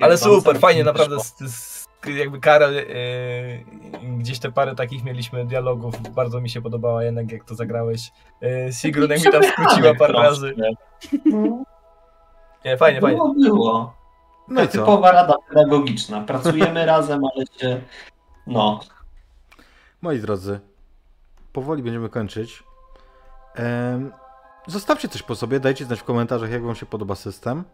[0.00, 1.20] Ale super, fajnie, naprawdę.
[1.20, 2.84] Z, z, jakby Karel, e,
[4.18, 8.12] gdzieś te parę takich mieliśmy dialogów, bardzo mi się podobała jednak jak to zagrałeś.
[8.42, 10.54] E, Sigrun jak mi tam skróciła parę razy.
[11.24, 11.64] No,
[12.64, 13.18] Nie, fajnie, fajnie.
[13.18, 13.97] było, było.
[14.48, 14.78] No i To co?
[14.78, 16.20] typowa rada pedagogiczna.
[16.20, 17.80] Pracujemy razem, ale się...
[18.46, 18.80] No.
[20.02, 20.60] Moi drodzy,
[21.52, 22.62] powoli będziemy kończyć.
[24.66, 27.64] Zostawcie coś po sobie, dajcie znać w komentarzach, jak wam się podoba system,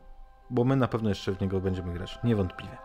[0.51, 2.77] bo my na pewno jeszcze w niego będziemy grać, niewątpliwie.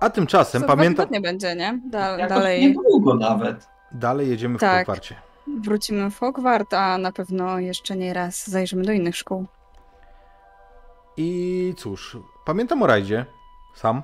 [0.00, 1.80] A tymczasem Co pamiętam, tygodnie będzie, nie?
[1.90, 3.68] Da, dalej niedługo nawet.
[3.92, 4.78] dalej jedziemy w Tak.
[4.78, 5.16] Hogwarcie.
[5.60, 9.46] wrócimy w Hogwart, a na pewno jeszcze nie raz zajrzymy do innych szkół.
[11.16, 13.26] I cóż, pamiętam o rajdzie,
[13.74, 14.02] sam,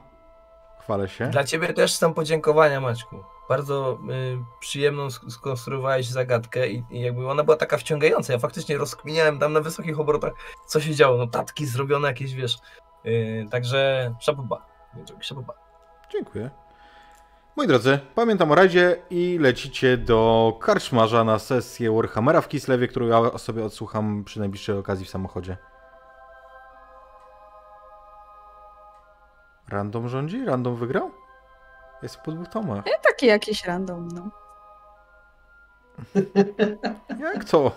[0.80, 1.26] chwalę się.
[1.26, 3.24] Dla ciebie też są podziękowania, Maćku.
[3.48, 8.32] Bardzo y, przyjemną sk- skonstruowałeś zagadkę i, i jakby ona była taka wciągająca.
[8.32, 10.32] Ja faktycznie rozkminiałem tam na wysokich obrotach,
[10.66, 11.16] co się działo.
[11.16, 12.58] Notatki zrobione jakieś, wiesz.
[13.06, 14.14] Y, także.
[14.20, 14.66] Szapoba.
[16.12, 16.50] Dziękuję.
[17.56, 23.06] Moi drodzy, pamiętam o rajdzie i lecicie do karczmarza na sesję Warhammera w Kislewie, którą
[23.06, 25.56] ja sobie odsłucham przy najbliższej okazji w samochodzie.
[29.68, 30.44] Random rządzi?
[30.44, 31.10] Random wygrał?
[32.02, 32.84] Jest po dwóch tomach.
[33.02, 34.30] Taki jakiś random, no.
[37.34, 37.72] Jak to?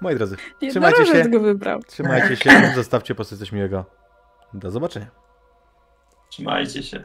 [0.00, 1.82] Moi drodzy, trzymajcie Jednorożec się, go wybrał.
[1.82, 3.84] trzymajcie się, zostawcie po sobie coś miłego.
[4.54, 5.06] Do zobaczenia.
[6.28, 7.04] Trzymajcie się.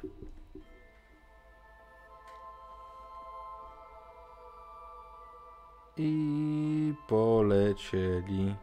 [5.98, 8.56] I polecieli.